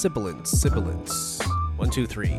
sibilance, 0.00 0.50
sibilance. 0.50 1.42
One, 1.76 1.90
two, 1.90 2.06
three. 2.06 2.34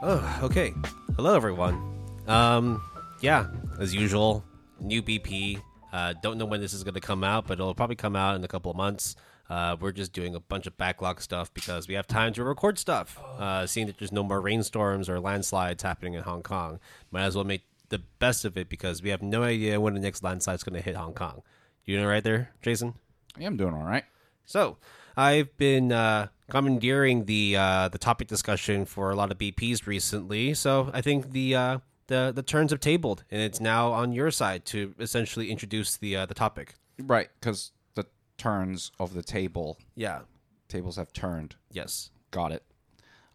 Oh, 0.00 0.38
okay. 0.44 0.72
Hello, 1.16 1.34
everyone. 1.34 1.82
Um, 2.28 2.80
yeah, 3.20 3.48
as 3.80 3.92
usual, 3.92 4.44
new 4.78 5.02
BP. 5.02 5.60
Uh, 5.92 6.14
don't 6.22 6.38
know 6.38 6.44
when 6.44 6.60
this 6.60 6.72
is 6.72 6.84
going 6.84 6.94
to 6.94 7.00
come 7.00 7.24
out, 7.24 7.48
but 7.48 7.54
it'll 7.54 7.74
probably 7.74 7.96
come 7.96 8.14
out 8.14 8.36
in 8.36 8.44
a 8.44 8.48
couple 8.48 8.70
of 8.70 8.76
months. 8.76 9.16
Uh, 9.48 9.76
we're 9.80 9.90
just 9.90 10.12
doing 10.12 10.36
a 10.36 10.40
bunch 10.40 10.68
of 10.68 10.78
backlog 10.78 11.20
stuff 11.20 11.52
because 11.52 11.88
we 11.88 11.94
have 11.94 12.06
time 12.06 12.32
to 12.34 12.44
record 12.44 12.78
stuff. 12.78 13.18
Uh, 13.36 13.66
seeing 13.66 13.88
that 13.88 13.98
there's 13.98 14.12
no 14.12 14.22
more 14.22 14.40
rainstorms 14.40 15.08
or 15.08 15.18
landslides 15.18 15.82
happening 15.82 16.14
in 16.14 16.22
Hong 16.22 16.44
Kong, 16.44 16.78
might 17.10 17.24
as 17.24 17.34
well 17.34 17.44
make 17.44 17.64
the 17.88 17.98
best 18.20 18.44
of 18.44 18.56
it 18.56 18.68
because 18.68 19.02
we 19.02 19.10
have 19.10 19.20
no 19.20 19.42
idea 19.42 19.80
when 19.80 19.94
the 19.94 20.00
next 20.00 20.22
landslide 20.22 20.54
is 20.54 20.62
going 20.62 20.80
to 20.80 20.80
hit 20.80 20.94
Hong 20.94 21.12
Kong. 21.12 21.42
You 21.84 21.98
know 21.98 22.06
right 22.06 22.22
there, 22.22 22.52
Jason? 22.62 22.94
Yeah, 23.36 23.48
I'm 23.48 23.56
doing 23.56 23.74
all 23.74 23.82
right. 23.82 24.04
So 24.46 24.78
I've 25.16 25.56
been 25.56 25.92
uh, 25.92 26.28
commandeering 26.50 27.24
the 27.26 27.56
uh, 27.56 27.88
the 27.88 27.98
topic 27.98 28.28
discussion 28.28 28.84
for 28.84 29.10
a 29.10 29.14
lot 29.16 29.30
of 29.30 29.38
BPs 29.38 29.86
recently. 29.86 30.54
So 30.54 30.90
I 30.92 31.00
think 31.00 31.32
the 31.32 31.54
uh, 31.54 31.78
the 32.08 32.32
the 32.34 32.42
turns 32.42 32.70
have 32.70 32.80
tabled, 32.80 33.24
and 33.30 33.40
it's 33.40 33.60
now 33.60 33.92
on 33.92 34.12
your 34.12 34.30
side 34.30 34.64
to 34.66 34.94
essentially 34.98 35.50
introduce 35.50 35.96
the 35.96 36.16
uh, 36.16 36.26
the 36.26 36.34
topic. 36.34 36.74
Right, 36.98 37.28
because 37.40 37.72
the 37.94 38.06
turns 38.36 38.92
of 39.00 39.14
the 39.14 39.22
table, 39.22 39.78
Yeah. 39.94 40.20
tables 40.68 40.96
have 40.96 41.12
turned. 41.12 41.56
Yes. 41.72 42.10
Got 42.30 42.52
it. 42.52 42.62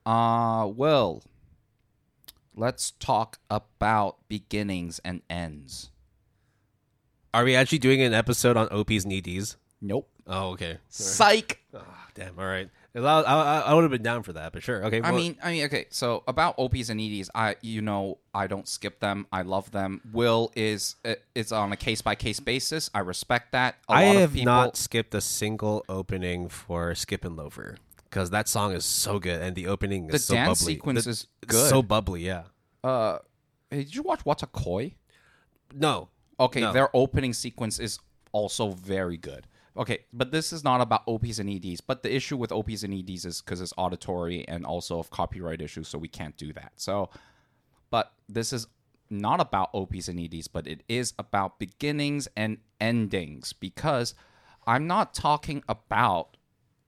Uh, 0.05 0.69
well, 0.73 1.23
let's 2.55 2.91
talk 2.91 3.39
about 3.49 4.17
beginnings 4.27 4.99
and 5.03 5.21
ends. 5.29 5.89
Are 7.33 7.43
we 7.43 7.55
actually 7.55 7.79
doing 7.79 8.01
an 8.01 8.13
episode 8.13 8.55
on 8.55 8.69
OPs 8.71 9.03
and 9.03 9.11
EDs? 9.13 9.57
Nope. 9.81 10.09
Oh, 10.27 10.49
okay. 10.51 10.77
Psych. 10.89 11.59
Oh, 11.73 11.81
damn. 12.15 12.37
All 12.39 12.45
right. 12.45 12.69
I, 12.95 12.99
I, 12.99 13.59
I 13.59 13.73
would 13.73 13.83
have 13.83 13.91
been 13.91 14.01
down 14.03 14.23
for 14.23 14.31
that, 14.33 14.53
but 14.53 14.63
sure. 14.63 14.85
Okay. 14.85 15.01
I 15.01 15.11
well- 15.11 15.19
mean, 15.19 15.37
I 15.43 15.51
mean, 15.51 15.65
okay. 15.65 15.85
So 15.89 16.23
about 16.27 16.55
OPs 16.57 16.89
and 16.89 16.99
EDs, 17.01 17.29
I 17.35 17.57
you 17.61 17.81
know 17.81 18.19
I 18.33 18.47
don't 18.47 18.67
skip 18.67 18.99
them. 19.01 19.27
I 19.33 19.41
love 19.41 19.69
them. 19.71 20.01
Will 20.13 20.51
is 20.55 20.95
uh, 21.03 21.15
it's 21.35 21.51
on 21.51 21.73
a 21.73 21.75
case 21.77 22.01
by 22.01 22.15
case 22.15 22.39
basis. 22.39 22.89
I 22.93 22.99
respect 22.99 23.51
that. 23.51 23.75
A 23.89 23.91
I 23.93 24.05
lot 24.07 24.15
have 24.15 24.29
of 24.29 24.33
people, 24.33 24.45
not 24.45 24.77
skipped 24.77 25.13
a 25.13 25.19
single 25.21 25.83
opening 25.89 26.47
for 26.47 26.95
Skip 26.95 27.25
and 27.25 27.35
Loafer 27.35 27.75
because 28.09 28.29
that 28.29 28.47
song 28.47 28.71
is 28.71 28.85
so 28.85 29.19
good 29.19 29.41
and 29.41 29.55
the 29.57 29.67
opening 29.67 30.09
is 30.09 30.23
so. 30.23 30.33
The 30.33 30.37
dance 30.37 30.61
bubbly. 30.61 30.73
sequence 30.75 31.03
The- 31.03 31.09
is 31.11 31.27
good. 31.47 31.69
so 31.69 31.83
bubbly. 31.83 32.21
Yeah. 32.25 32.43
Uh, 32.81 33.19
hey, 33.69 33.79
did 33.83 33.93
you 33.93 34.03
watch 34.03 34.21
What's 34.23 34.41
a 34.41 34.47
Koi? 34.47 34.93
No. 35.73 36.07
Okay, 36.39 36.61
No. 36.61 36.71
their 36.73 36.89
opening 36.95 37.33
sequence 37.33 37.77
is 37.79 37.99
also 38.31 38.69
very 38.69 39.17
good. 39.17 39.47
Okay, 39.77 39.99
but 40.13 40.31
this 40.31 40.53
is 40.53 40.63
not 40.63 40.79
about 40.79 41.03
OPs 41.07 41.39
and 41.39 41.49
EDs. 41.49 41.81
But 41.81 42.01
the 42.01 42.13
issue 42.13 42.37
with 42.37 42.51
OPs 42.51 42.83
and 42.83 42.93
EDs 42.93 43.25
is 43.25 43.41
because 43.41 43.59
it's 43.59 43.73
auditory 43.77 44.47
and 44.47 44.65
also 44.65 44.99
of 44.99 45.09
copyright 45.09 45.61
issues, 45.61 45.87
so 45.87 45.97
we 45.97 46.07
can't 46.07 46.37
do 46.37 46.53
that. 46.53 46.73
So, 46.77 47.09
but 47.89 48.13
this 48.29 48.53
is 48.53 48.67
not 49.09 49.41
about 49.41 49.69
OPs 49.73 50.07
and 50.07 50.19
EDs, 50.19 50.47
but 50.47 50.65
it 50.65 50.83
is 50.87 51.13
about 51.19 51.59
beginnings 51.59 52.27
and 52.35 52.57
endings 52.79 53.53
because 53.53 54.15
I'm 54.65 54.87
not 54.87 55.13
talking 55.13 55.63
about 55.67 56.37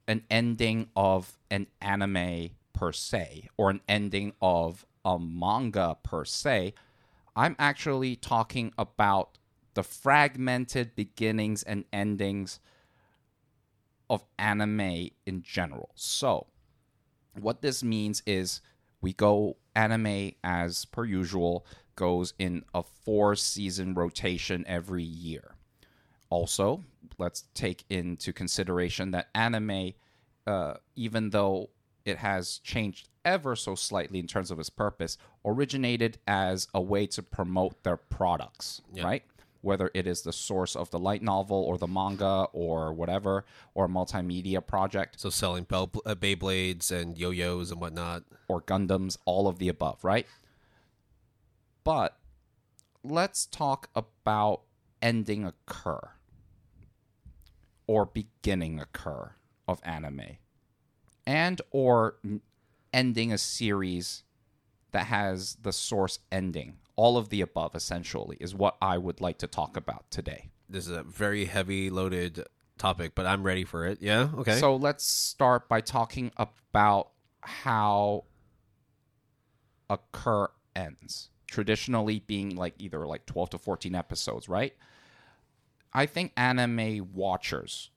an 0.08 0.24
ending 0.32 0.88
of 0.96 1.38
an 1.52 1.68
anime 1.82 2.52
per 2.74 2.92
se 2.92 3.50
or 3.58 3.70
an 3.70 3.82
ending 3.88 4.34
of 4.42 4.86
a 5.04 5.20
manga 5.20 5.98
per 6.04 6.24
se. 6.24 6.74
I'm 7.36 7.56
actually 7.60 8.16
talking 8.16 8.74
about 8.78 9.38
the 9.74 9.84
fragmented 9.84 10.96
beginnings 10.96 11.62
and 11.64 11.86
endings 11.94 12.60
of 14.10 14.24
anime 14.38 15.10
in 15.26 15.42
general. 15.42 15.92
So, 15.96 16.48
what 17.40 17.62
this 17.62 17.84
means 17.84 18.24
is 18.26 18.62
we 19.02 19.14
go 19.14 19.58
anime 19.76 20.32
as 20.44 20.86
per 20.86 21.06
usual 21.06 21.66
goes 21.96 22.34
in 22.40 22.64
a 22.74 22.84
four 22.84 23.36
season 23.36 23.94
rotation 23.94 24.64
every 24.68 25.04
year. 25.04 25.56
Also, 26.30 26.84
let's 27.18 27.46
take 27.54 27.84
into 27.90 28.34
consideration 28.34 29.12
that 29.12 29.30
anime, 29.34 29.94
uh, 30.46 30.76
even 30.96 31.30
though 31.30 31.70
it 32.06 32.18
has 32.18 32.60
changed 32.60 33.10
ever 33.26 33.56
so 33.56 33.76
slightly 33.76 34.20
in 34.20 34.28
terms 34.28 34.52
of 34.52 34.60
its 34.60 34.70
purpose, 34.70 35.18
originated 35.46 36.18
as 36.28 36.68
a 36.74 36.82
way 36.82 37.06
to 37.08 37.22
promote 37.22 37.84
their 37.84 37.98
products, 37.98 38.82
right? 39.04 39.24
Whether 39.62 39.92
it 39.94 40.08
is 40.08 40.22
the 40.22 40.34
source 40.34 40.76
of 40.76 40.92
the 40.92 41.00
light 41.00 41.22
novel 41.22 41.58
or 41.58 41.78
the 41.78 41.88
manga 41.88 42.48
or 42.54 42.94
whatever, 42.94 43.46
or 43.74 43.86
a 43.86 43.90
multimedia 43.90 44.66
project 44.66 45.20
So 45.20 45.30
selling 45.30 45.64
Bell, 45.64 45.92
uh, 46.06 46.16
Beyblades 46.16 46.92
and 46.92 47.18
yo-yos 47.18 47.72
and 47.72 47.82
whatnot. 47.82 48.24
or 48.48 48.62
Gundams, 48.62 49.18
all 49.26 49.48
of 49.48 49.60
the 49.60 49.70
above, 49.70 50.04
right? 50.04 50.28
But 51.84 52.18
let's 53.04 53.46
talk 53.46 53.90
about 53.96 54.62
ending 55.02 55.46
occur 55.46 56.12
or 57.88 58.06
beginning 58.06 58.80
occur 58.80 59.36
of 59.68 59.80
anime 59.84 60.38
and 61.26 61.62
or 61.72 62.18
ending 62.94 63.32
a 63.32 63.38
series 63.38 64.24
that 64.92 65.08
has 65.08 65.58
the 65.62 65.74
source 65.74 66.20
ending. 66.32 66.78
All 66.98 67.18
of 67.18 67.30
the 67.30 67.40
above 67.40 67.76
essentially 67.76 68.36
is 68.42 68.54
what 68.54 68.76
I 68.82 68.98
would 68.98 69.22
like 69.22 69.38
to 69.38 69.48
talk 69.48 69.78
about 69.78 70.12
today. 70.12 70.50
This 70.68 70.86
is 70.88 70.98
a 70.98 71.04
very 71.04 71.46
heavy 71.46 71.90
loaded 71.90 72.44
topic, 72.78 73.14
but 73.16 73.26
I'm 73.26 73.44
ready 73.44 73.64
for 73.64 73.86
it. 73.86 74.00
Yeah. 74.02 74.28
Okay. 74.36 74.60
So 74.60 74.76
let's 74.76 75.06
start 75.06 75.70
by 75.70 75.80
talking 75.80 76.32
about 76.38 77.12
how 77.40 78.26
occur 79.90 80.50
ends. 80.76 81.30
Traditionally 81.48 82.20
being 82.20 82.58
like 82.58 82.74
either 82.78 83.08
like 83.08 83.26
12 83.26 83.52
to 83.52 83.58
14 83.58 83.96
episodes, 83.96 84.50
right? 84.50 84.76
I 85.94 86.06
think 86.06 86.34
anime 86.36 87.14
watchers 87.14 87.90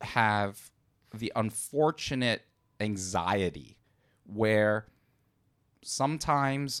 have 0.00 0.70
the 1.12 1.30
unfortunate 1.36 2.42
anxiety 2.80 3.76
where 4.24 4.86
sometimes, 5.82 6.80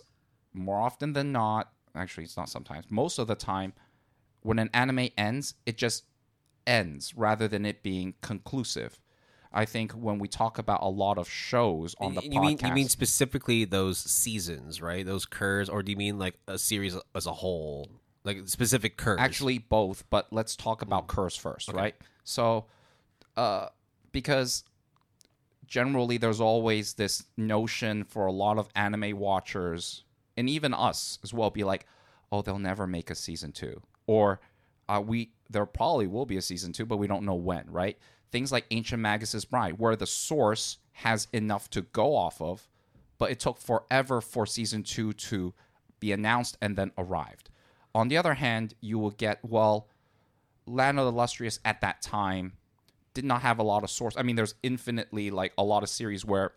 more 0.52 0.80
often 0.80 1.12
than 1.12 1.32
not, 1.32 1.72
actually, 1.94 2.24
it's 2.24 2.36
not 2.36 2.48
sometimes, 2.48 2.86
most 2.90 3.18
of 3.18 3.26
the 3.26 3.34
time, 3.34 3.72
when 4.42 4.58
an 4.58 4.70
anime 4.72 5.08
ends, 5.16 5.54
it 5.66 5.76
just 5.76 6.04
ends 6.66 7.14
rather 7.16 7.48
than 7.48 7.64
it 7.64 7.82
being 7.82 8.14
conclusive. 8.20 9.00
I 9.52 9.66
think 9.66 9.92
when 9.92 10.18
we 10.18 10.28
talk 10.28 10.58
about 10.58 10.80
a 10.82 10.88
lot 10.88 11.18
of 11.18 11.28
shows 11.28 11.94
on 12.00 12.14
the 12.14 12.22
you 12.22 12.30
podcast, 12.30 12.42
mean 12.42 12.58
you 12.62 12.72
mean 12.72 12.88
specifically 12.88 13.64
those 13.64 13.98
seasons, 13.98 14.80
right? 14.80 15.04
Those 15.04 15.26
curves, 15.26 15.68
or 15.68 15.82
do 15.82 15.92
you 15.92 15.96
mean 15.96 16.18
like 16.18 16.36
a 16.48 16.58
series 16.58 16.96
as 17.14 17.26
a 17.26 17.32
whole, 17.32 17.90
like 18.24 18.48
specific 18.48 18.96
curves? 18.96 19.20
actually 19.20 19.58
both, 19.58 20.04
but 20.08 20.32
let's 20.32 20.56
talk 20.56 20.80
about 20.80 21.06
cours 21.06 21.36
first, 21.36 21.70
right? 21.72 21.94
So, 22.24 22.66
uh, 23.36 23.68
because 24.10 24.64
generally 25.66 26.16
there's 26.16 26.40
always 26.40 26.94
this 26.94 27.24
notion 27.36 28.04
for 28.04 28.26
a 28.26 28.32
lot 28.32 28.58
of 28.58 28.68
anime 28.74 29.18
watchers 29.18 30.04
and 30.36 30.48
even 30.48 30.74
us 30.74 31.18
as 31.22 31.32
well 31.32 31.50
be 31.50 31.64
like, 31.64 31.86
oh, 32.30 32.42
they'll 32.42 32.58
never 32.58 32.86
make 32.86 33.10
a 33.10 33.14
season 33.14 33.52
two, 33.52 33.82
or 34.06 34.40
uh, 34.88 35.02
we 35.04 35.32
there 35.50 35.66
probably 35.66 36.06
will 36.06 36.26
be 36.26 36.36
a 36.36 36.42
season 36.42 36.72
two, 36.72 36.86
but 36.86 36.96
we 36.96 37.06
don't 37.06 37.24
know 37.24 37.34
when, 37.34 37.70
right? 37.70 37.98
Things 38.30 38.50
like 38.50 38.64
Ancient 38.70 39.02
Magus' 39.02 39.44
Bride, 39.44 39.78
where 39.78 39.96
the 39.96 40.06
source 40.06 40.78
has 40.92 41.28
enough 41.32 41.68
to 41.70 41.82
go 41.82 42.16
off 42.16 42.40
of, 42.40 42.68
but 43.18 43.30
it 43.30 43.38
took 43.38 43.58
forever 43.58 44.20
for 44.20 44.46
season 44.46 44.82
two 44.82 45.12
to 45.12 45.52
be 46.00 46.12
announced 46.12 46.56
and 46.60 46.76
then 46.76 46.90
arrived. 46.96 47.50
On 47.94 48.08
the 48.08 48.16
other 48.16 48.34
hand, 48.34 48.74
you 48.80 48.98
will 48.98 49.10
get, 49.10 49.38
well, 49.42 49.88
Land 50.66 50.98
of 50.98 51.04
the 51.04 51.12
Lustrous 51.12 51.60
at 51.64 51.80
that 51.82 52.00
time 52.00 52.54
did 53.14 53.24
not 53.24 53.42
have 53.42 53.58
a 53.58 53.62
lot 53.62 53.84
of 53.84 53.90
source. 53.90 54.14
I 54.16 54.22
mean, 54.22 54.36
there's 54.36 54.54
infinitely 54.62 55.30
like 55.30 55.52
a 55.58 55.62
lot 55.62 55.82
of 55.82 55.90
series 55.90 56.24
where 56.24 56.52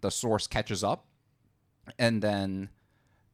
the 0.00 0.10
source 0.10 0.46
catches 0.46 0.82
up 0.82 1.06
and 1.98 2.22
then 2.22 2.70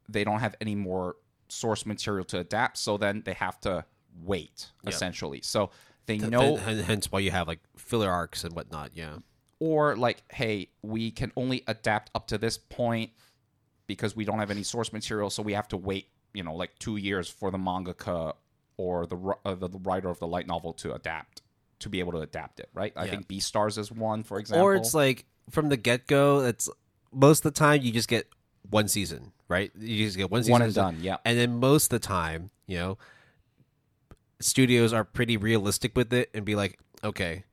they 0.08 0.25
don't 0.25 0.40
have 0.40 0.54
any 0.60 0.75
more 0.75 1.16
source 1.49 1.84
material 1.87 2.25
to 2.26 2.38
adapt. 2.38 2.78
So 2.78 2.96
then 2.96 3.22
they 3.25 3.34
have 3.34 3.60
to 3.60 3.84
wait, 4.22 4.70
essentially. 4.87 5.40
So 5.43 5.70
they 6.06 6.19
Th- 6.19 6.31
know 6.31 6.56
hence 6.56 7.10
why 7.12 7.20
you 7.20 7.31
have 7.31 7.46
like 7.49 7.60
filler 7.76 8.10
arcs 8.10 8.44
and 8.44 8.54
whatnot. 8.54 8.90
Yeah. 8.94 9.16
or 9.60 9.94
like 9.96 10.22
hey 10.32 10.69
we 10.82 11.10
can 11.12 11.31
only 11.37 11.62
adapt 11.69 12.10
up 12.16 12.26
to 12.26 12.37
this 12.38 12.58
point 12.58 13.10
because 13.87 14.16
we 14.16 14.25
don't 14.25 14.38
have 14.40 14.50
any 14.50 14.62
source 14.64 14.93
material 14.93 15.31
so 15.31 15.40
we 15.43 15.52
have 15.52 15.69
to 15.69 15.76
wait 15.76 16.08
you 16.34 16.43
know 16.43 16.54
like 16.54 16.76
two 16.81 16.96
years 16.96 17.28
for 17.28 17.50
the 17.52 17.58
mangaka 17.58 18.32
or 18.76 19.06
the 19.06 19.16
uh, 19.44 19.54
the, 19.54 19.69
the 19.69 19.78
writer 19.78 20.08
of 20.08 20.19
the 20.19 20.26
light 20.26 20.49
novel 20.49 20.72
to 20.72 20.93
adapt 20.93 21.43
to 21.78 21.88
be 21.88 22.00
able 22.00 22.10
to 22.10 22.19
adapt 22.19 22.58
it 22.58 22.69
right 22.75 22.93
i 22.96 23.04
Yeah. 23.04 23.10
think 23.12 23.28
Beastars 23.28 23.78
is 23.78 23.93
one 23.93 24.25
for 24.25 24.38
example 24.40 24.66
Or 24.66 24.75
it's 24.75 24.94
like 24.94 25.26
from 25.50 25.69
the 25.69 25.76
get 25.76 26.06
go. 26.08 26.40
It's 26.40 26.69
most 27.12 27.44
of 27.44 27.52
the 27.54 27.58
time 27.58 27.82
you 27.82 27.93
just 27.93 28.08
get 28.08 28.26
one 28.72 28.88
season, 28.88 29.32
right? 29.48 29.70
You 29.78 30.04
just 30.04 30.16
get 30.16 30.30
one 30.30 30.42
season 30.42 30.52
one 30.52 30.62
and 30.62 30.74
done 30.74 30.98
yeah 31.00 31.19
And 31.24 31.38
then 31.38 31.60
most 31.60 31.92
of 31.92 32.00
the 32.00 32.06
time, 32.06 32.50
you 32.66 32.78
know, 32.78 32.98
studios 34.40 34.92
are 34.92 35.04
pretty 35.04 35.36
realistic 35.36 35.96
with 35.96 36.12
it 36.12 36.30
and 36.34 36.44
be 36.44 36.54
like, 36.56 36.78
okay, 37.04 37.44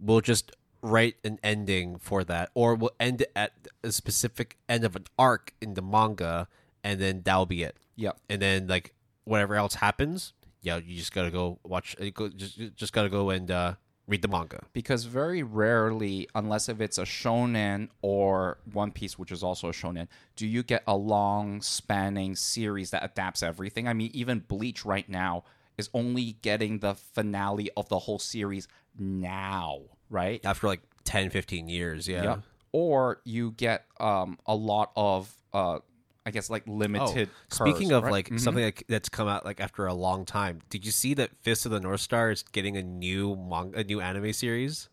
we'll 0.00 0.20
just 0.20 0.52
write 0.82 1.16
an 1.24 1.38
ending 1.42 1.98
for 1.98 2.24
that, 2.24 2.50
or 2.54 2.74
we'll 2.74 2.94
end 3.00 3.22
it 3.22 3.32
at 3.34 3.52
a 3.82 3.92
specific 3.92 4.56
end 4.68 4.84
of 4.84 4.96
an 4.96 5.04
arc 5.18 5.52
in 5.60 5.74
the 5.74 5.82
manga, 5.82 6.48
and 6.82 7.00
then 7.00 7.22
that'll 7.24 7.46
be 7.46 7.62
it. 7.62 7.76
Yeah. 7.96 8.12
And 8.28 8.40
then 8.40 8.66
like 8.66 8.94
whatever 9.24 9.54
else 9.56 9.74
happens, 9.74 10.32
yeah, 10.62 10.76
you 10.76 10.96
just 10.96 11.12
gotta 11.12 11.30
go 11.30 11.58
watch. 11.64 11.96
Just 12.36 12.58
just 12.76 12.92
gotta 12.92 13.08
go 13.08 13.30
and 13.30 13.50
uh, 13.50 13.74
read 14.06 14.22
the 14.22 14.28
manga. 14.28 14.62
because 14.72 15.04
very 15.04 15.42
rarely, 15.42 16.28
unless 16.34 16.68
if 16.68 16.80
it's 16.80 16.98
a 16.98 17.02
shonen 17.02 17.88
or 18.02 18.58
One 18.72 18.92
Piece, 18.92 19.18
which 19.18 19.32
is 19.32 19.42
also 19.42 19.68
a 19.68 19.72
shonen, 19.72 20.08
do 20.36 20.46
you 20.46 20.62
get 20.62 20.82
a 20.86 20.96
long 20.96 21.60
spanning 21.60 22.34
series 22.34 22.90
that 22.90 23.04
adapts 23.04 23.42
everything. 23.42 23.88
I 23.88 23.92
mean, 23.92 24.10
even 24.14 24.40
Bleach 24.40 24.84
right 24.84 25.08
now 25.08 25.44
is 25.78 25.90
only 25.92 26.36
getting 26.42 26.78
the 26.78 26.94
finale 26.94 27.70
of 27.76 27.88
the 27.88 27.98
whole 28.00 28.18
series 28.18 28.68
now, 28.98 29.82
right? 30.08 30.40
After 30.44 30.66
like 30.66 30.80
10, 31.04 31.30
15 31.30 31.68
years, 31.68 32.08
yeah. 32.08 32.22
Yep. 32.22 32.42
Or 32.72 33.20
you 33.24 33.52
get 33.52 33.84
um, 34.00 34.38
a 34.46 34.54
lot 34.54 34.92
of, 34.96 35.32
uh, 35.52 35.78
I 36.26 36.30
guess, 36.32 36.50
like 36.50 36.64
Oh, 36.68 36.72
limited. 36.72 37.30
speaking 37.48 37.92
of 37.92 38.02
right? 38.02 38.10
like 38.12 38.28
Mhm. 38.30 38.40
something 38.40 38.64
like, 38.64 38.84
that's 38.88 39.08
come 39.08 39.28
out 39.28 39.44
like 39.44 39.60
after 39.60 39.86
a 39.86 39.94
long 39.94 40.24
time, 40.24 40.60
did 40.68 40.84
you 40.84 40.90
see 40.90 41.14
that 41.14 41.36
Fist 41.36 41.64
of 41.64 41.70
the 41.72 41.78
North 41.80 42.00
Star 42.00 42.32
is 42.32 42.42
getting 42.42 42.76
a 42.76 42.82
new 42.82 43.36
manga, 43.36 43.78
a 43.78 43.84
new 43.84 44.00
anime 44.00 44.32
series? 44.32 44.88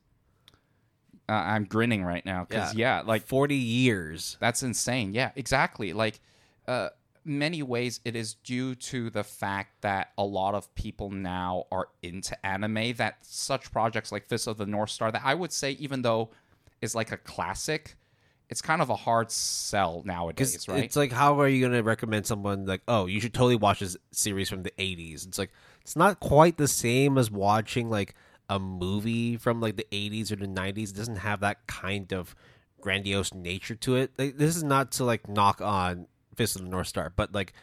Uh, 1.27 1.33
I'm 1.33 1.65
grinning 1.65 2.03
right 2.03 2.25
now 2.25 2.45
because 2.47 2.75
yeah. 2.75 3.01
like 3.03 3.25
forty 3.25 3.55
years. 3.55 4.37
That's 4.39 4.61
insane. 4.61 5.13
Yeah, 5.13 5.31
exactly. 5.35 5.91
Like, 5.93 6.19
uh, 6.67 6.89
many 7.25 7.63
ways 7.63 7.99
it 8.05 8.15
is 8.15 8.35
due 8.35 8.75
to 8.75 9.09
the 9.09 9.23
fact 9.23 9.81
that 9.81 10.11
a 10.17 10.23
lot 10.25 10.53
of 10.53 10.73
people 10.75 11.09
now 11.09 11.65
are 11.71 11.87
into 12.03 12.45
anime. 12.45 12.93
That 12.97 13.25
such 13.25 13.71
projects 13.71 14.11
like 14.11 14.27
Fist 14.27 14.47
of 14.47 14.57
the 14.57 14.65
North 14.65 14.91
Star, 14.91 15.11
that 15.11 15.21
I 15.23 15.33
would 15.33 15.51
say, 15.51 15.71
even 15.71 16.03
though 16.03 16.29
is 16.81 16.93
like 16.93 17.11
a 17.11 17.17
classic, 17.17 17.95
it's 18.49 18.61
kind 18.61 18.81
of 18.81 18.89
a 18.89 18.95
hard 18.95 19.31
sell 19.31 20.03
nowadays, 20.05 20.67
right? 20.67 20.83
it's 20.83 20.95
like, 20.95 21.11
how 21.11 21.39
are 21.39 21.47
you 21.47 21.59
going 21.59 21.73
to 21.73 21.83
recommend 21.83 22.25
someone 22.25 22.65
like, 22.65 22.81
oh, 22.87 23.05
you 23.07 23.19
should 23.19 23.33
totally 23.33 23.55
watch 23.55 23.79
this 23.79 23.97
series 24.11 24.49
from 24.49 24.63
the 24.63 24.71
'80s? 24.77 25.27
It's 25.27 25.37
like 25.37 25.51
it's 25.81 25.95
not 25.95 26.19
quite 26.19 26.57
the 26.57 26.67
same 26.67 27.17
as 27.17 27.31
watching 27.31 27.89
like 27.89 28.15
a 28.49 28.59
movie 28.59 29.37
from 29.37 29.61
like 29.61 29.77
the 29.77 29.87
'80s 29.91 30.31
or 30.31 30.35
the 30.35 30.47
'90s. 30.47 30.89
It 30.91 30.95
doesn't 30.95 31.17
have 31.17 31.39
that 31.39 31.65
kind 31.67 32.11
of 32.13 32.35
grandiose 32.81 33.33
nature 33.33 33.75
to 33.75 33.95
it. 33.95 34.11
Like, 34.17 34.37
this 34.37 34.55
is 34.55 34.63
not 34.63 34.91
to 34.93 35.05
like 35.05 35.27
knock 35.27 35.61
on 35.61 36.07
Fist 36.35 36.55
of 36.55 36.63
the 36.63 36.69
North 36.69 36.87
Star, 36.87 37.11
but 37.15 37.33
like, 37.33 37.53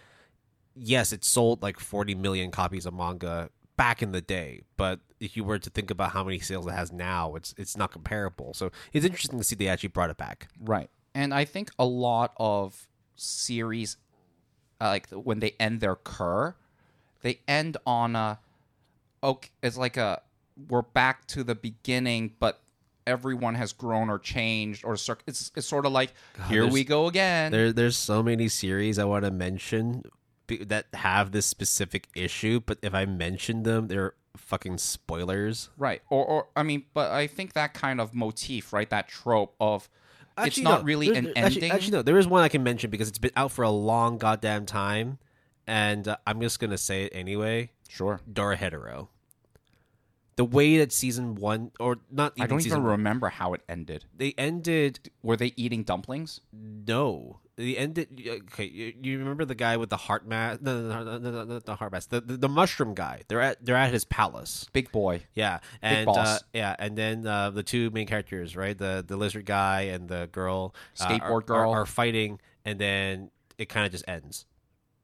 yes, 0.74 1.12
it 1.12 1.24
sold 1.24 1.62
like 1.62 1.78
40 1.78 2.14
million 2.14 2.50
copies 2.50 2.86
of 2.86 2.94
manga 2.94 3.50
back 3.76 4.02
in 4.02 4.12
the 4.12 4.20
day, 4.20 4.62
but 4.76 5.00
if 5.20 5.36
you 5.36 5.44
were 5.44 5.58
to 5.58 5.70
think 5.70 5.90
about 5.90 6.12
how 6.12 6.24
many 6.24 6.38
sales 6.38 6.66
it 6.66 6.72
has 6.72 6.90
now, 6.90 7.34
it's 7.34 7.54
it's 7.58 7.76
not 7.76 7.92
comparable. 7.92 8.54
So 8.54 8.70
it's 8.92 9.04
interesting 9.04 9.38
to 9.38 9.44
see 9.44 9.54
they 9.54 9.68
actually 9.68 9.90
brought 9.90 10.10
it 10.10 10.16
back. 10.16 10.48
Right. 10.58 10.90
And 11.14 11.34
I 11.34 11.44
think 11.44 11.70
a 11.78 11.84
lot 11.84 12.32
of 12.38 12.88
series, 13.16 13.96
uh, 14.80 14.88
like 14.88 15.08
when 15.10 15.40
they 15.40 15.54
end 15.60 15.80
their 15.80 15.96
cour, 15.96 16.56
they 17.22 17.40
end 17.46 17.76
on 17.84 18.16
a, 18.16 18.38
okay, 19.22 19.50
it's 19.62 19.76
like 19.76 19.96
a, 19.96 20.22
we're 20.68 20.82
back 20.82 21.26
to 21.28 21.42
the 21.42 21.54
beginning, 21.54 22.34
but 22.38 22.60
everyone 23.06 23.56
has 23.56 23.72
grown 23.72 24.08
or 24.08 24.18
changed 24.18 24.84
or 24.84 24.96
cir- 24.96 25.18
it's, 25.26 25.50
it's 25.56 25.66
sort 25.66 25.84
of 25.84 25.92
like, 25.92 26.14
here 26.48 26.66
we 26.66 26.84
go 26.84 27.08
again. 27.08 27.50
There, 27.50 27.72
there's 27.72 27.98
so 27.98 28.22
many 28.22 28.48
series 28.48 28.98
I 28.98 29.04
want 29.04 29.24
to 29.24 29.30
mention 29.30 30.04
that 30.48 30.86
have 30.94 31.32
this 31.32 31.46
specific 31.46 32.08
issue, 32.14 32.60
but 32.64 32.78
if 32.82 32.94
I 32.94 33.04
mention 33.04 33.64
them, 33.64 33.88
they're 33.88 34.14
fucking 34.40 34.78
spoilers. 34.78 35.70
Right. 35.76 36.02
Or, 36.10 36.24
or, 36.24 36.48
I 36.56 36.62
mean, 36.62 36.84
but 36.94 37.10
I 37.10 37.26
think 37.26 37.52
that 37.54 37.74
kind 37.74 38.00
of 38.00 38.14
motif, 38.14 38.72
right? 38.72 38.88
That 38.90 39.08
trope 39.08 39.54
of, 39.60 39.88
it's 40.38 40.58
not 40.58 40.80
no. 40.80 40.84
really 40.84 41.06
There's- 41.06 41.18
an 41.18 41.24
there- 41.24 41.32
ending. 41.36 41.44
Actually, 41.64 41.70
actually, 41.70 41.90
no. 41.98 42.02
There 42.02 42.18
is 42.18 42.26
one 42.26 42.42
I 42.42 42.48
can 42.48 42.62
mention 42.62 42.90
because 42.90 43.08
it's 43.08 43.18
been 43.18 43.32
out 43.36 43.52
for 43.52 43.62
a 43.62 43.70
long 43.70 44.18
goddamn 44.18 44.66
time, 44.66 45.18
and 45.66 46.06
uh, 46.08 46.16
I'm 46.26 46.40
just 46.40 46.58
gonna 46.60 46.78
say 46.78 47.04
it 47.04 47.12
anyway. 47.14 47.70
Sure. 47.88 48.20
Dorohedoro. 48.32 49.08
The 50.40 50.44
way 50.58 50.78
that 50.78 50.90
season 50.90 51.34
one, 51.34 51.70
or 51.78 51.98
not 52.10 52.32
even 52.36 52.42
I 52.44 52.46
don't 52.46 52.64
even 52.64 52.82
one, 52.82 52.92
remember 52.92 53.28
how 53.28 53.52
it 53.56 53.60
ended. 53.68 54.06
they 54.16 54.32
ended. 54.38 55.10
Were 55.22 55.36
they 55.36 55.52
eating 55.56 55.82
dumplings? 55.82 56.40
No, 56.90 57.40
they 57.56 57.76
ended. 57.76 58.08
Okay, 58.52 58.64
you, 58.64 58.94
you 59.02 59.18
remember 59.18 59.44
the 59.44 59.54
guy 59.54 59.76
with 59.76 59.90
the 59.90 59.98
heart 60.06 60.26
mask? 60.26 60.62
No, 60.62 60.80
no, 60.80 61.04
no, 61.04 61.18
no, 61.18 61.30
no, 61.30 61.44
not 61.44 61.66
the 61.66 61.74
heart 61.74 61.92
mask. 61.92 62.08
The, 62.08 62.22
the 62.22 62.36
the 62.38 62.48
mushroom 62.48 62.94
guy. 62.94 63.20
They're 63.28 63.42
at 63.42 63.62
they're 63.62 63.76
at 63.76 63.92
his 63.92 64.06
palace. 64.06 64.66
Big 64.72 64.90
boy. 64.92 65.22
Yeah, 65.34 65.58
and 65.82 66.06
boss. 66.06 66.16
uh, 66.26 66.38
yeah, 66.54 66.74
and 66.78 66.96
then 66.96 67.26
uh, 67.26 67.50
the 67.50 67.62
two 67.62 67.90
main 67.90 68.06
characters, 68.06 68.56
right? 68.56 68.76
The 68.78 69.04
the 69.06 69.18
lizard 69.18 69.44
guy 69.44 69.82
and 69.94 70.08
the 70.08 70.30
girl, 70.32 70.74
uh, 71.00 71.04
are- 71.04 71.10
Skateboard 71.20 71.42
are- 71.42 71.60
girl. 71.60 71.70
are, 71.72 71.84
fighting, 71.86 72.40
and 72.64 72.78
then 72.78 73.30
it 73.58 73.68
kind 73.68 73.84
of 73.84 73.92
just 73.92 74.08
ends 74.08 74.46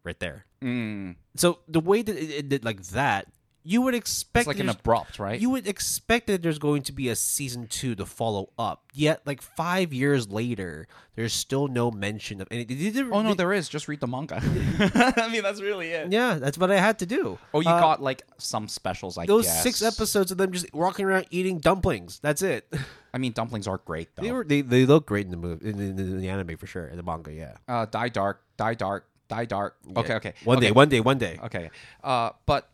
right 0.03 0.19
there. 0.19 0.47
Mm. 0.63 1.17
So 1.35 1.59
the 1.69 1.81
way 1.81 2.01
that 2.01 2.17
it 2.17 2.39
ended 2.39 2.65
like 2.65 2.83
that, 2.97 3.27
you 3.69 3.83
would 3.83 3.95
expect 3.95 4.43
It's 4.43 4.47
like 4.47 4.61
an 4.61 4.69
abrupt, 4.69 5.19
right? 5.19 5.41
you 5.41 5.51
would 5.51 5.67
expect 5.67 6.29
that 6.29 6.41
there's 6.43 6.59
going 6.61 6.83
to 6.83 6.93
be 6.93 7.09
a 7.09 7.17
season 7.17 7.67
two 7.67 7.95
to 7.97 8.07
follow 8.07 8.51
up. 8.59 8.85
Yet, 8.95 9.23
like 9.27 9.43
five 9.43 9.93
years 9.93 10.31
later, 10.31 10.87
there's 11.17 11.33
still 11.33 11.67
no 11.67 11.91
mention 11.91 12.41
of 12.41 12.49
anything. 12.51 13.11
Oh 13.13 13.23
no, 13.23 13.35
there 13.35 13.53
is. 13.53 13.69
Just 13.69 13.89
read 13.89 14.01
the 14.01 14.07
manga. 14.07 14.37
I 15.17 15.29
mean, 15.31 15.43
that's 15.43 15.61
really 15.61 15.89
it. 15.89 16.13
yeah, 16.13 16.35
that's 16.35 16.57
what 16.57 16.71
I 16.71 16.79
had 16.79 16.99
to 17.01 17.07
do. 17.07 17.39
Oh, 17.53 17.61
you 17.61 17.69
Uh, 17.69 17.81
got 17.81 18.01
like 18.01 18.23
some 18.39 18.69
specials, 18.69 19.19
I 19.19 19.27
those 19.27 19.47
guess. 19.47 19.63
six 19.63 19.83
episodes 19.83 20.31
of 20.31 20.39
them 20.39 20.53
just 20.53 20.73
walking 20.73 21.05
around 21.05 21.27
eating 21.31 21.59
dumplings. 21.59 22.21
That's 22.23 22.43
it. 22.43 22.73
I 23.13 23.19
mean, 23.19 23.33
dumplings 23.33 23.67
are 23.67 23.79
great 23.79 24.15
though. 24.15 24.23
They 24.23 24.31
were 24.33 24.45
they, 24.45 24.61
they 24.63 24.87
look 24.87 25.07
great 25.07 25.25
in 25.27 25.31
the 25.33 25.37
movie 25.39 25.69
in, 25.69 25.81
in, 25.81 25.99
in 25.99 26.21
the 26.21 26.29
anime 26.29 26.57
for 26.57 26.67
sure 26.67 26.87
in 26.87 26.97
the 26.97 27.03
manga. 27.03 27.33
Yeah. 27.33 27.57
uh, 27.67 27.87
die 27.87 28.11
dark, 28.11 28.43
die 28.57 28.75
dark, 28.75 29.09
die 29.29 29.45
dark. 29.47 29.77
Okay, 29.97 30.09
Yeah. 30.11 30.17
okay. 30.17 30.35
One 30.45 30.59
okay. 30.59 30.67
day, 30.67 30.73
one 30.73 30.89
day, 30.89 31.01
one 31.01 31.19
day. 31.19 31.39
Okay. 31.45 31.71
Uh, 32.05 32.31
but 32.47 32.69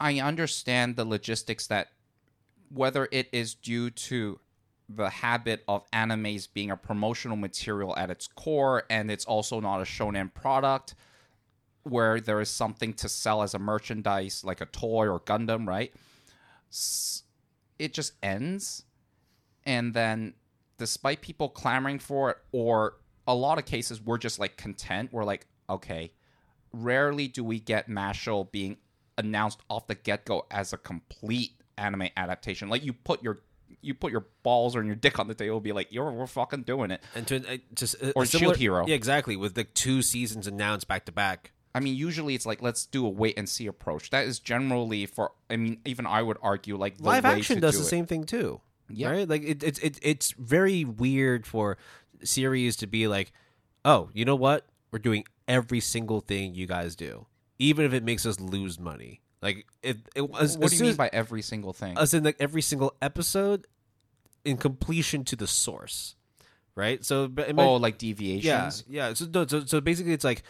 I 0.00 0.20
understand 0.20 0.96
the 0.96 1.04
logistics 1.04 1.66
that 1.68 1.88
whether 2.68 3.08
it 3.12 3.28
is 3.32 3.54
due 3.54 3.90
to 3.90 4.40
the 4.88 5.08
habit 5.08 5.64
of 5.66 5.88
animes 5.92 6.48
being 6.52 6.70
a 6.70 6.76
promotional 6.76 7.36
material 7.36 7.96
at 7.96 8.10
its 8.10 8.26
core 8.26 8.84
and 8.90 9.10
it's 9.10 9.24
also 9.24 9.60
not 9.60 9.80
a 9.80 9.84
shonen 9.84 10.32
product 10.32 10.94
where 11.84 12.20
there 12.20 12.40
is 12.40 12.50
something 12.50 12.92
to 12.94 13.08
sell 13.08 13.42
as 13.42 13.54
a 13.54 13.58
merchandise 13.58 14.42
like 14.44 14.60
a 14.60 14.66
toy 14.66 15.06
or 15.06 15.20
Gundam, 15.20 15.66
right? 15.66 15.92
It 17.78 17.94
just 17.94 18.12
ends 18.22 18.84
and 19.64 19.94
then 19.94 20.34
despite 20.78 21.20
people 21.20 21.48
clamoring 21.48 21.98
for 21.98 22.30
it 22.30 22.38
or 22.52 22.96
a 23.26 23.34
lot 23.34 23.58
of 23.58 23.64
cases 23.64 24.00
we're 24.00 24.18
just 24.18 24.38
like 24.38 24.56
content 24.56 25.10
we're 25.12 25.24
like 25.24 25.46
okay 25.70 26.12
rarely 26.72 27.28
do 27.28 27.42
we 27.42 27.58
get 27.58 27.88
Mashle 27.88 28.50
being 28.50 28.76
announced 29.18 29.60
off 29.70 29.86
the 29.86 29.94
get-go 29.94 30.46
as 30.50 30.72
a 30.72 30.76
complete 30.78 31.52
anime 31.78 32.08
adaptation 32.16 32.68
like 32.68 32.84
you 32.84 32.92
put 32.92 33.22
your 33.22 33.38
you 33.80 33.94
put 33.94 34.12
your 34.12 34.26
balls 34.42 34.74
or 34.76 34.82
your 34.84 34.94
dick 34.94 35.18
on 35.18 35.28
the 35.28 35.34
table 35.34 35.60
be 35.60 35.72
like 35.72 35.88
you're 35.90 36.10
we're 36.12 36.26
fucking 36.26 36.62
doing 36.62 36.90
it 36.90 37.02
And 37.14 37.26
to 37.28 37.36
uh, 37.54 37.56
just 37.74 37.96
uh, 38.02 38.12
Or 38.16 38.22
a 38.22 38.26
Shield 38.26 38.40
similar- 38.40 38.56
Hero. 38.56 38.86
Yeah, 38.86 38.94
exactly. 38.94 39.36
With 39.36 39.54
the 39.54 39.64
two 39.64 40.00
seasons 40.02 40.46
announced 40.46 40.86
back 40.88 41.04
to 41.06 41.12
back. 41.12 41.52
i 41.74 41.80
mean 41.80 41.94
usually 41.96 42.34
it's 42.34 42.46
like 42.46 42.62
let's 42.62 42.86
do 42.86 43.04
a 43.04 43.08
wait 43.08 43.36
and 43.36 43.48
see 43.48 43.66
approach 43.66 44.10
that 44.10 44.24
is 44.26 44.38
generally 44.38 45.06
for 45.06 45.32
i 45.50 45.56
mean 45.56 45.80
even 45.84 46.06
i 46.06 46.22
would 46.22 46.38
argue 46.42 46.76
like 46.76 46.96
the 46.98 47.02
Live 47.04 47.24
action 47.24 47.60
does 47.60 47.74
do 47.74 47.78
the 47.80 47.84
it. 47.86 47.88
same 47.88 48.06
thing 48.06 48.24
too. 48.24 48.60
Yeah. 48.88 49.10
Right. 49.10 49.28
Like 49.28 49.42
it, 49.42 49.62
it's 49.62 49.78
it, 49.80 49.98
it's 50.02 50.32
very 50.32 50.84
weird 50.84 51.46
for 51.46 51.76
series 52.22 52.76
to 52.76 52.86
be 52.86 53.08
like, 53.08 53.32
oh, 53.84 54.10
you 54.12 54.24
know 54.24 54.36
what? 54.36 54.66
We're 54.92 54.98
doing 54.98 55.24
every 55.48 55.80
single 55.80 56.20
thing 56.20 56.54
you 56.54 56.66
guys 56.66 56.94
do, 56.94 57.26
even 57.58 57.84
if 57.84 57.92
it 57.92 58.04
makes 58.04 58.26
us 58.26 58.40
lose 58.40 58.78
money. 58.78 59.20
Like 59.42 59.66
it. 59.82 59.98
it 60.14 60.22
as, 60.40 60.56
what 60.56 60.64
as 60.64 60.70
do 60.70 60.76
you 60.76 60.82
mean 60.84 60.96
by 60.96 61.10
every 61.12 61.42
single 61.42 61.74
thing 61.74 61.98
as 61.98 62.14
in 62.14 62.24
like 62.24 62.36
every 62.40 62.62
single 62.62 62.94
episode 63.02 63.66
in 64.44 64.56
completion 64.56 65.24
to 65.24 65.36
the 65.36 65.46
source, 65.46 66.16
right? 66.74 67.04
So, 67.04 67.28
but 67.28 67.52
oh 67.58 67.76
like 67.76 67.98
deviations 67.98 68.84
yeah, 68.88 69.08
yeah. 69.08 69.14
So, 69.14 69.26
no, 69.32 69.46
so, 69.46 69.64
so 69.66 69.80
basically, 69.80 70.12
it's 70.12 70.24
like 70.24 70.44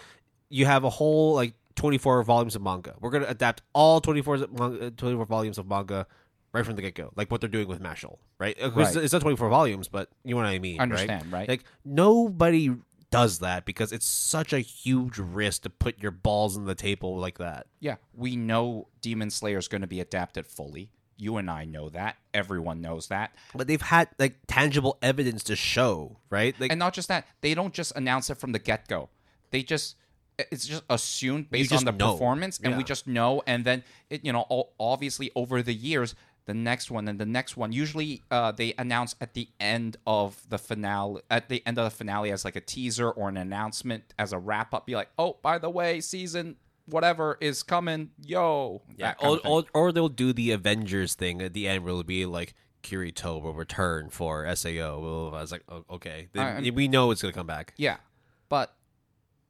you 0.49 0.67
have 0.67 0.85
a 0.85 0.91
whole 0.91 1.35
like 1.35 1.55
twenty 1.75 1.99
four 1.99 2.23
volumes 2.23 2.55
of 2.55 2.63
manga. 2.63 2.95
We're 3.01 3.11
gonna 3.11 3.27
adapt 3.27 3.63
all 3.73 4.01
24, 4.01 4.47
manga, 4.57 4.91
24 4.93 5.27
volumes 5.27 5.59
of 5.59 5.69
manga 5.69 6.07
right 6.55 6.65
from 6.65 6.77
the 6.77 6.83
get 6.83 6.95
go, 6.95 7.13
like 7.17 7.31
what 7.31 7.41
they're 7.41 7.51
doing 7.51 7.67
with 7.67 7.83
Mashle, 7.83 8.19
right? 8.39 8.57
Uh, 8.63 8.71
right. 8.71 8.97
It's 8.97 9.13
not 9.13 9.21
twenty 9.21 9.37
four 9.37 9.49
volumes, 9.49 9.89
but 9.89 10.09
you 10.25 10.31
know 10.31 10.37
what 10.37 10.47
I 10.47 10.61
mean. 10.61 10.79
I 10.79 10.85
understand, 10.85 11.33
right? 11.33 11.49
Like 11.49 11.65
nobody 11.85 12.71
does 13.15 13.39
that 13.39 13.65
because 13.65 13.93
it's 13.93 14.07
such 14.07 14.53
a 14.53 14.59
huge 14.59 15.19
risk 15.19 15.63
to 15.63 15.71
put 15.71 16.03
your 16.03 16.11
balls 16.11 16.57
on 16.57 16.65
the 16.65 16.75
table 16.75 17.17
like 17.17 17.39
that. 17.39 17.69
Yeah, 17.79 17.97
we 18.13 18.35
know 18.35 18.89
Demon 19.01 19.31
Slayer 19.31 19.59
is 19.59 19.69
going 19.69 19.83
to 19.83 19.87
be 19.87 20.01
adapted 20.01 20.47
fully. 20.47 20.91
You 21.17 21.37
and 21.37 21.49
I 21.49 21.65
know 21.65 21.91
that. 21.91 22.17
Everyone 22.33 22.81
knows 22.81 23.07
that. 23.09 23.33
But 23.55 23.69
they've 23.69 23.81
had 23.81 24.09
like 24.19 24.35
tangible 24.49 24.99
evidence 25.01 25.45
to 25.45 25.55
show, 25.55 26.17
right? 26.29 26.59
Like 26.59 26.73
And 26.73 26.81
not 26.81 26.93
just 26.93 27.07
that, 27.07 27.25
they 27.41 27.55
don't 27.55 27.73
just 27.73 27.93
announce 27.95 28.31
it 28.31 28.39
from 28.39 28.51
the 28.51 28.59
get 28.59 28.89
go. 28.89 29.11
They 29.51 29.63
just 29.63 29.95
it's 30.37 30.67
just 30.67 30.83
assumed 30.91 31.49
based 31.51 31.71
just 31.71 31.87
on 31.87 31.93
the 31.95 31.97
know. 31.97 32.13
performance 32.13 32.59
and 32.65 32.77
we 32.77 32.83
just 32.83 33.07
know 33.07 33.41
and 33.47 33.65
then 33.65 33.85
it 34.11 34.25
you 34.25 34.33
know 34.33 34.69
obviously 34.81 35.31
over 35.37 35.63
the 35.63 35.73
years 35.73 36.17
the 36.47 36.55
next 36.55 36.91
one, 36.91 37.09
and 37.09 37.19
the 37.19 37.27
next 37.27 37.57
one. 37.57 37.73
Usually, 37.73 38.23
uh, 38.31 38.53
they 38.53 38.75
announce 38.79 39.15
at 39.21 39.35
the 39.35 39.49
end 39.59 39.97
of 40.07 40.43
the 40.49 40.59
finale, 40.59 41.23
at 41.31 41.49
the 41.49 41.63
end 41.67 41.79
of 41.79 41.85
the 41.85 41.91
finale, 41.91 42.31
as 42.33 42.45
like 42.45 42.57
a 42.57 42.61
teaser 42.61 43.11
or 43.11 43.29
an 43.29 43.37
announcement 43.37 44.13
as 44.19 44.33
a 44.33 44.39
wrap 44.39 44.75
up. 44.75 44.87
Be 44.87 44.95
like, 44.95 45.09
oh, 45.19 45.39
by 45.43 45.59
the 45.59 45.71
way, 45.71 46.01
season 46.01 46.57
whatever 46.87 47.39
is 47.41 47.63
coming, 47.63 48.11
yo. 48.23 48.83
Yeah, 48.99 49.15
or, 49.23 49.41
or, 49.47 49.65
or 49.73 49.91
they'll 49.93 50.11
do 50.11 50.35
the 50.35 50.51
Avengers 50.51 51.15
thing 51.15 51.41
at 51.41 51.55
the 51.55 51.67
end 51.67 51.83
where 51.83 51.91
it'll 51.93 52.03
be 52.03 52.27
like 52.27 52.53
Kirito 52.83 53.41
will 53.41 53.55
return 53.55 54.11
for 54.11 54.45
SAO. 54.55 55.31
I 55.35 55.41
was 55.41 55.51
like, 55.51 55.63
oh, 55.71 55.85
okay, 55.93 56.29
I- 56.37 56.71
we 56.75 56.89
know 56.89 57.11
it's 57.11 57.23
gonna 57.23 57.33
come 57.33 57.47
back. 57.47 57.73
Yeah. 57.79 57.97
But 58.51 58.75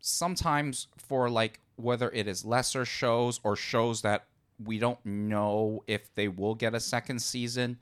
sometimes 0.00 0.86
for 0.96 1.28
like 1.30 1.60
whether 1.76 2.10
it 2.10 2.28
is 2.28 2.44
lesser 2.44 2.84
shows 2.84 3.40
or 3.42 3.56
shows 3.56 4.02
that 4.02 4.26
we 4.62 4.78
don't 4.78 5.04
know 5.04 5.82
if 5.86 6.14
they 6.14 6.28
will 6.28 6.54
get 6.54 6.74
a 6.74 6.80
second 6.80 7.20
season 7.20 7.78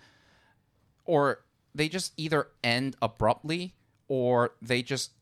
or 1.04 1.40
they 1.74 1.88
just 1.88 2.12
either 2.16 2.48
end 2.62 2.96
abruptly 3.02 3.74
or 4.08 4.52
they 4.60 4.82
just 4.82 5.12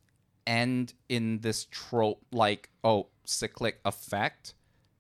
end 0.47 0.95
in 1.09 1.39
this 1.41 1.67
trope 1.71 2.25
like 2.33 2.71
oh 2.83 3.07
cyclic 3.25 3.79
effect 3.85 4.55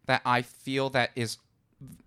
that 0.06 0.22
I 0.24 0.42
feel 0.42 0.90
that 0.90 1.10
is 1.16 1.38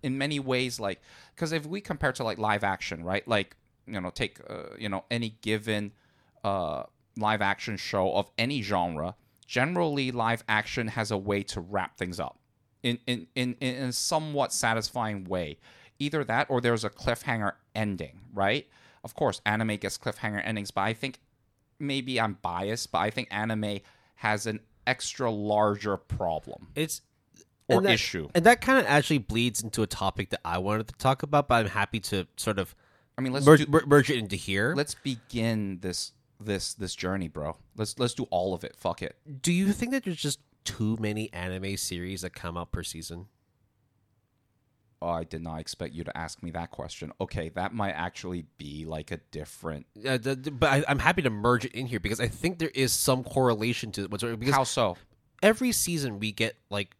in 0.02 0.18
many 0.18 0.40
ways 0.40 0.80
like 0.80 1.02
because 1.36 1.52
if 1.52 1.66
we 1.66 1.82
compare 1.82 2.12
to 2.14 2.24
like 2.24 2.38
live 2.38 2.64
action 2.64 3.04
right? 3.04 3.28
Like 3.28 3.56
you 3.88 4.00
know 4.00 4.10
take 4.10 4.40
uh, 4.50 4.76
you 4.78 4.90
know 4.90 5.04
any 5.12 5.36
given 5.42 5.92
uh 6.44 6.84
live 7.18 7.42
action 7.42 7.78
show 7.78 8.14
of 8.14 8.30
any 8.38 8.62
genre 8.62 9.16
generally 9.46 10.12
live 10.12 10.44
action 10.48 10.88
has 10.88 11.12
a 11.12 11.18
way 11.18 11.44
to 11.44 11.60
wrap 11.60 11.98
things 11.98 12.20
up 12.20 12.40
in 12.84 13.00
in 13.08 13.28
in, 13.36 13.56
in 13.60 13.75
a 13.90 13.94
somewhat 13.94 14.54
satisfying 14.54 15.24
way. 15.25 15.58
Either 16.00 16.24
that 16.25 16.48
or 16.50 16.60
there's 16.62 16.84
a 16.84 16.90
cliffhanger 16.90 17.54
ending 17.74 18.20
right? 18.34 18.68
Of 19.04 19.16
course 19.16 19.42
anime 19.46 19.78
gets 19.78 19.98
cliffhanger 19.98 20.42
endings 20.46 20.72
but 20.72 20.82
i 20.82 20.94
think 20.94 21.20
maybe 21.80 22.20
i'm 22.22 22.38
biased 22.42 22.92
but 22.92 23.00
i 23.00 23.10
think 23.10 23.28
anime 23.32 23.80
has 24.16 24.46
an 24.48 24.60
extra 24.88 25.30
larger 25.30 25.98
problem 25.98 26.68
It's 26.75 27.02
or 27.70 27.78
and 27.78 27.86
that- 27.88 27.94
issue. 27.94 28.30
and 28.36 28.46
that 28.46 28.62
kind 28.62 28.80
of 28.80 28.86
actually 28.86 29.18
bleeds 29.20 29.62
into 29.63 29.82
a 29.84 29.88
topic 29.88 30.30
that 30.32 30.42
I 30.44 30.58
wanted 30.58 30.88
to 30.90 30.96
talk 30.96 31.24
about, 31.24 31.48
but 31.48 31.56
I'm 31.66 31.68
happy 31.72 32.00
to 32.02 32.28
sort 32.38 32.60
of 32.60 32.75
i 33.18 33.22
mean 33.22 33.32
let's 33.34 33.46
merge, 33.46 33.66
do, 33.66 33.72
mer- 33.72 33.86
merge 33.86 34.10
it 34.10 34.18
into 34.18 34.36
here. 34.36 34.74
let's 34.75 34.96
begin 34.96 35.80
this 35.82 36.12
this 36.40 36.74
this 36.74 36.94
journey 36.96 37.28
bro. 37.30 37.56
Let's 37.78 37.98
let's 38.00 38.13
do 38.13 38.24
all 38.32 38.54
of 38.54 38.63
it. 38.66 38.75
Fuck 38.75 39.02
it. 39.02 39.16
Do 39.42 39.54
you 39.54 39.72
think 39.72 39.92
that 39.92 40.04
there's 40.04 40.18
just 40.18 40.40
too 40.63 40.98
many 41.00 41.32
anime 41.34 41.77
series 41.77 42.22
that 42.22 42.34
come 42.34 42.58
out 42.58 42.72
per 42.72 42.84
season? 42.84 43.27
oh 45.01 45.10
i 45.10 45.24
did 45.25 45.41
not 45.41 45.60
expect 45.60 45.93
you 45.93 46.03
to 46.03 46.17
ask 46.17 46.41
me 46.41 46.50
that 46.51 46.72
question. 46.72 47.12
Okay 47.20 47.50
that 47.50 47.74
might 47.74 47.91
actually 47.91 48.46
be 48.58 48.86
like 48.86 49.12
a 49.12 49.17
different 49.32 49.86
Uh, 49.98 50.17
the, 50.17 50.36
the- 50.36 50.51
but 50.51 50.70
I, 50.72 50.84
I'm 50.88 51.00
happy 51.00 51.22
to 51.24 51.29
merge 51.29 51.65
it 51.65 51.74
in 51.74 51.88
here 51.88 52.00
because 52.00 52.20
I 52.22 52.27
think 52.29 52.60
there 52.60 52.72
is 52.74 52.93
some 52.93 53.24
correlation 53.24 53.91
to 53.93 54.05
what's 54.08 54.24
because 54.24 54.53
how 54.55 54.63
so? 54.63 54.96
every 55.41 55.72
season 55.74 56.20
we 56.20 56.32
get 56.32 56.55
like 56.70 56.96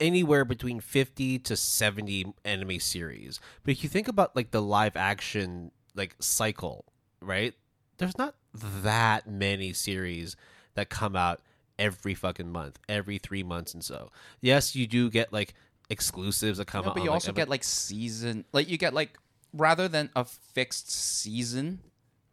anywhere 0.00 0.44
between 0.46 0.80
50 0.80 1.38
to 1.40 1.54
70 1.54 2.32
anime 2.44 2.80
series. 2.80 3.38
But 3.62 3.72
if 3.72 3.84
you 3.84 3.88
think 3.90 4.08
about 4.08 4.34
like 4.34 4.50
the 4.50 4.62
live 4.62 4.96
action 4.96 5.72
like 5.94 6.16
cycle 6.20 6.86
right 7.20 7.52
there's 7.98 8.16
not 8.16 8.34
that 8.54 9.28
many 9.28 9.74
series 9.74 10.36
that 10.74 10.88
come 10.88 11.14
out 11.14 11.40
every 11.82 12.14
fucking 12.14 12.50
month 12.50 12.78
every 12.88 13.18
three 13.18 13.42
months 13.42 13.74
and 13.74 13.82
so 13.84 14.10
yes 14.40 14.74
you 14.76 14.86
do 14.86 15.10
get 15.10 15.32
like 15.32 15.54
exclusives 15.90 16.58
that 16.58 16.66
come 16.66 16.84
No, 16.84 16.90
out 16.90 16.94
but 16.94 17.02
you 17.02 17.10
like, 17.10 17.14
also 17.14 17.30
every- 17.32 17.40
get 17.42 17.48
like 17.48 17.64
season, 17.64 18.44
like 18.52 18.68
you 18.68 18.78
get 18.78 18.94
like 18.94 19.18
rather 19.52 19.88
than 19.88 20.08
a 20.16 20.24
fixed 20.24 20.90
season, 20.90 21.80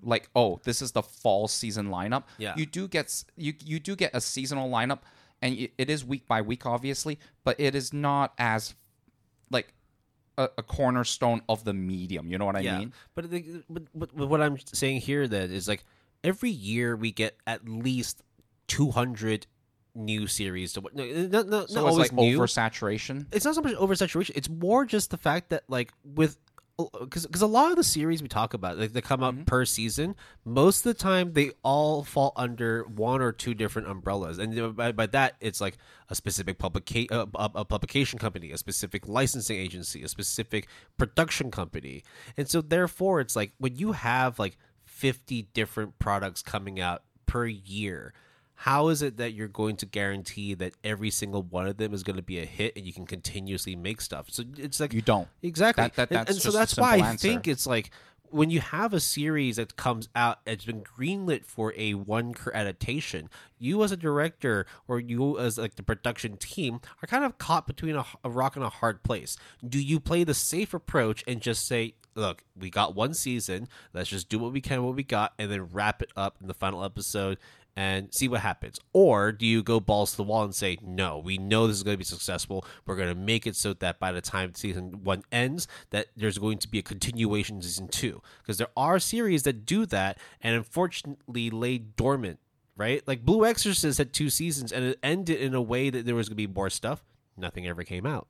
like 0.01 0.29
oh 0.36 0.62
this 0.63 0.82
is 0.82 0.91
the 0.94 1.03
fall 1.03 1.48
season 1.50 1.88
lineup. 1.89 2.24
Yeah. 2.38 2.53
you 2.56 2.65
do 2.65 2.88
get 2.88 3.24
you 3.36 3.53
you 3.65 3.79
do 3.79 3.96
get 3.98 4.12
a 4.13 4.22
seasonal 4.22 4.70
lineup, 4.70 5.00
and 5.41 5.58
it 5.77 5.89
is 5.89 6.06
week 6.06 6.25
by 6.27 6.41
week, 6.41 6.65
obviously, 6.65 7.20
but 7.44 7.60
it 7.60 7.75
is 7.75 7.91
not 7.91 8.34
as 8.38 8.75
like 9.51 9.74
a, 10.38 10.63
cornerstone 10.63 11.41
of 11.50 11.65
the 11.65 11.74
medium. 11.74 12.32
You 12.32 12.38
know 12.38 12.46
what 12.46 12.56
I 12.56 12.62
mean? 12.62 12.94
But, 13.13 13.29
the, 13.29 13.63
but 13.70 13.84
but 13.94 14.27
what 14.29 14.39
I'm 14.41 14.58
saying 14.74 15.01
here 15.01 15.27
then 15.27 15.51
is 15.51 15.68
like 15.68 15.84
every 16.24 16.51
year 16.51 16.96
we 16.96 17.12
get 17.12 17.36
at 17.46 17.68
least 17.68 18.22
200 18.69 19.45
new 19.95 20.27
series 20.27 20.71
to 20.73 20.81
no, 20.93 21.03
not, 21.03 21.47
not, 21.49 21.69
So 21.69 21.81
not 21.81 21.88
it's 21.88 21.95
always 21.95 21.97
like 21.97 22.13
new. 22.13 22.38
oversaturation. 22.39 23.25
it's 23.33 23.43
not 23.43 23.55
so 23.55 23.61
much 23.61 23.73
oversaturation. 23.73 24.31
It's 24.35 24.49
more 24.49 24.85
just 24.85 25.09
the 25.11 25.17
fact 25.17 25.49
that 25.49 25.63
like 25.67 25.91
with 26.05 26.38
because 27.03 27.25
because 27.25 27.41
a 27.41 27.47
lot 27.47 27.71
of 27.71 27.75
the 27.75 27.83
series 27.83 28.21
we 28.21 28.29
talk 28.29 28.53
about 28.53 28.77
like 28.77 28.93
they 28.93 29.01
come 29.01 29.21
out 29.21 29.33
Mm-hmm. 29.33 29.43
per 29.43 29.65
season. 29.65 30.15
Most 30.45 30.85
of 30.85 30.95
the 30.95 31.03
time 31.03 31.33
they 31.33 31.51
all 31.61 32.03
fall 32.05 32.31
under 32.38 32.83
one 32.83 33.21
or 33.21 33.33
two 33.33 33.53
different 33.53 33.89
umbrellas, 33.89 34.38
and 34.38 34.77
by, 34.77 34.93
by 34.93 35.05
that 35.07 35.35
it's 35.41 35.59
like 35.59 35.77
a 36.07 36.15
specific 36.15 36.57
publication 36.57 37.09
uh, 37.11 37.25
a, 37.35 37.51
a 37.55 37.65
publication 37.65 38.17
company, 38.17 38.51
a 38.51 38.57
specific 38.57 39.09
licensing 39.09 39.57
agency, 39.57 40.03
a 40.03 40.07
specific 40.07 40.69
production 40.97 41.51
company, 41.51 42.03
and 42.38 42.47
so 42.47 42.61
therefore 42.61 43.19
it's 43.19 43.35
like 43.35 43.51
when 43.57 43.75
you 43.75 43.91
have 43.91 44.39
like 44.39 44.55
fifty 44.85 45.41
different 45.53 45.99
products 45.99 46.41
coming 46.41 46.79
out 46.79 47.03
per 47.25 47.45
year 47.45 48.13
how 48.63 48.89
is 48.89 49.01
it 49.01 49.16
that 49.18 49.32
you're 49.32 49.48
going 49.48 49.78
to 49.78 49.86
guarantee 49.86 50.54
that 50.54 50.74
every 50.84 51.10
single 51.12 51.44
one 51.44 51.66
of 51.66 51.78
them 51.78 51.94
is 51.94 52.04
going 52.04 52.18
to 52.18 52.22
be 52.22 52.39
a 52.39 52.46
hit 52.46 52.75
and 52.75 52.86
you 52.86 52.92
can 52.92 53.06
continuously 53.06 53.74
make 53.75 54.01
stuff? 54.01 54.28
So 54.30 54.44
it's 54.58 54.80
like 54.82 54.94
You 54.94 55.01
don't. 55.01 55.28
exactly, 55.42 55.84
That- 55.84 55.96
that- 55.96 56.10
And- 56.10 56.18
that's 56.28 56.32
and, 56.32 56.42
so 56.42 56.51
that's 56.51 56.75
why 56.78 56.96
I 56.98 57.10
answer. 57.12 57.28
think 57.28 57.48
it's 57.48 57.66
like 57.66 57.92
when 58.32 58.50
you 58.51 58.60
have 58.60 58.94
a 58.94 59.00
series 59.00 59.56
that 59.56 59.75
comes 59.75 60.08
out 60.16 60.38
it's 60.46 60.63
been 60.66 60.84
greenlit 60.84 61.46
for 61.46 61.74
a 61.75 61.94
one 61.96 62.36
adaptation 62.54 63.28
you 63.58 63.84
as 63.84 63.92
a 63.92 63.98
director 63.98 64.68
or 64.88 65.00
you 65.00 65.39
as 65.39 65.58
like 65.58 65.75
the 65.78 65.82
production 65.84 66.38
team 66.38 66.80
are 67.01 67.08
kind 67.08 67.24
of 67.24 67.39
caught 67.39 67.66
between 67.66 67.96
a, 67.96 68.06
a 68.24 68.30
rock 68.30 68.56
and 68.56 68.63
a 68.63 68.70
hard 68.70 69.01
place 69.01 69.36
do 69.68 69.82
you 69.82 70.00
play 70.00 70.24
the 70.24 70.36
safe 70.36 70.75
approach 70.75 71.24
and 71.28 71.42
just 71.42 71.66
say 71.68 71.96
look 72.13 72.44
we 72.56 72.70
got 72.70 72.94
one 72.94 73.16
season 73.16 73.68
let's 73.94 74.10
just 74.10 74.30
do 74.30 74.38
what 74.38 74.54
we 74.54 74.62
can 74.62 74.84
what 74.84 74.96
we 74.96 75.01
got 75.01 75.34
and 75.39 75.50
then 75.51 75.63
wrap 75.72 76.04
it 76.04 76.12
up 76.16 76.36
in 76.39 76.48
the 76.48 76.54
final 76.54 76.84
episode 76.84 77.38
and 77.79 78.13
see 78.13 78.27
what 78.27 78.41
happens. 78.41 78.77
Or 78.91 79.31
do 79.31 79.45
you 79.45 79.63
go 79.63 79.79
balls 79.79 80.12
to 80.12 80.17
the 80.17 80.24
wall 80.24 80.43
and 80.43 80.53
say 80.53 80.77
no 80.81 81.17
we 81.17 81.38
know 81.38 81.65
this 81.65 81.77
is 81.77 81.83
going 81.83 81.93
to 81.93 81.98
be 81.98 82.03
successful. 82.03 82.65
We're 82.86 82.98
going 82.98 83.07
to 83.07 83.15
make 83.15 83.48
it 83.48 83.55
so 83.55 83.71
that 83.71 84.00
by 84.00 84.12
the 84.12 84.19
time 84.19 84.53
season 84.53 85.05
one 85.05 85.24
ends 85.31 85.65
that 85.91 86.07
there's 86.17 86.38
going 86.38 86.57
to 86.57 86.67
be 86.67 86.79
a 86.79 86.83
continuation 86.83 87.55
in 87.55 87.62
season 87.62 87.88
two. 87.88 88.21
Because 88.41 88.57
there 88.57 88.67
are 88.75 89.00
series 89.00 89.43
that 89.43 89.65
do 89.65 89.86
that 89.86 90.17
and 90.41 90.57
unfortunately 90.57 91.50
lay 91.50 91.77
dormant 91.77 92.39
right? 92.75 93.01
Like 93.07 93.24
blue 93.24 93.45
exorcist 93.45 93.98
had 93.98 94.12
two 94.12 94.29
seasons 94.29 94.74
and 94.74 94.83
it 94.83 95.00
ended 95.01 95.39
in 95.39 95.53
a 95.53 95.62
way 95.62 95.89
that 95.89 96.05
there 96.05 96.15
was 96.15 96.27
going 96.27 96.36
to 96.36 96.48
be 96.48 96.53
more 96.53 96.69
stuff. 96.69 97.05
Nothing 97.38 97.65
ever 97.65 97.83
came 97.83 98.05
out 98.05 98.27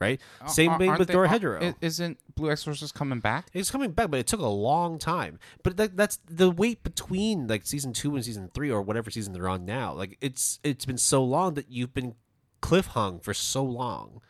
right 0.00 0.20
same 0.46 0.76
thing 0.78 0.90
with 0.98 1.08
they- 1.08 1.14
Dora 1.14 1.28
ar- 1.28 1.74
Isn't 1.80 2.18
Blue 2.34 2.50
Exorcist 2.50 2.94
coming 2.94 3.20
back? 3.20 3.48
It's 3.52 3.70
coming 3.70 3.92
back, 3.92 4.10
but 4.10 4.18
it 4.20 4.26
took 4.26 4.40
a 4.40 4.46
long 4.48 4.98
time. 4.98 5.38
But 5.62 5.76
that, 5.76 5.96
that's 5.96 6.18
the 6.28 6.50
wait 6.50 6.82
between 6.82 7.46
like 7.46 7.64
season 7.66 7.92
two 7.92 8.14
and 8.16 8.24
season 8.24 8.50
three, 8.52 8.70
or 8.70 8.82
whatever 8.82 9.10
season 9.10 9.32
they're 9.32 9.48
on 9.48 9.64
now. 9.64 9.92
Like 9.94 10.18
it's 10.20 10.58
it's 10.64 10.84
been 10.84 10.98
so 10.98 11.22
long 11.24 11.54
that 11.54 11.70
you've 11.70 11.94
been 11.94 12.14
cliff 12.60 12.86
hung 12.88 13.20
for 13.20 13.32
so 13.34 13.62
long, 13.62 14.20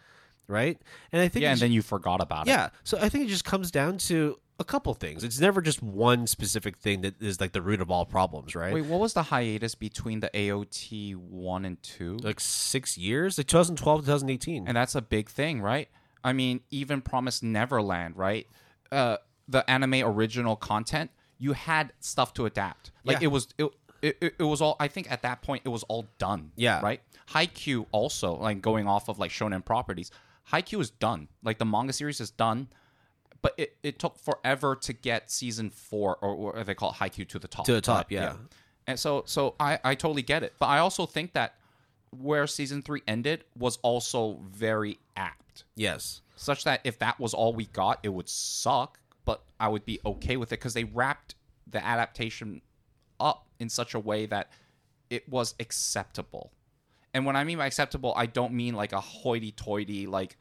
right? 0.48 0.78
And 1.12 1.22
I 1.22 1.28
think 1.28 1.42
Yeah, 1.44 1.52
and 1.52 1.60
then 1.60 1.72
you 1.72 1.80
forgot 1.82 2.20
about 2.20 2.46
it. 2.46 2.50
yeah. 2.50 2.68
So 2.82 2.98
I 3.00 3.08
think 3.08 3.24
it 3.24 3.28
just 3.28 3.44
comes 3.44 3.70
down 3.70 3.96
to 3.98 4.38
a 4.58 4.64
couple 4.64 4.94
things. 4.94 5.24
It's 5.24 5.40
never 5.40 5.60
just 5.60 5.82
one 5.82 6.26
specific 6.26 6.76
thing 6.76 7.00
that 7.00 7.20
is 7.20 7.40
like 7.40 7.52
the 7.52 7.62
root 7.62 7.80
of 7.80 7.90
all 7.90 8.04
problems, 8.06 8.54
right? 8.54 8.72
Wait, 8.72 8.84
what 8.86 9.00
was 9.00 9.12
the 9.14 9.24
hiatus 9.24 9.74
between 9.74 10.20
the 10.20 10.30
AOT 10.32 11.16
one 11.16 11.64
and 11.64 11.82
two? 11.82 12.16
like 12.18 12.38
six 12.40 12.96
years, 12.96 13.36
like 13.38 13.46
2012 13.48 14.00
to 14.00 14.06
2018. 14.06 14.66
and 14.68 14.76
that's 14.76 14.94
a 14.94 15.02
big 15.02 15.28
thing, 15.28 15.60
right? 15.60 15.88
I 16.22 16.32
mean, 16.32 16.60
even 16.70 17.00
Promised 17.02 17.42
Neverland, 17.42 18.16
right? 18.16 18.46
Uh, 18.92 19.16
the 19.48 19.68
anime 19.68 19.94
original 20.04 20.56
content, 20.56 21.10
you 21.38 21.52
had 21.52 21.92
stuff 22.00 22.32
to 22.34 22.46
adapt. 22.46 22.92
Like 23.04 23.18
Yeah. 23.20 23.24
it 23.24 23.26
was, 23.28 23.48
it, 23.58 23.70
it, 24.00 24.34
it 24.38 24.42
was 24.44 24.60
all. 24.62 24.76
I 24.78 24.88
think 24.88 25.10
at 25.10 25.22
that 25.22 25.42
point, 25.42 25.62
it 25.64 25.68
was 25.70 25.82
all 25.84 26.06
done. 26.18 26.52
Yeah. 26.56 26.80
right. 26.80 27.00
Haikyuu 27.30 27.86
also, 27.90 28.34
like 28.36 28.62
going 28.62 28.86
off 28.86 29.08
of 29.08 29.18
like 29.18 29.30
shonen 29.30 29.64
properties, 29.64 30.10
Haikyuu 30.52 30.80
is 30.80 30.90
done. 30.90 31.28
Like 31.42 31.58
the 31.58 31.64
manga 31.64 31.92
series 31.92 32.20
is 32.20 32.30
done. 32.30 32.68
But 33.44 33.52
it, 33.58 33.76
it 33.82 33.98
took 33.98 34.18
forever 34.18 34.74
to 34.74 34.92
get 34.94 35.30
season 35.30 35.68
four, 35.68 36.16
or 36.22 36.34
what 36.34 36.64
they 36.64 36.72
call 36.72 36.92
it, 36.92 36.94
Haikyuu 36.94 37.28
to 37.28 37.38
the 37.38 37.46
top. 37.46 37.66
To 37.66 37.74
the 37.74 37.82
top, 37.82 38.06
Uh, 38.06 38.14
yeah. 38.14 38.36
And 38.86 38.98
so, 38.98 39.22
so 39.26 39.54
I, 39.60 39.78
I 39.84 39.94
totally 39.94 40.22
get 40.22 40.42
it. 40.42 40.54
But 40.58 40.68
I 40.68 40.78
also 40.78 41.04
think 41.04 41.34
that 41.34 41.56
where 42.10 42.46
season 42.46 42.80
three 42.80 43.02
ended 43.06 43.44
was 43.54 43.76
also 43.82 44.40
very 44.50 44.98
apt 45.14 45.64
yes. 45.76 46.22
such 46.36 46.64
that 46.64 46.80
if 46.84 46.98
that 47.00 47.20
was 47.20 47.34
all 47.34 47.52
we 47.52 47.66
got, 47.66 47.98
it 48.02 48.08
would 48.08 48.30
suck, 48.30 48.98
but 49.26 49.42
I 49.60 49.68
would 49.68 49.84
be 49.84 50.00
okay 50.06 50.38
with 50.38 50.48
it 50.50 50.60
because 50.60 50.72
they 50.72 50.84
wrapped 50.84 51.34
the 51.66 51.84
adaptation 51.84 52.62
up 53.20 53.46
in 53.58 53.68
such 53.68 53.92
a 53.92 54.00
way 54.00 54.24
that 54.24 54.50
it 55.10 55.28
was 55.28 55.54
acceptable. 55.60 56.50
And 57.12 57.26
when 57.26 57.36
I 57.36 57.44
mean 57.44 57.58
by 57.58 57.66
acceptable, 57.66 58.14
I 58.16 58.24
don't 58.24 58.54
mean 58.54 58.74
like 58.74 58.94
a 58.94 59.00
hoity-toity, 59.00 60.06
like, 60.06 60.38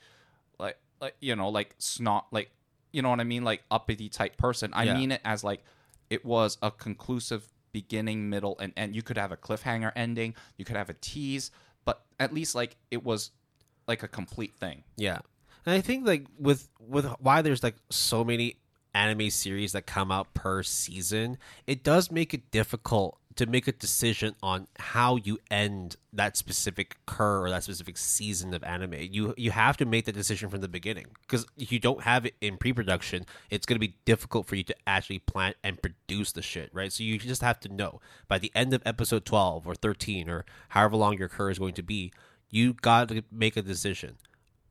like, 0.57 0.77
like 1.01 1.15
you 1.19 1.35
know, 1.35 1.49
like 1.49 1.75
snot, 1.79 2.27
like 2.31 2.49
you 2.93 3.01
know 3.01 3.09
what 3.09 3.19
I 3.19 3.25
mean, 3.25 3.43
like 3.43 3.63
uppity 3.69 4.07
type 4.07 4.37
person. 4.37 4.71
I 4.73 4.83
Yeah. 4.85 4.93
mean 4.93 5.11
it 5.11 5.21
as 5.25 5.43
like 5.43 5.63
it 6.09 6.23
was 6.23 6.57
a 6.61 6.71
conclusive 6.71 7.49
beginning, 7.73 8.29
middle, 8.29 8.57
and 8.59 8.71
end. 8.77 8.95
You 8.95 9.01
could 9.01 9.17
have 9.17 9.31
a 9.31 9.37
cliffhanger 9.37 9.91
ending. 9.95 10.35
You 10.57 10.63
could 10.63 10.77
have 10.77 10.89
a 10.89 10.93
tease, 10.93 11.49
but 11.83 12.03
at 12.19 12.33
least 12.33 12.53
like 12.55 12.77
it 12.91 13.03
was 13.03 13.31
like 13.87 14.03
a 14.03 14.07
complete 14.07 14.53
thing. 14.53 14.83
Yeah, 14.95 15.19
and 15.65 15.75
I 15.75 15.81
think 15.81 16.05
like 16.05 16.27
with 16.39 16.69
with 16.79 17.05
why 17.19 17.41
there's 17.41 17.63
like 17.63 17.75
so 17.89 18.23
many 18.23 18.57
anime 18.93 19.31
series 19.31 19.71
that 19.71 19.87
come 19.87 20.11
out 20.11 20.33
per 20.35 20.61
season, 20.61 21.37
it 21.65 21.83
does 21.83 22.11
make 22.11 22.33
it 22.33 22.51
difficult 22.51 23.17
to 23.35 23.45
make 23.45 23.67
a 23.67 23.71
decision 23.71 24.35
on 24.43 24.67
how 24.77 25.15
you 25.15 25.39
end 25.49 25.95
that 26.11 26.37
specific 26.37 26.97
cour 27.05 27.41
or 27.41 27.49
that 27.49 27.63
specific 27.63 27.97
season 27.97 28.53
of 28.53 28.63
anime. 28.63 28.95
You 28.99 29.33
you 29.37 29.51
have 29.51 29.77
to 29.77 29.85
make 29.85 30.05
the 30.05 30.11
decision 30.11 30.49
from 30.49 30.61
the 30.61 30.67
beginning 30.67 31.07
because 31.21 31.45
if 31.57 31.71
you 31.71 31.79
don't 31.79 32.03
have 32.03 32.25
it 32.25 32.35
in 32.41 32.57
pre-production, 32.57 33.25
it's 33.49 33.65
going 33.65 33.75
to 33.75 33.87
be 33.87 33.95
difficult 34.05 34.45
for 34.45 34.55
you 34.55 34.63
to 34.63 34.75
actually 34.85 35.19
plan 35.19 35.53
and 35.63 35.81
produce 35.81 36.31
the 36.31 36.41
shit, 36.41 36.69
right? 36.73 36.91
So 36.91 37.03
you 37.03 37.17
just 37.17 37.41
have 37.41 37.59
to 37.61 37.69
know 37.69 38.01
by 38.27 38.37
the 38.37 38.51
end 38.55 38.73
of 38.73 38.81
episode 38.85 39.25
12 39.25 39.67
or 39.67 39.75
13 39.75 40.29
or 40.29 40.45
however 40.69 40.95
long 40.95 41.17
your 41.17 41.29
cour 41.29 41.49
is 41.49 41.59
going 41.59 41.73
to 41.75 41.83
be, 41.83 42.11
you 42.49 42.73
got 42.73 43.09
to 43.09 43.23
make 43.31 43.57
a 43.57 43.61
decision 43.61 44.17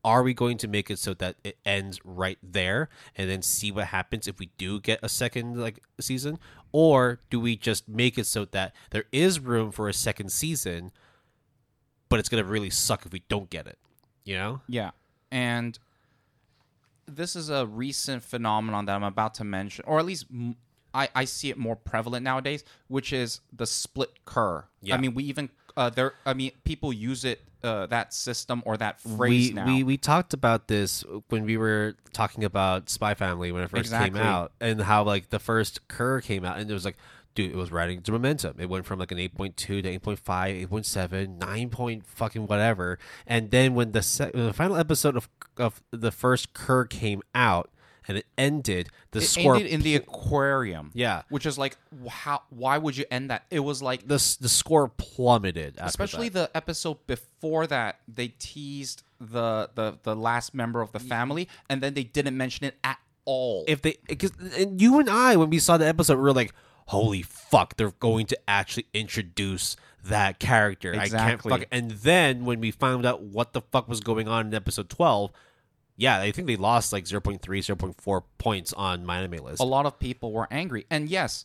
are 0.05 0.23
we 0.23 0.35
going 0.35 0.59
to 0.59 0.69
make 0.69 0.91
it 0.91 0.99
so 0.99 1.15
that 1.15 1.37
it 1.45 1.57
ends 1.65 2.01
right 2.05 2.39
there 2.43 2.89
and 3.17 3.31
then 3.31 3.43
see 3.43 3.71
what 3.71 3.87
happens 3.87 4.27
if 4.27 4.39
we 4.39 4.51
do 4.59 4.81
get 4.81 4.99
a 5.03 5.09
second 5.09 5.61
like 5.61 5.81
season 6.01 6.39
or 6.73 7.21
do 7.31 7.39
we 7.39 7.57
just 7.57 7.89
make 7.89 8.19
it 8.19 8.27
so 8.27 8.45
that 8.47 8.75
there 8.91 9.05
is 9.13 9.39
room 9.39 9.71
for 9.71 9.89
a 9.89 9.93
second 9.95 10.31
season 10.33 10.91
but 12.09 12.19
it's 12.19 12.29
going 12.29 12.43
to 12.43 12.49
really 12.49 12.71
suck 12.71 13.07
if 13.07 13.13
we 13.13 13.23
don't 13.29 13.51
get 13.51 13.67
it 13.67 13.79
you 14.25 14.35
know 14.35 14.61
Yeah. 14.67 14.91
And 15.31 15.79
this 17.07 17.35
is 17.37 17.49
a 17.51 17.67
recent 17.67 18.23
phenomenon 18.23 18.85
that 18.87 18.95
I'm 18.95 19.03
about 19.03 19.35
to 19.35 19.45
mention, 19.45 19.85
or 19.87 19.99
at 19.99 20.05
least 20.07 20.27
m- 20.31 20.57
I, 20.95 21.09
I 21.15 21.25
see 21.25 21.49
it 21.51 21.57
more 21.57 21.75
prevalent 21.75 22.23
nowadays, 22.23 22.65
which 22.89 23.13
is 23.13 23.41
the 23.53 23.67
split 23.67 24.25
cour. 24.27 24.69
Yeah. 24.83 24.95
I 24.95 24.99
mean, 24.99 25.15
we 25.15 25.25
even, 25.25 25.49
uh, 25.77 25.91
there, 25.91 26.15
I 26.27 26.35
mean, 26.35 26.53
people 26.65 26.93
use 26.93 27.25
it, 27.25 27.41
uh, 27.63 27.87
that 27.87 28.13
system 28.13 28.63
or 28.67 28.77
that 28.77 29.01
phrase 29.01 29.49
we, 29.51 29.55
now. 29.55 29.67
we 29.67 29.85
we 29.85 29.97
talked 29.97 30.35
about 30.35 30.67
this 30.69 31.05
when 31.29 31.45
we 31.45 31.57
were 31.57 31.95
talking 32.13 32.43
about 32.45 32.91
Spy 32.91 33.15
Family 33.15 33.53
when 33.53 33.63
it 33.63 33.71
first 33.71 33.81
Exactly. 33.83 34.19
came 34.19 34.27
out, 34.27 34.53
and 34.61 34.81
how 34.83 35.05
like 35.05 35.31
the 35.31 35.39
first 35.39 35.87
Cour 35.89 36.21
came 36.21 36.45
out, 36.45 36.59
and 36.59 36.69
it 36.69 36.75
was 36.75 36.85
like, 36.85 36.97
dude, 37.37 37.53
it 37.53 37.57
was 37.57 37.71
riding 37.71 38.03
to 38.03 38.13
momentum. 38.13 38.57
It 38.59 38.69
went 38.69 38.85
from 38.85 38.99
like 38.99 39.13
an 39.13 39.19
eight 39.21 39.35
point 39.37 39.57
two 39.57 39.81
to 39.81 39.99
8.5, 40.01 40.67
8.7, 40.69 41.39
9 41.39 41.69
point 41.71 42.05
fucking 42.07 42.47
whatever, 42.49 42.99
and 43.29 43.51
then 43.53 43.75
when 43.75 43.93
the 43.93 44.03
se- 44.03 44.33
when 44.35 44.47
the 44.47 44.53
final 44.53 44.77
episode 44.77 45.17
of 45.17 45.29
of 45.57 45.83
the 45.93 46.11
first 46.11 46.55
Cour 46.55 46.85
came 46.85 47.23
out 47.35 47.71
and 48.09 48.19
it 48.19 48.27
ended, 48.37 48.89
the 49.13 49.19
it 49.21 49.23
score 49.23 49.55
ended 49.57 49.71
in 49.71 49.83
the 49.83 49.97
aquarium. 49.97 50.91
Yeah. 50.95 51.23
Which 51.29 51.47
is 51.47 51.59
like, 51.59 51.77
how, 52.09 52.43
why 52.51 52.79
would 52.79 52.97
you 52.97 53.05
end 53.11 53.31
that? 53.31 53.45
It 53.51 53.61
was 53.61 53.83
like, 53.83 54.03
the 54.09 54.37
the 54.41 54.49
score 54.49 54.89
plummeted, 54.89 55.77
after 55.79 55.89
especially 55.89 56.29
that. 56.31 56.53
the 56.53 56.57
episode 56.57 57.07
before 57.07 57.67
that 57.67 58.01
they 58.09 58.29
teased 58.29 59.03
the, 59.21 59.71
the 59.75 59.99
the 60.03 60.17
last 60.17 60.53
member 60.55 60.81
of 60.81 60.91
the 60.93 60.99
family 60.99 61.49
and 61.71 61.81
then 61.81 61.95
they 61.95 62.03
didn't 62.03 62.37
mention 62.37 62.67
it 62.67 62.77
at 62.83 62.99
all 63.25 63.65
if 63.69 63.81
they 63.83 63.97
because 64.09 64.33
you 64.77 64.99
and 64.99 65.09
I 65.09 65.37
when 65.37 65.49
we 65.49 65.61
saw 65.61 65.77
the 65.77 65.87
episode 65.87 66.17
we 66.17 66.23
were 66.23 66.33
like 66.33 66.53
holy 66.89 67.23
fuck 67.23 67.77
they're 67.77 67.93
going 67.93 68.27
to 68.27 68.39
actually 68.51 68.87
introduce 68.93 69.77
that 70.05 70.41
character 70.41 70.91
I 70.91 70.95
can't 70.95 71.07
Exactly. 71.07 71.51
fuck 71.51 71.67
and 71.71 71.93
then 71.93 72.45
when 72.45 72.59
we 72.59 72.73
found 72.73 73.07
out 73.07 73.23
what 73.23 73.53
the 73.53 73.61
fuck 73.61 73.89
was 73.89 74.01
going 74.01 74.27
on 74.27 74.49
in 74.49 74.55
episode 74.55 74.89
12 74.91 75.31
yeah 75.97 76.21
I 76.21 76.33
think 76.33 76.47
they 76.47 76.57
lost 76.57 76.93
like 76.93 77.05
0.3 77.05 77.41
0.4 77.41 78.23
points 78.39 78.73
on 78.73 79.05
MyAnimeList. 79.05 79.61
A 79.61 79.65
lot 79.65 79.87
of 79.87 79.99
people 79.99 80.33
were 80.33 80.49
angry. 80.51 80.87
And 80.91 81.09
yes 81.09 81.45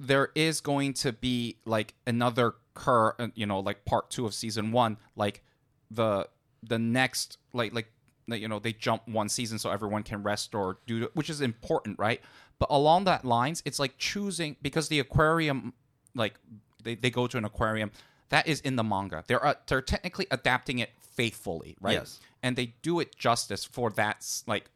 there 0.00 0.30
is 0.34 0.60
going 0.60 0.94
to 0.94 1.12
be 1.12 1.56
like 1.64 1.94
another 2.06 2.54
cour 2.74 3.16
uh, 3.18 3.28
you 3.34 3.46
know 3.46 3.60
like 3.60 3.84
part 3.84 4.10
two 4.10 4.24
of 4.26 4.32
season 4.32 4.70
one 4.70 4.96
like 5.16 5.42
the 5.90 6.28
the 6.62 6.78
next 6.78 7.38
like 7.52 7.72
like 7.74 7.90
like, 8.28 8.40
you 8.40 8.48
know 8.48 8.58
they 8.58 8.72
jump 8.72 9.06
one 9.08 9.28
season 9.28 9.58
so 9.58 9.70
everyone 9.70 10.02
can 10.02 10.22
rest 10.22 10.54
or 10.54 10.78
do 10.86 11.08
which 11.14 11.30
is 11.30 11.40
important 11.40 11.98
right? 11.98 12.20
But 12.58 12.68
along 12.70 13.04
that 13.04 13.24
lines 13.24 13.62
it's 13.64 13.78
like 13.78 13.96
choosing 13.98 14.56
because 14.62 14.88
the 14.88 15.00
aquarium 15.00 15.72
like 16.14 16.34
they, 16.82 16.94
they 16.94 17.10
go 17.10 17.26
to 17.26 17.38
an 17.38 17.44
aquarium 17.44 17.90
that 18.28 18.46
is 18.46 18.60
in 18.60 18.76
the 18.76 18.84
manga. 18.84 19.24
They're 19.26 19.44
uh, 19.44 19.54
they're 19.66 19.82
technically 19.82 20.26
adapting 20.30 20.78
it 20.78 20.90
faithfully 21.18 21.76
right 21.80 21.94
Yes. 22.00 22.20
and 22.44 22.54
they 22.56 22.74
do 22.82 23.00
it 23.00 23.16
justice 23.16 23.64
for 23.64 23.90
that 24.00 24.18
like 24.46 24.66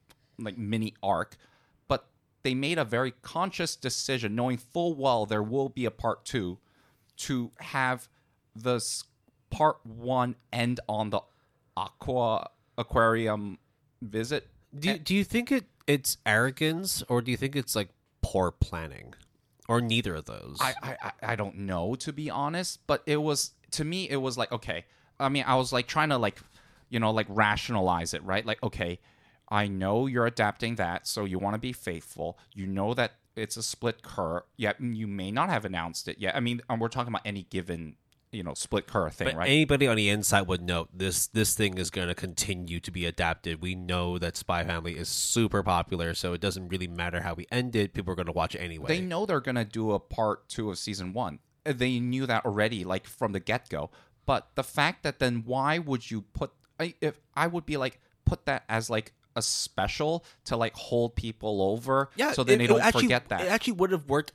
like 0.47 0.57
mini 0.59 0.91
arc 1.03 1.37
but 1.87 2.01
they 2.43 2.55
made 2.55 2.79
a 2.79 2.85
very 2.85 3.13
conscious 3.23 3.77
decision 3.77 4.35
knowing 4.35 4.59
full 4.59 4.93
well 5.05 5.25
there 5.33 5.43
will 5.55 5.69
be 5.69 5.85
a 5.85 5.91
part 6.05 6.25
2 6.25 6.59
to 7.27 7.51
have 7.77 8.09
the 8.57 8.77
s- 8.77 9.05
part 9.51 9.77
1 9.85 10.35
end 10.53 10.81
on 10.89 11.11
the 11.11 11.21
aqua 11.77 12.51
aquarium 12.77 13.59
visit 14.01 14.49
do, 14.77 14.89
you- 14.91 14.99
do 14.99 15.15
you 15.15 15.25
think 15.25 15.53
it 15.53 15.67
it's 15.87 16.17
arrogance 16.27 17.03
or 17.09 17.21
do 17.23 17.31
you 17.31 17.37
think 17.37 17.55
it's 17.57 17.75
like 17.77 17.89
poor 18.23 18.51
planning 18.51 19.15
or 19.69 19.81
neither 19.81 20.15
of 20.17 20.25
those 20.25 20.57
I 20.61 20.75
I- 20.83 21.13
I 21.33 21.37
don't 21.37 21.59
know 21.59 21.95
to 21.97 22.13
be 22.13 22.29
honest, 22.31 22.81
but 22.87 23.03
it 23.07 23.19
was 23.29 23.53
to 23.73 23.85
me 23.85 24.09
it 24.09 24.17
was 24.17 24.37
like 24.37 24.51
okay. 24.53 24.85
I 25.23 25.29
mean, 25.29 25.45
I 25.47 25.55
was 25.55 25.73
like 25.73 25.87
trying 25.87 26.11
to 26.11 26.19
like 26.19 26.41
you 26.91 27.01
know 27.01 27.11
like 27.11 27.27
rationalize 27.29 28.15
it, 28.15 28.23
right? 28.25 28.45
Like 28.45 28.63
okay, 28.63 28.99
I 29.49 29.69
know 29.69 30.07
you're 30.07 30.27
adapting 30.27 30.77
that, 30.77 31.07
so 31.07 31.25
you 31.25 31.39
want 31.39 31.55
to 31.55 31.61
be 31.61 31.73
faithful. 31.73 32.39
You 32.55 32.67
know 32.67 32.95
that 32.95 33.13
it's 33.37 33.57
a 33.57 33.63
split 33.63 34.03
cour. 34.03 34.45
Yet 34.57 34.81
you 34.81 35.07
may 35.07 35.31
not 35.31 35.49
have 35.49 35.65
announced 35.65 36.09
it 36.09 36.19
yet. 36.19 36.37
I 36.37 36.41
mean, 36.41 36.61
and 36.69 36.81
we're 36.81 36.89
talking 36.89 37.13
about 37.13 37.23
any 37.25 37.45
given 37.45 37.97
you 38.31 38.43
know 38.43 38.55
split 38.55 38.87
cour 38.87 39.11
thing, 39.11 39.27
But 39.29 39.37
right? 39.37 39.49
anybody 39.49 39.87
on 39.87 39.97
the 39.97 40.09
inside 40.09 40.43
would 40.43 40.63
know 40.63 40.89
this 40.93 41.27
this 41.27 41.55
thing 41.55 41.77
is 41.77 41.91
going 41.91 42.09
to 42.09 42.15
continue 42.15 42.81
to 42.81 42.91
be 42.91 43.05
adapted. 43.05 43.61
We 43.61 43.75
know 43.75 44.19
that 44.19 44.37
Spy 44.39 44.65
Family 44.65 44.97
is 44.97 45.09
super 45.09 45.63
popular, 45.63 46.15
so 46.15 46.33
it 46.33 46.41
doesn't 46.41 46.69
really 46.69 46.89
matter 46.89 47.21
how 47.21 47.35
we 47.35 47.47
end 47.51 47.77
it. 47.77 47.93
People 47.93 48.13
are 48.13 48.17
going 48.17 48.27
to 48.27 48.33
watch 48.33 48.55
it 48.55 48.61
anyway. 48.61 48.89
they 48.89 49.01
know 49.03 49.27
they're 49.27 49.41
gonna 49.41 49.67
do 49.67 49.93
a 49.93 49.99
part 50.01 50.49
two 50.49 50.71
of 50.71 50.79
season 50.79 51.13
one. 51.13 51.41
They 51.65 52.01
knew 52.01 52.25
that 52.27 52.45
already, 52.47 52.85
like 52.85 53.07
from 53.07 53.33
the 53.33 53.41
get 53.41 53.69
go. 53.69 53.91
But 54.27 54.49
the 54.55 54.63
fact 54.65 55.03
that 55.03 55.19
then 55.19 55.43
why 55.45 55.79
would 55.79 56.11
you 56.11 56.23
put? 56.23 56.53
I, 56.79 56.95
if 57.01 57.19
I 57.35 57.47
would 57.47 57.67
be 57.67 57.77
like 57.77 58.01
put 58.25 58.47
that 58.47 58.65
as 58.69 58.89
like 58.91 59.13
a 59.35 59.43
special 59.43 60.25
to 60.45 60.57
like 60.57 60.75
hold 60.75 61.17
people 61.17 61.63
over, 61.63 62.11
yeah, 62.17 62.33
so 62.33 62.45
then 62.45 62.57
it- 62.57 62.59
they 62.59 62.67
don't 62.67 62.81
actually, 62.83 63.03
forget 63.05 63.29
that. 63.31 63.41
It 63.43 63.49
actually 63.49 63.75
would 63.75 63.91
have 63.93 64.09
worked 64.09 64.33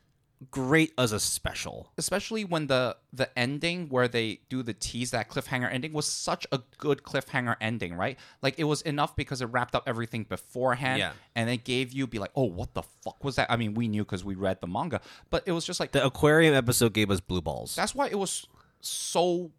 great 0.52 0.94
as 1.00 1.12
a 1.14 1.20
special. 1.20 1.92
Especially 1.98 2.46
when 2.46 2.68
the 2.68 2.96
the 3.12 3.28
ending 3.40 3.90
where 3.90 4.08
they 4.08 4.40
do 4.50 4.62
the 4.62 4.74
tease 4.74 5.10
that 5.12 5.30
cliffhanger 5.30 5.72
ending 5.72 5.94
was 5.94 6.06
such 6.06 6.46
a 6.52 6.60
good 6.78 7.02
cliffhanger 7.02 7.56
ending, 7.60 7.96
right? 7.96 8.20
Like 8.44 8.56
it 8.60 8.66
was 8.66 8.82
enough 8.84 9.16
because 9.16 9.42
it 9.42 9.46
wrapped 9.48 9.74
up 9.74 9.84
everything 9.88 10.26
beforehand, 10.26 11.00
Yeah. 11.00 11.14
and 11.36 11.50
it 11.50 11.64
gave 11.64 11.92
you 11.92 12.06
be 12.08 12.20
like, 12.20 12.32
oh, 12.36 12.44
what 12.44 12.74
the 12.76 12.84
fuck 12.84 13.24
was 13.24 13.36
that? 13.38 13.50
I 13.50 13.56
mean, 13.56 13.74
we 13.74 13.88
knew 13.88 14.04
because 14.04 14.24
we 14.24 14.36
read 14.36 14.62
the 14.62 14.68
manga, 14.68 15.02
but 15.32 15.44
it 15.48 15.54
was 15.54 15.66
just 15.66 15.80
like 15.80 15.92
The 15.92 16.06
aquarium 16.06 16.54
episode 16.54 16.94
gave 16.94 17.10
us 17.10 17.20
blue 17.20 17.42
balls. 17.42 17.76
That's 17.76 17.96
why 17.96 18.08
it 18.08 18.20
was 18.20 18.46
so 18.80 19.52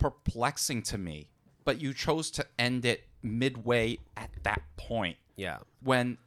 perplexing 0.00 0.82
to 0.82 0.98
me. 0.98 1.28
But 1.64 1.80
you 1.80 1.94
chose 1.94 2.30
to 2.32 2.46
end 2.58 2.84
it 2.84 3.04
midway 3.22 3.98
at 4.16 4.30
that 4.42 4.62
point 4.76 5.18
yeah. 5.36 5.58
when 5.82 6.18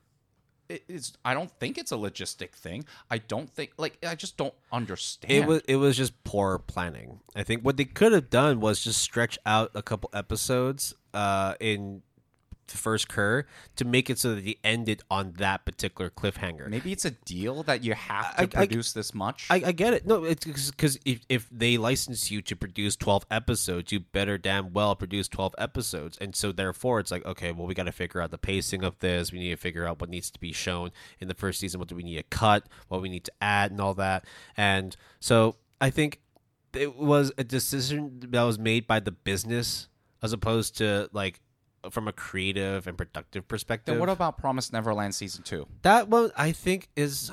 it 0.70 0.84
is. 0.88 1.14
I 1.26 1.34
don't 1.34 1.52
think 1.60 1.78
it's 1.78 1.92
a 1.92 1.96
logistic 1.96 2.52
thing. 2.52 2.86
I 3.10 3.18
don't 3.18 3.50
think 3.50 3.74
like 3.78 3.98
I 4.08 4.16
just 4.16 4.38
don't 4.38 4.54
understand. 4.72 5.34
It 5.34 5.46
was 5.46 5.62
it 5.68 5.76
was 5.78 5.98
just 5.98 6.24
poor 6.24 6.60
planning. 6.60 7.20
I 7.36 7.44
think 7.44 7.64
what 7.64 7.78
they 7.78 7.86
could 7.86 8.12
have 8.12 8.30
done 8.30 8.60
was 8.60 8.84
just 8.84 9.02
stretch 9.02 9.38
out 9.46 9.72
a 9.76 9.82
couple 9.82 10.10
episodes 10.14 10.94
uh, 11.14 11.56
in 11.60 12.04
the 12.68 12.78
first 12.78 13.08
cour 13.10 13.46
to 13.76 13.86
make 13.86 14.10
it 14.10 14.18
so 14.20 14.36
that 14.36 14.46
they 14.46 14.58
ended 14.64 15.02
on 15.12 15.34
that 15.38 15.66
particular 15.66 16.10
cliffhanger. 16.10 16.68
maybe 16.70 16.92
it's 16.92 17.06
a 17.06 17.12
deal 17.12 17.64
that 17.64 17.84
you 17.84 17.94
have 17.94 18.36
to 18.36 18.42
I- 18.42 18.44
I- 18.44 18.66
produce 18.68 18.94
this 18.94 19.14
much. 19.14 19.48
I, 19.50 19.56
I 19.68 19.72
get 19.72 19.94
it. 19.94 20.06
No, 20.08 20.24
it's 20.24 20.46
because 20.46 20.98
if, 21.06 21.22
if 21.30 21.48
they 21.52 21.78
license 21.78 22.32
you 22.32 22.42
to 22.44 22.56
produce 22.56 22.96
12 22.96 23.26
episodes, 23.30 23.92
you 23.92 24.00
better 24.00 24.38
damn 24.38 24.74
well 24.74 24.96
produce 24.96 25.28
12 25.28 25.56
episodes. 25.58 26.18
And 26.20 26.36
so, 26.36 26.52
therefore, 26.52 27.00
it's 27.00 27.12
like, 27.12 27.26
okay, 27.26 27.52
well, 27.52 27.68
we 27.68 27.74
got 27.74 27.84
to 27.84 27.92
figure 27.92 28.22
out 28.22 28.32
the 28.32 28.38
pacing 28.38 28.84
of 28.84 28.98
this. 29.00 29.32
We 29.32 29.40
need 29.40 29.50
to 29.52 29.56
figure 29.58 29.86
out 29.86 30.00
what 30.00 30.10
needs 30.10 30.32
to 30.32 30.40
be 30.40 30.52
shown 30.54 30.92
in 31.20 31.28
the 31.28 31.34
first 31.34 31.60
season, 31.60 31.80
what 31.80 31.90
do 31.90 31.96
we 31.96 32.04
need 32.04 32.16
to 32.18 32.24
cut, 32.24 32.66
what 32.88 33.02
we 33.02 33.10
need 33.10 33.24
to 33.26 33.32
add, 33.42 33.72
and 33.72 33.80
all 33.82 33.94
that. 33.96 34.26
And 34.58 34.96
so, 35.20 35.58
I 35.82 35.90
think 35.90 36.22
it 36.74 36.96
was 36.96 37.32
a 37.38 37.44
decision 37.44 38.20
that 38.30 38.42
was 38.44 38.58
made 38.58 38.88
by 38.88 39.00
the 39.00 39.12
business 39.12 39.90
as 40.22 40.34
opposed 40.34 40.78
to 40.78 41.10
like 41.14 41.40
from 41.90 42.08
a 42.08 42.14
creative 42.14 42.88
and 42.88 42.98
productive 42.98 43.48
perspective. 43.48 43.96
then 43.96 44.00
what 44.00 44.10
about 44.10 44.38
Promise 44.38 44.72
Neverland 44.72 45.16
season 45.16 45.44
two? 45.44 45.68
That 45.82 46.08
one 46.08 46.32
I 46.38 46.52
think 46.52 46.90
is 46.96 47.32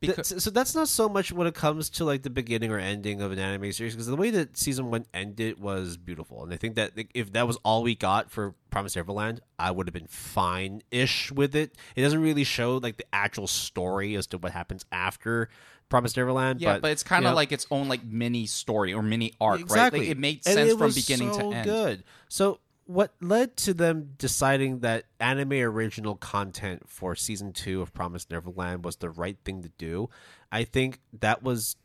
Because- 0.00 0.28
so 0.28 0.38
so 0.38 0.50
that's 0.50 0.74
not 0.74 0.88
so 0.88 1.08
much 1.08 1.32
when 1.32 1.46
it 1.46 1.54
comes 1.54 1.90
to 1.90 2.04
like 2.04 2.22
the 2.22 2.30
beginning 2.30 2.70
or 2.70 2.78
ending 2.78 3.20
of 3.20 3.32
an 3.32 3.38
anime 3.38 3.72
series 3.72 3.94
because 3.94 4.06
the 4.06 4.16
way 4.16 4.30
that 4.30 4.56
season 4.56 4.90
one 4.90 5.06
ended 5.14 5.60
was 5.60 5.96
beautiful, 5.96 6.42
and 6.42 6.52
I 6.52 6.56
think 6.56 6.74
that 6.76 6.92
if 7.14 7.32
that 7.32 7.46
was 7.46 7.56
all 7.64 7.82
we 7.82 7.94
got 7.94 8.30
for 8.30 8.54
promise 8.70 8.96
Neverland, 8.96 9.40
I 9.58 9.70
would 9.70 9.86
have 9.86 9.94
been 9.94 10.08
fine-ish 10.08 11.30
with 11.32 11.54
it. 11.54 11.76
It 11.96 12.02
doesn't 12.02 12.20
really 12.20 12.44
show 12.44 12.78
like 12.78 12.96
the 12.96 13.06
actual 13.12 13.46
story 13.46 14.14
as 14.16 14.26
to 14.28 14.38
what 14.38 14.52
happens 14.52 14.84
after 14.90 15.48
Promised 15.88 16.16
Neverland. 16.16 16.60
Yeah, 16.60 16.74
but, 16.74 16.82
but, 16.82 16.90
it's 16.92 17.02
kind 17.02 17.22
you 17.22 17.28
of 17.28 17.32
know, 17.32 17.36
like 17.36 17.52
its 17.52 17.66
own 17.70 17.88
like 17.88 18.04
mini 18.04 18.46
story 18.46 18.92
or 18.92 19.02
mini 19.02 19.32
arc, 19.40 19.60
exactly. 19.60 20.00
right? 20.00 20.08
Like, 20.08 20.16
it 20.16 20.18
made 20.18 20.44
sense 20.44 20.72
it 20.72 20.78
from 20.78 20.92
beginning 20.92 21.32
so 21.32 21.50
to 21.50 21.56
end. 21.56 21.64
Good. 21.64 22.04
So 22.28 22.58
what 22.86 23.14
led 23.20 23.56
to 23.58 23.74
them 23.74 24.14
deciding 24.18 24.80
that 24.80 25.04
anime 25.18 25.52
original 25.52 26.16
content 26.16 26.82
for 26.86 27.14
season 27.14 27.52
two 27.52 27.80
of 27.80 27.94
Promised 27.94 28.30
Neverland 28.30 28.84
was 28.84 28.96
the 28.96 29.10
right 29.10 29.38
thing 29.44 29.62
to 29.62 29.70
do? 29.78 30.10
I 30.52 30.64
think 30.64 31.00
that 31.20 31.42
was 31.42 31.76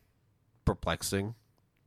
perplexing, 0.64 1.34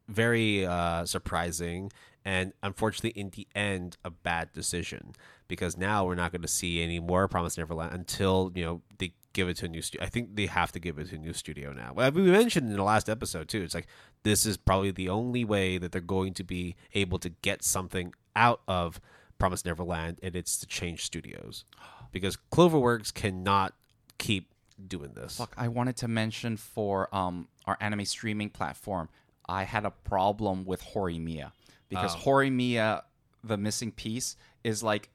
very 0.08 0.66
uh, 0.66 1.06
surprising, 1.06 1.92
and 2.26 2.54
unfortunately, 2.64 3.20
in 3.20 3.30
the 3.32 3.48
end, 3.54 3.98
a 4.04 4.10
bad 4.10 4.52
decision 4.54 5.14
because 5.48 5.78
now 5.78 6.06
we're 6.06 6.16
not 6.16 6.32
going 6.32 6.42
to 6.42 6.48
see 6.48 6.82
any 6.82 7.00
more 7.00 7.28
Promised 7.28 7.58
Neverland 7.58 7.94
until 7.94 8.52
you 8.56 8.64
know 8.64 8.82
they 8.98 9.14
give 9.34 9.50
it 9.50 9.58
to 9.58 9.66
a 9.66 9.70
new 9.70 9.82
studio. 9.82 10.06
I 10.06 10.10
think 10.10 10.36
they 10.36 10.46
have 10.46 10.72
to 10.72 10.80
give 10.80 10.98
it 11.00 11.10
to 11.10 11.16
a 11.16 11.20
new 11.20 11.34
studio 11.34 11.74
now. 11.74 11.94
We 12.12 12.22
mentioned 12.24 12.70
in 12.70 12.78
the 12.78 12.84
last 12.84 13.10
episode 13.10 13.50
too. 13.50 13.62
It's 13.62 13.76
like 13.76 13.88
this 14.24 14.46
is 14.46 14.58
probably 14.58 14.92
the 14.92 15.10
only 15.10 15.44
way 15.46 15.78
that 15.78 15.92
they're 15.92 16.02
going 16.02 16.34
to 16.36 16.44
be 16.44 16.76
able 16.94 17.20
to 17.20 17.30
get 17.30 17.64
something 17.64 18.14
out 18.36 18.62
of 18.68 19.00
Promised 19.38 19.66
Neverland, 19.66 20.20
and 20.24 20.36
it's 20.36 20.58
to 20.60 20.66
change 20.66 21.04
studios 21.04 21.66
because 22.12 22.38
Cloverworks 22.52 23.14
cannot 23.14 23.74
keep 24.18 24.54
doing 24.88 25.14
this. 25.14 25.38
Fuck, 25.38 25.54
I 25.58 25.68
wanted 25.68 25.98
to 25.98 26.08
mention 26.08 26.56
for 26.58 27.14
um 27.14 27.48
our 27.66 27.78
anime 27.82 28.06
streaming 28.06 28.50
platform, 28.50 29.10
I 29.48 29.64
had 29.64 29.86
a 29.86 29.92
problem 29.92 30.66
with 30.66 30.82
Horimiya 30.84 31.52
because 31.90 32.16
Oh. 32.16 32.20
Horimiya, 32.20 33.04
the 33.44 33.58
missing 33.58 33.92
piece, 33.92 34.36
is 34.64 34.82
like 34.84 35.10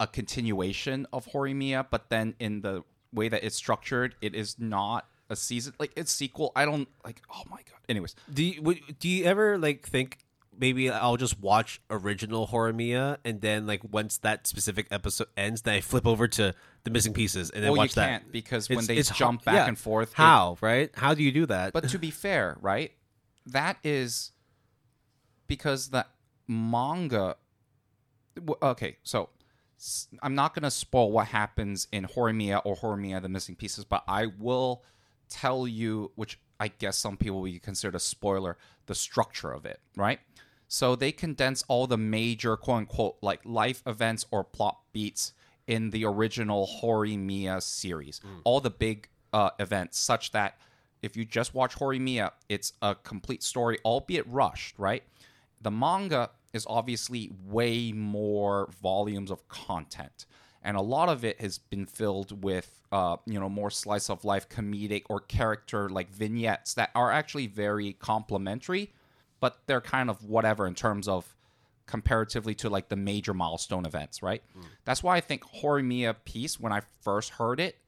a 0.00 0.06
continuation 0.06 1.06
of 1.12 1.26
Horimiya, 1.26 1.86
but 1.90 2.08
then 2.08 2.34
in 2.38 2.62
the 2.62 2.82
way 3.12 3.28
that 3.28 3.44
it's 3.44 3.56
structured, 3.56 4.14
it 4.22 4.34
is 4.34 4.58
not 4.58 5.06
a 5.30 5.36
season 5.36 5.74
like 5.78 5.92
it's 5.96 6.10
sequel. 6.12 6.52
I 6.56 6.64
don't 6.64 6.88
like. 7.04 7.22
Oh 7.32 7.42
my 7.50 7.56
god. 7.58 7.80
Anyways, 7.88 8.14
Do 8.32 8.42
you 8.44 8.62
would, 8.62 8.80
do 8.98 9.08
you 9.08 9.24
ever 9.24 9.58
like 9.58 9.86
think 9.86 10.18
maybe 10.58 10.90
I'll 10.90 11.16
just 11.16 11.38
watch 11.40 11.80
original 11.90 12.46
Horimiya 12.48 13.18
and 13.24 13.40
then 13.40 13.66
like 13.66 13.80
once 13.92 14.18
that 14.18 14.46
specific 14.46 14.88
episode 14.90 15.28
ends, 15.36 15.62
then 15.62 15.74
I 15.74 15.80
flip 15.80 16.06
over 16.06 16.26
to 16.28 16.54
the 16.84 16.90
missing 16.90 17.12
pieces 17.14 17.50
and 17.50 17.62
then 17.62 17.70
well, 17.70 17.76
you 17.76 17.82
watch 17.82 17.94
that. 17.94 18.08
can't 18.08 18.32
because 18.32 18.68
when 18.68 18.78
It's- 18.78 18.86
they 18.88 18.96
it's 18.96 19.10
jump 19.10 19.44
back 19.44 19.54
yeah. 19.54 19.66
and 19.68 19.78
forth, 19.78 20.10
it- 20.10 20.16
How 20.16 20.56
right? 20.60 20.90
How 20.96 21.14
do 21.14 21.22
you 21.22 21.30
do 21.32 21.46
that? 21.46 21.72
but 21.72 21.88
to 21.90 21.98
be 21.98 22.10
fair, 22.10 22.56
right? 22.60 22.92
That 23.46 23.76
is 23.84 24.32
because 25.46 25.88
the 25.90 26.06
manga. 26.46 27.36
w- 28.36 28.58
Okay, 28.62 28.98
so 29.02 29.30
s- 29.78 30.08
I'm 30.22 30.34
not 30.34 30.54
going 30.54 30.62
to 30.64 30.70
spoil 30.70 31.10
what 31.10 31.28
happens 31.28 31.88
in 31.92 32.06
Horimiya 32.06 32.62
or 32.64 32.76
Horimiya 32.76 33.22
the 33.22 33.28
Missing 33.28 33.56
Pieces, 33.56 33.84
but 33.84 34.04
I 34.08 34.26
will 34.26 34.82
tell 35.28 35.66
you, 35.66 36.12
which 36.14 36.38
I 36.60 36.68
guess 36.68 36.96
some 36.96 37.16
people 37.16 37.40
would 37.42 37.62
consider 37.62 37.96
a 37.96 38.00
spoiler, 38.00 38.56
the 38.86 38.94
structure 38.94 39.52
of 39.52 39.64
it, 39.66 39.80
right? 39.96 40.20
So 40.68 40.96
they 40.96 41.12
condense 41.12 41.64
all 41.68 41.86
the 41.86 41.96
major 41.96 42.56
quote 42.56 42.78
unquote 42.78 43.16
like 43.22 43.40
life 43.44 43.82
events 43.86 44.26
or 44.30 44.44
plot 44.44 44.78
beats 44.92 45.32
in 45.66 45.90
the 45.90 46.04
original 46.04 46.68
Horimiya 46.82 47.62
series. 47.62 48.20
All 48.44 48.60
the 48.60 48.70
big 48.70 49.08
uh, 49.32 49.50
events, 49.58 49.98
such 49.98 50.32
that 50.32 50.58
if 51.02 51.16
you 51.16 51.24
just 51.24 51.54
watch 51.54 51.76
Horimiya, 51.76 52.32
it's 52.48 52.72
a 52.82 52.94
complete 52.94 53.42
story, 53.42 53.78
albeit 53.84 54.26
rushed, 54.26 54.78
right? 54.78 55.02
The 55.60 55.70
manga 55.70 56.30
is 56.52 56.66
obviously 56.68 57.30
way 57.46 57.92
more 57.92 58.68
volumes 58.82 59.30
of 59.30 59.46
content. 59.48 60.26
And 60.68 60.76
a 60.76 60.82
lot 60.82 61.08
of 61.08 61.24
it 61.24 61.40
has 61.40 61.56
been 61.56 61.86
filled 61.86 62.44
with, 62.44 62.82
uh, 62.92 63.16
you 63.24 63.40
know, 63.40 63.48
more 63.48 63.70
slice 63.70 64.10
of 64.10 64.22
life 64.22 64.50
comedic 64.50 65.04
or 65.08 65.18
character 65.18 65.88
like 65.88 66.10
vignettes 66.10 66.74
that 66.74 66.90
are 66.94 67.10
actually 67.10 67.46
very 67.46 67.94
complimentary, 67.94 68.92
but 69.40 69.60
they're 69.66 69.80
kind 69.80 70.10
of 70.10 70.22
whatever 70.24 70.66
in 70.66 70.74
terms 70.74 71.08
of 71.08 71.34
comparatively 71.86 72.54
to 72.56 72.68
like 72.68 72.90
the 72.90 72.96
major 72.96 73.32
milestone 73.32 73.86
events, 73.86 74.22
right? 74.22 74.42
That's 74.84 75.02
why 75.02 75.16
I 75.16 75.22
think 75.22 75.42
Horimiya 75.42 76.16
piece, 76.26 76.60
when 76.60 76.70
I 76.70 76.82
first 77.00 77.30
heard 77.30 77.60
it, 77.60 77.78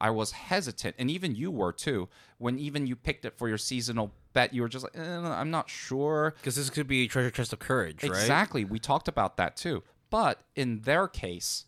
I 0.00 0.08
was 0.08 0.32
hesitant, 0.32 0.96
and 0.98 1.10
even 1.10 1.34
you 1.34 1.50
were 1.50 1.74
too. 1.74 2.08
When 2.38 2.58
even 2.58 2.86
you 2.86 2.96
picked 2.96 3.26
it 3.26 3.36
for 3.36 3.50
your 3.50 3.58
seasonal 3.58 4.14
bet, 4.32 4.54
you 4.54 4.62
were 4.62 4.68
just 4.70 4.84
like, 4.84 4.96
eh, 4.96 5.18
I'm 5.18 5.50
not 5.50 5.68
sure. 5.68 6.32
because 6.38 6.56
this 6.56 6.70
could 6.70 6.86
be 6.86 7.06
Treasure 7.06 7.30
Chest 7.30 7.52
of 7.52 7.58
Courage, 7.58 8.02
right? 8.02 8.12
Exactly. 8.12 8.64
We 8.64 8.78
talked 8.78 9.08
about 9.08 9.36
that 9.36 9.58
too. 9.58 9.82
But 10.08 10.40
in 10.56 10.80
their 10.80 11.06
case, 11.06 11.66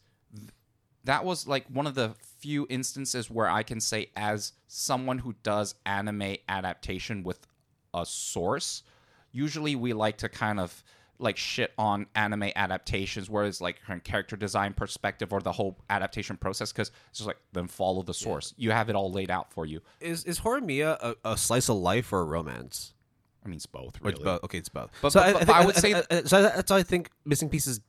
that 1.04 1.24
was 1.24 1.46
like 1.46 1.66
one 1.68 1.86
of 1.86 1.94
the 1.94 2.14
few 2.38 2.66
instances 2.70 3.30
where 3.30 3.48
I 3.48 3.62
can 3.62 3.80
say, 3.80 4.10
as 4.16 4.52
someone 4.68 5.18
who 5.18 5.34
does 5.42 5.74
anime 5.86 6.36
adaptation 6.48 7.22
with 7.22 7.46
a 7.94 8.06
source, 8.06 8.82
usually 9.32 9.76
we 9.76 9.92
like 9.92 10.18
to 10.18 10.28
kind 10.28 10.60
of 10.60 10.82
like 11.18 11.36
shit 11.36 11.72
on 11.78 12.06
anime 12.16 12.50
adaptations, 12.56 13.30
whereas 13.30 13.60
like 13.60 13.80
from 13.84 14.00
character 14.00 14.34
design 14.36 14.72
perspective 14.72 15.32
or 15.32 15.40
the 15.40 15.52
whole 15.52 15.78
adaptation 15.88 16.36
process, 16.36 16.72
because 16.72 16.90
it's 17.10 17.18
just 17.18 17.26
like 17.28 17.38
then 17.52 17.68
follow 17.68 18.02
the 18.02 18.14
source. 18.14 18.54
You 18.56 18.72
have 18.72 18.88
it 18.88 18.96
all 18.96 19.10
laid 19.12 19.30
out 19.30 19.52
for 19.52 19.64
you. 19.66 19.80
Is 20.00 20.24
is 20.24 20.40
Horimiya 20.40 20.98
a, 21.00 21.30
a 21.32 21.36
slice 21.36 21.68
of 21.68 21.76
life 21.76 22.12
or 22.12 22.20
a 22.20 22.24
romance? 22.24 22.94
I 23.44 23.48
mean, 23.48 23.56
it's 23.56 23.66
both. 23.66 23.96
Or 24.02 24.10
it's 24.10 24.18
Really. 24.20 24.24
both. 24.24 24.44
Okay, 24.44 24.58
it's 24.58 24.68
both. 24.68 24.90
But- 25.00 25.12
so 25.12 25.20
but- 25.20 25.26
I, 25.28 25.32
but 25.32 25.42
I, 25.42 25.44
think, 25.44 25.56
I 25.58 25.66
would 25.66 25.76
say- 25.76 25.94
I- 25.94 26.04
I- 26.18 26.22
so 26.24 26.42
that's 26.42 26.70
why 26.70 26.78
I 26.78 26.82
think 26.84 27.10
missing 27.24 27.48
pieces 27.48 27.80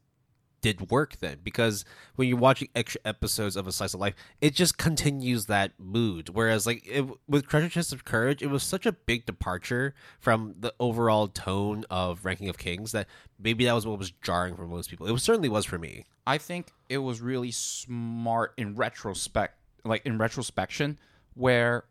did 0.63 0.89
work 0.89 1.17
then 1.19 1.38
because 1.43 1.84
when 2.15 2.28
you're 2.28 2.38
watching 2.38 2.69
extra 2.73 3.02
episodes 3.04 3.56
of 3.58 3.67
a 3.67 3.71
slice 3.71 3.93
of 3.93 3.99
life, 3.99 4.15
it 4.41 4.56
just 4.56 4.78
continues 4.78 5.45
that 5.45 5.73
mood. 5.78 6.30
Whereas 6.30 6.65
like 6.65 6.88
it, 6.88 7.06
with 7.28 7.47
Treasure 7.47 7.67
Chest 7.67 7.91
of 7.91 8.06
Courage, 8.06 8.41
it 8.41 8.47
was 8.47 8.63
such 8.63 8.86
a 8.86 8.93
big 8.93 9.26
departure 9.26 9.93
from 10.19 10.56
the 10.58 10.73
overall 10.80 11.28
tone 11.28 11.84
of 11.91 12.23
Ranking 12.26 12.47
of 12.47 12.58
Kings 12.58 12.93
that 12.93 13.08
maybe 13.38 13.65
that 13.65 13.73
was 13.73 13.86
what 13.86 13.99
was 13.99 14.12
jarring 14.23 14.56
for 14.56 14.65
most 14.65 14.89
people. 14.89 15.06
It 15.06 15.12
was, 15.12 15.21
certainly 15.21 15.49
was 15.49 15.65
for 15.65 15.78
me. 15.78 16.06
I 16.26 16.38
think 16.38 16.71
it 16.88 16.99
was 16.99 17.19
really 17.19 17.52
smart 17.52 18.54
in 18.58 18.76
retrospect, 18.76 19.60
like 19.84 20.06
in 20.06 20.17
retrospection, 20.17 20.97
where 21.34 21.84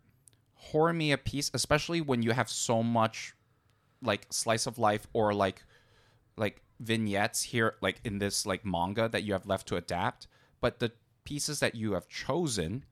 Horimiya 0.73 1.23
piece, 1.23 1.51
especially 1.53 2.01
when 2.01 2.23
you 2.23 2.31
have 2.31 2.49
so 2.49 2.83
much 2.83 3.35
like 4.01 4.27
slice 4.31 4.67
of 4.67 4.79
life 4.79 5.07
or 5.13 5.35
like 5.35 5.63
like 6.37 6.63
vignettes 6.81 7.43
here, 7.43 7.75
like 7.81 8.01
in 8.05 8.19
this 8.19 8.47
like 8.47 8.65
manga 8.65 9.09
that 9.09 9.23
you 9.23 9.33
have 9.33 9.47
left 9.47 9.69
to 9.69 9.77
adapt, 9.77 10.27
but 10.61 10.79
the 10.79 10.93
pieces 11.25 11.61
that 11.61 11.75
you 11.75 11.93
have 11.93 12.09
chosen 12.09 12.85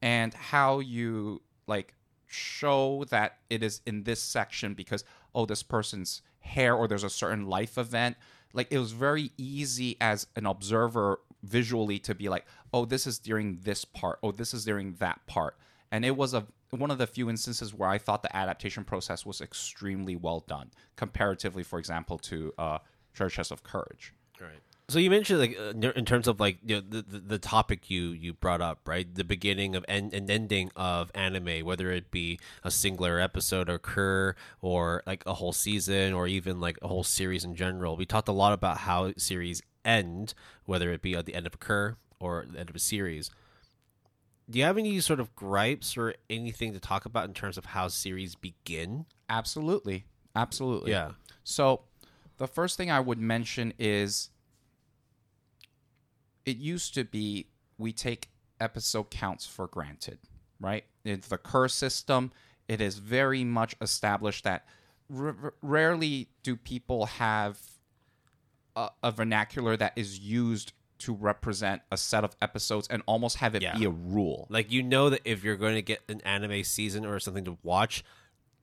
and 0.00 0.34
how 0.34 0.78
you 0.80 1.42
like 1.66 1.94
show 2.26 3.04
that 3.10 3.38
it 3.50 3.62
is 3.62 3.80
in 3.86 4.02
this 4.04 4.20
section 4.20 4.74
because 4.74 5.04
oh 5.34 5.46
this 5.46 5.62
person's 5.62 6.22
hair 6.40 6.74
or 6.74 6.88
there's 6.88 7.04
a 7.04 7.10
certain 7.10 7.46
life 7.46 7.78
event. 7.78 8.16
Like 8.52 8.68
it 8.70 8.78
was 8.78 8.92
very 8.92 9.32
easy 9.36 9.96
as 10.00 10.26
an 10.36 10.46
observer 10.46 11.20
visually 11.42 11.98
to 11.98 12.14
be 12.14 12.28
like 12.28 12.46
oh 12.72 12.84
this 12.84 13.06
is 13.06 13.18
during 13.18 13.60
this 13.62 13.84
part. 13.84 14.18
Oh 14.22 14.32
this 14.32 14.54
is 14.54 14.64
during 14.64 14.94
that 14.94 15.26
part. 15.26 15.56
And 15.90 16.04
it 16.04 16.16
was 16.16 16.34
a 16.34 16.46
one 16.74 16.90
of 16.90 16.98
the 16.98 17.06
few 17.06 17.30
instances 17.30 17.72
where 17.72 17.88
I 17.88 17.98
thought 17.98 18.22
the 18.22 18.34
adaptation 18.36 18.84
process 18.84 19.24
was 19.24 19.40
extremely 19.40 20.16
well 20.16 20.44
done 20.46 20.70
comparatively 20.96 21.62
for 21.62 21.78
example 21.78 22.18
to 22.18 22.52
uh 22.58 22.78
Treasure 23.14 23.36
Chest 23.36 23.52
of 23.52 23.62
Courage 23.62 24.12
Right. 24.40 24.60
So 24.88 24.98
you 24.98 25.08
mentioned 25.08 25.40
like 25.40 25.58
uh, 25.58 25.92
in 25.92 26.04
terms 26.04 26.28
of 26.28 26.40
like 26.40 26.58
you 26.62 26.76
know, 26.76 26.82
the, 26.86 27.02
the 27.02 27.18
the 27.18 27.38
topic 27.38 27.90
you 27.90 28.10
you 28.10 28.34
brought 28.34 28.60
up, 28.60 28.80
right? 28.86 29.12
The 29.12 29.24
beginning 29.24 29.74
of 29.74 29.84
and, 29.88 30.12
and 30.12 30.30
ending 30.30 30.70
of 30.76 31.10
anime, 31.14 31.64
whether 31.64 31.90
it 31.90 32.10
be 32.10 32.38
a 32.62 32.70
singular 32.70 33.18
episode 33.18 33.70
occur 33.70 34.34
or 34.60 35.02
like 35.06 35.22
a 35.24 35.34
whole 35.34 35.52
season 35.52 36.12
or 36.12 36.26
even 36.26 36.60
like 36.60 36.78
a 36.82 36.88
whole 36.88 37.02
series 37.02 37.44
in 37.44 37.54
general. 37.54 37.96
We 37.96 38.04
talked 38.04 38.28
a 38.28 38.32
lot 38.32 38.52
about 38.52 38.78
how 38.78 39.12
series 39.16 39.62
end, 39.86 40.34
whether 40.66 40.92
it 40.92 41.00
be 41.00 41.14
at 41.14 41.24
the 41.24 41.34
end 41.34 41.46
of 41.46 41.54
a 41.54 41.58
cur 41.58 41.96
or 42.20 42.44
the 42.50 42.60
end 42.60 42.68
of 42.68 42.76
a 42.76 42.80
series. 42.80 43.30
Do 44.48 44.58
you 44.58 44.64
have 44.64 44.76
any 44.76 45.00
sort 45.00 45.20
of 45.20 45.34
gripes 45.34 45.96
or 45.96 46.14
anything 46.28 46.72
to 46.74 46.80
talk 46.80 47.06
about 47.06 47.24
in 47.24 47.34
terms 47.34 47.56
of 47.58 47.66
how 47.66 47.88
series 47.88 48.34
begin? 48.34 49.06
absolutely 49.30 50.04
absolutely 50.36 50.90
Yeah. 50.90 51.12
So, 51.44 51.82
the 52.36 52.46
first 52.46 52.76
thing 52.76 52.90
I 52.90 53.00
would 53.00 53.18
mention 53.18 53.72
is 53.78 54.30
it 56.44 56.56
used 56.56 56.94
to 56.94 57.04
be 57.04 57.46
we 57.78 57.92
take 57.92 58.28
episode 58.60 59.10
counts 59.10 59.46
for 59.46 59.66
granted, 59.66 60.18
right? 60.60 60.84
It's 61.04 61.28
the 61.28 61.38
curse 61.38 61.74
system. 61.74 62.32
It 62.68 62.80
is 62.80 62.98
very 62.98 63.44
much 63.44 63.74
established 63.80 64.44
that 64.44 64.66
r- 65.14 65.36
r- 65.42 65.54
rarely 65.62 66.28
do 66.42 66.56
people 66.56 67.06
have 67.06 67.58
a, 68.76 68.90
a 69.02 69.10
vernacular 69.10 69.76
that 69.76 69.92
is 69.96 70.18
used 70.18 70.72
to 71.00 71.12
represent 71.14 71.82
a 71.90 71.96
set 71.96 72.24
of 72.24 72.36
episodes 72.40 72.86
and 72.88 73.02
almost 73.06 73.38
have 73.38 73.54
it 73.54 73.62
Yeah. 73.62 73.76
be 73.76 73.84
a 73.84 73.90
rule. 73.90 74.46
Like 74.50 74.70
you 74.70 74.82
know 74.82 75.10
that 75.10 75.20
if 75.24 75.42
you're 75.44 75.56
going 75.56 75.74
to 75.74 75.82
get 75.82 76.00
an 76.08 76.20
anime 76.22 76.62
season 76.64 77.04
or 77.04 77.18
something 77.20 77.44
to 77.44 77.58
watch, 77.62 78.04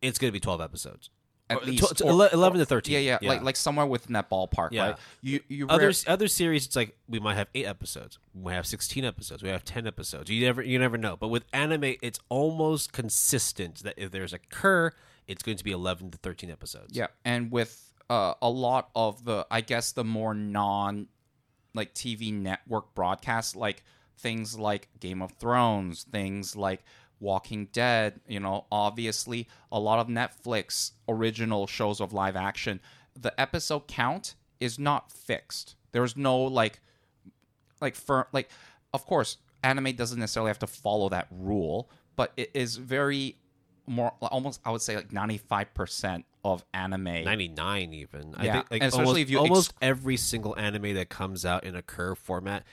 it's 0.02 0.18
going 0.18 0.30
to 0.30 0.34
be 0.34 0.40
12 0.40 0.62
episodes. 0.62 1.10
At 1.50 1.58
Or 1.64 1.66
least, 1.66 1.98
tw- 1.98 2.02
or- 2.04 2.08
ele- 2.10 2.30
11 2.32 2.60
to 2.60 2.66
13. 2.66 2.94
Yeah, 3.04 3.18
yeah, 3.22 3.30
like 3.30 3.42
like 3.42 3.56
somewhere 3.58 3.86
within 3.86 4.14
that 4.14 4.30
ballpark, 4.30 4.70
Yeah. 4.72 4.92
right? 4.92 4.96
You 5.22 5.42
you 5.50 5.68
other 5.68 5.88
rare- 5.88 5.94
other 6.08 6.30
series 6.30 6.66
it's 6.66 6.78
like 6.78 6.98
we 7.10 7.20
might 7.20 7.36
have 7.36 7.50
8 7.54 7.66
episodes. 7.66 8.18
We 8.34 8.44
might 8.44 8.54
have 8.54 8.66
16 8.66 9.04
episodes. 9.04 9.44
We 9.44 9.50
have 9.50 9.66
10 9.66 9.86
episodes. 9.86 10.30
You 10.30 10.46
never 10.46 10.62
you 10.62 10.80
never 10.80 10.98
know. 10.98 11.18
But 11.18 11.28
with 11.28 11.44
anime 11.52 11.96
it's 12.02 12.20
almost 12.30 12.94
consistent 12.94 13.84
that 13.84 13.96
if 13.98 14.12
there's 14.12 14.32
a 14.32 14.40
cour, 14.40 14.94
it's 15.28 15.44
going 15.44 15.58
to 15.58 15.64
be 15.64 15.72
11 15.72 16.12
to 16.12 16.18
13 16.20 16.50
episodes. 16.50 16.96
Yeah, 16.96 17.08
and 17.26 17.52
with 17.52 17.92
uh, 18.10 18.34
a 18.42 18.50
lot 18.50 18.90
of 18.96 19.24
the, 19.26 19.46
I 19.52 19.62
guess, 19.62 19.92
the 19.94 20.04
more 20.04 20.34
non, 20.34 21.08
like 21.74 21.94
TV 21.94 22.34
network 22.34 22.94
broadcasts, 22.94 23.56
like 23.56 23.84
things 24.18 24.58
like 24.58 24.90
Game 25.00 25.22
of 25.22 25.32
Thrones, 25.34 26.06
things 26.12 26.56
like 26.56 26.84
Walking 27.20 27.68
Dead. 27.72 28.20
You 28.28 28.40
know, 28.40 28.66
obviously, 28.72 29.48
a 29.72 29.80
lot 29.80 30.00
of 30.00 30.08
Netflix 30.08 30.92
original 31.08 31.68
shows 31.68 32.00
of 32.00 32.14
live 32.14 32.36
action. 32.36 32.80
The 33.20 33.40
episode 33.40 33.88
count 33.88 34.36
is 34.60 34.78
not 34.80 35.12
fixed. 35.12 35.76
There's 35.92 36.16
no 36.16 36.38
like, 36.38 36.80
like 37.82 37.96
for 37.96 38.28
like, 38.32 38.50
of 38.94 39.06
course, 39.06 39.38
anime 39.64 39.96
doesn't 39.96 40.20
necessarily 40.20 40.50
have 40.50 40.60
to 40.60 40.68
follow 40.68 41.10
that 41.10 41.28
rule, 41.32 41.90
but 42.16 42.32
it 42.38 42.52
is 42.54 42.78
very 42.78 43.38
more 43.88 44.14
almost 44.22 44.62
I 44.64 44.72
would 44.72 44.82
say 44.82 44.96
like 44.96 45.12
ninety 45.12 45.38
five 45.38 45.74
percent 45.74 46.26
of 46.44 46.64
anime 46.74 47.04
99 47.04 47.94
even. 47.94 48.36
I 48.36 48.50
think 48.50 48.72
like 48.72 48.84
especially 48.84 49.06
almost, 49.06 49.20
if 49.20 49.30
you 49.30 49.40
ex- 49.40 49.50
almost 49.50 49.74
every 49.82 50.18
single 50.18 50.58
anime 50.58 50.94
that 50.96 51.10
comes 51.10 51.46
out 51.46 51.64
in 51.64 51.76
a 51.76 51.82
curve 51.82 52.18
format, 52.18 52.64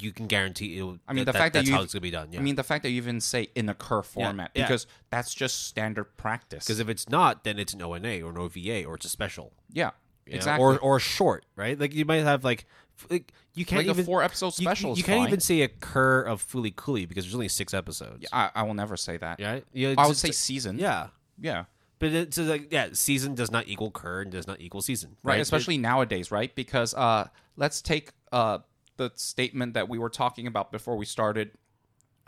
you 0.00 0.12
can 0.12 0.26
guarantee 0.26 0.78
it. 0.78 1.00
I 1.08 1.12
mean, 1.12 1.24
the 1.24 1.32
fact 1.32 1.54
that 1.54 1.60
that's 1.60 1.68
you- 1.68 1.74
how 1.74 1.82
it's 1.82 1.92
gonna 1.92 2.00
be 2.00 2.10
done. 2.10 2.32
Yeah. 2.32 2.40
I 2.40 2.42
mean, 2.42 2.54
the 2.54 2.62
fact 2.62 2.82
that 2.84 2.90
you 2.90 2.96
even 2.96 3.20
say 3.20 3.48
in 3.54 3.68
a 3.68 3.74
curve 3.74 4.06
format 4.06 4.50
yeah. 4.54 4.64
because 4.64 4.86
that's 5.10 5.34
just 5.34 5.66
standard 5.66 6.16
practice. 6.16 6.64
because 6.64 6.80
if 6.80 6.88
it's 6.88 7.08
not, 7.08 7.44
then 7.44 7.58
it's 7.58 7.74
an 7.74 7.82
ONA 7.82 8.22
or 8.22 8.30
an 8.30 8.38
OVA 8.38 8.84
or 8.84 8.94
it's 8.94 9.06
a 9.06 9.10
special. 9.10 9.52
yeah, 9.72 9.86
know, 9.86 9.92
exactly. 10.26 10.64
Or 10.64 10.78
or 10.78 11.00
short, 11.00 11.44
right? 11.56 11.78
Like 11.78 11.92
you 11.92 12.04
might 12.04 12.22
have 12.22 12.44
like, 12.44 12.64
like 13.10 13.32
you 13.54 13.64
can't 13.64 13.80
like 13.86 13.88
even 13.88 14.02
a 14.02 14.06
four 14.06 14.22
episode 14.22 14.54
special. 14.54 14.90
You, 14.90 14.96
you 14.98 15.04
can't 15.04 15.20
fine. 15.20 15.28
even 15.28 15.40
say 15.40 15.62
a 15.62 15.68
cour 15.68 16.22
of 16.22 16.46
Fooly 16.46 16.74
Cooly 16.74 17.06
because 17.06 17.24
there's 17.24 17.34
only 17.34 17.48
six 17.48 17.74
episodes. 17.74 18.26
I, 18.32 18.50
I 18.54 18.62
will 18.62 18.74
never 18.74 18.96
say 18.96 19.16
that. 19.16 19.40
Right? 19.40 19.64
Yeah. 19.72 19.94
I 19.98 20.06
would 20.06 20.16
say 20.16 20.30
season. 20.30 20.78
yeah. 20.78 21.08
yeah. 21.40 21.64
But 22.04 22.12
it's 22.12 22.38
like 22.38 22.70
yeah, 22.72 22.88
season 22.92 23.34
does 23.34 23.50
not 23.50 23.66
equal 23.68 23.90
cour 23.90 24.20
and 24.20 24.30
does 24.30 24.46
not 24.46 24.60
equal 24.60 24.82
season. 24.82 25.16
right, 25.22 25.34
Right. 25.34 25.40
especially 25.40 25.78
nowadays 25.78 26.30
right 26.30 26.54
because 26.54 26.92
uh 26.94 27.28
let's 27.56 27.80
take 27.80 28.10
uh 28.32 28.58
the 28.96 29.10
statement 29.14 29.74
that 29.74 29.88
we 29.88 29.98
were 29.98 30.10
talking 30.10 30.46
about 30.46 30.70
before 30.70 30.96
we 30.96 31.06
started 31.06 31.50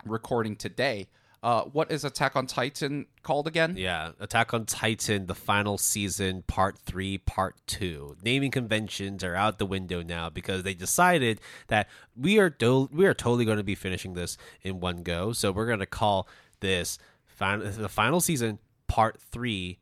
recording 0.05 0.57
today 0.57 1.09
uh 1.43 1.62
what 1.65 1.91
is 1.91 2.05
attack 2.05 2.35
on 2.37 2.47
titan 2.47 3.07
called 3.23 3.47
again 3.47 3.75
Yeah, 3.77 4.12
Attack 4.21 4.55
on 4.55 4.65
Titan, 4.65 5.27
the 5.27 5.35
final 5.35 5.77
season, 5.79 6.43
part 6.47 6.79
three, 6.79 7.19
part 7.19 7.57
two. 7.67 8.17
Naming 8.23 8.51
conventions 8.51 9.23
are 9.23 9.35
out 9.35 9.59
the 9.59 9.67
window 9.67 10.03
now 10.03 10.31
because 10.31 10.62
they 10.62 10.75
decided 10.75 11.41
that 11.69 11.89
we 12.17 12.39
are 12.39 12.49
do- 12.51 12.89
we 12.93 13.05
are 13.07 13.15
totally 13.15 13.45
going 13.45 13.59
to 13.59 13.65
be 13.65 13.75
finishing 13.75 14.15
this 14.15 14.39
in 14.62 14.81
one 14.81 15.03
go. 15.03 15.33
So 15.33 15.53
we're 15.53 15.67
going 15.67 15.81
to 15.81 15.87
call 15.87 16.27
this 16.61 16.99
fin- 17.27 17.61
the 17.77 17.89
final 17.89 18.21
season, 18.21 18.59
part 18.97 19.21
three, 19.21 19.79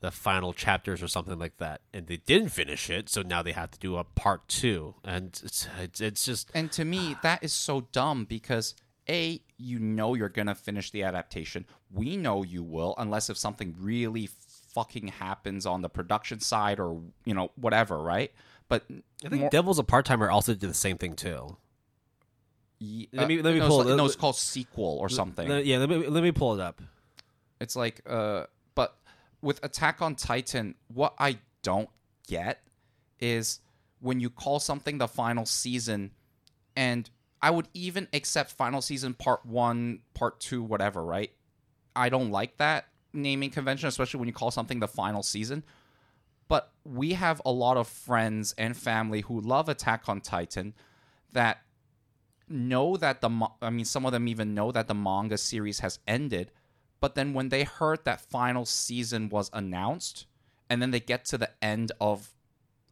the 0.00 0.10
final 0.10 0.52
chapters 0.52 1.00
or 1.00 1.06
something 1.06 1.38
like 1.38 1.56
that. 1.58 1.82
And 1.94 2.08
they 2.08 2.16
didn't 2.16 2.48
finish 2.48 2.90
it, 2.90 3.08
so 3.08 3.22
now 3.22 3.40
they 3.40 3.52
have 3.52 3.70
to 3.70 3.78
do 3.78 3.96
a 3.96 4.02
part 4.02 4.48
two, 4.48 4.96
and 5.04 5.40
it's 5.44 5.68
it's, 5.80 6.00
it's 6.00 6.24
just 6.24 6.50
and 6.52 6.72
to 6.72 6.84
me 6.84 7.14
that 7.22 7.44
is 7.44 7.52
so 7.52 7.82
dumb 7.92 8.24
because 8.24 8.74
a 9.08 9.40
you 9.56 9.78
know 9.78 10.14
you're 10.14 10.28
gonna 10.28 10.54
finish 10.56 10.90
the 10.90 11.04
adaptation 11.04 11.64
we 11.92 12.16
know 12.16 12.42
you 12.42 12.60
will 12.64 12.92
unless 12.98 13.30
if 13.30 13.38
something 13.38 13.72
really 13.78 14.28
fucking 14.74 15.06
happens 15.06 15.64
on 15.64 15.80
the 15.80 15.88
production 15.88 16.40
side 16.40 16.80
or 16.80 17.00
you 17.24 17.32
know 17.32 17.52
whatever 17.54 18.02
right 18.02 18.32
but 18.68 18.82
I 19.24 19.28
think 19.28 19.42
more- 19.42 19.50
Devil's 19.50 19.78
a 19.78 19.84
part 19.84 20.06
timer 20.06 20.28
also 20.28 20.54
did 20.54 20.68
the 20.68 20.74
same 20.74 20.98
thing 20.98 21.14
too. 21.14 21.56
Ye- 22.80 23.08
Let 23.12 23.28
me- 23.28 23.40
let 23.40 23.54
me 23.54 23.60
no, 23.60 23.68
pull 23.68 23.82
it's, 23.82 23.90
it- 23.90 23.96
no, 23.96 24.06
it's 24.06 24.16
called 24.16 24.34
sequel 24.34 24.98
or 25.00 25.08
something 25.08 25.48
yeah, 25.64 25.78
let 25.78 25.88
me 25.88 26.08
let 26.08 26.24
me 26.24 26.32
pull 26.32 26.54
it 26.54 26.60
up. 26.60 26.82
It's 27.60 27.76
like, 27.76 28.00
uh, 28.06 28.44
with 29.46 29.64
Attack 29.64 30.02
on 30.02 30.16
Titan, 30.16 30.74
what 30.88 31.14
I 31.20 31.38
don't 31.62 31.88
get 32.26 32.64
is 33.20 33.60
when 34.00 34.18
you 34.18 34.28
call 34.28 34.58
something 34.58 34.98
the 34.98 35.06
final 35.06 35.46
season, 35.46 36.10
and 36.74 37.08
I 37.40 37.50
would 37.50 37.68
even 37.72 38.08
accept 38.12 38.50
final 38.50 38.82
season 38.82 39.14
part 39.14 39.46
one, 39.46 40.00
part 40.14 40.40
two, 40.40 40.64
whatever, 40.64 41.04
right? 41.04 41.30
I 41.94 42.08
don't 42.08 42.32
like 42.32 42.56
that 42.56 42.88
naming 43.12 43.50
convention, 43.50 43.88
especially 43.88 44.18
when 44.18 44.26
you 44.26 44.34
call 44.34 44.50
something 44.50 44.80
the 44.80 44.88
final 44.88 45.22
season. 45.22 45.62
But 46.48 46.72
we 46.84 47.12
have 47.12 47.40
a 47.44 47.52
lot 47.52 47.76
of 47.76 47.86
friends 47.86 48.52
and 48.58 48.76
family 48.76 49.20
who 49.20 49.40
love 49.40 49.68
Attack 49.68 50.08
on 50.08 50.22
Titan 50.22 50.74
that 51.32 51.60
know 52.48 52.96
that 52.96 53.20
the 53.20 53.48
I 53.62 53.70
mean 53.70 53.84
some 53.84 54.06
of 54.06 54.12
them 54.12 54.26
even 54.26 54.54
know 54.54 54.72
that 54.72 54.88
the 54.88 54.94
manga 54.94 55.38
series 55.38 55.80
has 55.80 56.00
ended 56.06 56.50
but 57.00 57.14
then 57.14 57.34
when 57.34 57.48
they 57.50 57.64
heard 57.64 58.04
that 58.04 58.20
final 58.20 58.64
season 58.64 59.28
was 59.28 59.50
announced 59.52 60.26
and 60.68 60.80
then 60.82 60.90
they 60.90 61.00
get 61.00 61.24
to 61.26 61.38
the 61.38 61.50
end 61.62 61.92
of 62.00 62.30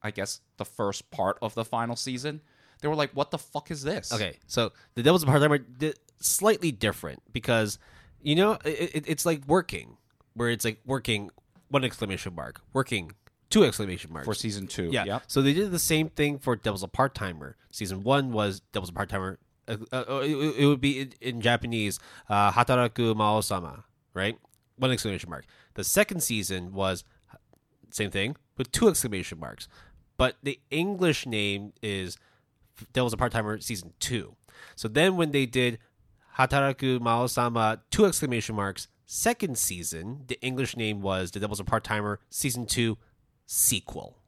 I 0.02 0.10
guess 0.10 0.40
the 0.58 0.64
first 0.64 1.10
part 1.10 1.38
of 1.40 1.54
the 1.54 1.64
final 1.64 1.96
season 1.96 2.40
they 2.80 2.88
were 2.88 2.94
like 2.94 3.12
what 3.12 3.30
the 3.30 3.38
fuck 3.38 3.70
is 3.70 3.82
this 3.82 4.12
Okay, 4.12 4.36
so 4.46 4.72
the 4.94 5.02
Devil's 5.02 5.22
a 5.22 5.26
part 5.26 5.40
timer 5.40 5.58
di- 5.58 5.94
slightly 6.20 6.70
different 6.72 7.22
because 7.32 7.78
you 8.22 8.34
know 8.34 8.52
it, 8.64 8.94
it, 8.94 9.04
it's 9.06 9.24
like 9.26 9.46
working, 9.46 9.96
where 10.34 10.50
it's 10.50 10.64
like 10.64 10.80
working 10.84 11.30
one 11.68 11.84
exclamation 11.84 12.34
mark, 12.34 12.60
working 12.72 13.12
two 13.50 13.64
exclamation 13.64 14.12
marks 14.12 14.26
for 14.26 14.34
season 14.34 14.66
2 14.66 14.90
Yeah. 14.92 15.04
Yep. 15.04 15.22
So 15.28 15.42
they 15.42 15.52
did 15.52 15.70
the 15.70 15.78
same 15.78 16.08
thing 16.08 16.38
for 16.38 16.56
Devil's 16.56 16.82
a 16.82 16.88
part 16.88 17.14
timer. 17.14 17.56
Season 17.70 18.02
one 18.02 18.32
was 18.32 18.60
Devil's 18.72 18.90
a 18.90 18.92
part 18.92 19.08
timer. 19.08 19.38
Uh, 19.66 19.76
uh, 19.92 20.20
it, 20.22 20.34
it 20.58 20.66
would 20.66 20.80
be 20.80 21.00
in, 21.00 21.12
in 21.20 21.40
Japanese, 21.40 21.98
uh, 22.28 22.52
Hataraku 22.52 23.16
Mao-sama, 23.16 23.84
right? 24.14 24.38
One 24.76 24.90
exclamation 24.90 25.30
mark. 25.30 25.44
The 25.74 25.84
second 25.84 26.22
season 26.22 26.72
was 26.72 27.04
same 27.90 28.10
thing 28.10 28.36
with 28.56 28.72
two 28.72 28.88
exclamation 28.88 29.38
marks, 29.38 29.68
but 30.16 30.36
the 30.42 30.60
English 30.70 31.26
name 31.26 31.72
is 31.82 32.16
Devil's 32.92 33.12
a 33.12 33.16
part 33.16 33.32
timer 33.32 33.60
season 33.60 33.92
two. 34.00 34.36
So 34.76 34.88
then 34.88 35.16
when 35.16 35.30
they 35.30 35.46
did 35.46 35.78
Hataraku 36.38 37.00
Mao-sama 37.00 37.82
two 37.90 38.06
exclamation 38.06 38.56
marks 38.56 38.88
second 39.06 39.58
season, 39.58 40.24
the 40.26 40.40
English 40.40 40.76
name 40.76 41.02
was 41.02 41.30
The 41.30 41.40
Devil's 41.40 41.60
a 41.60 41.64
part 41.64 41.84
timer 41.84 42.20
season 42.30 42.66
two 42.66 42.98
sequel 43.46 44.18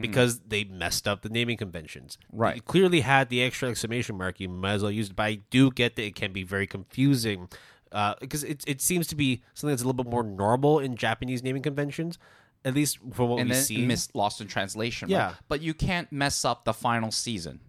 because 0.00 0.40
they 0.40 0.64
messed 0.64 1.06
up 1.06 1.20
the 1.20 1.28
naming 1.28 1.58
conventions. 1.58 2.16
Right. 2.32 2.56
You 2.56 2.62
clearly 2.62 3.00
had 3.00 3.28
the 3.28 3.42
extra 3.42 3.68
exclamation 3.68 4.16
mark. 4.16 4.40
You 4.40 4.48
might 4.48 4.74
as 4.74 4.82
well 4.82 4.90
use 4.90 5.10
it. 5.10 5.16
But 5.16 5.22
I 5.24 5.34
do 5.50 5.70
get 5.70 5.96
that 5.96 6.04
it 6.04 6.14
can 6.14 6.32
be 6.32 6.42
very 6.42 6.66
confusing 6.66 7.48
uh, 7.92 8.14
because 8.20 8.44
it, 8.44 8.64
it 8.66 8.80
seems 8.80 9.06
to 9.08 9.14
be 9.16 9.42
something 9.54 9.72
that's 9.72 9.82
a 9.82 9.86
little 9.86 10.02
bit 10.02 10.10
more 10.10 10.22
normal 10.22 10.78
in 10.78 10.96
Japanese 10.96 11.42
naming 11.42 11.62
conventions, 11.62 12.18
at 12.64 12.74
least 12.74 12.98
from 13.12 13.28
what 13.30 13.40
and 13.40 13.50
we 13.50 13.56
see. 13.56 13.84
missed 13.86 14.14
lost 14.14 14.40
in 14.40 14.46
translation 14.46 15.08
right? 15.08 15.16
Yeah. 15.16 15.34
but 15.48 15.60
you 15.62 15.74
can't 15.74 16.10
mess 16.12 16.44
up 16.44 16.64
the 16.64 16.74
final 16.74 17.10
season 17.10 17.60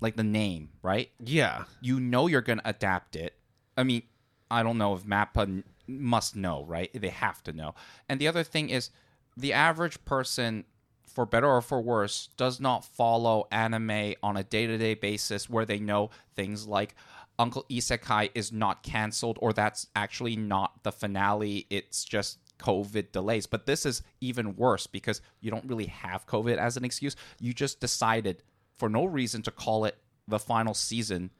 like 0.00 0.16
the 0.16 0.24
name 0.24 0.70
right 0.82 1.10
yeah. 1.24 1.64
you 1.80 2.00
know 2.00 2.26
you're 2.26 2.42
going 2.42 2.58
to 2.58 2.68
adapt 2.68 3.16
it. 3.16 3.34
I 3.76 3.84
mean, 3.84 4.02
I 4.50 4.62
don't 4.62 4.78
know 4.78 4.94
if 4.94 5.04
Mappa 5.04 5.62
must 5.86 6.36
know, 6.36 6.64
right? 6.64 6.90
They 6.92 7.08
have 7.08 7.42
to 7.44 7.52
know. 7.52 7.74
And 8.08 8.20
the 8.20 8.28
other 8.28 8.42
thing 8.42 8.70
is, 8.70 8.90
the 9.36 9.52
average 9.52 10.04
person, 10.04 10.64
for 11.06 11.26
better 11.26 11.48
or 11.48 11.60
for 11.60 11.80
worse, 11.80 12.30
does 12.36 12.60
not 12.60 12.84
follow 12.84 13.46
anime 13.50 14.14
on 14.22 14.36
a 14.36 14.44
day 14.44 14.66
to 14.66 14.78
day 14.78 14.94
basis 14.94 15.48
where 15.48 15.64
they 15.64 15.78
know 15.78 16.10
things 16.34 16.66
like 16.66 16.94
Uncle 17.38 17.64
Isekai 17.70 18.30
is 18.34 18.50
not 18.52 18.82
canceled 18.82 19.38
or 19.42 19.52
that's 19.52 19.88
actually 19.94 20.36
not 20.36 20.82
the 20.84 20.92
finale. 20.92 21.66
It's 21.70 22.04
just 22.04 22.38
COVID 22.58 23.12
delays. 23.12 23.46
But 23.46 23.66
this 23.66 23.84
is 23.84 24.02
even 24.20 24.56
worse 24.56 24.86
because 24.86 25.20
you 25.40 25.50
don't 25.50 25.64
really 25.66 25.86
have 25.86 26.26
COVID 26.26 26.56
as 26.56 26.76
an 26.76 26.84
excuse. 26.84 27.14
You 27.40 27.52
just 27.52 27.80
decided 27.80 28.42
for 28.76 28.88
no 28.88 29.04
reason 29.04 29.42
to 29.42 29.50
call 29.50 29.84
it 29.84 29.98
the 30.28 30.38
final 30.38 30.74
season 30.74 31.30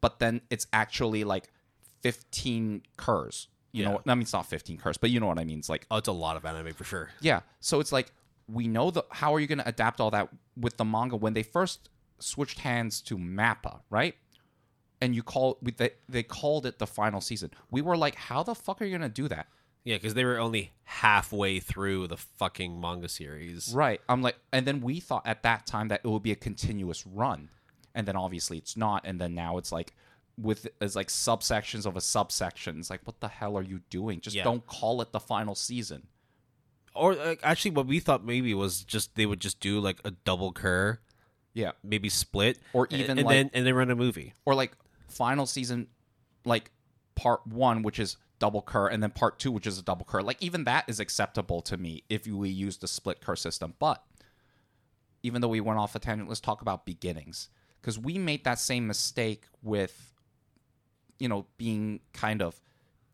but 0.00 0.18
then 0.18 0.42
it's 0.50 0.66
actually 0.72 1.24
like 1.24 1.48
15 2.02 2.82
cours. 2.98 3.48
You 3.72 3.82
Yeah. 3.84 3.92
know, 3.92 4.02
I 4.06 4.14
mean, 4.14 4.22
it's 4.22 4.32
not 4.34 4.46
15 4.46 4.76
cours, 4.76 4.96
but 4.98 5.08
you 5.10 5.18
know 5.18 5.26
what 5.26 5.38
I 5.38 5.44
mean. 5.44 5.58
It's 5.58 5.68
like, 5.70 5.86
Oh, 5.90 5.96
it's 5.96 6.08
a 6.08 6.12
lot 6.12 6.36
of 6.36 6.44
anime 6.44 6.74
for 6.74 6.84
sure. 6.84 7.10
yeah. 7.20 7.40
So 7.60 7.80
it's 7.80 7.90
like, 7.90 8.12
we 8.46 8.68
know 8.68 8.90
the 8.90 9.02
how 9.10 9.34
are 9.34 9.40
you 9.40 9.46
going 9.46 9.58
to 9.60 9.66
adapt 9.68 10.00
all 10.00 10.10
that 10.10 10.28
with 10.56 10.76
the 10.76 10.84
manga 10.84 11.16
when 11.16 11.32
they 11.32 11.42
first 11.42 11.88
switched 12.18 12.58
hands 12.60 13.00
to 13.00 13.16
Mappa, 13.16 13.80
right? 13.88 14.14
And 15.04 15.14
you 15.14 15.22
call 15.22 15.58
we- 15.62 15.72
they, 15.72 15.90
they 16.08 16.22
called 16.22 16.64
it 16.66 16.78
the 16.78 16.86
final 16.86 17.20
season. 17.20 17.50
We 17.70 17.82
were 17.82 17.96
like, 17.96 18.14
how 18.14 18.42
the 18.42 18.54
fuck 18.54 18.80
are 18.80 18.84
you 18.84 18.96
going 18.96 19.02
to 19.12 19.22
do 19.22 19.28
that? 19.28 19.46
Yeah, 19.84 19.96
because 19.96 20.14
they 20.14 20.24
were 20.24 20.38
only 20.38 20.72
halfway 20.84 21.60
through 21.60 22.06
the 22.08 22.16
fucking 22.16 22.80
manga 22.80 23.08
series. 23.08 23.72
Right. 23.74 24.00
I'm 24.08 24.22
like, 24.22 24.36
and 24.52 24.66
then 24.66 24.80
we 24.80 24.98
thought 25.00 25.26
at 25.26 25.42
that 25.42 25.66
time 25.66 25.88
that 25.88 26.00
it 26.04 26.08
would 26.08 26.22
be 26.22 26.32
a 26.32 26.36
continuous 26.36 27.06
run, 27.06 27.50
and 27.94 28.08
then 28.08 28.16
obviously 28.16 28.56
it's 28.56 28.76
not, 28.78 29.02
and 29.04 29.20
then 29.20 29.34
now 29.34 29.58
it's 29.58 29.70
like 29.72 29.92
with 30.38 30.66
it's 30.80 30.96
like 30.96 31.08
subsections 31.08 31.84
of 31.84 31.96
a 31.96 32.00
subsection. 32.00 32.78
It's 32.78 32.88
like, 32.88 33.02
what 33.04 33.20
the 33.20 33.28
hell 33.28 33.58
are 33.58 33.62
you 33.62 33.80
doing? 33.90 34.20
Just 34.22 34.34
Yeah. 34.36 34.44
don't 34.44 34.66
call 34.66 35.02
it 35.02 35.12
the 35.12 35.20
final 35.20 35.54
season. 35.54 36.06
Or 36.94 37.14
like, 37.14 37.40
actually, 37.42 37.72
what 37.72 37.86
we 37.86 38.00
thought 38.00 38.24
maybe 38.24 38.54
was 38.54 38.84
just 38.84 39.16
they 39.16 39.26
would 39.26 39.40
just 39.40 39.60
do 39.60 39.80
like 39.80 40.00
a 40.04 40.12
double 40.12 40.50
cour, 40.52 41.00
Yeah. 41.52 41.72
maybe 41.82 42.08
split, 42.08 42.58
Or 42.72 42.88
and- 42.90 43.00
even 43.02 43.18
and, 43.18 43.26
like- 43.26 43.34
then 43.34 43.50
and 43.52 43.66
then 43.66 43.74
run 43.74 43.90
a 43.90 43.96
movie. 43.96 44.32
Or 44.46 44.54
like 44.54 44.72
final 45.08 45.46
season, 45.46 45.88
like 46.44 46.70
part 47.14 47.46
one, 47.46 47.82
which 47.82 47.98
is 47.98 48.16
double 48.38 48.62
cour, 48.62 48.88
and 48.88 49.02
then 49.02 49.10
part 49.10 49.38
two, 49.38 49.52
which 49.52 49.66
is 49.66 49.78
a 49.78 49.82
double 49.82 50.04
cour. 50.04 50.22
Like 50.22 50.42
even 50.42 50.64
that 50.64 50.84
is 50.88 51.00
acceptable 51.00 51.60
to 51.62 51.76
me 51.76 52.04
if 52.08 52.26
we 52.26 52.48
use 52.48 52.78
the 52.78 52.88
split 52.88 53.20
cour 53.20 53.36
system. 53.36 53.74
But 53.78 54.02
even 55.22 55.40
though 55.40 55.48
we 55.48 55.60
went 55.60 55.78
off 55.78 55.94
a 55.94 55.98
tangent, 55.98 56.28
let's 56.28 56.40
talk 56.40 56.60
about 56.60 56.84
beginnings 56.84 57.48
because 57.80 57.98
we 57.98 58.18
made 58.18 58.44
that 58.44 58.58
same 58.58 58.86
mistake 58.86 59.44
with, 59.62 60.12
you 61.18 61.28
know, 61.28 61.46
being 61.56 62.00
kind 62.12 62.42
of 62.42 62.60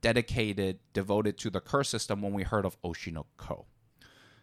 dedicated, 0.01 0.79
devoted 0.93 1.39
to 1.39 1.51
the 1.51 1.61
cour 1.61 1.85
system 1.85 2.23
when 2.23 2.33
we 2.33 2.43
heard 2.43 2.65
of 2.65 2.81
Oshi 2.83 3.13
no 3.13 3.27
Ko. 3.37 3.67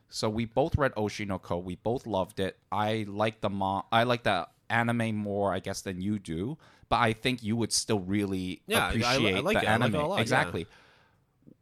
So 0.10 0.30
we 0.30 0.46
both 0.46 0.78
read 0.78 0.94
Oshi 0.96 1.28
no 1.28 1.40
Ko. 1.40 1.58
We 1.58 1.76
both 1.76 2.08
loved 2.08 2.40
it. 2.40 2.58
I 2.72 3.06
like 3.08 3.42
the 3.42 3.50
mo- 3.50 3.86
I 3.92 4.04
like 4.04 4.24
the 4.24 4.48
anime 4.70 5.16
more, 5.16 5.54
I 5.54 5.60
guess, 5.60 5.82
than 5.82 6.02
you 6.02 6.20
do. 6.20 6.58
But 6.90 6.98
I 6.98 7.14
think 7.14 7.44
you 7.44 7.56
would 7.56 7.72
still 7.74 8.00
really 8.00 8.62
Yeah, 8.68 8.80
I- 8.80 8.82
I 8.82 8.86
I 8.86 8.90
appreciate 8.90 9.24
like 9.24 9.24
the 9.24 9.30
it. 9.30 9.36
I 9.38 9.40
like 9.42 9.68
anime. 9.68 9.96
a 9.96 10.08
lot, 10.08 10.16
yeah. 10.16 10.22
exactly. 10.22 10.68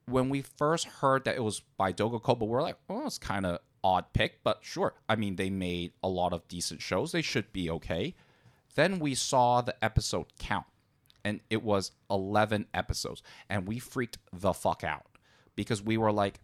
When 0.07 0.29
we 0.29 0.41
first 0.43 0.85
heard 0.85 1.23
that 1.25 1.35
it 1.35 1.43
was 1.43 1.61
by 1.77 1.91
Doga 1.91 2.21
Kobo, 2.21 2.45
we're 2.45 2.61
like, 2.61 2.77
oh, 2.89 3.05
it's 3.07 3.17
kind 3.17 3.45
of 3.45 3.59
odd 3.83 4.05
pick, 4.13 4.43
but 4.43 4.59
sure. 4.61 4.93
I 5.09 5.15
mean, 5.15 5.35
they 5.35 5.49
made 5.49 5.93
a 6.03 6.07
lot 6.07 6.31
of 6.33 6.47
decent 6.47 6.81
shows. 6.81 7.11
They 7.11 7.21
should 7.23 7.51
be 7.53 7.69
okay. 7.71 8.13
Then 8.75 8.99
we 8.99 9.15
saw 9.15 9.61
the 9.61 9.75
episode 9.83 10.27
count, 10.37 10.65
and 11.23 11.39
it 11.49 11.63
was 11.63 11.91
11 12.11 12.67
episodes, 12.73 13.23
and 13.49 13.67
we 13.67 13.79
freaked 13.79 14.17
the 14.31 14.53
fuck 14.53 14.83
out 14.83 15.05
because 15.55 15.81
we 15.81 15.97
were 15.97 16.11
like, 16.11 16.39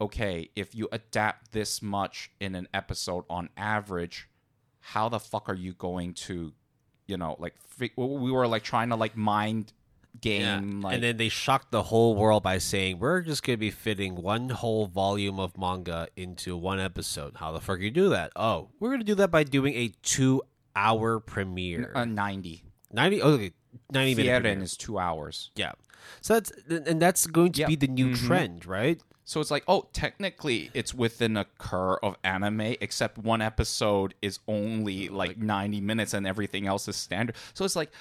okay, 0.00 0.50
if 0.56 0.74
you 0.74 0.88
adapt 0.92 1.52
this 1.52 1.82
much 1.82 2.30
in 2.40 2.54
an 2.54 2.68
episode 2.72 3.24
on 3.28 3.48
average, 3.56 4.28
how 4.80 5.08
the 5.08 5.20
fuck 5.20 5.48
are 5.48 5.54
you 5.54 5.72
going 5.74 6.14
to, 6.14 6.52
you 7.06 7.16
know, 7.16 7.36
like 7.38 7.54
freak, 7.68 7.92
we 7.96 8.30
were 8.32 8.46
like 8.48 8.62
trying 8.62 8.88
to 8.90 8.96
like 8.96 9.16
mind 9.16 9.72
game, 10.20 10.80
like 10.80 10.94
and 10.94 11.02
then 11.04 11.16
they 11.18 11.28
shocked 11.28 11.70
the 11.70 11.84
whole 11.84 12.16
world 12.16 12.42
by 12.42 12.58
saying 12.58 12.98
we're 12.98 13.20
just 13.20 13.42
going 13.44 13.56
to 13.56 13.60
be 13.60 13.70
fitting 13.70 14.16
one 14.16 14.48
whole 14.48 14.86
volume 14.86 15.38
of 15.38 15.56
manga 15.56 16.08
into 16.16 16.56
one 16.56 16.80
episode. 16.80 17.36
How 17.36 17.52
the 17.52 17.60
fuck 17.60 17.78
you 17.80 17.90
do 17.92 18.08
that? 18.08 18.32
Oh, 18.34 18.70
we're 18.80 18.88
going 18.88 19.00
to 19.00 19.06
do 19.06 19.14
that 19.16 19.30
by 19.30 19.44
doing 19.44 19.74
a 19.74 19.92
two-hour 20.02 21.20
premiere. 21.20 21.92
a 21.94 22.04
90. 22.06 22.64
Ninety. 22.92 23.22
Okay, 23.22 23.52
ninety 23.92 24.14
minute. 24.16 24.42
Frieren 24.42 24.62
is 24.62 24.76
two 24.76 24.98
hours. 24.98 25.52
Yeah. 25.54 25.72
So 26.22 26.34
that's 26.34 26.50
and 26.68 27.00
that's 27.00 27.26
going 27.28 27.52
to 27.52 27.66
be 27.66 27.76
the 27.76 27.86
new 27.86 28.08
Mhm. 28.08 28.26
trend, 28.26 28.66
right? 28.66 29.00
So 29.30 29.40
it's 29.40 29.52
like, 29.52 29.62
oh, 29.68 29.86
technically 29.92 30.72
it's 30.74 30.92
within 30.92 31.36
a 31.36 31.44
cour 31.56 32.00
of 32.02 32.16
anime, 32.24 32.74
except 32.80 33.16
one 33.16 33.40
episode 33.40 34.12
is 34.20 34.40
only 34.48 35.08
like 35.08 35.38
90 35.38 35.80
minutes 35.80 36.14
and 36.14 36.26
everything 36.26 36.66
else 36.66 36.88
is 36.88 36.96
standard. 36.96 37.36
So 37.54 37.64
it's 37.64 37.76
like, 37.76 37.92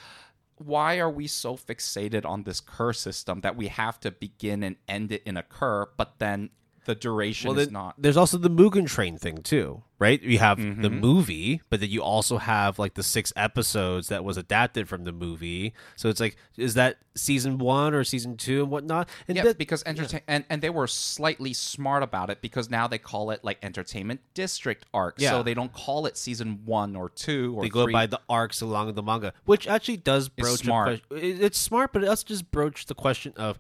why 0.58 0.98
are 0.98 1.10
we 1.10 1.28
so 1.28 1.56
fixated 1.56 2.26
on 2.26 2.46
this 2.46 2.60
cour 2.60 2.94
system 2.94 3.42
that 3.42 3.56
we 3.56 3.68
have 3.68 4.00
to 4.00 4.10
begin 4.10 4.64
and 4.64 4.78
end 4.88 5.12
it 5.12 5.22
in 5.24 5.38
a 5.38 5.44
cour, 5.44 5.92
but 5.98 6.18
then 6.18 6.50
the 6.90 6.96
duration 6.96 7.50
Well, 7.50 7.60
is 7.60 7.68
then, 7.68 7.74
not? 7.74 7.96
there's 8.00 8.18
also 8.18 8.38
the 8.40 8.50
Mugen 8.50 8.88
Train 8.88 9.18
thing 9.20 9.44
too, 9.44 9.84
right? 10.00 10.20
You 10.22 10.40
have 10.40 10.58
the 10.58 10.64
Mhm. 10.90 11.00
movie, 11.00 11.62
but 11.70 11.80
then 11.82 11.90
you 11.92 12.02
also 12.02 12.40
have 12.40 12.80
like 12.80 12.96
the 12.96 13.04
six 13.04 13.32
episodes 13.36 14.08
that 14.08 14.24
was 14.24 14.38
adapted 14.38 14.90
from 14.90 15.04
the 15.04 15.12
movie. 15.12 15.74
So 15.96 16.10
it's 16.10 16.20
like, 16.20 16.36
is 16.58 16.74
that 16.74 16.98
season 17.16 17.60
one 17.60 17.94
or 17.94 18.04
season 18.04 18.38
two 18.38 18.64
and 18.64 18.72
whatnot? 18.72 19.08
And 19.28 19.38
Yeah, 19.38 19.44
that- 19.44 19.58
because 19.60 19.84
entertain 19.86 20.22
and, 20.28 20.46
and 20.50 20.64
they 20.64 20.72
were 20.72 20.88
slightly 20.88 21.54
smart 21.54 22.02
about 22.02 22.32
it 22.32 22.42
because 22.42 22.70
now 22.72 22.88
they 22.88 22.98
call 22.98 23.30
it 23.30 23.44
like 23.44 23.60
entertainment 23.62 24.22
district 24.34 24.86
arc. 24.92 25.16
Yeah. 25.20 25.30
So 25.32 25.44
they 25.44 25.54
don't 25.54 25.72
call 25.74 26.08
it 26.08 26.18
season 26.18 26.62
one 26.66 26.96
or 26.96 27.10
two 27.10 27.54
or 27.56 27.62
they 27.62 27.70
go 27.70 27.84
three. 27.84 27.94
by 27.94 28.08
the 28.08 28.20
arcs 28.28 28.62
along 28.62 28.94
the 28.96 29.04
manga, 29.04 29.34
which 29.46 29.68
actually 29.68 29.98
does 29.98 30.28
broach 30.28 30.62
smart. 30.62 30.88
A 30.88 30.98
question. 31.08 31.42
It's 31.44 31.60
smart, 31.60 31.94
but 31.94 32.04
it 32.04 32.08
also 32.08 32.26
just 32.26 32.50
broach 32.50 32.88
the 32.88 32.96
question 32.96 33.34
of 33.38 33.60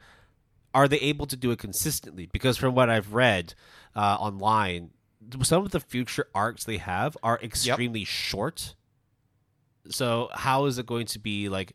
are 0.73 0.87
they 0.87 0.99
able 0.99 1.25
to 1.27 1.35
do 1.35 1.51
it 1.51 1.59
consistently? 1.59 2.27
Because 2.31 2.57
from 2.57 2.75
what 2.75 2.89
I've 2.89 3.13
read 3.13 3.53
uh, 3.95 4.17
online, 4.19 4.91
some 5.43 5.65
of 5.65 5.71
the 5.71 5.79
future 5.79 6.27
arcs 6.33 6.63
they 6.63 6.77
have 6.77 7.17
are 7.23 7.39
extremely 7.41 8.03
short. 8.03 8.75
So 9.89 10.29
how 10.33 10.65
is 10.65 10.77
it 10.77 10.85
going 10.85 11.07
to 11.07 11.19
be 11.19 11.49
like? 11.49 11.73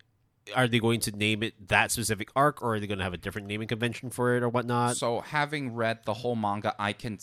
Are 0.54 0.68
they 0.68 0.78
going 0.78 1.00
to 1.00 1.11
name 1.11 1.42
it 1.42 1.68
that 1.68 1.90
specific 1.90 2.28
arc, 2.37 2.62
or 2.62 2.74
are 2.74 2.80
they 2.80 2.87
going 2.87 2.98
to 2.98 3.04
have 3.04 3.14
a 3.14 3.18
different 3.18 3.46
naming 3.46 3.66
convention 3.66 4.11
for 4.11 4.37
it, 4.37 4.42
or 4.42 4.48
whatnot? 4.50 4.98
So, 4.98 5.20
having 5.20 5.74
read 5.74 6.00
the 6.04 6.12
whole 6.12 6.37
manga, 6.37 6.74
I 6.78 6.92
can 6.92 7.18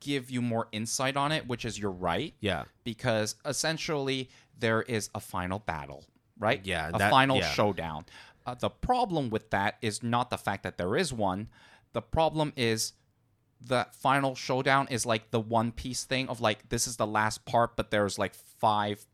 give 0.00 0.32
you 0.32 0.42
more 0.42 0.66
insight 0.72 1.16
on 1.16 1.30
it, 1.30 1.46
which 1.46 1.64
is 1.64 1.78
you're 1.78 1.92
right, 1.92 2.34
yeah, 2.40 2.64
because 2.82 3.36
essentially 3.44 4.30
there 4.58 4.82
is 4.82 5.10
a 5.14 5.20
final 5.20 5.60
battle, 5.60 6.04
right? 6.40 6.60
Yeah, 6.64 6.90
a 6.92 6.98
that- 6.98 7.10
final 7.12 7.36
yeah. 7.36 7.50
showdown. 7.52 8.04
Uh, 8.46 8.54
the 8.54 8.70
problem 8.70 9.30
with 9.30 9.50
that 9.50 9.76
is 9.82 10.02
not 10.02 10.30
the 10.30 10.38
fact 10.38 10.62
that 10.62 10.78
there 10.78 10.96
is 10.96 11.12
one. 11.12 11.48
The 11.92 12.02
problem 12.02 12.52
is 12.56 12.92
the 13.60 13.86
final 13.92 14.34
showdown 14.34 14.88
is 14.88 15.04
like 15.04 15.30
the 15.30 15.40
One 15.40 15.72
Piece 15.72 16.04
thing 16.04 16.28
of 16.28 16.40
like 16.40 16.68
this 16.70 16.86
is 16.86 16.96
the 16.96 17.06
last 17.06 17.44
part, 17.44 17.76
but 17.76 17.90
there's 17.90 18.18
like 18.18 18.34
five. 18.34 19.04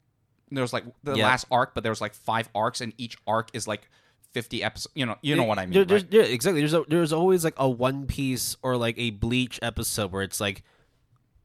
There's 0.50 0.72
like 0.72 0.84
the 1.02 1.16
Yeah. 1.16 1.24
last 1.24 1.46
arc, 1.50 1.74
but 1.74 1.82
there's 1.82 2.00
like 2.00 2.14
five 2.14 2.48
arcs, 2.54 2.80
and 2.80 2.92
each 2.98 3.16
arc 3.26 3.50
is 3.52 3.66
like 3.66 3.88
fifty 4.32 4.62
episodes. 4.62 4.92
You 4.94 5.06
know, 5.06 5.16
you 5.22 5.34
know 5.34 5.42
what 5.44 5.58
I 5.58 5.66
mean. 5.66 5.86
There- 5.86 5.96
right? 5.98 6.06
yeah, 6.10 6.22
exactly. 6.22 6.60
There's 6.60 6.74
a, 6.74 6.84
there's 6.88 7.12
always 7.12 7.42
like 7.44 7.54
a 7.56 7.68
One 7.68 8.06
Piece 8.06 8.56
or 8.62 8.76
like 8.76 8.96
a 8.98 9.10
Bleach 9.10 9.58
episode 9.62 10.12
where 10.12 10.22
it's 10.22 10.40
like 10.40 10.62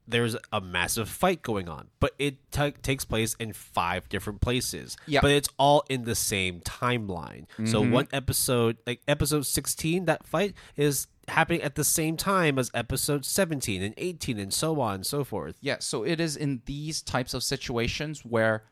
there's 0.07 0.35
a 0.51 0.59
massive 0.59 1.07
fight 1.07 1.41
going 1.41 1.69
on, 1.69 1.87
but 1.99 2.11
it 2.19 2.35
ta 2.51 2.71
takes 2.81 3.05
place 3.05 3.33
in 3.35 3.53
five 3.53 4.09
different 4.09 4.41
places. 4.41 4.97
Yeah. 5.07 5.21
but 5.21 5.31
it's 5.31 5.49
all 5.57 5.83
in 5.89 6.03
the 6.03 6.15
same 6.15 6.59
timeline. 6.61 7.45
So 7.65 7.81
Mm-hmm. 7.81 7.91
one 7.91 8.07
episode, 8.11 8.77
like 8.85 9.01
episode 9.07 9.45
16, 9.45 10.05
that 10.05 10.25
fight 10.25 10.53
is 10.75 11.07
happening 11.27 11.61
at 11.61 11.75
the 11.75 11.83
same 11.83 12.17
time 12.17 12.59
as 12.59 12.69
episode 12.73 13.23
17 13.25 13.81
and 13.81 13.93
18 13.97 14.37
and 14.39 14.53
so 14.53 14.81
on 14.81 14.95
and 14.95 15.05
so 15.05 15.23
forth. 15.23 15.55
Yeah, 15.61 15.77
so 15.79 16.03
it 16.03 16.19
is 16.19 16.35
in 16.35 16.61
these 16.65 17.01
types 17.01 17.33
of 17.33 17.43
situations 17.43 18.25
where 18.25 18.63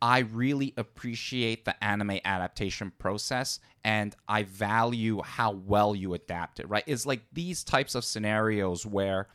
I 0.00 0.18
really 0.20 0.74
appreciate 0.76 1.64
the 1.64 1.82
anime 1.82 2.18
adaptation 2.24 2.92
process 2.98 3.60
and 3.82 4.14
I 4.28 4.42
value 4.42 5.22
how 5.22 5.52
well 5.52 5.96
you 5.96 6.12
adapt 6.14 6.60
it, 6.60 6.68
right? 6.68 6.84
It's 6.86 7.06
like 7.06 7.22
these 7.32 7.64
types 7.64 7.94
of 7.94 8.04
scenarios 8.04 8.84
where 8.84 9.28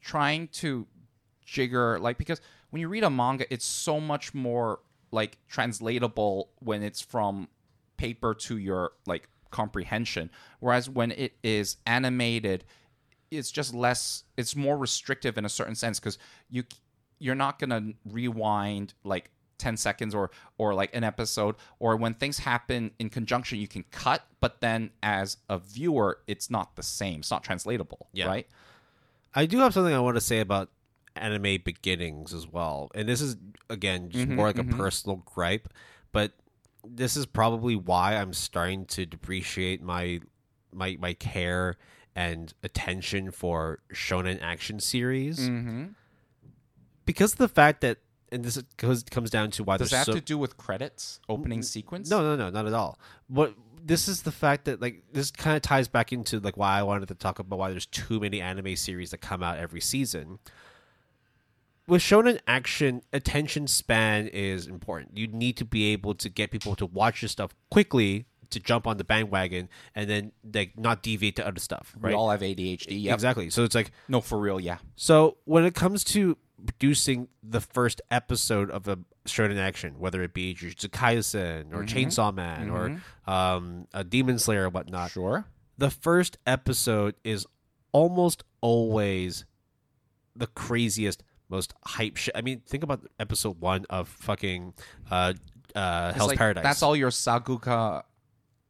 trying 0.00 0.48
to 0.48 0.86
jigger 1.46 1.98
like 2.00 2.18
because 2.18 2.40
when 2.70 2.80
you 2.80 2.88
read 2.88 3.02
a 3.04 3.10
manga 3.10 3.50
it's 3.52 3.64
so 3.64 3.98
much 3.98 4.34
more 4.34 4.80
like 5.10 5.38
translatable 5.48 6.50
when 6.60 6.82
it's 6.82 7.00
from 7.00 7.48
paper 7.96 8.34
to 8.34 8.58
your 8.58 8.92
like 9.06 9.28
comprehension. 9.50 10.30
Whereas 10.60 10.90
when 10.90 11.10
it 11.12 11.32
is 11.42 11.78
animated 11.86 12.64
it's 13.30 13.50
just 13.50 13.74
less 13.74 14.24
it's 14.36 14.54
more 14.56 14.76
restrictive 14.76 15.36
in 15.38 15.44
a 15.44 15.48
certain 15.48 15.74
sense 15.74 15.98
because 15.98 16.18
you 16.50 16.64
you're 17.18 17.34
not 17.34 17.58
gonna 17.58 17.92
rewind 18.04 18.94
like 19.04 19.30
10 19.58 19.76
seconds 19.76 20.14
or 20.14 20.30
or 20.58 20.74
like 20.74 20.94
an 20.94 21.02
episode. 21.02 21.56
Or 21.78 21.96
when 21.96 22.14
things 22.14 22.38
happen 22.40 22.90
in 22.98 23.08
conjunction 23.08 23.58
you 23.58 23.66
can 23.68 23.84
cut 23.90 24.24
but 24.40 24.60
then 24.60 24.90
as 25.02 25.38
a 25.48 25.58
viewer 25.58 26.18
it's 26.26 26.50
not 26.50 26.76
the 26.76 26.82
same. 26.82 27.20
It's 27.20 27.30
not 27.30 27.42
translatable 27.42 28.08
Yeah. 28.12 28.26
right 28.26 28.46
I 29.34 29.46
do 29.46 29.58
have 29.58 29.74
something 29.74 29.94
I 29.94 30.00
want 30.00 30.16
to 30.16 30.20
say 30.20 30.40
about 30.40 30.70
anime 31.16 31.58
beginnings 31.64 32.32
as 32.32 32.46
well. 32.46 32.90
And 32.94 33.08
this 33.08 33.20
is 33.20 33.36
again 33.68 34.10
just 34.10 34.26
Mhm, 34.28 34.36
more 34.36 34.46
like 34.46 34.56
mhm. 34.56 34.72
a 34.72 34.76
personal 34.76 35.16
gripe, 35.24 35.68
but 36.12 36.32
this 36.86 37.16
is 37.16 37.26
probably 37.26 37.76
why 37.76 38.16
I'm 38.16 38.32
starting 38.32 38.86
to 38.86 39.04
depreciate 39.04 39.82
my 39.82 40.20
my 40.72 40.96
my 41.00 41.12
care 41.14 41.76
and 42.14 42.52
attention 42.62 43.30
for 43.30 43.80
shonen 43.92 44.40
action 44.42 44.80
series 44.80 45.38
mm-hmm. 45.48 45.86
because 47.04 47.32
of 47.32 47.38
the 47.38 47.48
fact 47.48 47.80
that 47.80 47.98
and 48.30 48.44
this 48.44 48.58
goes 48.76 49.02
comes 49.04 49.30
down 49.30 49.50
to 49.52 49.64
why 49.64 49.76
does 49.76 49.90
that 49.90 49.98
have 49.98 50.06
so 50.06 50.12
to 50.12 50.20
do 50.20 50.36
with 50.36 50.56
credits 50.56 51.20
opening 51.28 51.62
sequence 51.62 52.10
no, 52.10 52.20
no, 52.20 52.36
no, 52.36 52.50
not 52.50 52.66
at 52.66 52.74
all. 52.74 52.98
But 53.28 53.54
this 53.84 54.08
is 54.08 54.22
the 54.22 54.32
fact 54.32 54.64
that 54.66 54.80
like 54.80 55.02
this 55.12 55.30
kind 55.30 55.56
of 55.56 55.62
ties 55.62 55.88
back 55.88 56.12
into 56.12 56.40
like 56.40 56.56
why 56.56 56.78
I 56.78 56.82
wanted 56.82 57.08
to 57.08 57.14
talk 57.14 57.38
about 57.38 57.58
why 57.58 57.70
there's 57.70 57.86
too 57.86 58.20
many 58.20 58.40
anime 58.40 58.76
series 58.76 59.10
that 59.10 59.18
come 59.18 59.42
out 59.42 59.58
every 59.58 59.80
season. 59.80 60.38
With 61.86 62.02
shonen 62.02 62.38
action, 62.46 63.02
attention 63.12 63.66
span 63.66 64.28
is 64.28 64.66
important. 64.66 65.16
You 65.16 65.26
need 65.26 65.56
to 65.56 65.64
be 65.64 65.92
able 65.92 66.14
to 66.16 66.28
get 66.28 66.50
people 66.50 66.76
to 66.76 66.84
watch 66.86 67.22
your 67.22 67.30
stuff 67.30 67.54
quickly 67.70 68.26
to 68.50 68.60
jump 68.60 68.86
on 68.86 68.96
the 68.98 69.04
bandwagon 69.04 69.68
and 69.94 70.08
then 70.08 70.32
like 70.54 70.78
not 70.78 71.02
deviate 71.02 71.36
to 71.36 71.46
other 71.46 71.60
stuff, 71.60 71.94
right? 71.98 72.10
We 72.10 72.14
all 72.14 72.30
have 72.30 72.40
ADHD. 72.40 73.02
Yep. 73.04 73.14
Exactly. 73.14 73.50
So 73.50 73.64
it's 73.64 73.74
like 73.74 73.90
No, 74.06 74.20
for 74.20 74.38
real. 74.38 74.60
Yeah. 74.60 74.78
so 74.96 75.38
when 75.44 75.64
it 75.64 75.74
comes 75.74 76.04
to 76.04 76.36
producing 76.66 77.28
the 77.42 77.60
first 77.60 78.00
episode 78.10 78.70
of 78.70 78.88
a 78.88 78.98
shonen 79.26 79.58
action, 79.58 79.98
whether 79.98 80.22
it 80.22 80.34
be 80.34 80.54
Jujutsu 80.54 80.88
Kaisen 80.88 81.72
or 81.72 81.84
Chainsaw 81.84 82.34
Man 82.34 82.70
or 82.70 83.00
um, 83.32 83.86
a 83.94 84.04
Demon 84.04 84.38
Slayer 84.38 84.64
or 84.64 84.68
whatnot, 84.70 85.10
Sure. 85.10 85.44
the 85.76 85.90
first 85.90 86.38
episode 86.46 87.14
is 87.24 87.46
almost 87.92 88.42
always 88.60 89.44
the 90.34 90.46
craziest, 90.48 91.22
most 91.48 91.74
hype 91.84 92.16
shit. 92.16 92.34
I 92.36 92.42
mean, 92.42 92.60
think 92.66 92.82
about 92.82 93.06
episode 93.18 93.60
one 93.60 93.84
of 93.90 94.08
fucking 94.08 94.74
uh, 95.10 95.34
uh, 95.74 96.12
Hell's 96.12 96.28
like, 96.28 96.38
Paradise. 96.38 96.64
That's 96.64 96.82
all 96.82 96.96
your 96.96 97.10
sakuga. 97.10 98.02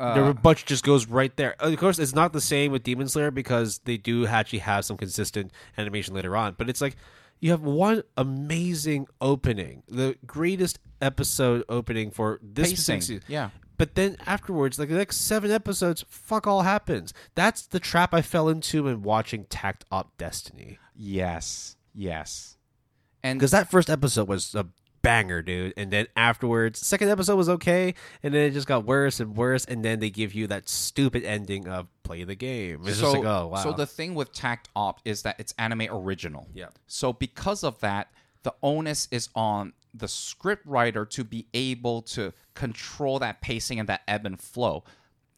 Uh, 0.01 0.27
the 0.29 0.35
bunch 0.35 0.65
just 0.65 0.85
goes 0.85 1.07
right 1.09 1.35
there. 1.37 1.57
Of 1.59 1.77
course, 1.77 1.99
it's 1.99 2.15
not 2.15 2.33
the 2.33 2.41
same 2.41 2.71
with 2.71 2.85
Demon 2.85 3.09
Slayer 3.09 3.33
because 3.33 3.81
they 3.81 3.97
do 3.97 4.27
actually 4.27 4.61
have 4.61 4.85
some 4.85 4.97
consistent 4.97 5.51
animation 5.77 6.15
later 6.15 6.37
on. 6.37 6.55
But 6.57 6.69
it's 6.71 6.81
like 6.81 6.95
you 7.41 7.51
have 7.51 7.63
one 7.63 8.03
amazing 8.17 9.07
opening, 9.21 9.83
the 9.89 10.17
greatest 10.27 10.79
episode 11.01 11.65
opening 11.69 12.11
for 12.11 12.41
this 12.43 12.71
pacing. 12.71 13.01
season. 13.01 13.23
Yeah. 13.29 13.51
But 13.77 13.95
then 13.95 14.17
afterwards, 14.27 14.79
like 14.79 14.89
the 14.89 14.97
next 14.97 15.19
seven 15.19 15.53
episodes, 15.53 16.05
fuck 16.09 16.47
all 16.49 16.63
happens. 16.63 17.15
That's 17.37 17.65
the 17.67 17.79
trap 17.79 18.13
I 18.13 18.23
fell 18.23 18.49
into 18.49 18.89
in 18.89 19.03
watching 19.03 19.45
Takt 19.45 19.85
Op 19.93 20.17
Destiny. 20.19 20.79
Yes. 20.97 21.77
Yes. 21.95 22.57
And 23.23 23.39
Because 23.39 23.53
that 23.53 23.71
first 23.71 23.89
episode 23.89 24.29
was 24.29 24.55
a 24.55 24.67
banger, 25.09 25.41
dude. 25.41 25.73
And 25.79 25.91
then 25.91 26.07
afterwards, 26.17 26.87
second 26.87 27.09
episode 27.09 27.37
was 27.37 27.49
okay, 27.49 27.95
and 28.23 28.35
then 28.35 28.43
it 28.43 28.51
just 28.51 28.67
got 28.67 28.85
worse 28.85 29.21
and 29.21 29.35
worse. 29.35 29.65
And 29.65 29.83
then 29.83 30.01
they 30.01 30.11
give 30.11 30.35
you 30.35 30.47
that 30.49 30.69
stupid 30.69 31.25
ending 31.25 31.67
of 31.67 31.89
play 32.03 32.25
the 32.25 32.35
game. 32.35 32.83
It's 32.85 32.99
so, 32.99 33.13
like, 33.13 33.25
oh 33.25 33.47
wow. 33.47 33.63
so 33.63 33.73
the 33.73 33.87
thing 33.87 34.15
with 34.15 34.35
Takt 34.35 34.69
Op 34.77 35.01
is 35.07 35.23
that 35.23 35.37
it's 35.39 35.55
anime 35.59 35.89
original. 35.91 36.47
Yeah. 36.53 36.69
So 36.87 37.15
because 37.15 37.65
of 37.65 37.81
that, 37.81 38.13
the 38.43 38.55
onus 38.63 39.09
is 39.11 39.31
on 39.35 39.73
the 39.95 40.09
script 40.09 40.67
writer 40.67 41.07
to 41.07 41.25
be 41.25 41.47
able 41.55 42.03
to 42.03 42.35
control 42.53 43.19
that 43.21 43.41
pacing 43.41 43.81
and 43.81 43.89
that 43.89 44.03
ebb 44.07 44.27
and 44.27 44.39
flow. 44.39 44.85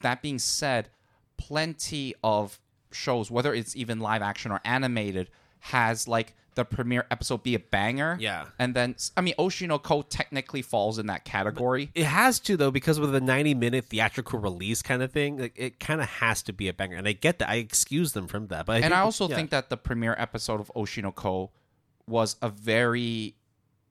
That 0.00 0.20
being 0.20 0.40
said, 0.40 0.88
plenty 1.36 2.16
of 2.24 2.58
shows, 2.90 3.30
whether 3.30 3.54
it's 3.54 3.76
even 3.76 4.00
live 4.00 4.20
action 4.20 4.50
or 4.50 4.60
animated, 4.64 5.30
has 5.60 6.08
like 6.08 6.34
the 6.54 6.64
premiere 6.64 7.06
episode 7.10 7.42
be 7.42 7.54
a 7.54 7.58
banger. 7.58 8.16
Yeah. 8.20 8.46
And 8.58 8.74
then 8.74 8.96
I 9.16 9.20
mean 9.20 9.34
Oshi 9.38 9.66
no 9.68 9.78
Ko 9.78 10.02
technically 10.02 10.62
falls 10.62 10.98
in 10.98 11.06
that 11.06 11.24
category. 11.24 11.90
it 11.94 12.04
has 12.04 12.40
to 12.40 12.56
though 12.56 12.70
because 12.70 12.98
with 12.98 13.14
a 13.14 13.20
90 13.20 13.54
minute 13.54 13.84
theatrical 13.86 14.38
release 14.38 14.82
kind 14.82 15.02
of 15.02 15.12
thing 15.12 15.38
like 15.38 15.52
it 15.56 15.78
kind 15.80 16.00
of 16.00 16.08
has 16.08 16.42
to 16.42 16.52
be 16.52 16.68
a 16.68 16.72
banger 16.72 16.96
and 16.96 17.06
i 17.06 17.12
get 17.12 17.38
that 17.38 17.48
i 17.48 17.56
excuse 17.56 18.12
them 18.12 18.26
from 18.26 18.48
that 18.48 18.66
but 18.66 18.72
I 18.72 18.76
and 18.76 18.84
think- 18.84 18.94
I 18.94 19.00
also 19.00 19.28
yeah. 19.28 19.36
think 19.36 19.50
that 19.50 19.70
the 19.70 19.76
premiere 19.76 20.14
episode 20.18 20.60
of 20.60 20.70
Oshi 20.74 21.02
no 21.02 21.12
Ko 21.12 21.50
was 22.06 22.36
a 22.42 22.48
very 22.48 23.34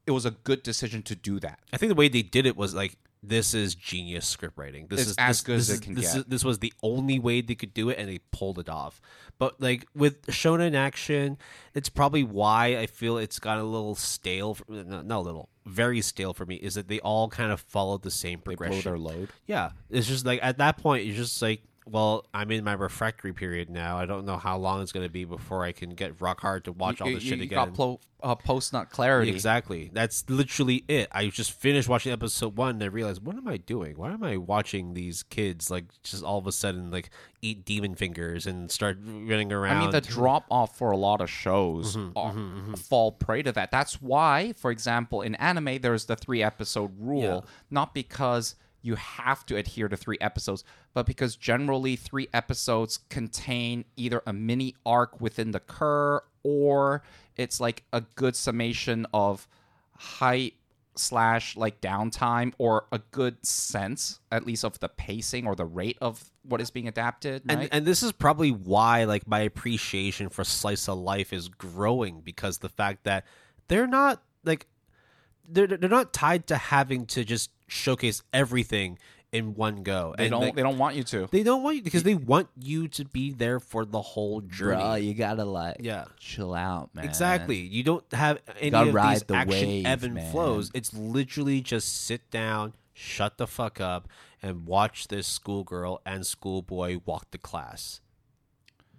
it 0.05 0.11
was 0.11 0.25
a 0.25 0.31
good 0.31 0.63
decision 0.63 1.03
to 1.03 1.15
do 1.15 1.39
that. 1.39 1.59
I 1.71 1.77
think 1.77 1.89
the 1.91 1.95
way 1.95 2.07
they 2.07 2.23
did 2.23 2.45
it 2.47 2.57
was 2.57 2.73
like 2.73 2.97
this 3.21 3.53
is 3.53 3.75
genius 3.75 4.25
script 4.25 4.57
writing. 4.57 4.87
This 4.87 5.01
It's 5.01 5.09
is 5.11 5.15
as 5.17 5.37
this, 5.37 5.41
good 5.43 5.57
as 5.57 5.69
it 5.69 5.81
can 5.81 5.93
this 5.95 6.13
get. 6.13 6.17
Is, 6.19 6.25
this 6.25 6.43
was 6.43 6.59
the 6.59 6.73
only 6.81 7.19
way 7.19 7.41
they 7.41 7.55
could 7.55 7.73
do 7.73 7.89
it, 7.89 7.97
and 7.97 8.07
they 8.07 8.19
pulled 8.31 8.59
it 8.59 8.69
off. 8.69 9.01
But 9.37 9.59
like 9.61 9.85
with 9.93 10.25
shonen 10.27 10.75
action, 10.75 11.37
it's 11.73 11.89
probably 11.89 12.23
why 12.23 12.77
I 12.77 12.85
feel 12.85 13.17
it's 13.17 13.39
got 13.39 13.57
a 13.57 13.63
little 13.63 13.95
stale. 13.95 14.53
For, 14.53 14.65
not, 14.69 15.05
not 15.05 15.19
a 15.19 15.21
little, 15.21 15.49
very 15.65 16.01
stale 16.01 16.33
for 16.33 16.45
me. 16.45 16.55
Is 16.55 16.75
that 16.75 16.87
they 16.87 16.99
all 16.99 17.29
kind 17.29 17.51
of 17.51 17.59
followed 17.61 18.03
the 18.03 18.11
same 18.11 18.39
progression. 18.39 18.77
They 18.77 18.81
blow 18.83 18.91
their 18.91 18.99
load. 19.19 19.29
Yeah, 19.47 19.71
it's 19.89 20.07
just 20.07 20.25
like 20.25 20.39
at 20.41 20.57
that 20.59 20.77
point, 20.77 21.07
it's 21.07 21.17
just 21.17 21.41
like, 21.41 21.61
well, 21.91 22.25
I'm 22.33 22.51
in 22.51 22.63
my 22.63 22.73
refractory 22.73 23.33
period 23.33 23.69
now. 23.69 23.97
I 23.97 24.05
don't 24.05 24.25
know 24.25 24.37
how 24.37 24.57
long 24.57 24.81
it's 24.81 24.91
going 24.91 25.05
to 25.05 25.11
be 25.11 25.25
before 25.25 25.63
I 25.63 25.71
can 25.71 25.91
get 25.91 26.19
rock 26.21 26.41
hard 26.41 26.65
to 26.65 26.71
watch 26.71 27.01
all 27.01 27.07
you, 27.09 27.15
this 27.15 27.23
you- 27.23 27.29
shit 27.29 27.37
you 27.39 27.43
again. 27.45 27.57
got 27.69 27.73
plo- 27.73 27.99
uh, 28.21 28.35
post 28.35 28.73
not 28.73 28.89
clarity. 28.89 29.31
Exactly. 29.31 29.89
That's 29.93 30.29
literally 30.29 30.83
it. 30.89 31.07
I 31.13 31.27
just 31.27 31.53
finished 31.53 31.87
watching 31.87 32.11
episode 32.11 32.57
one 32.57 32.71
and 32.71 32.83
I 32.83 32.87
realized, 32.87 33.23
what 33.23 33.37
am 33.37 33.47
I 33.47 33.55
doing? 33.57 33.95
Why 33.97 34.11
am 34.11 34.23
I 34.23 34.35
watching 34.35 34.93
these 34.93 35.23
kids 35.23 35.71
like 35.71 35.85
just 36.03 36.21
all 36.23 36.37
of 36.37 36.45
a 36.45 36.51
sudden 36.51 36.91
like 36.91 37.11
eat 37.41 37.63
demon 37.63 37.95
fingers 37.95 38.45
and 38.45 38.69
start 38.69 38.97
running 39.05 39.53
around? 39.53 39.77
I 39.77 39.79
mean, 39.81 39.91
the 39.91 40.01
drop 40.01 40.45
off 40.51 40.77
for 40.77 40.91
a 40.91 40.97
lot 40.97 41.21
of 41.21 41.29
shows 41.29 41.95
Mm-hmm, 41.95 42.71
are, 42.73 42.75
fall 42.77 43.13
prey 43.13 43.41
to 43.43 43.53
that. 43.53 43.71
That's 43.71 44.01
why, 44.01 44.53
for 44.57 44.69
example, 44.69 45.21
in 45.21 45.35
anime, 45.35 45.79
there's 45.81 46.05
the 46.05 46.17
three 46.17 46.43
episode 46.43 46.91
rule, 46.99 47.21
Yeah. 47.23 47.39
not 47.71 47.93
because 47.93 48.55
you 48.81 48.95
have 48.95 49.45
to 49.47 49.55
adhere 49.55 49.87
to 49.89 49.97
three 49.97 50.17
episodes, 50.21 50.63
but 50.93 51.05
because 51.05 51.35
generally 51.35 51.95
three 51.95 52.27
episodes 52.33 52.99
contain 53.09 53.85
either 53.95 54.21
a 54.25 54.33
mini 54.33 54.75
arc 54.85 55.19
within 55.19 55.51
the 55.51 55.59
cour 55.59 56.23
or 56.43 57.03
it's 57.35 57.59
like 57.59 57.83
a 57.91 58.01
good 58.15 58.35
summation 58.35 59.05
of 59.13 59.47
hype 59.95 60.53
slash 60.95 61.55
like 61.55 61.79
downtime 61.81 62.53
or 62.57 62.85
a 62.91 62.99
good 63.11 63.45
sense 63.45 64.19
at 64.31 64.45
least 64.45 64.65
of 64.65 64.77
the 64.79 64.89
pacing 64.89 65.47
or 65.47 65.55
the 65.55 65.65
rate 65.65 65.97
of 66.01 66.29
what 66.43 66.59
is 66.59 66.71
being 66.71 66.87
adapted 66.87 67.41
and, 67.47 67.59
right? 67.61 67.69
and 67.71 67.85
this 67.85 68.03
is 68.03 68.11
probably 68.11 68.51
why 68.51 69.05
like 69.05 69.25
my 69.27 69.39
appreciation 69.39 70.27
for 70.29 70.43
slice 70.43 70.89
of 70.89 70.97
life 70.97 71.31
is 71.31 71.47
growing 71.47 72.19
because 72.19 72.57
the 72.57 72.69
fact 72.69 73.05
that 73.05 73.25
they're 73.69 73.87
not 73.87 74.21
like 74.43 74.67
they're 75.51 75.67
they're 75.67 75.89
not 75.89 76.13
tied 76.13 76.47
to 76.47 76.57
having 76.57 77.05
to 77.07 77.23
just 77.23 77.49
showcase 77.67 78.21
everything 78.33 78.97
in 79.31 79.53
one 79.53 79.83
go. 79.83 80.15
they 80.17 80.25
and 80.25 80.31
don't 80.31 80.41
like, 80.41 80.55
they 80.55 80.63
don't 80.63 80.77
want 80.79 80.95
you 80.95 81.03
to 81.03 81.27
they 81.31 81.43
don't 81.43 81.61
want 81.61 81.75
you 81.75 81.81
because 81.83 82.01
they 82.03 82.15
want 82.15 82.47
you 82.59 82.87
to 82.87 83.05
be 83.05 83.31
there 83.31 83.59
for 83.59 83.85
the 83.85 84.01
whole 84.01 84.41
journey. 84.41 85.01
you 85.01 85.13
gotta 85.13 85.45
like 85.45 85.77
Yeah. 85.79 86.05
chill 86.17 86.53
out, 86.55 86.89
man. 86.95 87.05
Exactly. 87.05 87.57
You 87.57 87.83
don't 87.83 88.03
have 88.11 88.39
any 88.59 88.75
of 88.75 88.87
these 88.87 89.23
the 89.23 89.35
action 89.35 89.67
wave, 89.67 89.85
ebb 89.85 90.03
and 90.03 90.15
man. 90.15 90.31
flows. 90.31 90.71
It's 90.73 90.93
literally 90.95 91.61
just 91.61 92.05
sit 92.05 92.31
down, 92.31 92.73
shut 92.93 93.37
the 93.37 93.45
fuck 93.45 93.79
up, 93.79 94.07
and 94.41 94.65
watch 94.65 95.09
this 95.09 95.27
schoolgirl 95.27 96.01
and 96.07 96.25
schoolboy 96.25 96.99
walk 97.05 97.29
the 97.29 97.37
class. 97.37 98.01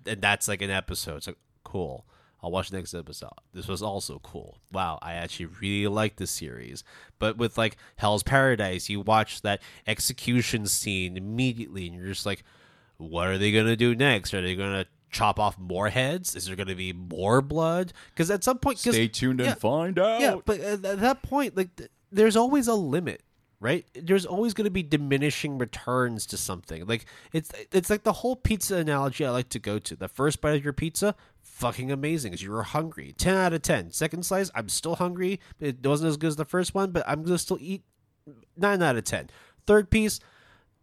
And 0.06 0.20
that's 0.22 0.46
like 0.46 0.62
an 0.62 0.70
episode. 0.70 1.16
It's 1.16 1.26
like 1.26 1.38
cool. 1.64 2.06
I'll 2.42 2.50
watch 2.50 2.70
the 2.70 2.76
next 2.76 2.94
episode. 2.94 3.30
This 3.52 3.68
was 3.68 3.82
also 3.82 4.18
cool. 4.22 4.58
Wow, 4.72 4.98
I 5.02 5.14
actually 5.14 5.46
really 5.60 5.88
like 5.88 6.16
this 6.16 6.30
series. 6.30 6.84
But 7.18 7.36
with 7.36 7.58
like 7.58 7.76
Hell's 7.96 8.22
Paradise, 8.22 8.88
you 8.88 9.00
watch 9.00 9.42
that 9.42 9.60
execution 9.86 10.66
scene 10.66 11.16
immediately, 11.16 11.86
and 11.86 11.94
you're 11.96 12.06
just 12.08 12.26
like, 12.26 12.42
what 12.96 13.28
are 13.28 13.38
they 13.38 13.52
gonna 13.52 13.76
do 13.76 13.94
next? 13.94 14.32
Are 14.34 14.40
they 14.42 14.54
gonna 14.56 14.86
chop 15.10 15.38
off 15.38 15.58
more 15.58 15.88
heads? 15.88 16.34
Is 16.36 16.46
there 16.46 16.56
gonna 16.56 16.74
be 16.74 16.92
more 16.92 17.42
blood? 17.42 17.92
Because 18.14 18.30
at 18.30 18.42
some 18.44 18.58
point, 18.58 18.78
Stay 18.78 19.08
tuned 19.08 19.40
and 19.40 19.48
yeah, 19.48 19.54
find 19.54 19.98
out. 19.98 20.20
yeah, 20.20 20.36
but 20.44 20.60
at, 20.60 20.84
at 20.84 21.00
that 21.00 21.22
point, 21.22 21.56
like, 21.56 21.74
th- 21.76 21.90
there's 22.12 22.36
always 22.36 22.68
a 22.68 22.74
limit, 22.74 23.22
right? 23.60 23.86
There's 23.94 24.24
always 24.26 24.54
going 24.54 24.64
to 24.64 24.70
be 24.70 24.82
diminishing 24.82 25.58
returns 25.58 26.26
to 26.26 26.36
something. 26.36 26.86
Like 26.86 27.04
it's 27.32 27.50
it's 27.72 27.90
like 27.90 28.02
the 28.02 28.12
whole 28.14 28.34
pizza 28.36 28.76
analogy 28.76 29.24
I 29.24 29.30
like 29.30 29.50
to 29.50 29.58
go 29.58 29.78
to. 29.78 29.94
The 29.96 30.08
first 30.08 30.40
bite 30.40 30.56
of 30.56 30.64
your 30.64 30.72
pizza, 30.72 31.14
fucking 31.42 31.92
amazing, 31.92 32.30
because 32.32 32.42
you 32.42 32.50
were 32.50 32.62
hungry. 32.62 33.14
Ten 33.16 33.36
out 33.36 33.52
of 33.52 33.62
ten. 33.62 33.90
Second 33.92 34.24
slice, 34.24 34.50
I'm 34.54 34.68
still 34.68 34.96
hungry. 34.96 35.40
It 35.60 35.86
wasn't 35.86 36.08
as 36.10 36.16
good 36.16 36.28
as 36.28 36.36
the 36.36 36.44
first 36.44 36.74
one, 36.74 36.90
but 36.90 37.04
I'm 37.06 37.22
gonna 37.22 37.38
still 37.38 37.58
eat 37.60 37.82
nine 38.56 38.82
out 38.82 38.96
of 38.96 39.04
ten. 39.04 39.28
Third 39.66 39.90
piece. 39.90 40.20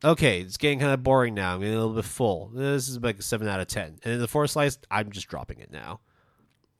Okay, 0.04 0.42
it's 0.42 0.58
getting 0.58 0.78
kind 0.80 0.94
of 0.94 1.02
boring 1.02 1.34
now. 1.34 1.56
I'm 1.56 1.60
getting 1.62 1.74
a 1.74 1.80
little 1.80 1.96
bit 1.96 2.06
full. 2.06 2.52
This 2.54 2.88
is 2.88 3.00
like 3.00 3.18
a 3.18 3.24
seven 3.24 3.48
out 3.48 3.60
of 3.60 3.66
ten. 3.68 3.98
And 4.04 4.14
then 4.14 4.20
the 4.20 4.28
fourth 4.28 4.52
slice, 4.52 4.78
I'm 4.92 5.12
just 5.12 5.28
dropping 5.28 5.60
it 5.60 5.72
now. 5.72 6.02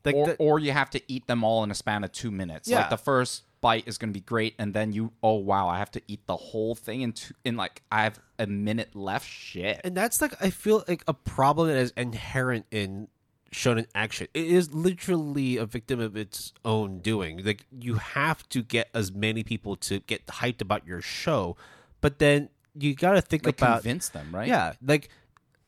Like 0.06 0.14
or, 0.16 0.28
the- 0.28 0.36
or 0.36 0.60
you 0.60 0.72
have 0.72 0.92
to 0.92 1.02
eat 1.12 1.26
them 1.26 1.44
all 1.44 1.64
in 1.64 1.72
a 1.72 1.76
span 1.76 2.04
of 2.04 2.12
two 2.12 2.30
minutes. 2.30 2.70
Yeah. 2.70 2.82
Like 2.82 2.92
the 2.92 2.98
first 2.98 3.44
bite 3.68 3.86
is 3.86 3.98
going 3.98 4.14
to 4.14 4.18
be 4.18 4.24
great, 4.24 4.56
and 4.58 4.74
then 4.74 4.94
you, 4.94 5.12
oh 5.22 5.34
wow, 5.34 5.68
I 5.68 5.78
have 5.78 5.92
to 5.92 6.02
eat 6.08 6.26
the 6.26 6.38
whole 6.38 6.74
thing 6.74 7.02
in 7.02 7.12
two, 7.12 7.34
in 7.44 7.58
like 7.58 7.82
I 7.92 8.04
have 8.04 8.18
a 8.40 8.48
minute 8.48 8.96
left. 8.96 9.28
Shit. 9.28 9.82
and 9.84 9.94
that's 9.94 10.22
like 10.22 10.42
I 10.42 10.52
feel 10.52 10.86
like 10.88 11.04
a 11.06 11.14
problem 11.14 11.68
that 11.68 11.76
is 11.76 11.92
inherent 11.98 12.66
in 12.72 13.10
shonen 13.52 13.86
action. 13.94 14.28
It 14.34 14.46
is 14.46 14.74
literally 14.74 15.58
a 15.58 15.66
victim 15.66 16.00
of 16.00 16.16
its 16.16 16.54
own 16.64 17.00
doing. 17.00 17.44
Like 17.44 17.66
you 17.78 17.96
have 17.96 18.48
to 18.50 18.64
get 18.64 18.90
as 18.94 19.12
many 19.12 19.44
people 19.44 19.76
to 19.88 20.00
get 20.00 20.26
hyped 20.28 20.62
about 20.62 20.88
your 20.88 21.02
show, 21.02 21.58
but 22.00 22.20
then 22.20 22.48
you 22.74 22.96
got 22.96 23.16
to 23.16 23.22
think 23.22 23.46
like 23.46 23.58
about 23.58 23.82
convince 23.82 24.08
them, 24.08 24.30
right? 24.32 24.48
yeah, 24.48 24.76
like 24.82 25.10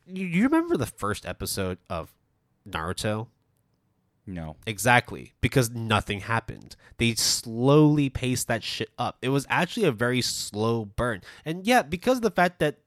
you, 0.06 0.24
you 0.24 0.44
remember 0.44 0.78
the 0.78 0.86
first 0.86 1.26
episode 1.26 1.76
of 1.90 2.14
Naruto? 2.66 3.26
No. 4.34 4.56
Exactly, 4.66 5.32
because 5.40 5.70
nothing 5.70 6.20
happened. 6.20 6.76
They 6.98 7.14
slowly 7.14 8.08
paced 8.08 8.48
that 8.48 8.62
shit 8.62 8.90
up. 8.98 9.18
It 9.22 9.28
was 9.30 9.46
actually 9.48 9.86
a 9.86 9.92
very 9.92 10.20
slow 10.22 10.84
burn. 10.84 11.22
And 11.44 11.66
yeah, 11.66 11.82
because 11.82 12.18
of 12.18 12.22
the 12.22 12.30
fact 12.30 12.58
that 12.60 12.78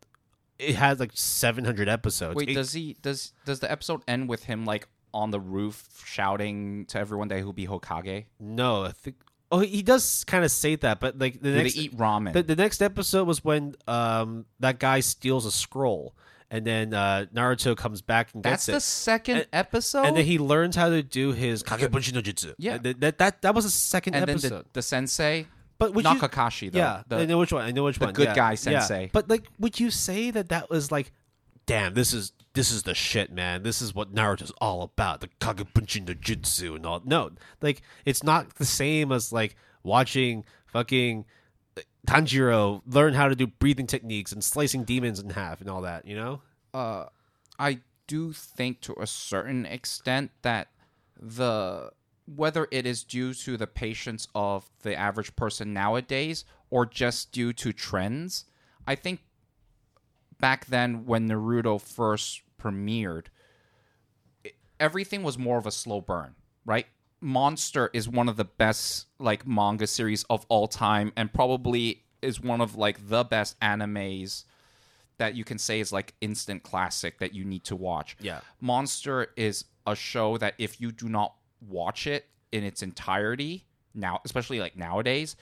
it 0.59 0.75
has 0.75 0.99
like 0.99 1.11
700 1.13 1.89
episodes. 1.89 2.35
Wait, 2.35 2.49
it- 2.49 2.53
does 2.53 2.73
he 2.73 2.95
does 3.01 3.33
does 3.45 3.59
the 3.59 3.71
episode 3.71 4.01
end 4.07 4.29
with 4.29 4.43
him 4.45 4.65
like 4.65 4.87
on 5.13 5.31
the 5.31 5.39
roof 5.39 5.87
shouting 6.05 6.85
to 6.87 6.97
everyone 6.99 7.27
that 7.29 7.37
he'll 7.39 7.53
be 7.53 7.67
Hokage? 7.67 8.25
No, 8.39 8.83
I 8.85 8.91
think 8.91 9.17
Oh, 9.51 9.59
he 9.59 9.83
does 9.83 10.23
kind 10.23 10.43
of 10.43 10.49
say 10.49 10.75
that, 10.77 10.99
but 10.99 11.19
like 11.19 11.39
the 11.39 11.51
next 11.51 11.75
they 11.75 11.81
eat 11.81 11.95
ramen? 11.97 12.33
the, 12.33 12.41
the 12.41 12.55
next 12.55 12.81
episode 12.81 13.27
was 13.27 13.43
when 13.43 13.75
um 13.87 14.45
that 14.59 14.79
guy 14.79 14.99
steals 15.01 15.45
a 15.45 15.51
scroll, 15.51 16.15
and 16.51 16.65
then 16.65 16.93
uh 16.93 17.25
Naruto 17.33 17.75
comes 17.75 18.01
back 18.01 18.29
and 18.33 18.43
gets 18.43 18.65
That's 18.65 18.67
gets 18.67 18.85
the 18.85 18.91
second 18.91 19.47
And- 19.51 19.69
epeisode. 19.69 20.05
and 20.05 20.17
then 20.17 20.25
he 20.25 20.37
learns 20.39 20.75
how 20.75 20.89
to 20.89 21.01
do 21.03 21.31
his 21.31 21.63
Kagebunshin 21.63 22.13
no 22.13 22.21
Jutsu. 22.21 22.53
Yeah. 22.57 22.77
that 22.79 22.99
that 23.01 23.17
that, 23.17 23.41
that 23.41 23.55
was 23.55 23.65
the 23.65 23.71
second 23.71 24.15
and 24.15 24.23
then 24.27 24.35
episode. 24.37 24.65
the, 24.65 24.69
the 24.73 24.81
sensei, 24.81 25.47
but 25.79 25.93
would 25.93 26.03
not 26.03 26.15
you, 26.15 26.21
Kakashi 26.21 26.71
though. 26.71 26.79
yeah, 26.79 27.03
the- 27.07 27.17
I 27.17 27.25
know 27.25 27.37
which 27.39 27.51
one. 27.51 27.63
I 27.65 27.71
know 27.71 27.83
which 27.85 27.99
the 27.99 28.05
one. 28.05 28.13
good 28.13 28.27
yeah, 28.29 28.35
guy 28.35 28.51
yeah. 28.51 28.55
sensei. 28.55 29.09
But 29.11 29.29
like, 29.29 29.45
would 29.59 29.79
you 29.79 29.89
say 29.89 30.31
that 30.31 30.49
that 30.49 30.69
was 30.69 30.91
like, 30.91 31.11
damn, 31.65 31.93
this 31.93 32.13
is 32.13 32.31
this 32.53 32.71
is 32.71 32.83
the 32.83 32.93
shit, 32.93 33.31
man. 33.31 33.63
This 33.63 33.81
is 33.81 33.95
what 33.95 34.13
Naruto's 34.13 34.51
all 34.61 34.83
about. 34.83 35.21
The 35.21 35.29
Kagebunshin 35.39 36.07
no 36.07 36.13
Jutsu 36.13 36.75
and 36.75 36.85
all. 36.85 37.01
No, 37.03 37.31
like 37.61 37.81
it's 38.05 38.23
not 38.23 38.55
the 38.55 38.65
same 38.65 39.11
as 39.11 39.33
like 39.33 39.55
watching 39.83 40.45
fucking 40.67 41.25
Tanjiro 42.07 42.81
learn 42.85 43.13
how 43.13 43.27
to 43.27 43.35
do 43.35 43.47
breathing 43.47 43.87
techniques 43.87 44.31
and 44.31 44.43
slicing 44.43 44.83
demons 44.83 45.19
in 45.19 45.29
half 45.31 45.61
and 45.61 45.69
all 45.69 45.81
that. 45.81 46.05
You 46.05 46.15
know? 46.15 46.41
uh, 46.73 47.05
I 47.59 47.79
do 48.07 48.33
think 48.33 48.81
to 48.81 48.95
a 48.99 49.07
certain 49.07 49.65
extent 49.65 50.31
that 50.41 50.67
the 51.19 51.91
whether 52.25 52.67
it 52.71 52.85
is 52.85 53.03
due 53.03 53.33
to 53.33 53.57
the 53.57 53.67
patience 53.67 54.27
of 54.33 54.69
the 54.81 54.95
average 54.95 55.35
person 55.35 55.73
nowadays 55.73 56.45
or 56.69 56.85
just 56.85 57.31
due 57.31 57.53
to 57.53 57.73
trends, 57.73 58.45
I 58.87 58.95
think 58.95 59.21
back 60.39 60.65
then 60.67 61.05
when 61.05 61.27
Naruto 61.27 61.79
first 61.81 62.41
premiered, 62.61 63.25
it- 64.43 64.55
everything 64.79 65.21
was 65.23 65.37
more 65.37 65.57
of 65.57 65.65
a 65.65 65.71
slow 65.71 66.01
burn, 66.01 66.35
right? 66.65 66.87
Monster 67.23 67.89
is 67.93 68.09
one 68.09 68.27
of 68.27 68.35
the 68.35 68.43
best 68.43 69.07
like 69.17 69.47
manga 69.47 69.87
series 69.87 70.23
of 70.25 70.45
all 70.49 70.67
time 70.67 71.13
and 71.15 71.31
probably 71.31 72.03
is 72.21 72.41
one 72.41 72.59
of 72.59 72.75
like 72.75 73.07
the 73.07 73.23
best 73.23 73.59
animes 73.61 74.43
that 75.17 75.33
you 75.33 75.43
can 75.43 75.57
say 75.57 75.79
is 75.79 75.93
like 75.93 76.13
instant 76.21 76.63
classic 76.63 77.19
that 77.19 77.33
you 77.33 77.45
need 77.45 77.63
to 77.63 77.75
watch. 77.75 78.17
Yeah. 78.19 78.41
Monster 78.59 79.27
is 79.37 79.65
a 79.87 79.95
show 79.95 80.37
that 80.37 80.55
if 80.57 80.81
you 80.81 80.91
do 80.91 81.07
not 81.07 81.35
watch 81.67 82.07
it 82.07 82.27
in 82.51 82.63
its 82.63 82.81
entirety 82.81 83.65
now, 83.93 84.19
especially 84.25 84.59
like 84.59 84.75
nowadays, 84.75 85.35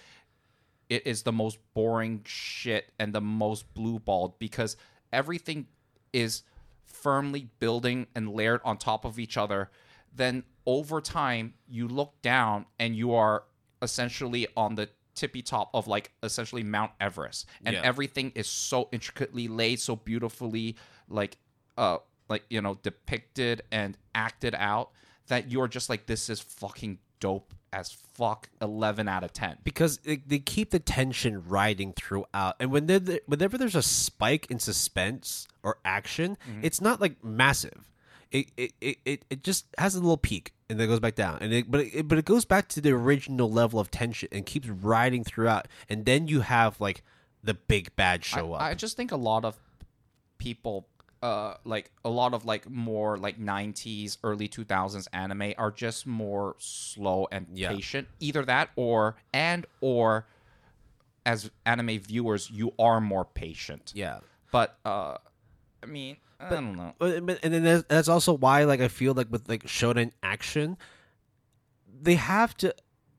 it 0.90 1.08
is 1.08 1.24
the 1.24 1.32
most 1.32 1.58
boring 1.74 2.22
shit 2.26 2.92
and 3.00 3.14
the 3.14 3.22
most 3.22 3.74
blue 3.74 3.98
balled 3.98 4.38
because 4.40 4.78
everything 5.12 5.68
is 6.14 6.44
firmly 6.84 7.48
building 7.60 8.08
and 8.14 8.30
layered 8.30 8.62
on 8.64 8.78
top 8.78 9.06
of 9.06 9.18
each 9.18 9.38
other. 9.38 9.72
Then 10.14 10.44
over 10.66 11.02
time, 11.02 11.54
you 11.68 11.88
look 11.88 12.22
down 12.22 12.66
and 12.80 12.96
you 12.96 13.14
are 13.14 13.44
essentially 13.82 14.48
on 14.56 14.76
the 14.76 14.90
tippy 15.16 15.42
top 15.42 15.70
of 15.74 15.88
like 15.88 16.12
essentially 16.24 16.64
Mount 16.64 16.92
Everest, 17.00 17.48
and 17.66 17.76
Yeah. 17.76 17.82
everything 17.84 18.32
is 18.36 18.48
so 18.48 18.88
intricately 18.92 19.48
laid, 19.48 19.80
so 19.80 19.96
beautifully 19.96 20.76
like 21.10 21.38
uh 21.78 21.98
like 22.30 22.44
you 22.50 22.62
know 22.62 22.76
depicted 22.84 23.62
and 23.72 23.98
acted 24.16 24.56
out 24.56 24.92
that 25.28 25.52
you're 25.52 25.68
just 25.68 25.90
like 25.90 26.06
this 26.06 26.30
is 26.30 26.40
fucking 26.40 27.00
dope 27.20 27.54
as 27.74 27.92
fuck. 27.92 28.50
11 28.62 29.08
out 29.08 29.24
of 29.24 29.32
10 29.34 29.58
because 29.64 29.98
they, 30.00 30.18
they 30.18 30.38
keep 30.40 30.70
the 30.72 30.80
tension 30.80 31.44
riding 31.48 31.94
throughout. 31.94 32.56
And 32.60 32.70
when 32.72 32.86
there- 32.88 33.20
whenever 33.26 33.58
there's 33.58 33.76
a 33.76 33.82
spike 33.82 34.48
in 34.52 34.60
suspense 34.60 35.48
or 35.64 35.78
action 35.86 36.38
it's 36.62 36.80
not 36.82 37.00
like 37.02 37.24
massive 37.24 37.91
it, 38.32 38.48
it, 38.58 38.98
it, 39.06 39.26
it, 39.30 39.44
just 39.44 39.66
has 39.78 39.96
a 39.96 40.00
little 40.00 40.18
peak 40.18 40.54
and 40.70 40.80
then 40.80 40.86
it 40.86 40.88
goes 40.88 41.00
back 41.00 41.16
down. 41.16 41.40
And 41.42 41.54
it, 41.54 41.70
but 41.70 41.82
it, 41.82 42.08
but 42.08 42.18
it 42.18 42.26
goes 42.26 42.46
back 42.46 42.68
to 42.70 42.82
the 42.82 42.92
original 42.92 43.52
level 43.52 43.80
of 43.80 43.92
tension 43.92 44.30
and 44.32 44.46
keeps 44.46 44.68
riding 44.68 45.24
throughout. 45.24 45.68
And 45.90 46.06
then 46.06 46.28
you 46.28 46.42
have 46.42 46.80
like 46.80 47.04
the 47.44 47.54
big 47.54 47.96
bad 47.96 48.24
show 48.24 48.54
up. 48.54 48.62
I 48.62 48.74
just 48.74 48.96
think 48.96 49.12
a 49.12 49.18
lot 49.18 49.44
of 49.46 49.60
people 50.38 50.88
uh 51.22 51.54
like 51.66 51.92
a 52.04 52.10
lot 52.10 52.34
of 52.34 52.46
like 52.46 52.68
more 52.68 53.16
like 53.16 53.40
90s 53.40 54.18
early 54.24 54.48
2000s 54.48 55.08
anime 55.14 55.54
are 55.58 55.70
just 55.70 56.08
more 56.08 56.56
slow 56.58 57.28
and 57.32 57.48
Yeah. 57.54 57.74
patient. 57.74 58.08
Either 58.20 58.44
that 58.46 58.70
or 58.76 59.18
and 59.34 59.66
or 59.82 60.26
as 61.26 61.52
anime 61.66 62.00
viewers 62.00 62.50
you 62.50 62.74
are 62.80 63.00
more 63.00 63.26
patient. 63.26 63.92
Yeah. 63.94 64.20
But 64.52 64.78
uh 64.86 65.18
i 65.84 65.86
mean 65.86 66.18
i 66.42 66.50
don't 66.50 66.76
know 66.76 66.94
But- 66.98 67.26
but- 67.26 67.40
and 67.44 67.54
then 67.54 67.64
that's, 67.64 67.84
that's 67.88 68.08
also 68.08 68.34
why 68.34 68.64
like 68.66 68.82
i 68.82 68.88
feel 68.88 69.14
like 69.14 69.32
with 69.32 69.48
like 69.50 69.64
shonen 69.66 70.12
action 70.24 70.78
they 72.02 72.16
have 72.16 72.56
to 72.58 72.74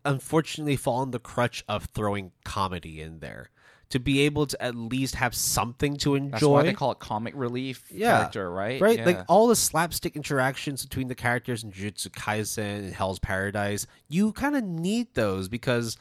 unfortunately 0.05 0.77
fall 0.77 0.99
on 1.01 1.11
the 1.13 1.19
crutch 1.21 1.65
of 1.69 1.85
throwing 1.87 2.33
comedy 2.45 3.01
in 3.01 3.21
there 3.21 3.51
to 3.91 4.01
be 4.01 4.21
able 4.21 4.47
to 4.47 4.61
at 4.63 4.75
least 4.75 5.17
have 5.17 5.35
something 5.35 5.97
to 5.99 6.15
enjoy 6.15 6.31
that's 6.33 6.45
why 6.45 6.63
they 6.63 6.73
call 6.73 6.91
it 6.93 6.99
comic 6.99 7.35
relief 7.37 7.85
Yeah. 7.91 8.17
character 8.17 8.51
right 8.51 8.81
right 8.81 8.99
Yeah. 8.99 9.05
like 9.05 9.25
all 9.29 9.47
the 9.49 9.55
slapstick 9.57 10.17
interactions 10.17 10.85
between 10.85 11.09
the 11.09 11.15
characters 11.15 11.63
in 11.63 11.71
Jujutsu 11.73 12.09
Kaisen 12.09 12.79
and 12.85 12.95
Hell's 12.95 13.19
Paradise 13.19 13.87
you 14.09 14.33
kind 14.33 14.57
of 14.57 14.65
need 14.65 15.15
those 15.15 15.49
because 15.49 15.97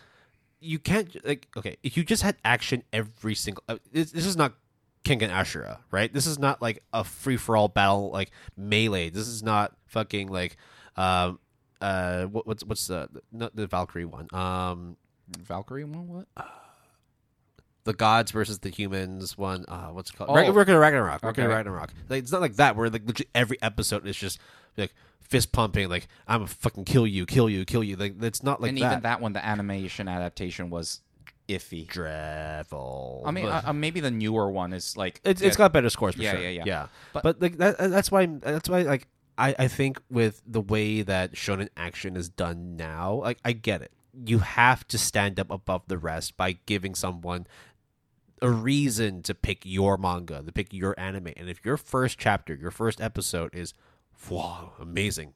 you 0.61 0.79
can't 0.79 1.23
like 1.25 1.47
okay 1.57 1.75
if 1.83 1.97
you 1.97 2.03
just 2.03 2.23
had 2.23 2.37
action 2.45 2.81
every 2.93 3.35
single 3.35 3.63
uh, 3.69 3.77
this, 3.91 4.11
this 4.11 4.25
is 4.25 4.37
not 4.37 4.53
Kengan 5.03 5.29
Ashura 5.29 5.79
right 5.89 6.13
this 6.13 6.27
is 6.27 6.37
not 6.37 6.61
like 6.61 6.83
a 6.93 7.03
free 7.03 7.37
for 7.37 7.57
all 7.57 7.67
battle 7.67 8.11
like 8.11 8.31
melee 8.55 9.09
this 9.09 9.27
is 9.27 9.41
not 9.41 9.73
fucking 9.87 10.27
like 10.27 10.57
um 10.95 11.39
uh 11.81 12.25
what, 12.25 12.45
what's 12.45 12.63
what's 12.63 12.87
the 12.87 13.09
not 13.31 13.55
the 13.55 13.65
Valkyrie 13.67 14.05
one 14.05 14.27
um 14.33 14.97
valkyrie 15.39 15.85
one 15.85 16.07
what 16.07 16.27
the 17.83 17.93
gods 17.93 18.31
versus 18.31 18.59
the 18.59 18.69
humans 18.69 19.37
one. 19.37 19.65
Uh, 19.67 19.87
what's 19.87 20.11
it 20.11 20.15
called? 20.15 20.29
Oh. 20.29 20.35
Ragn- 20.35 20.53
Working 20.53 20.75
Ragnarok. 20.75 21.23
Okay. 21.23 21.45
Ragnarok. 21.45 21.91
Like, 22.09 22.23
it's 22.23 22.31
not 22.31 22.41
like 22.41 22.55
that 22.57 22.75
where 22.75 22.89
like 22.89 23.05
literally 23.05 23.29
every 23.33 23.61
episode 23.61 24.05
is 24.05 24.15
just 24.15 24.39
like 24.77 24.93
fist 25.21 25.51
pumping. 25.51 25.89
Like 25.89 26.07
I'm 26.27 26.41
gonna 26.41 26.47
fucking 26.47 26.85
kill 26.85 27.07
you, 27.07 27.25
kill 27.25 27.49
you, 27.49 27.65
kill 27.65 27.83
you. 27.83 27.95
Like 27.95 28.21
it's 28.21 28.43
not 28.43 28.61
like 28.61 28.69
and 28.69 28.77
that. 28.79 28.91
even 28.91 29.01
that 29.01 29.21
one 29.21 29.33
the 29.33 29.43
animation 29.43 30.07
adaptation 30.07 30.69
was 30.69 31.01
iffy 31.47 31.85
dreadful. 31.87 33.23
i 33.25 33.31
mean 33.31 33.45
uh, 33.45 33.61
uh, 33.65 33.73
maybe 33.73 33.99
the 33.99 34.11
newer 34.11 34.49
one 34.49 34.73
is 34.73 34.95
like 34.95 35.19
it's 35.23 35.41
yeah, 35.41 35.47
it's 35.47 35.57
got 35.57 35.73
better 35.73 35.89
scores 35.89 36.15
for 36.15 36.21
Yeah, 36.21 36.31
sure. 36.33 36.41
yeah, 36.41 36.49
yeah. 36.49 36.63
yeah. 36.65 36.87
But, 37.13 37.23
But- 37.23 37.41
like 37.41 37.57
that, 37.57 37.77
that's 37.77 38.11
why 38.11 38.25
that's 38.25 38.69
why 38.69 38.81
like 38.83 39.07
I 39.37 39.55
I 39.57 39.67
think 39.67 39.99
with 40.09 40.41
the 40.45 40.61
way 40.61 41.01
that 41.01 41.33
shonen 41.33 41.69
action 41.77 42.15
is 42.15 42.29
done 42.29 42.75
now, 42.75 43.13
like 43.15 43.39
I 43.45 43.53
get 43.53 43.81
it. 43.81 43.91
You 44.25 44.39
have 44.39 44.85
to 44.89 44.97
stand 44.97 45.39
up 45.39 45.49
above 45.49 45.83
the 45.87 45.97
rest 45.97 46.35
by 46.37 46.57
giving 46.65 46.95
someone 46.95 47.47
a 48.41 48.49
reason 48.49 49.21
to 49.23 49.33
pick 49.33 49.61
your 49.65 49.97
manga, 49.97 50.43
to 50.43 50.51
pick 50.51 50.73
your 50.73 50.99
anime. 50.99 51.31
And 51.37 51.49
if 51.49 51.63
your 51.63 51.77
first 51.77 52.17
chapter, 52.19 52.53
your 52.53 52.71
first 52.71 52.99
episode 52.99 53.55
is 53.55 53.73
wow, 54.29 54.73
amazing. 54.79 55.33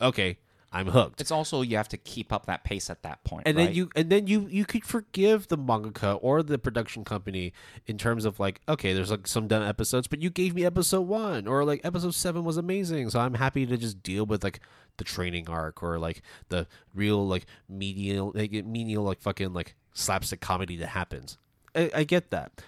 Okay, 0.00 0.38
I'm 0.72 0.86
hooked. 0.86 1.20
It's 1.20 1.30
also 1.30 1.60
you 1.60 1.76
have 1.76 1.88
to 1.88 1.98
keep 1.98 2.32
up 2.32 2.46
that 2.46 2.64
pace 2.64 2.88
at 2.88 3.02
that 3.02 3.22
point. 3.24 3.46
and 3.46 3.56
right? 3.56 3.66
then 3.66 3.74
you 3.74 3.90
and 3.94 4.10
then 4.10 4.26
you 4.26 4.46
you 4.50 4.64
could 4.64 4.84
forgive 4.84 5.48
the 5.48 5.58
mangaka 5.58 6.18
or 6.22 6.42
the 6.42 6.58
production 6.58 7.04
company 7.04 7.52
in 7.86 7.98
terms 7.98 8.24
of 8.24 8.40
like 8.40 8.60
okay 8.68 8.94
there's 8.94 9.10
like 9.10 9.26
some 9.26 9.46
done 9.46 9.62
episodes 9.62 10.06
but 10.06 10.22
you 10.22 10.30
gave 10.30 10.54
me 10.54 10.64
episode 10.64 11.02
one 11.02 11.46
or 11.46 11.64
like 11.64 11.80
episode 11.84 12.14
seven 12.14 12.44
was 12.44 12.56
amazing 12.56 13.10
so 13.10 13.20
i'm 13.20 13.34
happy 13.34 13.66
to 13.66 13.76
just 13.76 14.02
deal 14.02 14.24
with 14.24 14.42
like 14.42 14.60
the 14.96 15.04
training 15.04 15.48
arc 15.48 15.82
or 15.82 15.98
like 15.98 16.22
the 16.48 16.66
real 16.94 17.26
like 17.26 17.46
medial 17.68 18.32
like 18.34 18.52
menial 18.64 19.04
like 19.04 19.20
fucking 19.20 19.52
like 19.52 19.74
slapstick 19.92 20.40
comedy 20.40 20.76
that 20.76 20.88
happens 20.88 21.38
i, 21.74 21.90
I 21.94 22.04
get 22.04 22.30
that 22.30 22.62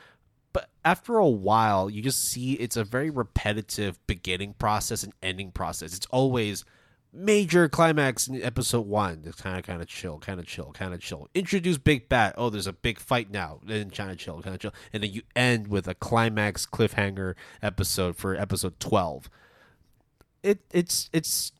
but 0.52 0.68
after 0.84 1.16
a 1.16 1.28
while 1.28 1.88
you 1.88 2.02
just 2.02 2.22
see 2.22 2.52
it's 2.54 2.76
a 2.76 2.84
very 2.84 3.08
repetitive 3.08 3.98
beginning 4.06 4.54
process 4.58 5.02
and 5.02 5.12
ending 5.22 5.52
process 5.52 5.96
it's 5.96 6.06
always 6.06 6.64
major 7.14 7.68
climax 7.68 8.26
in 8.26 8.42
episode 8.42 8.86
one. 8.86 9.22
It's 9.24 9.40
kind 9.40 9.58
of 9.58 9.64
kind 9.64 9.80
of 9.80 9.88
chill, 9.88 10.18
kind 10.18 10.40
of 10.40 10.46
chill, 10.46 10.72
kind 10.72 10.92
of 10.92 11.00
chill. 11.00 11.28
Introduce 11.34 11.78
big 11.78 12.08
bat. 12.08 12.34
Oh, 12.36 12.50
there's 12.50 12.66
a 12.66 12.72
big 12.72 12.98
fight 12.98 13.30
now. 13.30 13.60
Then 13.64 13.90
kind 13.90 14.10
of 14.10 14.18
chill, 14.18 14.42
kind 14.42 14.54
of 14.54 14.60
chill, 14.60 14.74
and 14.92 15.02
then 15.02 15.12
you 15.12 15.22
end 15.36 15.68
with 15.68 15.86
a 15.88 15.94
climax 15.94 16.66
cliffhanger 16.66 17.34
episode 17.62 18.16
for 18.16 18.34
episode 18.34 18.80
twelve. 18.80 19.30
It 20.42 20.60
it's 20.72 21.08
it's 21.12 21.52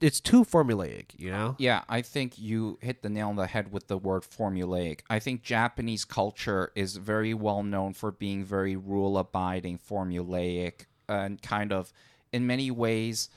it's 0.00 0.20
too 0.20 0.44
formulaic, 0.44 1.06
you 1.16 1.30
know. 1.30 1.54
Yeah, 1.58 1.82
I 1.88 2.02
think 2.02 2.38
you 2.38 2.78
hit 2.80 3.02
the 3.02 3.08
nail 3.08 3.28
on 3.28 3.36
the 3.36 3.46
head 3.46 3.72
with 3.72 3.86
the 3.86 3.96
word 3.96 4.22
formulaic. 4.22 5.00
I 5.08 5.18
think 5.18 5.42
Japanese 5.42 6.04
culture 6.04 6.72
is 6.74 6.96
very 6.96 7.34
well 7.34 7.62
known 7.62 7.94
for 7.94 8.10
being 8.10 8.44
very 8.44 8.76
rule 8.76 9.16
abiding, 9.16 9.78
formulaic, 9.78 10.86
and 11.08 11.40
kind 11.40 11.72
of, 11.72 11.92
in 12.32 12.46
many 12.46 12.70
ways, 12.70 13.28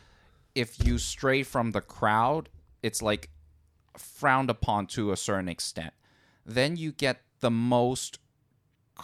if 0.56 0.86
you 0.86 0.98
stray 0.98 1.44
from 1.44 1.72
the 1.72 1.82
crowd, 1.82 2.50
it's 2.82 3.02
like 3.02 3.30
frowned 3.98 4.50
upon 4.50 4.88
to 4.88 5.12
a 5.12 5.18
certain 5.18 5.50
extent. 5.50 5.94
Then 6.46 6.78
you 6.78 6.92
get 6.92 7.22
the 7.42 7.52
most 7.52 8.20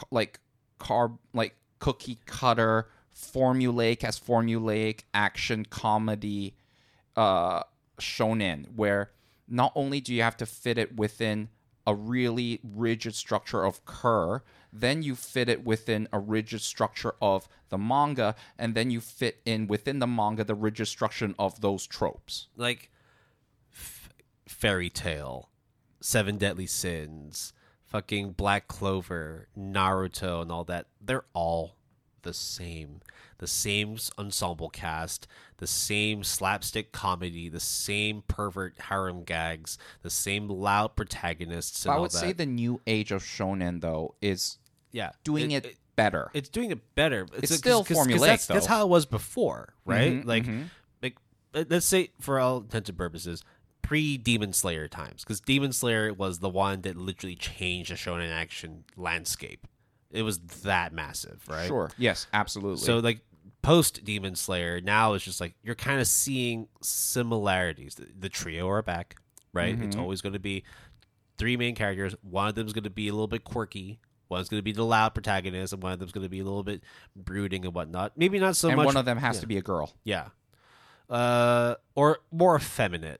like 0.10 0.40
carb 0.80 1.18
like 1.34 1.56
cookie 1.80 2.20
cutter 2.26 2.88
formulaic 3.16 4.04
as 4.04 4.18
formulaic 4.20 5.02
action 5.14 5.66
comedy 5.66 6.56
uh 7.18 7.62
shonen 8.00 8.66
where 8.74 9.12
not 9.50 9.74
only 9.76 10.00
do 10.00 10.14
you 10.14 10.22
have 10.22 10.38
to 10.38 10.46
fit 10.46 10.78
it 10.78 10.96
within 10.96 11.50
a 11.86 11.94
really 11.94 12.60
rigid 12.64 13.16
structure 13.16 13.64
of 13.64 13.84
cour, 13.86 14.44
then 14.74 15.04
you 15.04 15.16
fit 15.16 15.50
it 15.50 15.66
within 15.66 16.08
a 16.14 16.20
rigid 16.20 16.62
structure 16.62 17.14
of 17.22 17.48
the 17.70 17.78
manga, 17.78 18.36
and 18.58 18.74
then 18.76 18.90
you 18.92 19.02
fit 19.02 19.42
in 19.46 19.68
within 19.68 20.00
the 20.00 20.08
manga 20.08 20.44
the 20.44 20.56
rigid 20.56 20.88
structure 20.88 21.34
of 21.38 21.62
those 21.62 21.86
tropes. 21.88 22.48
like 22.56 22.90
f- 23.74 24.10
Fairy 24.48 24.90
Tail 24.90 25.50
seven 26.00 26.38
deadly 26.38 26.66
sins 26.66 27.54
fucking 27.84 28.32
black 28.32 28.68
clover 28.68 29.48
naruto 29.58 30.42
and 30.42 30.52
all 30.52 30.64
that 30.64 30.88
they're 31.00 31.26
all 31.34 31.76
the 32.24 32.34
same 32.34 33.02
the 33.38 33.46
same 33.48 33.98
ensemble 34.18 34.70
cast 34.70 35.28
the 35.58 35.68
same 35.68 36.24
slapstick 36.24 36.92
comedy 36.92 37.50
the 37.50 37.60
same 37.60 38.24
pervert 38.28 38.74
harem 38.90 39.24
gags 39.24 39.78
the 40.02 40.10
same 40.10 40.48
loud 40.48 40.96
protagonists 40.96 41.86
and 41.86 41.94
I 41.94 42.00
would 42.00 42.12
that. 42.12 42.18
say 42.18 42.32
the 42.32 42.46
new 42.48 42.82
age 42.88 43.12
of 43.12 43.24
shonen 43.24 43.82
though 43.82 44.16
is 44.22 44.58
yeah 44.92 45.12
doing 45.24 45.52
it, 45.52 45.76
better. 45.96 46.30
it's 46.34 46.50
doing 46.50 46.72
it 46.72 46.96
better. 46.96 47.28
It's 47.36 47.52
a- 47.52 47.58
still 47.58 47.84
formulaic, 47.84 48.20
That's, 48.20 48.46
that's 48.48 48.66
how 48.66 48.84
it 48.84 48.90
was 48.90 49.06
before, 49.06 49.74
right? 49.86 50.14
Mhm, 50.24 50.26
like, 50.26 50.44
mhm. 50.46 50.66
like, 51.04 51.16
let- 51.54 51.70
let's 51.70 51.86
say 51.86 52.10
for 52.20 52.40
all 52.40 52.58
intents 52.58 52.90
and 52.90 52.98
purposes, 52.98 53.44
pre 53.82 54.18
Demon 54.18 54.54
Slayer 54.54 54.88
times, 54.88 55.24
because 55.24 55.42
Demon 55.42 55.74
Slayer 55.74 56.14
was 56.14 56.40
the 56.40 56.50
one 56.50 56.82
that 56.82 56.96
literally 56.98 57.36
changed 57.36 57.92
the 57.92 57.96
shonen 57.96 58.32
action 58.32 58.84
landscape. 58.96 59.68
It 60.12 60.24
was 60.24 60.40
that 60.64 60.94
massive, 60.94 61.42
right? 61.50 61.68
Sure. 61.68 61.90
Yes, 61.98 62.28
absolutely. 62.34 62.86
So 62.86 63.00
like 63.00 63.22
post 63.62 64.04
Demon 64.04 64.36
Slayer, 64.36 64.82
now 64.82 65.14
it's 65.14 65.24
just 65.24 65.40
like 65.40 65.54
you're 65.64 65.76
kind 65.76 66.02
of 66.02 66.08
seeing 66.08 66.68
similarities. 66.82 67.96
The, 67.96 68.08
the 68.18 68.30
trio 68.30 68.68
are 68.70 68.82
back, 68.82 69.16
right? 69.54 69.74
It's 69.76 69.82
Mm-hmm. 69.96 70.00
always 70.00 70.22
going 70.22 70.34
to 70.34 70.40
be 70.40 70.64
three 71.38 71.58
main 71.58 71.76
characters. 71.76 72.16
One 72.22 72.48
of 72.48 72.56
them's 72.56 72.74
going 72.74 72.84
to 72.86 72.90
be 72.90 73.08
a 73.08 73.12
little 73.14 73.28
bit 73.28 73.44
quirky. 73.44 74.00
One's 74.32 74.48
going 74.48 74.60
to 74.60 74.64
be 74.64 74.72
the 74.72 74.86
loud 74.86 75.14
protagonist, 75.14 75.74
and 75.74 75.84
one 75.84 75.92
of 75.92 76.00
them's 76.00 76.14
going 76.14 76.24
to 76.26 76.30
be 76.30 76.40
a 76.40 76.44
little 76.44 76.64
bit 76.64 76.82
brooding 77.16 77.66
and 77.66 77.74
whatnot. 77.74 78.14
Maybe 78.16 78.40
not 78.40 78.56
so 78.56 78.70
much. 78.70 78.72
and 78.72 78.78
much. 78.78 78.86
one 78.86 78.98
of 78.98 79.04
them 79.04 79.18
has 79.18 79.36
yeah. 79.36 79.42
to 79.42 79.48
be 79.48 79.58
a 79.58 79.62
girl. 79.62 79.94
yeah, 80.06 80.30
uh, 81.10 81.76
or 81.96 82.20
more 82.32 82.56
effeminate. 82.56 83.20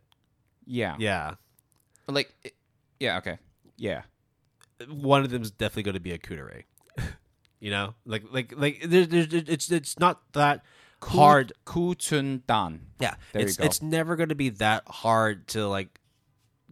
Yeah. 0.66 0.96
Yeah, 0.98 1.36
Like 2.08 2.34
yeah, 3.00 3.18
okay. 3.18 3.40
Yeah. 3.76 4.04
one 4.88 5.24
of 5.24 5.30
them's 5.32 5.52
definitely 5.52 5.84
going 5.84 5.96
to 5.96 6.00
be 6.00 6.14
a 6.14 6.18
kuudere. 6.18 6.64
you 7.60 7.72
know, 7.72 7.96
like 8.06 8.24
like 8.32 8.54
like 8.56 8.82
there's, 8.86 9.10
there's 9.10 9.34
it's 9.34 9.70
it's 9.70 10.00
not 10.00 10.22
that 10.32 10.64
hard 11.04 11.52
Kutun 11.66 12.44
Dan. 12.48 12.88
Yeah, 13.00 13.16
There 13.34 13.42
you 13.42 13.48
it's 13.48 13.58
go. 13.58 13.66
it's 13.66 13.82
never 13.82 14.16
going 14.16 14.30
to 14.30 14.36
be 14.36 14.50
that 14.50 14.84
hard 14.88 15.48
to 15.50 15.68
like 15.68 16.00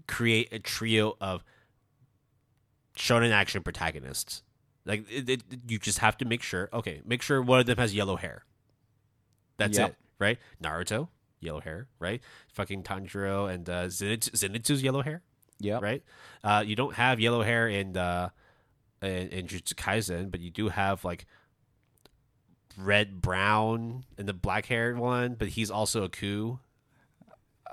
create 0.08 0.54
a 0.54 0.60
trio 0.60 1.18
of 1.20 1.44
shonen 3.00 3.32
action 3.32 3.64
protagonists. 3.64 4.43
Like 4.86 5.10
it, 5.10 5.30
it, 5.30 5.43
you 5.68 5.80
just 5.80 6.00
have 6.00 6.18
to 6.18 6.26
make 6.26 6.43
sure. 6.43 6.70
Okay, 6.74 7.02
make 7.06 7.22
sure 7.22 7.41
one 7.41 7.60
of 7.60 7.66
them 7.66 7.78
has 7.78 7.95
yellow 7.95 8.18
hair. 8.18 8.43
That's 9.58 9.78
Yep. 9.78 9.89
it, 9.91 9.95
right? 10.20 10.38
Naruto, 10.62 11.08
yellow 11.39 11.62
hair, 11.62 11.88
right? 12.00 12.22
Fucking 12.54 12.84
Tanjiro 12.84 13.52
and 13.54 13.70
uh, 13.70 13.86
Zenitsu, 13.88 14.32
Zenitsu's 14.32 14.82
yellow 14.84 15.02
hair, 15.02 15.22
Yeah. 15.60 15.80
right? 15.82 16.04
Uh, 16.43 16.64
you 16.66 16.76
don't 16.76 16.95
have 16.95 17.20
yellow 17.20 17.41
hair 17.43 17.68
in 17.68 17.95
uh, 17.97 18.30
in, 19.02 19.30
in 19.30 19.47
Jujutsu 19.47 19.76
Kaisen, 19.76 20.30
but 20.32 20.39
you 20.41 20.50
do 20.52 20.70
have 20.70 21.04
like 21.06 21.26
red 22.78 23.22
brown 23.22 24.04
and 24.18 24.28
the 24.28 24.34
black 24.34 24.66
haired 24.66 24.97
one, 24.97 25.36
but 25.36 25.50
he's 25.50 25.70
also 25.72 26.04
a 26.04 26.10
coup. 26.10 26.60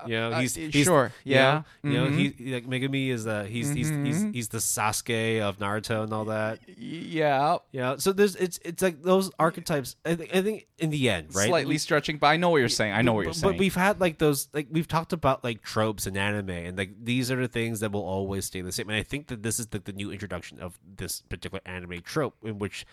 You 0.05 0.15
know, 0.15 0.31
Uh, 0.31 0.39
he's, 0.41 0.57
uh, 0.57 0.61
he's 0.71 0.85
sure, 0.85 1.11
you 1.23 1.35
yeah. 1.35 1.63
know, 1.83 1.89
you 1.89 1.97
know 1.97 2.05
he 2.07 2.53
like 2.53 2.67
Megumi 2.67 3.09
is 3.09 3.25
uh 3.25 3.43
he's 3.43 3.69
he's 3.69 3.89
he's 3.89 4.21
he's 4.21 4.47
the 4.49 4.59
Sasuke 4.59 5.41
of 5.41 5.57
Naruto 5.57 6.03
and 6.03 6.13
all 6.13 6.25
that. 6.25 6.59
Yeah. 6.77 7.57
Yeah, 7.71 7.95
so 7.97 8.13
there's 8.13 8.35
it's 8.35 8.59
it's 8.63 8.81
like 8.81 9.01
those 9.01 9.31
archetypes. 9.39 9.95
I 10.05 10.15
think 10.15 10.35
I 10.35 10.41
think 10.41 10.67
in 10.77 10.89
the 10.89 11.09
end, 11.09 11.33
right? 11.33 11.47
Slightly 11.47 11.77
stretching, 11.77 12.17
but 12.17 12.27
I 12.27 12.37
know 12.37 12.49
what 12.49 12.57
you're 12.57 12.69
saying. 12.69 12.93
I 12.93 13.01
know 13.01 13.13
what 13.13 13.25
you're 13.25 13.33
saying. 13.33 13.53
But 13.53 13.59
we've 13.59 13.75
had 13.75 13.99
like 13.99 14.19
those 14.19 14.49
like 14.53 14.67
we've 14.69 14.87
talked 14.87 15.13
about 15.13 15.43
like 15.43 15.61
tropes 15.63 16.05
in 16.05 16.15
anime 16.17 16.49
and 16.49 16.77
like 16.77 16.91
these 17.03 17.31
are 17.31 17.35
the 17.37 17.47
things 17.47 17.79
that 17.79 17.91
will 17.91 18.05
always 18.05 18.45
stay 18.45 18.61
the 18.61 18.71
same. 18.71 18.89
And 18.89 18.97
I 18.97 19.03
think 19.03 19.27
that 19.27 19.41
this 19.43 19.59
is 19.59 19.67
the, 19.67 19.79
the 19.79 19.93
new 19.93 20.11
introduction 20.11 20.59
of 20.59 20.79
this 20.85 21.21
particular 21.21 21.61
anime 21.65 22.01
trope 22.01 22.35
in 22.43 22.59
which 22.59 22.85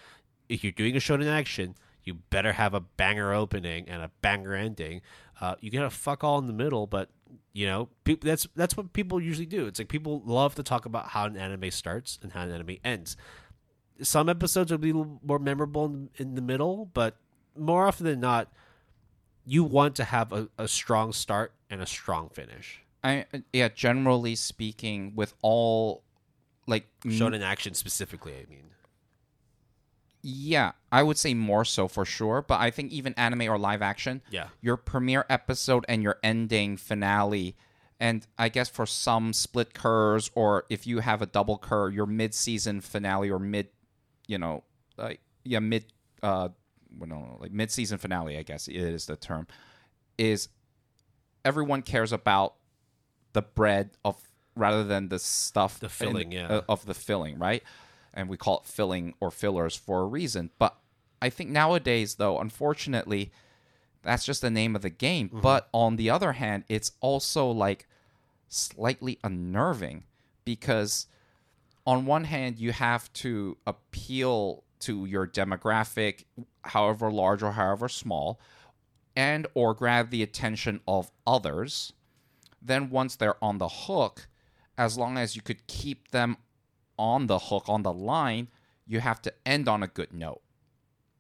if 0.49 0.63
you're 0.63 0.73
doing 0.73 0.95
a 0.97 1.01
shonen 1.01 1.31
action, 1.31 1.75
you 2.03 2.15
better 2.31 2.53
have 2.53 2.75
a 2.75 2.81
banger 2.81 3.33
opening 3.33 3.89
and 3.89 4.03
a 4.03 4.11
banger 4.21 4.55
ending. 4.55 5.01
Uh, 5.41 5.55
you 5.61 5.71
can 5.71 5.81
have 5.81 5.93
fuck 5.93 6.23
all 6.23 6.39
in 6.39 6.47
the 6.47 6.53
middle, 6.53 6.87
but 6.87 7.09
you 7.53 7.67
know 7.67 7.89
peop 8.05 8.23
that's 8.23 8.47
that's 8.55 8.77
what 8.77 8.93
people 8.93 9.21
usually 9.21 9.47
do. 9.47 9.67
It's 9.67 9.79
like 9.79 9.89
people 9.89 10.23
love 10.25 10.55
to 10.57 10.63
talk 10.63 10.87
about 10.87 11.09
how 11.09 11.27
an 11.27 11.37
anime 11.37 11.71
starts 11.71 12.19
and 12.23 12.33
how 12.33 12.43
an 12.43 12.53
anime 12.53 12.77
ends. 12.85 13.17
Some 14.03 14.29
episodes 14.29 14.71
will 14.71 14.79
be 14.79 14.91
a 14.91 14.95
little 14.95 15.21
more 15.25 15.39
memorable 15.39 15.85
in, 15.87 16.11
in 16.17 16.35
the 16.35 16.43
middle, 16.43 16.91
but 16.95 17.17
more 17.57 17.87
often 17.87 18.07
than 18.07 18.19
not, 18.21 18.53
you 19.47 19.63
want 19.63 19.95
to 19.97 20.05
have 20.05 20.33
a, 20.33 20.49
a 20.59 20.67
strong 20.67 21.13
start 21.13 21.53
and 21.71 21.81
a 21.81 21.87
strong 21.87 22.29
finish. 22.29 22.83
I 23.03 23.27
yeah, 23.53 23.69
generally 23.69 24.35
speaking, 24.35 25.13
with 25.15 25.35
all 25.43 26.03
like 26.67 26.89
m- 27.05 27.13
Shonen 27.13 27.43
action 27.43 27.75
specifically, 27.75 28.33
I 28.35 28.51
mean. 28.51 28.71
Yeah, 30.27 30.73
I 30.91 31.03
would 31.03 31.19
say 31.19 31.35
more 31.35 31.67
so 31.67 31.87
for 31.87 32.07
sure. 32.07 32.41
But 32.41 32.59
I 32.59 32.71
think 32.71 32.93
even 32.93 33.13
anime 33.15 33.43
or 33.43 33.59
live 33.59 33.83
action, 33.83 34.23
Yeah. 34.31 34.49
your 34.63 34.79
premiere 34.79 35.27
episode 35.29 35.85
and 35.87 36.03
your 36.03 36.19
ending 36.23 36.79
finale, 36.79 37.57
and 38.01 38.27
I 38.39 38.49
guess 38.49 38.71
for 38.71 38.87
some 38.87 39.35
split 39.35 39.75
cours 39.75 40.31
or 40.35 40.65
if 40.71 40.87
you 40.87 41.01
have 41.01 41.21
a 41.21 41.27
double 41.27 41.59
cour, 41.59 41.91
your 41.91 42.07
mid-season 42.07 42.81
finale 42.81 43.29
or 43.31 43.39
mid, 43.39 43.69
you 44.27 44.39
know, 44.39 44.65
like 44.97 45.21
yeah, 45.45 45.59
mid, 45.59 45.85
uh, 46.23 46.49
well, 46.97 47.09
no, 47.09 47.37
like 47.39 47.53
mid-season 47.53 47.99
finale, 47.99 48.39
I 48.39 48.43
guess 48.45 48.67
it 48.67 48.77
is 48.77 49.05
the 49.05 49.17
term, 49.17 49.47
is 50.17 50.49
everyone 51.45 51.83
cares 51.83 52.13
about 52.13 52.55
the 53.35 53.43
bread 53.43 53.91
of 54.07 54.17
rather 54.57 54.85
than 54.85 55.09
the 55.09 55.19
stuff 55.19 55.81
The 55.81 55.87
in- 55.87 55.91
filling, 55.91 56.33
yeah. 56.33 56.47
uh, 56.47 56.61
of 56.69 56.87
the 56.87 56.95
filling, 56.95 57.39
right? 57.39 57.63
And 58.15 58.29
we 58.29 58.37
call 58.37 58.61
it 58.61 58.67
filling 58.67 59.15
or 59.21 59.31
fillers 59.31 59.75
for 59.75 60.01
a 60.01 60.07
reason. 60.07 60.51
But 60.59 60.77
I 61.21 61.31
think 61.31 61.51
nowadays, 61.51 62.15
though, 62.15 62.39
unfortunately, 62.39 63.33
that's 64.03 64.25
just 64.25 64.41
the 64.41 64.51
name 64.51 64.77
of 64.77 64.83
the 64.83 64.91
game. 64.91 65.29
Mm-hmm. 65.29 65.41
But 65.41 65.69
on 65.73 65.97
the 65.97 66.11
other 66.11 66.33
hand, 66.33 66.65
it's 66.69 66.93
also 67.01 67.51
like 67.51 67.87
slightly 68.49 69.19
unnerving 69.25 70.05
because 70.45 71.07
on 71.87 72.07
one 72.07 72.25
hand, 72.25 72.59
you 72.59 72.73
have 72.73 73.13
to 73.15 73.57
appeal 73.67 74.65
to 74.81 75.05
your 75.07 75.27
demographic, 75.27 76.25
however 76.63 77.11
large 77.11 77.43
or 77.43 77.53
however 77.53 77.89
small, 77.89 78.41
and 79.17 79.47
or 79.55 79.75
grab 79.75 80.11
the 80.11 80.23
attention 80.23 80.81
of 80.87 81.11
others. 81.27 81.93
Then 82.61 82.91
once 82.91 83.17
they're 83.17 83.43
on 83.43 83.59
the 83.59 83.69
hook, 83.69 84.29
as 84.77 84.97
long 84.97 85.19
as 85.19 85.37
you 85.37 85.43
could 85.43 85.67
keep 85.67 86.11
them 86.11 86.37
on 86.99 87.27
the 87.27 87.39
hook, 87.39 87.65
on 87.69 87.83
the 87.83 87.93
line, 87.93 88.49
you 88.87 89.01
have 89.01 89.21
to 89.23 89.33
end 89.47 89.69
on 89.69 89.83
a 89.83 89.87
good 89.89 90.13
note. 90.13 90.41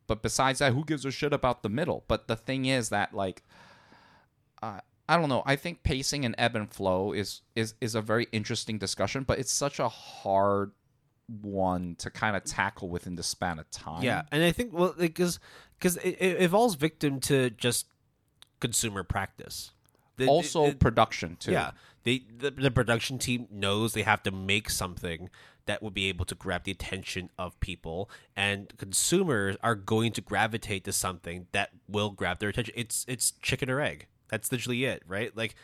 But 0.06 0.22
besides 0.22 0.58
that, 0.58 0.72
who 0.74 0.84
gives 0.84 1.04
a 1.04 1.10
shit 1.10 1.32
about 1.32 1.62
the 1.62 1.68
middle? 1.68 2.04
But 2.08 2.28
the 2.28 2.36
thing 2.36 2.66
is 2.66 2.90
that 2.90 3.14
like 3.14 3.42
uh, 4.62 4.80
I 5.08 5.16
don't 5.16 5.28
know. 5.28 5.42
I 5.46 5.56
think 5.56 5.82
pacing 5.82 6.24
and 6.24 6.34
ebb 6.38 6.56
and 6.56 6.70
flow 6.70 7.12
is 7.12 7.42
is 7.54 7.74
is 7.80 7.94
a 7.94 8.00
very 8.02 8.26
interesting 8.32 8.78
discussion, 8.78 9.24
but 9.24 9.38
it's 9.38 9.52
such 9.52 9.78
a 9.78 9.88
hard 9.88 10.72
one 11.40 11.94
to 11.96 12.10
kind 12.10 12.36
of 12.36 12.44
tackle 12.44 12.88
within 12.90 13.16
the 13.16 13.22
span 13.22 13.58
of 13.58 13.70
time. 13.70 14.02
Yeah, 14.02 14.22
and 14.30 14.42
I 14.42 14.52
think 14.52 14.72
well 14.72 14.94
because 14.96 15.40
because 15.78 15.96
it, 15.98 16.18
it 16.20 16.50
falls 16.50 16.74
victim 16.74 17.20
to 17.20 17.50
just 17.50 17.86
consumer 18.60 19.04
practice. 19.04 19.72
The- 20.16 20.26
Also, 20.26 20.66
it- 20.66 20.78
production 20.80 21.36
too. 21.36 21.52
yeah, 21.52 21.72
they 22.04 22.24
the, 22.36 22.50
the 22.50 22.70
production 22.70 23.18
team 23.18 23.48
knows 23.50 23.92
they 23.92 24.02
have 24.02 24.22
to 24.22 24.30
make 24.30 24.70
something 24.70 25.30
that 25.66 25.82
will 25.82 25.90
be 25.90 26.08
able 26.08 26.26
to 26.26 26.34
grab 26.34 26.64
the 26.64 26.70
attention 26.70 27.30
of 27.38 27.58
people, 27.60 28.10
and 28.36 28.72
consumers 28.76 29.56
are 29.62 29.74
going 29.74 30.12
to 30.12 30.20
gravitate 30.20 30.84
to 30.84 30.92
something 30.92 31.46
that 31.52 31.70
will 31.88 32.10
grab 32.10 32.38
their 32.38 32.50
attention. 32.50 32.74
It's 32.76 33.04
it's 33.08 33.32
chicken 33.42 33.70
or 33.70 33.80
egg. 33.80 34.06
That's 34.28 34.52
literally 34.52 34.84
it, 34.84 35.02
right? 35.06 35.36
Like 35.36 35.54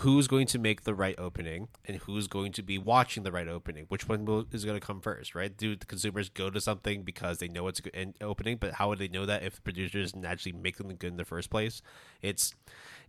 who's 0.00 0.26
going 0.26 0.46
to 0.46 0.58
make 0.58 0.84
the 0.84 0.94
right 0.94 1.14
opening 1.18 1.68
and 1.84 1.98
who's 1.98 2.26
going 2.26 2.50
to 2.52 2.62
be 2.62 2.78
watching 2.78 3.24
the 3.24 3.32
right 3.32 3.48
opening 3.48 3.84
which 3.88 4.08
one 4.08 4.24
will, 4.24 4.46
is 4.50 4.64
going 4.64 4.78
to 4.78 4.84
come 4.84 5.00
first 5.00 5.34
right 5.34 5.56
do 5.56 5.76
the 5.76 5.84
consumers 5.84 6.30
go 6.30 6.48
to 6.48 6.60
something 6.60 7.02
because 7.02 7.38
they 7.38 7.48
know 7.48 7.68
it's 7.68 7.78
a 7.78 7.82
good 7.82 8.14
opening 8.20 8.56
but 8.56 8.74
how 8.74 8.88
would 8.88 8.98
they 8.98 9.08
know 9.08 9.26
that 9.26 9.42
if 9.42 9.56
the 9.56 9.60
producers 9.60 10.12
didn't 10.12 10.24
actually 10.24 10.52
make 10.52 10.78
them 10.78 10.88
good 10.94 11.10
in 11.10 11.16
the 11.18 11.24
first 11.24 11.50
place 11.50 11.82
it's 12.22 12.54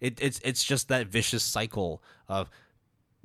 it, 0.03 0.19
it's 0.21 0.39
it's 0.43 0.63
just 0.63 0.89
that 0.89 1.07
vicious 1.07 1.43
cycle 1.43 2.03
of 2.27 2.51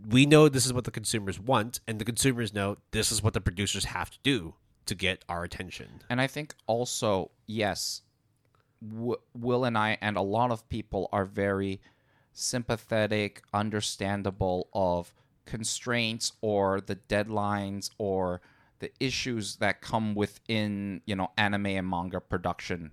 we 0.09 0.25
know 0.27 0.49
this 0.49 0.65
is 0.65 0.73
what 0.73 0.85
the 0.85 0.93
consumers 0.93 1.39
want 1.41 1.81
and 1.89 1.99
the 1.99 2.05
consumers 2.05 2.55
know 2.55 2.77
this 2.93 3.11
is 3.11 3.21
what 3.21 3.35
the 3.35 3.41
producers 3.41 3.87
have 3.87 4.11
to 4.11 4.19
do 4.23 4.55
to 4.87 4.95
get 4.95 5.25
our 5.29 5.43
attention. 5.43 5.89
And 6.09 6.21
I 6.21 6.29
think 6.29 6.55
also, 6.69 7.33
yes, 7.47 8.03
w- 8.81 9.19
Will 9.35 9.65
and 9.65 9.77
I 9.77 9.99
and 10.01 10.17
a 10.17 10.23
lot 10.23 10.53
of 10.53 10.69
people 10.69 11.09
are 11.13 11.25
very 11.25 11.81
sympathetic, 12.33 13.43
understandable 13.53 14.69
of 14.73 15.13
constraints 15.47 16.33
or 16.41 16.81
the 16.81 16.95
deadlines 16.95 17.91
or 17.99 18.41
the 18.79 18.93
issues 19.01 19.57
that 19.57 19.81
come 19.81 20.15
within 20.15 21.01
you 21.07 21.17
know 21.17 21.33
anime 21.37 21.67
and 21.67 21.91
manga 21.91 22.21
production. 22.21 22.93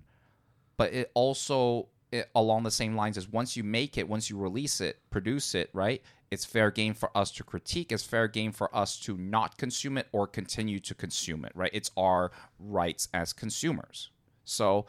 But 0.76 0.92
it 0.92 1.12
also 1.14 1.86
it, 2.12 2.30
along 2.34 2.62
the 2.62 2.70
same 2.70 2.94
lines 2.96 3.18
as 3.18 3.28
once 3.28 3.56
you 3.56 3.64
make 3.64 3.98
it 3.98 4.08
once 4.08 4.30
you 4.30 4.38
release 4.38 4.80
it 4.80 4.98
produce 5.10 5.54
it 5.54 5.70
right 5.72 6.02
it's 6.30 6.44
fair 6.44 6.70
game 6.70 6.94
for 6.94 7.10
us 7.16 7.30
to 7.30 7.42
critique 7.42 7.90
it's 7.92 8.04
fair 8.04 8.28
game 8.28 8.52
for 8.52 8.74
us 8.74 8.98
to 8.98 9.16
not 9.16 9.58
consume 9.58 9.98
it 9.98 10.06
or 10.12 10.26
continue 10.26 10.78
to 10.78 10.94
consume 10.94 11.44
it 11.44 11.52
right? 11.56 11.70
It's 11.72 11.90
our 11.96 12.30
rights 12.60 13.08
as 13.12 13.32
consumers. 13.32 14.10
So 14.44 14.86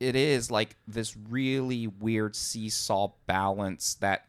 it 0.00 0.16
is 0.16 0.50
like 0.50 0.76
this 0.86 1.16
really 1.16 1.86
weird 1.86 2.36
seesaw 2.36 3.12
balance 3.26 3.94
that 3.94 4.26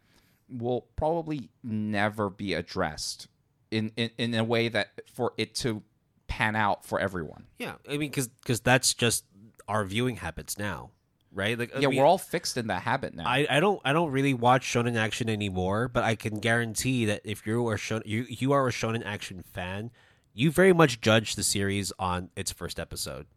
will 0.50 0.88
probably 0.96 1.50
never 1.64 2.30
be 2.30 2.54
addressed 2.54 3.28
in, 3.70 3.92
in, 3.98 4.12
in 4.18 4.34
a 4.36 4.46
way 4.46 4.70
that 4.70 5.02
for 5.12 5.34
it 5.38 5.56
to 5.56 5.84
pan 6.28 6.56
out 6.56 6.86
for 6.86 7.00
everyone. 7.00 7.48
Yeah, 7.58 7.74
I 7.90 7.98
mean, 7.98 8.12
because 8.12 8.62
that's 8.62 8.94
just 8.94 9.26
our 9.68 9.84
viewing 9.84 10.18
habits 10.18 10.58
now, 10.58 10.92
right? 11.38 11.58
Like, 11.58 11.74
I 11.76 11.80
yeah, 11.80 11.88
mean, 11.88 12.00
we're 12.00 12.06
all 12.06 12.18
fixed 12.18 12.58
in 12.58 12.68
that 12.68 12.82
habit 12.82 13.14
now. 13.14 13.28
I, 13.28 13.48
I 13.50 13.60
don't 13.60 13.80
I 13.86 13.94
don't 13.94 14.12
really 14.12 14.34
watch 14.34 14.66
shonen 14.66 14.98
action 14.98 15.30
anymore, 15.30 15.88
but 15.88 16.04
I 16.04 16.16
can 16.16 16.40
guarantee 16.40 17.06
that 17.06 17.22
if 17.24 17.46
you 17.46 17.68
are 17.68 17.78
shonen 17.78 18.02
you 18.06 18.26
you 18.28 18.52
are 18.52 18.68
a 18.68 18.72
shonen 18.72 19.06
action 19.06 19.44
fan, 19.54 19.92
you 20.34 20.52
very 20.52 20.74
much 20.74 21.00
judge 21.00 21.36
the 21.36 21.44
series 21.44 21.94
on 22.00 22.30
its 22.36 22.52
first 22.52 22.80
episode. 22.80 23.28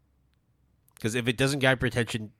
Because 0.94 1.14
if 1.14 1.28
it 1.28 1.36
doesn't 1.36 1.60
grab 1.60 1.80
your 1.80 1.88
attention 1.88 2.32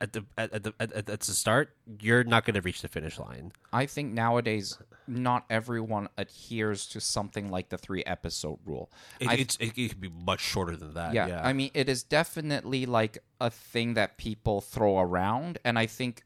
at 0.00 0.12
the 0.12 0.24
at, 0.36 0.52
at 0.52 0.62
the 0.62 0.72
at, 0.78 0.92
at 1.10 1.20
the 1.20 1.32
start, 1.32 1.74
you're 2.00 2.24
not 2.24 2.44
going 2.44 2.54
to 2.54 2.60
reach 2.60 2.82
the 2.82 2.88
finish 2.88 3.18
line. 3.18 3.52
I 3.72 3.86
think 3.86 4.12
nowadays 4.12 4.78
not 5.06 5.44
everyone 5.50 6.08
adheres 6.18 6.86
to 6.88 7.00
something 7.00 7.50
like 7.50 7.70
the 7.70 7.78
three 7.78 8.04
episode 8.04 8.58
rule. 8.64 8.90
It, 9.20 9.28
I- 9.28 9.34
it's 9.34 9.56
it, 9.56 9.72
it 9.76 9.88
could 9.88 10.00
be 10.00 10.08
much 10.10 10.40
shorter 10.40 10.76
than 10.76 10.94
that. 10.94 11.14
yeah, 11.14 11.26
Yeah, 11.26 11.42
I 11.44 11.52
mean, 11.52 11.70
it 11.74 11.88
is 11.88 12.02
definitely 12.02 12.86
like 12.86 13.18
a 13.40 13.50
thing 13.50 13.94
that 13.94 14.18
people 14.18 14.60
throw 14.60 14.98
around, 14.98 15.58
and 15.64 15.78
I 15.78 15.86
think 15.86 16.24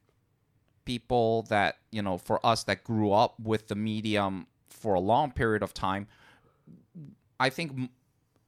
people 0.84 1.42
that 1.48 1.76
you 1.90 2.02
know, 2.02 2.18
for 2.18 2.44
us 2.44 2.64
that 2.64 2.84
grew 2.84 3.12
up 3.12 3.38
with 3.40 3.68
the 3.68 3.74
medium 3.74 4.46
for 4.68 4.94
a 4.94 5.00
long 5.00 5.30
period 5.30 5.62
of 5.62 5.72
time, 5.72 6.08
I 7.38 7.50
think 7.50 7.90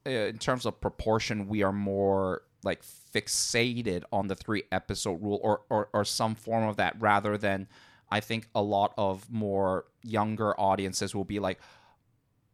uh, 0.05 0.09
in 0.09 0.37
terms 0.37 0.65
of 0.65 0.79
proportion, 0.81 1.47
we 1.47 1.63
are 1.63 1.71
more 1.71 2.41
like 2.65 2.83
fixated 3.13 4.03
on 4.11 4.27
the 4.27 4.35
three 4.35 4.63
episode 4.71 5.21
rule 5.21 5.39
or, 5.41 5.61
or 5.69 5.89
or 5.93 6.03
some 6.03 6.35
form 6.35 6.67
of 6.67 6.77
that 6.77 6.99
rather 6.99 7.37
than 7.37 7.67
I 8.09 8.19
think 8.19 8.47
a 8.53 8.61
lot 8.61 8.93
of 8.97 9.31
more 9.31 9.85
younger 10.03 10.59
audiences 10.59 11.15
will 11.15 11.25
be 11.25 11.39
like, 11.39 11.59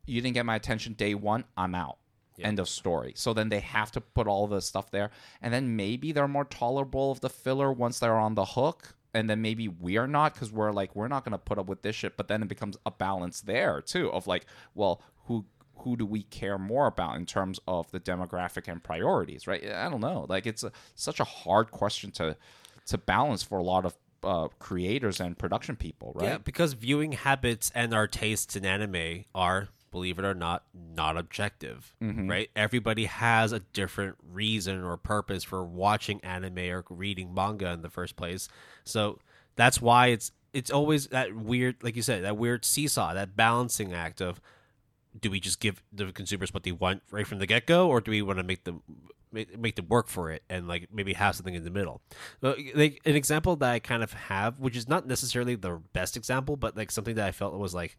you 0.05 0.21
didn't 0.21 0.35
get 0.35 0.45
my 0.45 0.55
attention 0.55 0.93
day 0.93 1.15
one, 1.15 1.45
I'm 1.57 1.75
out. 1.75 1.97
End 2.39 2.59
of 2.59 2.67
story. 2.67 3.13
So 3.15 3.33
then 3.33 3.49
they 3.49 3.59
have 3.59 3.91
to 3.91 4.01
put 4.01 4.27
all 4.27 4.47
the 4.47 4.61
stuff 4.61 4.89
there. 4.89 5.11
And 5.41 5.53
then 5.53 5.75
maybe 5.75 6.11
they're 6.11 6.27
more 6.27 6.45
tolerable 6.45 7.11
of 7.11 7.19
the 7.21 7.29
filler 7.29 7.71
once 7.71 7.99
they're 7.99 8.17
on 8.17 8.33
the 8.33 8.45
hook. 8.45 8.95
And 9.13 9.29
then 9.29 9.41
maybe 9.41 9.67
we're 9.67 10.07
not 10.07 10.33
because 10.33 10.51
we're 10.51 10.71
like, 10.71 10.95
we're 10.95 11.09
not 11.09 11.23
going 11.23 11.33
to 11.33 11.37
put 11.37 11.59
up 11.59 11.67
with 11.67 11.83
this 11.83 11.95
shit. 11.95 12.17
But 12.17 12.29
then 12.29 12.41
it 12.41 12.47
becomes 12.47 12.77
a 12.85 12.91
balance 12.91 13.41
there 13.41 13.81
too 13.81 14.11
of 14.11 14.25
like, 14.25 14.45
well, 14.73 15.03
who 15.25 15.45
who 15.83 15.95
do 15.95 16.05
we 16.05 16.23
care 16.23 16.57
more 16.57 16.87
about 16.87 17.15
in 17.17 17.25
terms 17.25 17.59
of 17.67 17.89
the 17.91 17.99
demographic 17.99 18.67
and 18.67 18.83
priorities, 18.83 19.47
right? 19.47 19.63
I 19.71 19.89
don't 19.89 20.01
know. 20.01 20.25
Like 20.27 20.45
it's 20.45 20.63
a, 20.63 20.71
such 20.95 21.19
a 21.19 21.23
hard 21.23 21.71
question 21.71 22.11
to 22.11 22.37
to 22.87 22.97
balance 22.97 23.43
for 23.43 23.57
a 23.57 23.63
lot 23.63 23.85
of 23.85 23.95
uh, 24.23 24.47
creators 24.59 25.19
and 25.19 25.37
production 25.37 25.75
people, 25.75 26.13
right? 26.15 26.25
Yeah, 26.25 26.37
because 26.37 26.73
viewing 26.73 27.13
habits 27.13 27.71
and 27.73 27.93
our 27.93 28.07
tastes 28.07 28.55
in 28.55 28.65
anime 28.65 29.25
are, 29.33 29.69
believe 29.91 30.19
it 30.19 30.25
or 30.25 30.33
not, 30.33 30.63
not 30.73 31.17
objective. 31.17 31.93
Mm-hmm. 32.01 32.29
Right? 32.29 32.49
Everybody 32.55 33.05
has 33.05 33.51
a 33.51 33.59
different 33.59 34.17
reason 34.31 34.83
or 34.83 34.97
purpose 34.97 35.43
for 35.43 35.63
watching 35.63 36.19
anime 36.23 36.59
or 36.59 36.83
reading 36.89 37.33
manga 37.33 37.71
in 37.71 37.81
the 37.81 37.89
first 37.89 38.15
place. 38.15 38.47
So 38.83 39.19
that's 39.55 39.81
why 39.81 40.07
it's 40.07 40.31
it's 40.53 40.69
always 40.69 41.07
that 41.07 41.35
weird, 41.35 41.77
like 41.81 41.95
you 41.95 42.01
said, 42.01 42.23
that 42.23 42.37
weird 42.37 42.65
seesaw, 42.65 43.13
that 43.13 43.35
balancing 43.35 43.93
act 43.93 44.21
of 44.21 44.41
do 45.19 45.29
we 45.29 45.39
just 45.39 45.59
give 45.59 45.83
the 45.91 46.11
consumers 46.11 46.53
what 46.53 46.63
they 46.63 46.71
want 46.71 47.03
right 47.11 47.27
from 47.27 47.39
the 47.39 47.45
get 47.45 47.65
go, 47.65 47.87
or 47.89 48.01
do 48.01 48.11
we 48.11 48.21
want 48.21 48.39
to 48.39 48.43
make 48.43 48.63
them 48.63 48.81
make, 49.31 49.57
make 49.57 49.75
them 49.75 49.87
work 49.87 50.07
for 50.07 50.31
it 50.31 50.43
and 50.49 50.67
like 50.67 50.87
maybe 50.91 51.13
have 51.13 51.35
something 51.35 51.53
in 51.55 51.63
the 51.63 51.69
middle? 51.69 52.01
Uh, 52.41 52.53
Like 52.75 53.01
an 53.05 53.15
example 53.15 53.55
that 53.57 53.71
I 53.71 53.79
kind 53.79 54.03
of 54.03 54.13
have, 54.13 54.59
which 54.59 54.75
is 54.77 54.87
not 54.87 55.07
necessarily 55.07 55.55
the 55.55 55.81
best 55.93 56.15
example, 56.15 56.55
but 56.55 56.77
like 56.77 56.91
something 56.91 57.15
that 57.15 57.27
I 57.27 57.31
felt 57.31 57.53
was 57.53 57.73
like, 57.73 57.97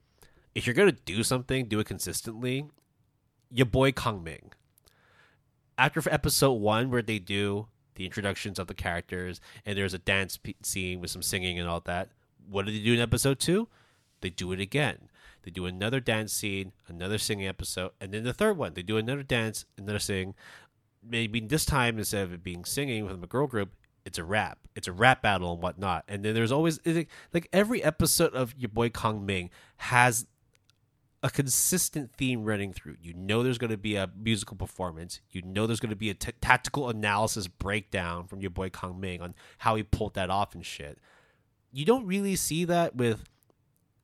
if 0.55 0.67
you're 0.67 0.75
gonna 0.75 0.93
do 0.93 1.23
something, 1.23 1.67
do 1.67 1.81
it 1.81 1.87
consistently. 1.87 2.67
Your 3.51 3.67
boy 3.67 3.93
Kong 3.93 4.23
Ming. 4.23 4.53
After 5.77 6.03
episode 6.11 6.53
one, 6.53 6.91
where 6.91 7.03
they 7.03 7.19
do 7.19 7.67
the 7.95 8.05
introductions 8.07 8.59
of 8.59 8.67
the 8.67 8.75
characters 8.75 9.41
and 9.67 9.77
there's 9.77 9.95
a 9.95 9.99
dance 9.99 10.39
scene 10.63 11.01
with 11.01 11.11
some 11.11 11.23
singing 11.23 11.59
and 11.59 11.69
all 11.69 11.81
that, 11.81 12.09
what 12.49 12.67
did 12.67 12.75
they 12.75 12.83
do 12.83 12.95
in 12.95 13.01
episode 13.01 13.39
two? 13.39 13.69
They 14.21 14.31
do 14.31 14.53
it 14.53 14.61
again. 14.61 15.09
They 15.43 15.51
do 15.51 15.67
another 15.67 16.01
dance 16.01 16.33
scene, 16.33 16.73
another 16.89 17.19
singing 17.19 17.47
episode, 17.47 17.93
and 18.01 18.13
then 18.13 18.25
the 18.25 18.33
third 18.33 18.57
one, 18.57 18.75
they 18.75 18.83
do 18.83 18.97
another 18.97 19.23
dance, 19.23 19.65
another 19.77 19.99
sing. 19.99 20.35
Maybe 21.03 21.41
this 21.41 21.65
time 21.65 21.99
instead 21.99 22.25
of 22.25 22.33
it 22.33 22.45
being 22.45 22.65
singing 22.65 23.05
with 23.05 23.23
a 23.23 23.27
girl 23.27 23.47
group, 23.47 23.73
it's 24.05 24.19
a 24.19 24.25
rap. 24.25 24.59
It's 24.75 24.89
a 24.89 24.93
rap 24.93 25.23
battle 25.23 25.53
and 25.53 25.63
whatnot. 25.63 26.05
And 26.09 26.25
then 26.25 26.35
there's 26.35 26.53
always 26.53 26.81
like, 26.87 27.49
every 27.53 27.83
episode 27.83 28.35
of 28.35 28.55
your 28.57 28.69
boy 28.69 28.91
Kong 28.91 29.25
Ming 29.27 29.51
has 29.77 30.27
a 31.23 31.31
consistent 31.31 32.13
theme 32.17 32.45
running 32.45 32.73
through. 32.73 32.97
You 33.01 33.15
know 33.15 33.43
there's 33.43 33.59
going 33.59 33.71
to 33.71 33.77
be 33.77 33.95
a 33.95 34.11
musical 34.17 34.57
performance. 34.57 35.21
You 35.31 35.43
know 35.43 35.67
there's 35.67 35.81
going 35.81 35.91
to 35.91 35.97
be 35.97 36.11
a 36.11 36.15
t- 36.15 36.33
tactical 36.41 36.89
analysis 36.89 37.47
breakdown 37.47 38.27
from 38.27 38.41
your 38.41 38.51
boy 38.51 38.71
Kong 38.71 38.99
Ming 38.99 39.21
on 39.21 39.35
how 39.59 39.77
he 39.77 39.85
pulled 39.85 40.15
that 40.15 40.31
off 40.31 40.55
and 40.55 40.67
shit. 40.67 40.99
You 41.73 41.85
don't 41.85 42.07
really 42.07 42.35
see 42.37 42.65
that 42.65 42.97
with 42.97 43.25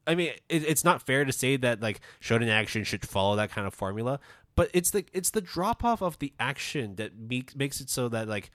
I 0.09 0.15
mean, 0.15 0.33
it, 0.49 0.65
it's 0.65 0.85
not 0.85 1.03
fair 1.03 1.25
to 1.25 1.33
say 1.33 1.57
that 1.59 1.81
like 1.81 2.01
shonen 2.21 2.49
action 2.49 2.83
should 2.83 3.07
follow 3.07 3.37
that 3.37 3.51
kind 3.51 3.67
of 3.67 3.75
formula, 3.75 4.19
but 4.57 4.71
it's 4.73 4.91
the 4.91 5.05
it's 5.13 5.31
the 5.31 5.43
drop 5.43 5.85
off 5.85 6.03
of 6.03 6.19
the 6.19 6.33
action 6.41 6.97
that 6.97 7.17
makes 7.17 7.55
makes 7.55 7.81
it 7.81 7.91
so 7.91 8.09
that 8.09 8.27
like 8.27 8.51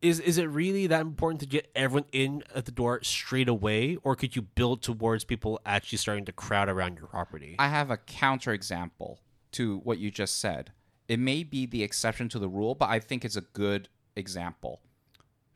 is 0.00 0.18
is 0.18 0.38
it 0.38 0.46
really 0.46 0.86
that 0.86 1.02
important 1.02 1.40
to 1.40 1.46
get 1.46 1.70
everyone 1.76 2.06
in 2.10 2.42
at 2.54 2.64
the 2.64 2.72
door 2.72 3.00
straight 3.02 3.48
away, 3.48 3.98
or 4.02 4.16
could 4.16 4.34
you 4.34 4.42
build 4.42 4.82
towards 4.82 5.24
people 5.24 5.60
actually 5.66 5.98
starting 5.98 6.24
to 6.24 6.32
crowd 6.32 6.68
around 6.68 6.96
your 6.96 7.06
property? 7.06 7.56
I 7.58 7.68
have 7.68 7.90
a 7.90 7.98
counterexample 7.98 9.18
to 9.52 9.78
what 9.78 9.98
you 9.98 10.10
just 10.10 10.38
said. 10.38 10.72
It 11.06 11.18
may 11.18 11.42
be 11.42 11.66
the 11.66 11.82
exception 11.82 12.28
to 12.30 12.38
the 12.38 12.48
rule, 12.48 12.74
but 12.74 12.88
I 12.88 12.98
think 12.98 13.24
it's 13.24 13.36
a 13.36 13.42
good 13.42 13.88
example. 14.16 14.80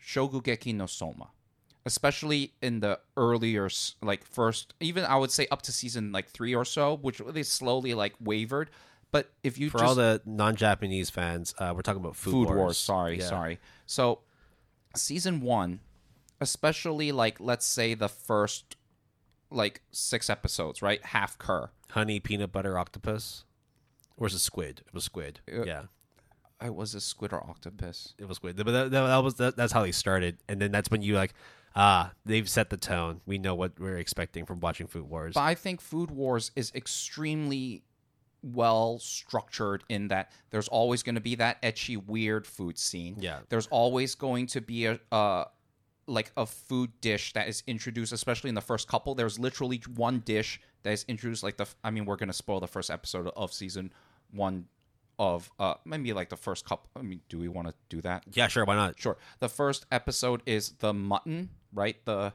Shokugeki 0.05 0.75
no 0.75 0.87
Soma. 0.87 1.31
Especially 1.87 2.55
in 2.63 2.81
the 2.81 2.99
earlier, 3.17 3.69
like 4.03 4.25
first, 4.25 4.73
even 4.81 5.05
I 5.05 5.17
would 5.17 5.31
say 5.31 5.47
up 5.51 5.61
to 5.63 5.73
season 5.73 6.13
like 6.13 6.29
three 6.31 6.55
or 6.55 6.65
so, 6.65 6.97
which 6.97 7.21
they 7.33 7.43
slowly 7.43 7.93
like 7.93 8.15
wavered. 8.21 8.71
But 9.13 9.31
if 9.43 9.59
you 9.59 9.69
For 9.71 9.79
just 9.79 9.89
all 9.89 9.95
the 9.95 10.23
non-Japanese 10.25 11.11
fans, 11.11 11.55
uh, 11.59 11.73
we're 11.77 11.83
talking 11.83 12.01
about 12.01 12.17
Food, 12.17 12.33
Food 12.33 12.47
Wars. 12.49 12.57
Wars. 12.59 12.79
Sorry, 12.79 13.19
Yeah. 13.19 13.27
sorry. 13.29 13.61
So, 13.87 14.21
season 14.97 15.41
one, 15.41 15.81
especially 16.41 17.13
like 17.13 17.39
let's 17.39 17.67
say 17.67 17.95
the 17.95 18.09
first 18.09 18.77
like 19.51 19.83
six 19.93 20.29
episodes, 20.31 20.83
right? 20.83 21.05
Half 21.05 21.39
cour. 21.39 21.71
Honey 21.91 22.19
peanut 22.19 22.51
butter 22.51 22.77
octopus, 22.79 23.45
or 24.17 24.25
was 24.25 24.35
it 24.35 24.39
squid? 24.41 24.83
It 24.87 24.95
was 24.95 25.05
squid. 25.05 25.41
Uh, 25.53 25.65
yeah. 25.65 25.83
I 26.61 26.71
was 26.71 26.95
a 26.95 27.01
squid 27.01 27.33
or 27.33 27.45
octopus. 27.49 28.15
it 28.19 28.27
was 28.27 28.39
squid, 28.39 28.57
But 28.57 28.67
that, 28.73 28.91
that, 28.91 29.07
that 29.07 29.19
was 29.19 29.35
that, 29.35 29.55
that's 29.57 29.73
how 29.73 29.83
they 29.83 29.93
started, 29.93 30.39
and 30.49 30.61
then 30.61 30.73
that's 30.73 30.91
when 30.91 31.03
you 31.03 31.15
like, 31.15 31.35
ah, 31.75 32.13
they've 32.25 32.49
set 32.49 32.71
the 32.71 32.77
tone. 32.77 33.21
We 33.27 33.39
know 33.39 33.55
what 33.55 33.79
we're 33.79 33.99
expecting 33.99 34.47
from 34.47 34.61
watching 34.61 34.87
Food 34.87 35.09
Wars. 35.09 35.35
But 35.35 35.43
I 35.43 35.55
think 35.55 35.81
Food 35.81 36.11
Wars 36.11 36.51
is 36.57 36.73
extremely 36.75 37.83
well 38.43 38.99
structured 38.99 39.85
in 39.89 40.09
that 40.09 40.31
there's 40.51 40.69
always 40.69 41.03
going 41.03 41.15
to 41.15 41.21
be 41.21 41.35
that 41.37 41.61
ecchi, 41.63 41.97
weird 42.05 42.47
food 42.47 42.79
scene. 42.79 43.17
Yeah. 43.19 43.39
There's 43.49 43.67
always 43.69 44.15
going 44.15 44.47
to 44.49 44.61
be 44.61 44.87
a, 44.87 45.01
uh, 45.11 45.47
like 46.07 46.31
a 46.37 46.45
food 46.45 46.91
dish 47.01 47.33
that 47.33 47.49
is 47.49 47.63
introduced, 47.67 48.13
especially 48.13 48.49
in 48.49 48.55
the 48.55 48.61
first 48.61 48.87
couple. 48.87 49.15
There's 49.15 49.39
literally 49.39 49.83
one 49.95 50.21
dish 50.21 50.61
that 50.83 50.93
is 50.93 51.05
introduced. 51.09 51.43
Like 51.43 51.57
the, 51.57 51.67
I 51.83 51.91
mean, 51.91 52.05
we're 52.05 52.17
going 52.17 52.29
to 52.29 52.35
spoil 52.35 52.61
the 52.61 52.69
first 52.69 52.91
episode 52.91 53.31
of 53.35 53.53
season 53.53 53.93
one 54.31 54.67
of, 55.19 55.51
uh, 55.59 55.75
maybe 55.85 56.13
like 56.13 56.29
the 56.29 56.37
first 56.37 56.67
couple. 56.67 56.91
I 56.97 57.03
mean, 57.03 57.21
do 57.29 57.39
we 57.39 57.49
want 57.49 57.69
to 57.69 57.75
do 57.89 58.03
that? 58.03 58.25
yeah, 58.33 58.49
sure, 58.49 58.65
why 58.65 58.75
not? 58.75 59.01
Sure. 59.01 59.17
The 59.39 59.49
first 59.49 59.87
episode 59.91 60.43
is 60.45 60.73
the 60.81 60.93
mutton, 60.93 61.51
right? 61.75 61.97
The 62.05 62.33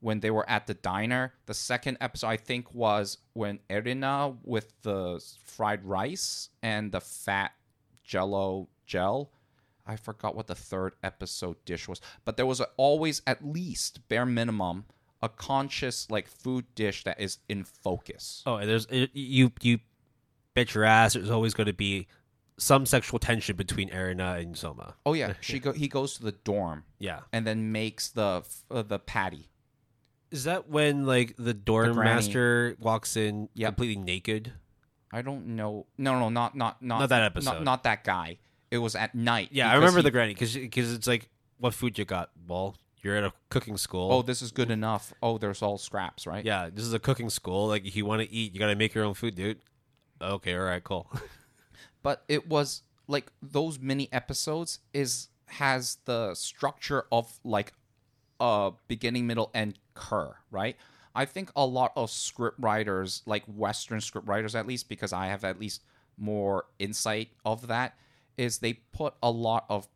when 0.00 0.20
they 0.20 0.30
were 0.30 0.48
at 0.48 0.66
the 0.66 0.74
diner. 0.74 1.32
The 1.46 1.54
second 1.54 1.96
episode, 2.00 2.26
I 2.26 2.36
think, 2.36 2.74
was 2.74 3.18
when 3.32 3.60
Erina 3.70 4.36
with 4.44 4.72
the 4.82 5.24
fried 5.46 5.82
rice 5.84 6.50
and 6.62 6.92
the 6.92 7.00
fat 7.00 7.52
Jello 8.04 8.68
gel. 8.86 9.30
I 9.86 9.96
forgot 9.96 10.34
what 10.34 10.46
the 10.46 10.54
third 10.54 10.92
episode 11.02 11.56
dish 11.64 11.88
was, 11.88 12.00
but 12.24 12.36
there 12.36 12.46
was 12.46 12.60
always 12.76 13.22
at 13.26 13.46
least 13.46 14.06
bare 14.08 14.26
minimum 14.26 14.84
a 15.22 15.28
conscious 15.28 16.10
like 16.10 16.28
food 16.28 16.66
dish 16.74 17.04
that 17.04 17.18
is 17.18 17.38
in 17.48 17.64
focus. 17.64 18.42
Oh, 18.44 18.64
there's 18.64 18.86
you 18.90 19.50
you 19.62 19.78
bet 20.54 20.74
your 20.74 20.84
ass 20.84 21.14
there's 21.14 21.30
always 21.30 21.54
going 21.54 21.66
to 21.66 21.72
be 21.72 22.06
some 22.58 22.86
sexual 22.86 23.18
tension 23.18 23.56
between 23.56 23.90
Erina 23.90 24.34
and 24.40 24.56
Soma. 24.56 24.94
Oh 25.04 25.12
yeah, 25.12 25.34
she 25.40 25.58
go 25.58 25.72
he 25.72 25.88
goes 25.88 26.14
to 26.16 26.22
the 26.22 26.32
dorm 26.32 26.84
Yeah. 26.98 27.20
and 27.32 27.46
then 27.46 27.72
makes 27.72 28.08
the 28.10 28.44
uh, 28.70 28.82
the 28.82 28.98
patty. 28.98 29.50
Is 30.30 30.44
that 30.44 30.68
when 30.68 31.06
like 31.06 31.34
the 31.38 31.54
dorm 31.54 31.94
granny. 31.94 32.10
master 32.10 32.76
walks 32.80 33.16
in 33.16 33.48
Yep. 33.54 33.68
completely 33.76 34.02
naked? 34.02 34.52
I 35.12 35.22
don't 35.22 35.48
know. 35.56 35.86
No, 35.96 36.18
no, 36.18 36.28
not 36.28 36.56
not 36.56 36.82
not 36.82 37.00
Not 37.00 37.08
that 37.10 37.22
episode. 37.22 37.52
Not, 37.54 37.62
not 37.64 37.82
that 37.84 38.02
guy. 38.04 38.38
It 38.70 38.78
was 38.78 38.96
at 38.96 39.14
night. 39.14 39.50
Yeah, 39.52 39.70
I 39.70 39.74
remember 39.74 39.98
he- 40.00 40.04
the 40.04 40.10
granny 40.10 40.34
because 40.34 40.54
because 40.54 40.92
it's 40.92 41.06
like, 41.06 41.28
what 41.58 41.72
food 41.74 41.96
you 41.98 42.04
got? 42.04 42.30
Well, 42.48 42.76
you're 43.02 43.14
at 43.16 43.22
a 43.24 43.32
cooking 43.48 43.76
school. 43.76 44.10
Oh, 44.12 44.22
this 44.22 44.42
is 44.42 44.50
good 44.50 44.70
enough. 44.72 45.12
Oh, 45.22 45.38
there's 45.38 45.62
all 45.62 45.78
scraps, 45.78 46.26
right? 46.26 46.44
yeah, 46.44 46.68
this 46.72 46.84
is 46.84 46.92
a 46.94 46.98
cooking 46.98 47.30
school. 47.30 47.68
Like, 47.68 47.84
if 47.84 47.94
you 47.94 48.04
want 48.06 48.22
to 48.22 48.32
eat, 48.32 48.52
you 48.54 48.58
got 48.58 48.68
to 48.68 48.74
make 48.76 48.94
your 48.94 49.04
own 49.04 49.14
food, 49.14 49.34
dude. 49.36 49.58
Okay, 50.20 50.54
all 50.56 50.64
right, 50.64 50.82
cool. 50.82 51.08
But 52.04 52.22
it 52.28 52.46
was 52.46 52.82
like 53.08 53.32
those 53.42 53.80
mini 53.80 54.08
episodes 54.12 54.78
is 54.92 55.28
has 55.46 55.98
the 56.04 56.34
structure 56.34 57.06
of 57.10 57.40
like 57.42 57.72
a 58.38 58.72
beginning, 58.88 59.26
middle, 59.26 59.50
and 59.54 59.76
cur, 59.94 60.36
right? 60.50 60.76
I 61.14 61.24
think 61.24 61.50
a 61.56 61.64
lot 61.64 61.92
of 61.96 62.10
script 62.10 62.58
writers, 62.60 63.22
like 63.24 63.44
Western 63.46 64.00
script 64.00 64.28
writers 64.28 64.54
at 64.54 64.66
least, 64.66 64.88
because 64.88 65.12
I 65.12 65.26
have 65.26 65.44
at 65.44 65.58
least 65.58 65.82
more 66.18 66.66
insight 66.78 67.30
of 67.44 67.68
that, 67.68 67.96
is 68.36 68.58
they 68.58 68.74
put 68.74 69.14
a 69.22 69.30
lot 69.30 69.64
of 69.70 69.88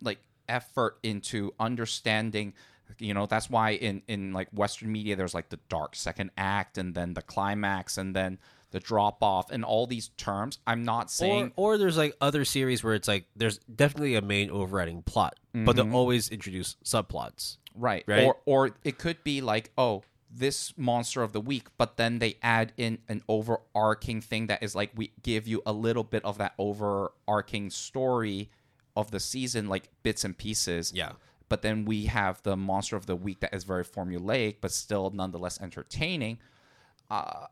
like 0.00 0.20
effort 0.48 0.98
into 1.02 1.52
understanding 1.58 2.52
you 2.98 3.14
know 3.14 3.24
that's 3.26 3.48
why 3.48 3.70
in 3.70 4.02
in 4.06 4.32
like 4.34 4.46
western 4.52 4.92
media 4.92 5.16
there's 5.16 5.32
like 5.32 5.48
the 5.48 5.58
dark 5.70 5.96
second 5.96 6.30
act 6.36 6.76
and 6.76 6.94
then 6.94 7.14
the 7.14 7.22
climax 7.22 7.96
and 7.96 8.14
then 8.14 8.38
the 8.74 8.80
drop 8.80 9.22
off 9.22 9.50
and 9.52 9.64
all 9.64 9.86
these 9.86 10.08
terms 10.16 10.58
i'm 10.66 10.82
not 10.84 11.08
saying 11.10 11.52
or 11.54 11.78
there's 11.78 11.96
like 11.96 12.14
other 12.20 12.44
series 12.44 12.82
where 12.82 12.94
it's 12.94 13.06
like 13.06 13.24
there's 13.36 13.58
definitely 13.82 14.16
a 14.16 14.20
main 14.22 14.50
overriding 14.50 15.00
plot, 15.02 15.38
but 15.54 15.76
they'll 15.76 15.94
always 15.94 16.28
introduce 16.28 16.76
subplots. 16.84 17.56
right. 17.76 18.02
right? 18.08 18.24
or 18.24 18.36
or 18.46 18.70
it 18.82 18.98
could 18.98 19.22
be 19.22 19.40
like 19.40 19.70
oh 19.78 20.02
this 20.28 20.74
monster 20.76 21.22
of 21.22 21.32
the 21.32 21.40
week 21.40 21.66
but 21.78 21.96
then 21.96 22.18
they 22.18 22.36
add 22.42 22.72
in 22.76 22.98
an 23.08 23.22
overarching 23.28 24.20
thing 24.20 24.48
that 24.48 24.60
is 24.60 24.74
like 24.74 24.90
we 24.96 25.12
give 25.22 25.46
you 25.46 25.62
a 25.64 25.72
little 25.72 26.02
bit 26.02 26.24
of 26.24 26.38
that 26.38 26.52
overarching 26.58 27.70
story 27.70 28.50
of 28.96 29.12
the 29.12 29.20
season 29.20 29.68
like 29.68 29.88
bits 30.02 30.24
and 30.24 30.36
pieces 30.36 30.92
Yeah. 30.92 31.12
but 31.48 31.62
then 31.62 31.84
we 31.84 32.06
have 32.06 32.42
the 32.42 32.56
monster 32.56 32.96
of 32.96 33.06
the 33.06 33.14
week 33.14 33.38
that 33.40 33.54
is 33.54 33.62
very 33.62 33.84
formulaic 33.84 34.56
but 34.60 34.72
still 34.72 35.10
nonetheless 35.14 35.60
entertaining 35.60 36.38
uh, 37.10 37.46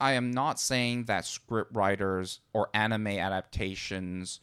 i 0.00 0.12
am 0.12 0.30
not 0.30 0.60
saying 0.60 1.04
that 1.04 1.24
script 1.24 1.74
writers 1.74 2.40
or 2.52 2.68
anime 2.74 3.06
adaptations 3.06 4.40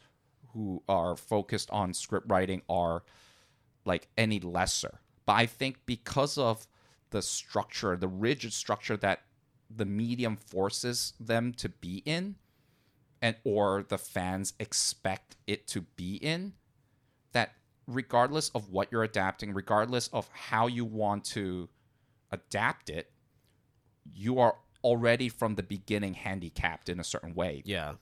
who 0.52 0.82
are 0.88 1.16
focused 1.16 1.70
on 1.70 1.92
script 1.92 2.26
writing 2.30 2.62
are 2.68 3.02
like 3.84 4.08
any 4.16 4.40
lesser. 4.40 5.00
But 5.26 5.34
i 5.34 5.46
think 5.46 5.78
because 5.86 6.38
of 6.38 6.66
the 7.10 7.22
structure 7.22 7.96
the 7.96 8.08
rigid 8.08 8.52
structure 8.52 8.96
that 8.96 9.22
the 9.74 9.84
medium 9.84 10.36
forces 10.36 11.14
them 11.18 11.52
to 11.54 11.68
be 11.68 12.02
in 12.04 12.36
and 13.22 13.36
or 13.44 13.84
the 13.88 13.98
fans 13.98 14.52
expect 14.60 15.36
it 15.46 15.66
to 15.66 15.82
be 15.96 16.16
in 16.16 16.52
that 17.32 17.52
regardless 17.86 18.50
of 18.50 18.70
what 18.70 18.88
you're 18.90 19.02
adapting 19.02 19.52
regardless 19.52 20.08
of 20.08 20.28
how 20.32 20.66
you 20.66 20.84
want 20.84 21.24
to 21.24 21.68
adapt 22.30 22.90
it 22.90 23.10
you 24.14 24.38
are 24.38 24.56
already 24.86 25.28
from 25.28 25.56
the 25.56 25.62
beginning 25.62 26.14
handicapped 26.14 26.88
in 26.88 27.00
a 27.00 27.04
certain 27.04 27.34
way 27.34 27.62
Yeah. 27.64 27.94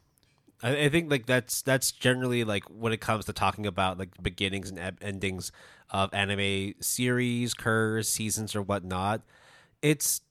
I, 0.62 0.84
I 0.84 0.88
think 0.88 1.10
like 1.10 1.26
that's 1.26 1.62
that's 1.62 1.92
generally 1.92 2.44
like 2.44 2.64
when 2.64 2.92
it 2.92 3.00
comes 3.00 3.24
to 3.26 3.32
talking 3.32 3.66
about 3.66 3.98
like 3.98 4.10
beginnings 4.22 4.70
and 4.70 4.98
endings 5.00 5.52
of 5.90 6.12
anime 6.12 6.74
series, 6.80 7.54
cours, 7.54 8.08
seasons, 8.08 8.56
or 8.56 8.62
whatnot. 8.62 9.22
It's 9.82 10.22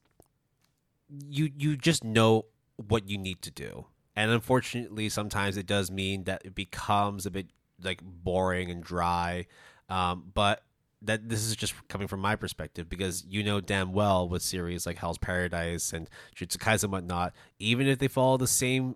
you 1.10 1.51
you 1.58 1.78
just 1.78 2.04
know 2.04 2.45
what 2.76 3.08
you 3.08 3.18
need 3.18 3.41
to 3.43 3.51
do, 3.51 3.86
and 4.16 4.32
unfortunately, 4.32 5.10
sometimes 5.10 5.58
it 5.58 5.68
does 5.68 5.91
mean 5.91 6.24
that 6.24 6.41
it 6.45 6.56
becomes 6.56 7.26
a 7.26 7.32
bit 7.32 7.47
like 7.82 8.01
boring 8.04 8.72
and 8.72 8.84
dry. 8.84 9.45
Um, 9.89 10.32
but 10.34 10.64
that 11.04 11.30
this 11.30 11.43
is 11.43 11.56
just 11.56 11.74
coming 11.88 12.08
from 12.08 12.22
my 12.22 12.36
perspective 12.36 12.89
because 12.89 13.26
you 13.28 13.43
know 13.43 13.60
damn 13.60 13.91
well 13.93 14.28
with 14.28 14.41
series 14.41 14.86
like 14.86 14.97
Hell's 14.97 15.18
Paradise 15.18 15.93
and 15.93 16.10
Jujutsu 16.36 16.58
Kaisen 16.58 16.84
and 16.86 16.91
whatnot, 16.93 17.34
even 17.60 17.88
if 17.88 17.99
they 17.99 18.08
follow 18.08 18.38
the 18.38 18.47
same 18.47 18.95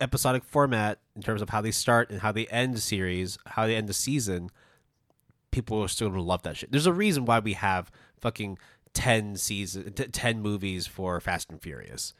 episodic 0.00 0.44
format 0.44 0.98
in 1.14 1.22
terms 1.22 1.40
of 1.40 1.50
how 1.50 1.60
they 1.60 1.70
start 1.70 2.10
and 2.10 2.20
how 2.20 2.32
they 2.32 2.46
end 2.48 2.74
the 2.74 2.80
series, 2.80 3.38
how 3.46 3.66
they 3.66 3.74
end 3.74 3.88
the 3.88 3.94
season, 3.94 4.50
people 5.50 5.82
are 5.82 5.88
still 5.88 6.10
gonna 6.10 6.22
love 6.22 6.42
that 6.42 6.56
shit. 6.56 6.70
There's 6.70 6.86
a 6.86 6.92
reason 6.92 7.24
why 7.24 7.38
we 7.38 7.54
have 7.54 7.90
fucking 8.20 8.58
ten 8.92 9.36
season, 9.36 9.92
t- 9.92 10.06
ten 10.08 10.40
movies 10.42 10.86
for 10.86 11.20
Fast 11.20 11.50
and 11.50 11.60
Furious, 11.60 12.12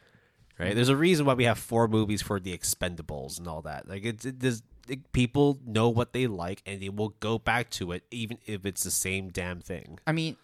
right? 0.59 0.73
There's 0.73 0.89
a 0.89 0.95
reason 0.95 1.25
why 1.25 1.35
we 1.35 1.43
have 1.43 1.59
four 1.59 1.87
movies 1.87 2.21
for 2.21 2.39
the 2.39 2.57
Expendables 2.57 3.37
and 3.37 3.47
all 3.47 3.61
that. 3.61 3.87
Like 3.87 4.05
it's 4.05 4.25
it, 4.25 4.39
does. 4.39 4.63
People 5.11 5.59
know 5.65 5.89
what 5.89 6.13
they 6.13 6.27
like 6.27 6.61
and 6.65 6.81
they 6.81 6.89
will 6.89 7.15
go 7.19 7.37
back 7.37 7.69
to 7.71 7.91
it 7.91 8.03
even 8.11 8.37
if 8.45 8.65
it's 8.65 8.83
the 8.83 8.91
same 8.91 9.29
damn 9.29 9.59
thing. 9.59 9.99
I 10.07 10.11
mean, 10.11 10.37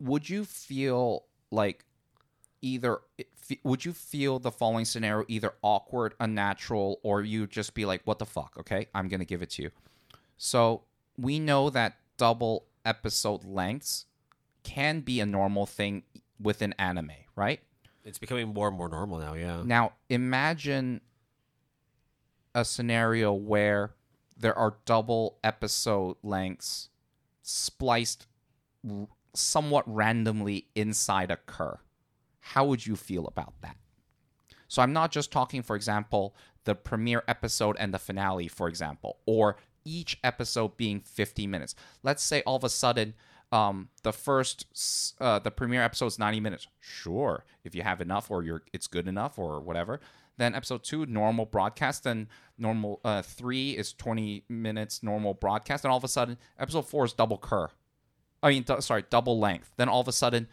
would 0.00 0.28
you 0.28 0.44
feel 0.44 1.24
like 1.50 1.84
either 2.62 3.00
would 3.62 3.84
you 3.84 3.92
feel 3.92 4.38
the 4.38 4.50
following 4.50 4.84
scenario 4.84 5.24
either 5.28 5.54
awkward, 5.62 6.14
unnatural, 6.20 7.00
or 7.02 7.22
you 7.22 7.46
just 7.46 7.74
be 7.74 7.84
like, 7.84 8.02
"What 8.04 8.18
the 8.18 8.26
fuck?" 8.26 8.56
Okay, 8.58 8.88
I'm 8.94 9.08
gonna 9.08 9.24
give 9.24 9.42
it 9.42 9.50
to 9.50 9.62
you. 9.62 9.70
So 10.36 10.82
we 11.16 11.38
know 11.38 11.70
that 11.70 11.96
double 12.16 12.66
episode 12.84 13.44
lengths 13.44 14.06
can 14.62 15.00
be 15.00 15.20
a 15.20 15.26
normal 15.26 15.66
thing 15.66 16.02
within 16.40 16.74
anime, 16.78 17.12
right? 17.34 17.60
It's 18.04 18.18
becoming 18.18 18.48
more 18.48 18.68
and 18.68 18.76
more 18.76 18.88
normal 18.88 19.18
now, 19.18 19.34
yeah. 19.34 19.62
Now, 19.64 19.92
imagine 20.08 21.00
a 22.54 22.64
scenario 22.64 23.32
where 23.32 23.94
there 24.36 24.56
are 24.56 24.76
double 24.84 25.38
episode 25.42 26.16
lengths 26.22 26.88
spliced 27.42 28.26
r- 28.88 29.08
somewhat 29.34 29.84
randomly 29.86 30.66
inside 30.74 31.30
a 31.30 31.36
cour. 31.36 31.82
How 32.40 32.64
would 32.64 32.86
you 32.86 32.96
feel 32.96 33.26
about 33.26 33.54
that? 33.62 33.76
So, 34.68 34.82
I'm 34.82 34.92
not 34.92 35.10
just 35.10 35.32
talking, 35.32 35.62
for 35.62 35.76
example, 35.76 36.34
the 36.64 36.74
premiere 36.74 37.24
episode 37.26 37.76
and 37.78 37.92
the 37.94 37.98
finale, 37.98 38.48
for 38.48 38.68
example, 38.68 39.18
or 39.26 39.56
each 39.84 40.18
episode 40.22 40.76
being 40.76 41.00
50 41.00 41.46
minutes. 41.46 41.74
Let's 42.02 42.22
say 42.22 42.42
all 42.42 42.56
of 42.56 42.64
a 42.64 42.68
sudden, 42.68 43.14
um, 43.50 43.88
the 44.02 44.12
first, 44.12 45.14
uh, 45.20 45.38
the 45.38 45.50
premiere 45.50 45.82
episode 45.82 46.06
is 46.06 46.18
90 46.18 46.40
minutes. 46.40 46.66
Sure, 46.80 47.44
if 47.64 47.74
you 47.74 47.82
have 47.82 48.00
enough 48.02 48.30
or 48.30 48.42
you're, 48.42 48.62
it's 48.72 48.86
good 48.86 49.08
enough 49.08 49.38
or 49.38 49.60
whatever. 49.60 50.00
Then 50.38 50.54
episode 50.54 50.82
two, 50.82 51.04
normal 51.06 51.44
broadcast. 51.44 52.04
Then 52.04 52.28
normal 52.56 53.00
uh, 53.04 53.22
three 53.22 53.72
is 53.72 53.92
20 53.92 54.44
minutes, 54.48 55.02
normal 55.02 55.34
broadcast. 55.34 55.84
And 55.84 55.90
all 55.90 55.98
of 55.98 56.04
a 56.04 56.08
sudden, 56.08 56.38
episode 56.58 56.88
four 56.88 57.04
is 57.04 57.12
double 57.12 57.38
cour. 57.38 57.72
I 58.42 58.50
mean, 58.50 58.64
sorry, 58.80 59.04
double 59.10 59.38
length. 59.38 59.72
Then 59.76 59.88
all 59.88 60.00
of 60.00 60.08
a 60.08 60.12
sudden, 60.12 60.48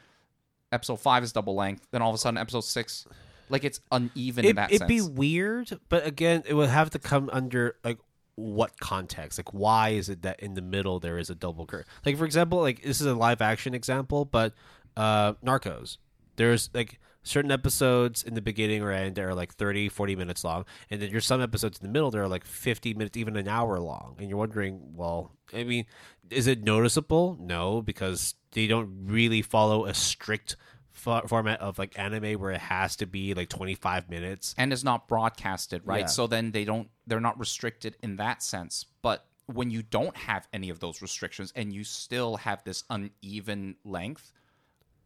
episode 0.71 0.99
five 0.99 1.23
is 1.23 1.31
double 1.31 1.55
length. 1.55 1.87
Then 1.91 2.01
all 2.01 2.09
of 2.09 2.15
a 2.15 2.17
sudden, 2.17 2.37
episode 2.37 2.63
six, 2.63 3.07
like 3.49 3.63
it's 3.63 3.79
uneven 3.91 4.45
in 4.45 4.51
it, 4.51 4.55
that 4.55 4.73
it'd 4.73 4.87
be 4.87 5.01
weird, 5.01 5.79
but 5.89 6.05
again, 6.05 6.43
it 6.47 6.55
would 6.55 6.69
have 6.69 6.89
to 6.91 6.99
come 6.99 7.29
under 7.31 7.75
like 7.83 7.99
what 8.35 8.79
context? 8.79 9.39
Like, 9.39 9.53
why 9.53 9.89
is 9.89 10.09
it 10.09 10.23
that 10.23 10.39
in 10.41 10.53
the 10.55 10.61
middle 10.61 10.99
there 10.99 11.17
is 11.17 11.29
a 11.29 11.35
double 11.35 11.65
curve? 11.65 11.85
Like, 12.05 12.17
for 12.17 12.25
example, 12.25 12.59
like 12.59 12.81
this 12.81 13.01
is 13.01 13.07
a 13.07 13.15
live 13.15 13.41
action 13.41 13.73
example, 13.73 14.25
but 14.25 14.53
uh, 14.97 15.33
Narcos. 15.45 15.97
There's 16.35 16.69
like 16.73 16.99
certain 17.25 17.51
episodes 17.51 18.23
in 18.23 18.35
the 18.35 18.41
beginning 18.41 18.81
or 18.81 18.91
end 18.91 19.19
are 19.19 19.33
like 19.33 19.53
30, 19.53 19.89
40 19.89 20.15
minutes 20.15 20.43
long, 20.43 20.63
and 20.89 21.01
then 21.01 21.11
there's 21.11 21.25
some 21.25 21.41
episodes 21.41 21.79
in 21.79 21.85
the 21.85 21.91
middle 21.91 22.11
that 22.11 22.19
are 22.19 22.27
like 22.27 22.45
50 22.45 22.93
minutes, 22.93 23.17
even 23.17 23.35
an 23.35 23.47
hour 23.47 23.79
long, 23.79 24.15
and 24.19 24.29
you're 24.29 24.37
wondering, 24.37 24.79
well, 24.95 25.31
I 25.53 25.63
mean, 25.63 25.85
is 26.29 26.47
it 26.47 26.63
noticeable? 26.63 27.37
No, 27.41 27.81
because 27.81 28.35
they 28.51 28.67
don't 28.67 29.07
really 29.07 29.41
follow 29.41 29.85
a 29.85 29.93
strict 29.93 30.55
format 30.91 31.59
of 31.59 31.77
like 31.77 31.99
anime 31.99 32.39
where 32.39 32.51
it 32.51 32.61
has 32.61 32.95
to 32.95 33.05
be 33.05 33.33
like 33.33 33.49
25 33.49 34.09
minutes. 34.09 34.55
and 34.57 34.71
is 34.71 34.83
not 34.83 35.07
broadcasted, 35.07 35.81
right? 35.85 36.01
Yeah. 36.01 36.05
So 36.05 36.25
then 36.25 36.51
they 36.51 36.63
don't 36.63 36.89
they're 37.05 37.19
not 37.19 37.37
restricted 37.37 37.97
in 38.01 38.15
that 38.15 38.41
sense. 38.41 38.85
But 39.01 39.25
when 39.47 39.69
you 39.69 39.83
don't 39.83 40.15
have 40.15 40.47
any 40.53 40.69
of 40.69 40.79
those 40.79 41.01
restrictions 41.01 41.51
and 41.55 41.73
you 41.73 41.83
still 41.83 42.37
have 42.37 42.63
this 42.63 42.83
uneven 42.89 43.75
length, 43.83 44.31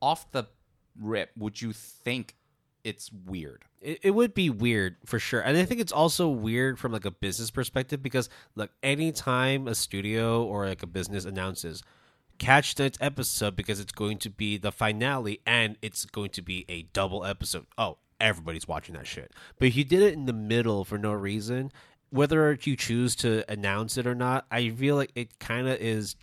off 0.02 0.32
the 0.32 0.46
rip, 1.00 1.32
would 1.38 1.62
you 1.62 1.74
think 1.74 2.36
it's 2.84 3.12
weird? 3.12 3.66
It, 3.82 4.00
it 4.04 4.12
would 4.12 4.34
be 4.34 4.50
weird 4.50 4.98
for 5.06 5.20
sure, 5.20 5.42
and 5.42 5.58
I 5.58 5.66
think 5.66 5.82
it's 5.82 5.92
also 5.92 6.30
weird 6.30 6.80
from 6.80 6.92
like 6.92 7.06
a 7.06 7.12
business 7.12 7.52
perspective 7.52 8.02
because 8.02 8.30
like 8.56 8.72
anytime 8.84 9.68
a 9.68 9.76
studio 9.76 10.44
or 10.44 10.66
like 10.68 10.84
a 10.84 10.88
business 10.88 11.26
announces 11.26 11.84
catch 12.40 12.74
tonight's 12.74 12.98
episode 13.02 13.56
because 13.56 13.80
it's 13.80 13.92
going 13.92 14.18
to 14.18 14.30
be 14.30 14.58
the 14.58 14.72
finale 14.72 15.42
and 15.46 15.78
it's 15.82 16.06
going 16.06 16.30
to 16.32 16.42
be 16.42 16.66
a 16.68 16.84
double 16.94 17.26
episode. 17.26 17.68
Oh, 17.78 17.98
everybody's 18.20 18.68
watching 18.68 18.96
that 18.96 19.06
shit. 19.06 19.32
But 19.60 19.68
if 19.68 19.76
you 19.76 19.84
did 19.84 20.02
it 20.02 20.14
in 20.14 20.26
the 20.26 20.34
middle 20.34 20.84
for 20.84 20.98
no 20.98 21.12
reason, 21.12 21.72
whether 22.10 22.58
you 22.64 22.76
choose 22.76 23.16
to 23.18 23.44
announce 23.52 23.98
it 23.98 24.08
or 24.08 24.16
not, 24.16 24.48
I 24.50 24.70
feel 24.70 24.96
like 24.96 25.12
it 25.16 25.38
kind 25.40 25.68
of 25.68 25.80
is. 25.80 26.16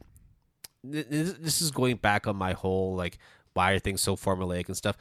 This 0.83 1.61
is 1.61 1.73
going 1.73 1.97
back 1.97 2.27
on 2.27 2.37
my 2.37 2.53
whole 2.53 2.95
like 2.95 3.19
why 3.57 3.73
are 3.73 3.79
things 3.79 4.01
so 4.01 4.15
formulaic 4.17 4.67
and 4.67 4.77
stuff. 4.77 4.97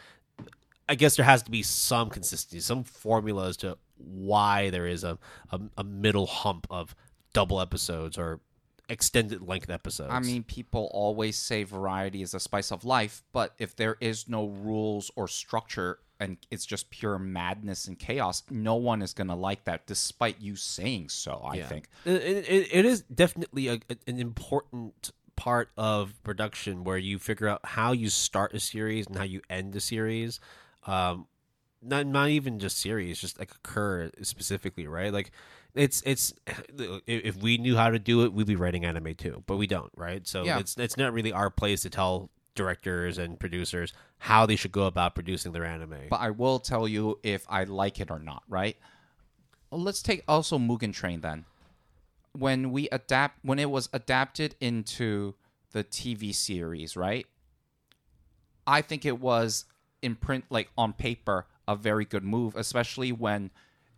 I 0.88 0.95
guess 0.95 1.16
there 1.16 1.26
has 1.26 1.43
to 1.43 1.51
be 1.51 1.64
some 1.64 2.10
consistency, 2.10 2.60
some 2.62 2.84
formula 2.84 3.47
as 3.49 3.58
to 3.58 3.78
why 3.97 4.70
there 4.70 4.88
is 4.88 5.03
a, 5.03 5.18
a, 5.51 5.60
a 5.78 5.84
middle 5.84 6.28
hump 6.28 6.68
of 6.70 6.95
double 7.34 7.60
episodes 7.60 8.18
or 8.18 8.39
extended 8.88 9.41
length 9.41 9.70
episodes. 9.70 10.12
I 10.14 10.20
mean, 10.20 10.43
people 10.43 10.89
always 10.93 11.38
say 11.38 11.64
variety 11.64 12.22
is 12.22 12.34
a 12.36 12.39
spice 12.39 12.72
of 12.72 12.86
life, 12.86 13.24
but 13.34 13.53
if 13.58 13.76
there 13.76 13.97
is 13.99 14.30
no 14.30 14.45
rules 14.47 15.10
or 15.16 15.28
structure 15.28 15.99
and 16.20 16.38
it's 16.51 16.66
just 16.66 16.91
pure 16.91 17.18
madness 17.18 17.88
and 17.88 17.97
chaos, 17.97 18.43
no 18.51 18.76
one 18.76 19.01
is 19.01 19.14
going 19.14 19.28
to 19.28 19.36
like 19.36 19.66
that, 19.66 19.88
despite 19.88 20.39
you 20.39 20.56
saying 20.56 21.10
so, 21.10 21.41
I 21.43 21.56
Yeah. 21.56 21.68
think. 21.68 21.89
It, 22.06 22.22
it, 22.22 22.68
it 22.72 22.86
is 22.86 23.01
definitely 23.01 23.68
a, 23.70 23.80
an 24.08 24.20
important 24.20 25.12
part 25.36 25.70
of 25.78 26.22
production 26.24 26.84
where 26.84 26.98
you 26.98 27.20
figure 27.20 27.48
out 27.48 27.62
how 27.64 27.92
you 27.92 28.10
start 28.10 28.54
a 28.54 28.60
series 28.60 29.08
and 29.08 29.18
how 29.18 29.24
you 29.24 29.42
end 29.50 29.76
a 29.76 29.82
series. 29.82 30.40
Um, 30.86 31.28
not 31.82 32.06
not 32.08 32.30
even 32.30 32.60
just 32.60 32.80
series, 32.80 33.20
just 33.20 33.38
like 33.40 33.52
a 33.52 33.58
cour 33.68 34.10
specifically, 34.22 34.88
right? 34.88 35.14
Like 35.14 35.32
it's 35.74 36.02
it's 36.06 36.34
if 37.08 37.38
we 37.38 37.58
knew 37.58 37.76
how 37.76 37.90
to 37.90 38.00
do 38.00 38.24
it, 38.24 38.34
we'd 38.34 38.48
be 38.48 38.56
writing 38.56 38.86
anime 38.86 39.14
too, 39.16 39.44
but 39.46 39.58
we 39.58 39.68
don't, 39.68 39.92
right? 39.96 40.28
So 40.28 40.44
Yeah. 40.44 40.60
it's 40.60 40.78
it's 40.78 40.98
not 40.98 41.14
really 41.14 41.32
our 41.32 41.50
place 41.50 41.82
to 41.82 41.90
tell 41.90 42.30
directors 42.56 43.18
and 43.18 43.40
producers 43.40 43.94
how 44.20 44.46
they 44.46 44.56
should 44.56 44.72
go 44.72 44.86
about 44.86 45.14
producing 45.14 45.52
their 45.52 45.66
anime. 45.66 46.08
But 46.10 46.22
I 46.22 46.32
will 46.32 46.60
tell 46.60 46.88
you 46.88 47.20
if 47.22 47.46
I 47.50 47.66
like 47.66 48.00
it 48.00 48.10
or 48.10 48.20
not, 48.20 48.44
right? 48.48 48.78
Well, 49.70 49.82
let's 49.82 50.02
take 50.02 50.24
also 50.28 50.58
Mugen 50.58 50.94
Train 50.94 51.20
then. 51.22 51.46
When 52.38 52.72
we 52.72 52.90
adapt, 52.92 53.40
when 53.44 53.60
it 53.60 53.70
was 53.70 53.90
adapted 53.94 54.56
into 54.60 55.36
the 55.72 55.84
TV 55.84 56.34
series, 56.34 56.96
right? 56.96 57.26
I 58.68 58.82
think 58.82 59.06
it 59.06 59.20
was 59.20 59.66
in 60.02 60.16
print, 60.16 60.46
like 60.50 60.70
on 60.78 60.94
paper, 60.94 61.46
a 61.68 61.76
very 61.76 62.06
good 62.06 62.24
move, 62.24 62.56
especially 62.56 63.12
when 63.12 63.52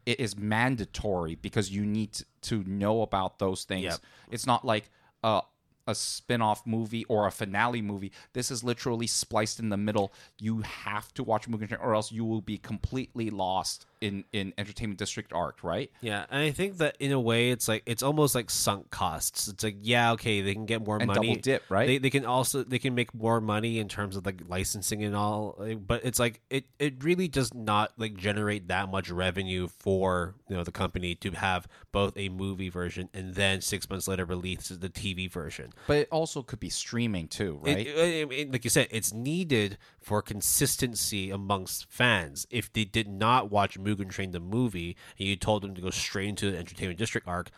it 0.06 0.20
is 0.20 0.38
mandatory 0.38 1.36
because 1.36 1.70
you 1.72 1.86
need 1.86 2.22
to 2.42 2.64
know 2.64 3.02
about 3.02 3.40
those 3.40 3.64
things. 3.66 3.84
Yep. 3.84 4.00
It's 4.32 4.48
not 4.48 4.66
like 4.66 4.90
a 5.24 5.42
a 5.88 5.96
spin-off 5.96 6.68
movie 6.68 7.06
or 7.06 7.26
a 7.26 7.32
finale 7.32 7.82
movie. 7.82 8.12
This 8.34 8.52
is 8.52 8.64
literally 8.64 9.08
spliced 9.08 9.60
in 9.60 9.70
the 9.70 9.78
middle. 9.78 10.12
You 10.38 10.62
have 10.62 11.14
to 11.14 11.24
watch 11.24 11.48
Mugen 11.48 11.70
Train 11.70 11.80
or 11.82 11.96
else 11.96 12.12
you 12.12 12.26
will 12.26 12.42
be 12.42 12.58
completely 12.58 13.30
lost 13.30 13.86
in 14.02 14.24
in 14.32 14.54
Entertainment 14.58 15.00
District 15.00 15.34
arc, 15.34 15.64
right? 15.64 15.92
Yeah, 16.02 16.26
and 16.30 16.42
I 16.42 16.52
think 16.52 16.78
that 16.78 16.96
in 17.00 17.12
a 17.12 17.20
way, 17.20 17.52
it's 17.52 17.68
like 17.68 17.84
it's 17.86 18.04
almost 18.04 18.36
like 18.36 18.50
sunk 18.50 18.90
costs. 18.92 19.48
It's 19.48 19.64
like 19.64 19.78
yeah, 19.82 20.12
okay, 20.14 20.42
they 20.42 20.54
can 20.54 20.66
get 20.66 20.86
more 20.86 20.98
And 20.98 21.08
money, 21.08 21.28
double 21.30 21.42
dip, 21.42 21.64
right? 21.70 21.88
They, 21.88 21.98
they 21.98 22.10
can 22.10 22.26
also 22.26 22.64
they 22.64 22.80
can 22.80 22.96
make 22.96 23.14
more 23.14 23.42
money 23.42 23.80
in 23.80 23.88
terms 23.88 24.16
of 24.16 24.26
like 24.26 24.42
licensing 24.48 25.04
and 25.04 25.16
all, 25.16 25.58
but 25.86 26.04
it's 26.04 26.20
like 26.20 26.42
it 26.50 26.66
it 26.80 27.04
really 27.04 27.28
does 27.28 27.54
not 27.54 27.92
like 27.98 28.16
generate 28.16 28.68
that 28.68 28.90
much 28.90 29.10
revenue 29.10 29.68
for 29.68 30.36
you 30.50 30.56
know 30.56 30.64
the 30.64 30.72
company 30.72 31.16
to 31.16 31.32
have 31.32 31.68
both 31.92 32.14
a 32.18 32.30
movie 32.30 32.70
version 32.70 33.10
and 33.14 33.36
then 33.36 33.62
six 33.62 33.90
months 33.90 34.08
later 34.08 34.26
release 34.26 34.68
the 34.70 34.90
TV 34.90 35.32
version. 35.32 35.72
But 35.88 35.98
it 35.98 36.08
also 36.12 36.42
could 36.44 36.60
be 36.60 36.70
streaming 36.70 37.28
too, 37.28 37.60
right? 37.64 37.86
it- 37.88 38.32
it- 38.32 38.52
like 38.52 38.64
you 38.64 38.70
said, 38.70 38.88
it's 38.92 39.14
needed 39.14 39.78
for 40.02 40.22
consistency 40.22 41.30
amongst 41.30 41.86
fans. 41.92 42.48
If 42.50 42.72
they 42.72 42.84
did 42.86 43.08
not 43.08 43.52
watch 43.52 43.78
Mugen 43.96 44.10
Train 44.10 44.32
the 44.32 44.40
movie 44.40 44.96
and 45.18 45.28
you 45.28 45.36
told 45.36 45.62
them 45.64 45.74
to 45.76 45.82
go 45.82 45.90
straight 45.90 46.30
into 46.30 46.52
the 46.52 46.58
Entertainment 46.58 47.00
District 47.00 47.28
arc, 47.28 47.50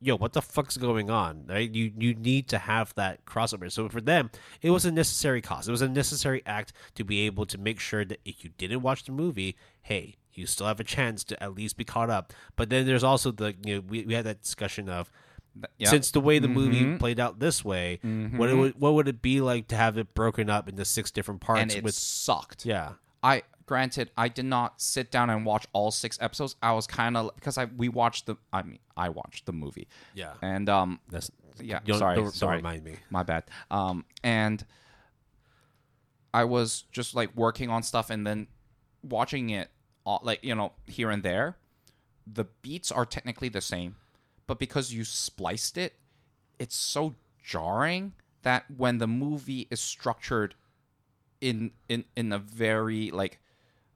yo, 0.00 0.16
what 0.16 0.32
the 0.32 0.42
fuck's 0.42 0.76
going 0.76 1.10
on? 1.10 1.44
Right? 1.46 1.70
You 1.74 1.92
you 1.98 2.14
need 2.14 2.48
to 2.48 2.58
have 2.58 2.94
that 2.94 3.24
crossover. 3.24 3.70
So 3.70 3.88
for 3.88 4.00
them, 4.00 4.30
it 4.62 4.70
was 4.70 4.84
a 4.84 4.92
necessary 4.92 5.40
cost. 5.40 5.68
It 5.68 5.70
was 5.70 5.82
a 5.82 5.88
necessary 5.88 6.42
act 6.44 6.72
to 6.96 7.04
be 7.04 7.20
able 7.26 7.46
to 7.46 7.58
make 7.58 7.80
sure 7.80 8.04
that 8.04 8.20
if 8.24 8.44
you 8.44 8.50
didn't 8.58 8.82
watch 8.82 9.04
the 9.04 9.12
movie, 9.12 9.56
hey, 9.82 10.16
you 10.34 10.46
still 10.46 10.66
have 10.66 10.80
a 10.80 10.84
chance 10.84 11.22
to 11.24 11.40
at 11.42 11.54
least 11.54 11.76
be 11.76 11.84
caught 11.84 12.10
up. 12.10 12.32
But 12.56 12.68
then 12.68 12.86
there's 12.86 13.04
also 13.04 13.30
the 13.30 13.54
you 13.64 13.76
know 13.76 13.80
we, 13.88 14.04
we 14.04 14.14
had 14.14 14.24
that 14.26 14.42
discussion 14.42 14.88
of 14.88 15.10
Yeah. 15.78 15.88
since 15.88 16.10
the 16.10 16.20
way 16.20 16.40
the 16.40 16.48
movie 16.48 16.82
Mhm. 16.82 16.98
played 16.98 17.20
out 17.20 17.38
this 17.38 17.64
way, 17.64 18.00
what 18.02 18.50
it 18.50 18.56
would, 18.56 18.74
what 18.80 18.94
would 18.94 19.06
it 19.06 19.22
be 19.22 19.40
like 19.40 19.68
to 19.68 19.76
have 19.76 19.96
it 19.96 20.12
broken 20.12 20.50
up 20.50 20.68
into 20.68 20.84
six 20.84 21.12
different 21.12 21.40
parts? 21.40 21.62
and 21.62 21.72
it 21.72 21.84
with 21.84 21.94
sucked. 21.94 22.66
yeah, 22.66 22.94
I 23.22 23.42
granted 23.66 24.10
I 24.16 24.28
did 24.28 24.44
not 24.44 24.80
sit 24.80 25.10
down 25.10 25.30
and 25.30 25.44
watch 25.46 25.66
all 25.72 25.90
six 25.90 26.18
episodes. 26.20 26.56
I 26.62 26.72
was 26.72 26.86
kind 26.86 27.16
of 27.16 27.34
because 27.34 27.58
I 27.58 27.66
we 27.66 27.88
watched 27.88 28.26
the 28.26 28.36
I 28.52 28.62
mean 28.62 28.78
I 28.96 29.08
watched 29.08 29.46
the 29.46 29.52
movie 29.52 29.88
yeah. 30.14 30.34
and 30.42 30.68
um 30.68 31.00
That's 31.10 31.30
yeah 31.60 31.80
don't, 31.84 31.98
sorry 31.98 32.16
don't, 32.16 32.24
don't 32.24 32.34
sorry 32.34 32.56
remind 32.58 32.84
me. 32.84 32.96
my 33.10 33.22
bad 33.22 33.44
um 33.70 34.04
and 34.22 34.64
I 36.32 36.44
was 36.44 36.84
just 36.90 37.14
like 37.14 37.34
working 37.36 37.70
on 37.70 37.82
stuff 37.84 38.10
and 38.10 38.26
then 38.26 38.48
watching 39.02 39.50
it 39.50 39.70
all, 40.04 40.20
like 40.22 40.40
you 40.42 40.54
know 40.54 40.72
here 40.86 41.10
and 41.10 41.22
there. 41.22 41.56
The 42.26 42.44
beats 42.62 42.90
are 42.90 43.04
technically 43.04 43.50
the 43.50 43.60
same, 43.60 43.96
but 44.46 44.58
because 44.58 44.92
you 44.92 45.04
spliced 45.04 45.76
it, 45.76 45.92
it's 46.58 46.74
so 46.74 47.14
jarring 47.42 48.14
that 48.42 48.64
when 48.74 48.98
the 48.98 49.06
movie 49.06 49.68
is 49.70 49.80
structured 49.80 50.54
in 51.40 51.70
in 51.88 52.04
in 52.16 52.32
a 52.32 52.38
very 52.38 53.10
like 53.10 53.38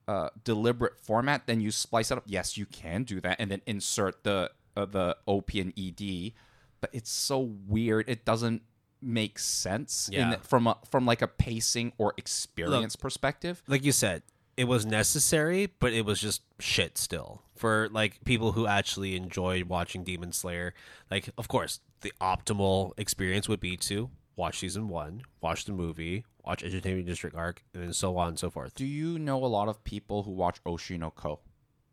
uh, 0.09 0.31
deliberate 0.43 0.99
format, 0.99 1.47
then 1.47 1.61
you 1.61 1.71
splice 1.71 2.11
it 2.11 2.19
up. 2.19 2.25
Yes, 2.27 2.57
you 2.57 2.67
can 2.67 3.05
do 3.05 3.21
that, 3.21 3.37
and 3.39 3.51
then 3.51 3.61
insert 3.67 4.25
the 4.25 4.51
uh, 4.77 4.87
the 4.87 5.17
OP 5.27 5.55
and 5.55 5.73
ED. 5.79 6.33
But 6.81 6.91
it's 6.93 7.11
so 7.11 7.39
weird; 7.69 8.09
it 8.09 8.25
doesn't 8.25 8.63
make 9.01 9.39
sense 9.39 10.09
in, 10.09 10.15
Yeah. 10.19 10.37
from 10.43 10.67
a 10.67 10.79
from 10.91 11.07
like 11.07 11.23
a 11.23 11.29
pacing 11.29 11.93
or 11.99 12.15
experience 12.17 12.97
perspective. 12.97 13.63
Like 13.69 13.85
you 13.85 13.93
said, 13.93 14.23
it 14.57 14.65
was 14.65 14.85
necessary, 14.87 15.67
but 15.79 15.93
it 15.93 16.05
was 16.05 16.21
just 16.21 16.43
shit 16.59 16.99
still 16.99 17.43
for 17.55 17.89
like 17.93 18.25
people 18.25 18.53
who 18.53 18.67
actually 18.67 19.15
enjoyed 19.17 19.65
watching 19.65 20.05
Demon 20.05 20.33
Slayer. 20.33 20.75
Like, 21.11 21.29
of 21.37 21.49
course, 21.49 21.81
the 22.01 22.13
optimal 22.21 22.93
experience 22.97 23.49
would 23.49 23.61
be 23.61 23.77
to 23.77 24.11
watch 24.37 24.59
season 24.61 24.89
one, 24.89 25.23
watch 25.41 25.65
the 25.65 25.73
movie, 25.73 26.25
watch 26.49 26.65
Entertainment 26.65 27.07
District 27.07 27.37
arc, 27.37 27.63
and 27.75 27.95
so 27.95 28.17
on 28.17 28.29
and 28.29 28.39
so 28.39 28.49
forth. 28.49 28.75
Do 28.75 28.87
you 28.87 29.19
know 29.19 29.45
a 29.45 29.47
lot 29.47 29.69
of 29.69 29.85
people 29.85 30.23
who 30.23 30.31
watch 30.31 30.63
Oshi 30.65 30.99
no 30.99 31.11
Ko? 31.11 31.41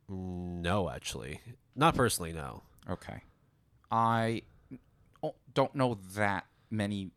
No, 0.07 0.89
actually, 0.89 1.41
not 1.75 1.93
personally. 1.93 2.31
No. 2.31 2.63
Okay. 2.89 3.21
I 3.91 4.43
don't 5.53 5.75
know 5.75 5.97
that 6.15 6.45
many 6.71 7.11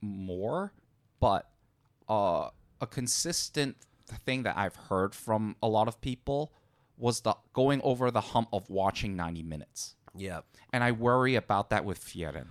more, 0.00 0.72
but 1.20 1.50
uh, 2.08 2.48
a 2.80 2.86
consistent 2.86 3.76
thing 4.24 4.44
that 4.44 4.56
I've 4.56 4.76
heard 4.76 5.14
from 5.14 5.56
a 5.62 5.68
lot 5.68 5.88
of 5.88 6.00
people 6.00 6.52
was 6.96 7.20
the 7.20 7.34
going 7.52 7.80
over 7.82 8.10
the 8.10 8.20
hump 8.20 8.48
of 8.52 8.68
watching 8.70 9.14
90 9.14 9.42
minutes. 9.42 9.94
Yeah. 10.14 10.40
And 10.72 10.82
I 10.82 10.92
worry 10.92 11.34
about 11.34 11.70
that 11.70 11.84
with 11.84 12.02
Frieren. 12.02 12.46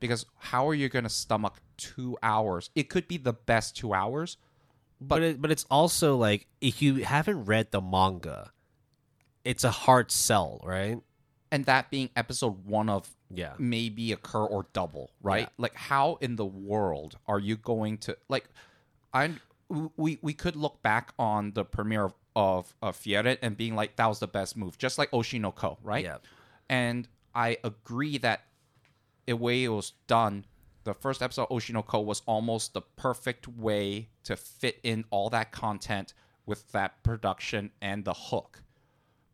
Because 0.00 0.26
how 0.38 0.68
are 0.68 0.74
you 0.74 0.88
going 0.88 1.04
to 1.04 1.08
stomach 1.10 1.54
two 1.76 2.16
hours? 2.22 2.70
It 2.74 2.88
could 2.88 3.08
be 3.08 3.16
the 3.16 3.32
best 3.32 3.76
two 3.76 3.92
hours, 3.94 4.36
but 5.00 5.22
it, 5.22 5.42
but 5.42 5.50
it's 5.50 5.64
also 5.70 6.16
like 6.16 6.46
if 6.60 6.80
you 6.82 7.04
haven't 7.04 7.44
read 7.46 7.70
the 7.70 7.80
manga, 7.80 8.52
it's 9.44 9.64
a 9.64 9.70
hard 9.70 10.10
sell, 10.10 10.60
right? 10.64 10.98
and 11.50 11.64
that 11.64 11.90
being 11.90 12.10
episode 12.14 12.66
one 12.66 12.90
of 12.90 13.08
Yeah. 13.30 13.54
maybe 13.58 14.12
a 14.12 14.16
cour 14.18 14.44
or 14.46 14.66
double, 14.74 15.12
right? 15.22 15.44
Yeah. 15.44 15.48
Like, 15.56 15.74
how 15.74 16.16
in 16.20 16.36
the 16.36 16.44
world 16.44 17.16
are 17.26 17.38
you 17.38 17.56
going 17.56 17.96
to 17.98 18.18
like? 18.28 18.48
I 19.14 19.30
we 19.96 20.18
we 20.20 20.34
could 20.34 20.56
look 20.56 20.82
back 20.82 21.14
on 21.18 21.52
the 21.52 21.64
premiere 21.64 22.04
of 22.04 22.14
of, 22.36 22.74
of 22.82 22.96
Frieren 22.96 23.56
being 23.56 23.74
like 23.74 23.96
that 23.96 24.06
was 24.06 24.18
the 24.20 24.28
best 24.28 24.56
move, 24.58 24.76
just 24.78 24.98
like 24.98 25.10
Oshi 25.10 25.40
no 25.40 25.50
Ko, 25.50 25.78
right? 25.82 26.04
Yeah. 26.04 26.18
And 26.68 27.08
I 27.34 27.56
agree 27.64 28.18
that 28.18 28.42
the 29.28 29.36
way 29.36 29.62
it 29.64 29.68
was 29.68 29.92
done, 30.06 30.44
the 30.84 30.94
first 30.94 31.22
episode 31.22 31.42
of 31.42 31.48
Oshi 31.50 31.72
no 31.74 31.82
Ko 31.82 32.00
was 32.00 32.22
almost 32.26 32.72
the 32.74 32.80
perfect 32.80 33.46
way 33.46 34.08
to 34.24 34.36
fit 34.36 34.80
in 34.82 35.04
all 35.10 35.28
that 35.30 35.52
content 35.52 36.14
with 36.46 36.72
that 36.72 37.02
production 37.02 37.70
and 37.82 38.04
the 38.04 38.14
hook. 38.14 38.62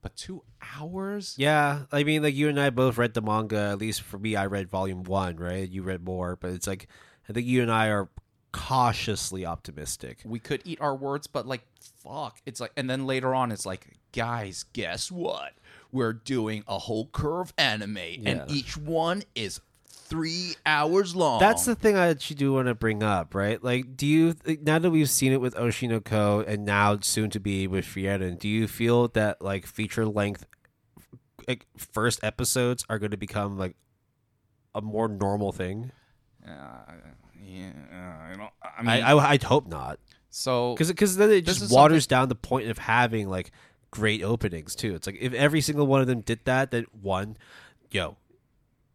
But 0.02 0.16
two 0.16 0.42
hours? 0.76 1.34
Yeah, 1.38 1.82
I 1.92 2.02
mean, 2.04 2.22
like 2.22 2.34
you 2.34 2.48
and 2.48 2.60
I 2.60 2.70
both 2.70 2.98
read 2.98 3.14
the 3.14 3.22
manga. 3.22 3.56
At 3.72 3.78
least 3.78 4.02
for 4.02 4.18
me, 4.18 4.36
I 4.36 4.46
read 4.46 4.68
volume 4.68 5.04
one, 5.04 5.36
right? 5.36 5.68
You 5.68 5.82
read 5.82 6.04
more, 6.04 6.36
but 6.36 6.50
it's 6.50 6.66
like 6.66 6.88
I 7.28 7.32
think 7.32 7.46
you 7.46 7.62
and 7.62 7.70
I 7.72 7.88
are 7.88 8.08
cautiously 8.52 9.44
optimistic. 9.46 10.18
we 10.24 10.38
could 10.38 10.62
eat 10.64 10.80
our 10.80 10.94
words, 10.94 11.26
but 11.26 11.46
like, 11.46 11.62
fuck. 12.02 12.40
It's 12.46 12.60
like, 12.60 12.72
and 12.76 12.88
then 12.88 13.06
later 13.06 13.34
on, 13.34 13.50
it's 13.52 13.66
like, 13.66 13.96
guys, 14.12 14.64
guess 14.72 15.10
what? 15.10 15.52
We're 15.90 16.12
doing 16.12 16.64
a 16.68 16.78
whole 16.78 17.06
cour 17.06 17.46
anime, 17.56 17.96
Yeah. 17.96 18.30
and 18.30 18.50
each 18.50 18.76
one 18.76 19.22
is 19.34 19.60
three 20.14 20.54
hours 20.64 21.16
long. 21.16 21.40
That's 21.40 21.64
the 21.64 21.74
thing 21.74 21.96
I 21.96 22.08
actually 22.08 22.36
do 22.36 22.52
want 22.52 22.68
to 22.68 22.74
bring 22.74 23.02
up, 23.02 23.34
right? 23.34 23.62
Like, 23.62 23.96
do 23.96 24.06
you 24.06 24.34
now 24.62 24.78
that 24.78 24.90
we've 24.90 25.10
seen 25.10 25.32
it 25.32 25.40
with 25.40 25.54
Oshi 25.56 25.88
no 25.88 26.00
Ko 26.00 26.44
and 26.46 26.64
now 26.64 26.98
soon 27.00 27.30
to 27.30 27.40
be 27.40 27.66
with 27.66 27.84
Frieren, 27.84 28.38
do 28.38 28.48
you 28.48 28.68
feel 28.68 29.08
that 29.08 29.42
like 29.42 29.66
feature 29.66 30.06
length 30.06 30.46
like 31.48 31.66
first 31.76 32.22
episodes 32.22 32.84
are 32.88 32.98
going 32.98 33.10
to 33.10 33.16
become 33.16 33.58
like 33.58 33.76
a 34.74 34.80
more 34.80 35.08
normal 35.08 35.52
thing? 35.52 35.90
Uh, 36.46 36.50
yeah, 37.42 37.70
uh, 37.92 38.32
I 38.32 38.34
don't. 38.36 38.50
I 38.78 38.82
mean, 38.82 39.04
I, 39.04 39.12
I 39.12 39.30
I'd 39.30 39.42
hope 39.42 39.66
not, 39.66 39.98
so 40.30 40.74
because 40.74 40.88
because 40.88 41.16
then 41.16 41.30
it 41.30 41.44
just 41.44 41.62
is 41.62 41.70
waters 41.70 42.06
down 42.06 42.28
the 42.28 42.34
point 42.34 42.68
of 42.68 42.78
having 42.78 43.28
like 43.28 43.50
great 43.90 44.22
openings 44.22 44.74
too. 44.74 44.94
It's 44.94 45.06
like 45.06 45.18
if 45.20 45.32
every 45.32 45.60
single 45.60 45.86
one 45.86 46.00
of 46.00 46.06
them 46.06 46.20
did 46.20 46.40
that, 46.44 46.70
then 46.70 46.86
one, 47.00 47.36
yo, 47.90 48.16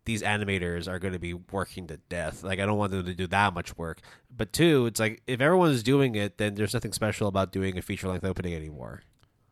these 0.10 0.24
animators 0.24 0.88
are 0.88 0.98
going 0.98 1.14
to 1.14 1.20
be 1.20 1.36
working 1.36 1.86
to 1.86 1.98
death. 2.10 2.44
Like 2.44 2.60
I 2.60 2.66
don't 2.66 2.80
want 2.80 2.92
them 2.92 3.06
to 3.06 3.14
do 3.14 3.28
that 3.28 3.54
much 3.54 3.78
work. 3.78 4.02
But 4.36 4.52
two, 4.52 4.88
it's 4.88 5.00
like 5.00 5.22
if 5.28 5.40
everyone's 5.40 5.84
doing 5.84 6.16
it, 6.16 6.40
then 6.40 6.56
there's 6.56 6.74
nothing 6.74 6.94
special 6.94 7.28
about 7.28 7.52
doing 7.52 7.78
a 7.78 7.84
feature 7.84 8.08
length 8.08 8.26
opening 8.26 8.56
anymore. 8.56 9.04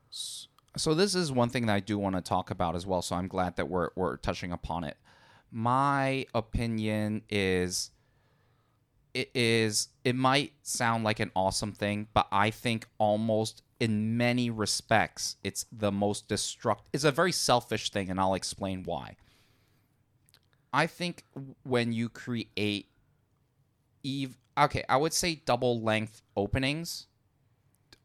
So 0.10 0.95
this 0.95 1.14
is 1.14 1.32
one 1.32 1.49
thing 1.49 1.68
that 1.68 1.76
I 1.76 1.80
do 1.80 1.99
want 1.99 2.16
to 2.16 2.24
talk 2.24 2.49
about 2.49 2.76
as 2.76 2.88
well. 2.88 3.03
So 3.03 3.16
I'm 3.16 3.28
glad 3.28 3.55
that 3.58 3.70
we're 3.70 3.89
we're 3.95 4.18
touching 4.18 4.51
upon 4.51 4.84
it. 4.84 4.97
My 5.51 6.26
opinion 6.34 7.22
is 7.30 7.91
it 9.14 9.30
is 9.36 9.89
it 10.03 10.16
might 10.16 10.53
sound 10.64 11.03
like 11.03 11.20
an 11.20 11.30
awesome 11.36 11.72
thing, 11.72 12.08
but 12.16 12.28
I 12.32 12.49
think 12.49 12.88
almost 12.97 13.62
in 13.80 14.18
many 14.18 14.49
respects 14.49 15.36
it's 15.43 15.68
the 15.72 15.91
most 15.91 16.28
destruct 16.28 16.86
it's 16.93 17.03
a 17.03 17.12
very 17.12 17.32
selfish 17.32 17.91
thing 17.91 18.10
and 18.10 18.20
I'll 18.20 18.34
explain 18.34 18.82
why. 18.82 19.18
I 20.78 20.86
think 20.88 21.23
when 21.63 21.91
you 21.91 22.07
create 22.09 22.88
eve 24.03 24.38
okay, 24.57 24.84
I 24.88 24.97
would 24.97 25.13
say 25.13 25.41
double 25.45 25.82
length 25.82 26.21
openings 26.36 27.07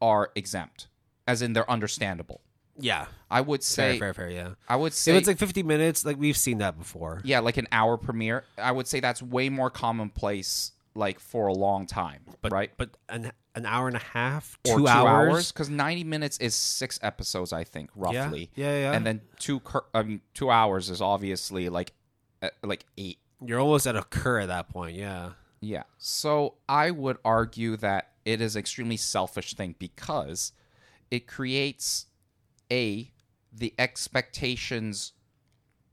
are 0.01 0.31
exempt 0.35 0.89
as 1.27 1.43
in 1.43 1.53
they're 1.53 1.71
understandable. 1.71 2.41
Yeah, 2.79 3.07
I 3.31 3.43
would 3.43 3.63
say 3.63 3.99
fair, 3.99 4.15
fair. 4.15 4.29
Fair. 4.29 4.31
Yeah, 4.31 4.49
I 4.69 4.77
would 4.77 4.95
say 4.95 5.13
if 5.13 5.19
it's 5.19 5.29
like 5.29 5.39
50 5.39 5.63
minutes, 5.63 6.05
like 6.05 6.17
we've 6.19 6.37
seen 6.37 6.59
that 6.59 6.79
before. 6.79 7.21
yeah, 7.25 7.41
like 7.41 7.59
an 7.59 7.69
hour 7.71 7.97
premiere. 7.99 8.45
I 8.57 8.73
would 8.73 8.87
say 8.89 9.01
that's 9.01 9.23
way 9.23 9.49
more 9.51 9.71
commonplace 9.71 10.73
like 10.95 11.21
for 11.21 11.47
a 11.47 11.53
long 11.53 11.87
time, 11.87 12.23
But 12.41 12.53
right? 12.53 12.71
but 12.77 12.91
an 13.09 13.33
an 13.55 13.67
hour 13.67 13.87
and 13.87 13.97
a 13.97 14.01
half, 14.01 14.59
Or 14.67 14.79
two, 14.79 14.89
hours. 14.89 15.53
because 15.53 15.69
90 15.69 16.05
minutes 16.05 16.39
is 16.39 16.55
6 16.55 16.99
episodes 17.03 17.53
I 17.53 17.65
think 17.65 17.91
roughly. 17.95 18.51
yeah, 18.55 18.67
yeah. 18.73 18.79
yeah. 18.81 18.93
And 18.93 19.05
then 19.07 19.21
2 19.39 19.61
cour- 19.61 19.85
I 19.93 20.03
mean 20.03 20.21
2 20.35 20.51
hours 20.51 20.89
is 20.89 21.03
obviously 21.03 21.69
like 21.69 21.93
Uh, 22.43 22.49
like 22.65 22.85
8 22.99 23.19
You're 23.45 23.61
almost 23.61 23.87
at 23.87 23.97
a 23.97 24.03
cour 24.03 24.41
at 24.41 24.49
that 24.49 24.69
point. 24.69 24.97
Yeah. 24.97 25.31
Yeah. 25.61 25.85
So 25.97 26.55
I 26.69 26.91
would 26.91 27.19
argue 27.25 27.77
that 27.79 28.11
it 28.25 28.41
is 28.41 28.57
extremely 28.57 28.97
selfish 28.97 29.55
thing 29.55 29.77
because 29.79 30.53
it 31.11 31.27
creates 31.27 32.07
a 32.71 33.13
the 33.53 33.75
expectations 33.79 35.13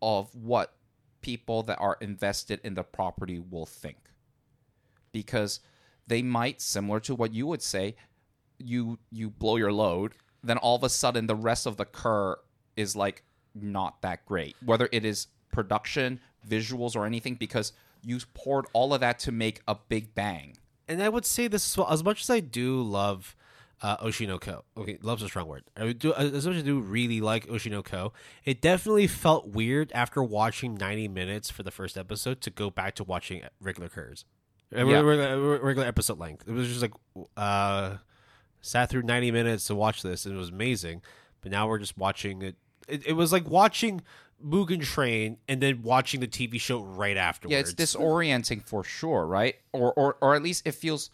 of 0.01 0.33
what 0.33 0.73
people 1.21 1.61
that 1.63 1.77
are 1.79 1.97
invested 1.99 2.61
in 2.63 2.73
the 2.73 2.83
property 2.83 3.39
will 3.39 3.65
think. 3.65 3.97
Because 5.11 5.59
they 6.07 6.21
might 6.21 6.61
similar 6.61 6.99
to 7.01 7.13
what 7.13 7.33
you 7.33 7.45
would 7.47 7.61
say, 7.61 7.95
you 8.57 8.99
you 9.11 9.29
blow 9.29 9.57
your 9.57 9.71
load, 9.71 10.13
then 10.43 10.57
all 10.57 10.75
of 10.75 10.83
a 10.83 10.89
sudden 10.89 11.27
the 11.27 11.35
rest 11.35 11.65
of 11.65 11.77
the 11.77 11.85
cour 11.85 12.39
is 12.75 12.95
like 12.95 13.23
not 13.53 14.01
that 14.01 14.25
great. 14.25 14.55
Whether 14.65 14.89
it 14.91 15.05
is 15.05 15.27
production, 15.51 16.19
visuals 16.47 16.95
or 16.95 17.05
anything 17.05 17.35
because 17.35 17.73
you 18.03 18.19
poured 18.33 18.65
all 18.73 18.93
of 18.93 19.01
that 19.01 19.19
to 19.19 19.31
make 19.31 19.61
a 19.67 19.75
big 19.75 20.13
bang. 20.15 20.55
and 20.87 21.03
I 21.03 21.09
would 21.09 21.25
say 21.25 21.47
this 21.47 21.65
as 21.69 21.77
well. 21.77 21.87
As 21.89 22.03
much 22.03 22.21
as 22.21 22.29
I 22.29 22.39
do 22.39 22.81
love 22.81 23.35
uh, 23.81 23.97
Oshi 23.97 24.27
no 24.27 24.39
Ko, 24.39 24.63
okay, 24.77 24.97
love's 25.01 25.23
a 25.23 25.27
strong 25.27 25.47
word. 25.47 25.63
I 25.77 25.91
do 25.93 26.13
as 26.13 26.45
much 26.45 26.55
as 26.55 26.63
I 26.63 26.65
do 26.65 26.79
really 26.79 27.21
like 27.21 27.47
Oshi 27.47 27.69
no 27.71 27.81
Ko. 27.83 28.11
It 28.45 28.61
definitely 28.61 29.07
felt 29.07 29.49
weird 29.49 29.91
after 29.93 30.21
watching 30.23 30.75
ninety 30.75 31.07
minutes 31.07 31.49
for 31.49 31.63
the 31.63 31.71
first 31.71 31.97
episode 31.97 32.41
to 32.41 32.49
go 32.49 32.69
back 32.69 32.95
to 32.95 33.03
watching 33.03 33.41
regular 33.61 33.87
cours, 33.89 34.25
Uh, 34.75 34.85
Yeah. 34.85 34.99
regular, 35.01 35.59
regular 35.59 35.87
episode 35.87 36.19
length. 36.19 36.45
It 36.47 36.51
was 36.53 36.67
just 36.67 36.81
like 36.81 36.93
uh, 37.37 37.97
sat 38.61 38.89
through 38.89 39.03
ninety 39.03 39.31
minutes 39.31 39.65
to 39.65 39.75
watch 39.75 40.01
this, 40.01 40.25
and 40.25 40.35
it 40.35 40.37
was 40.37 40.49
amazing. 40.49 41.01
But 41.41 41.51
now 41.51 41.67
we're 41.67 41.79
just 41.79 41.97
watching 41.97 42.41
it. 42.41 42.55
It, 42.87 43.05
it 43.07 43.13
was 43.13 43.31
like 43.31 43.47
watching 43.47 44.01
Mugen 44.43 44.83
Train 44.83 45.37
and 45.47 45.61
then 45.61 45.81
watching 45.81 46.19
the 46.19 46.27
TV 46.27 46.59
show 46.59 46.81
right 46.81 47.17
afterwards. 47.17 47.53
Yeah, 47.53 47.59
it's 47.59 47.73
disorienting 47.73 48.63
for 48.63 48.83
sure, 48.83 49.25
right? 49.25 49.55
Or 49.73 49.93
or 49.93 50.17
or 50.21 50.35
at 50.35 50.43
least 50.43 50.65
it 50.65 50.73
feels 50.73 51.09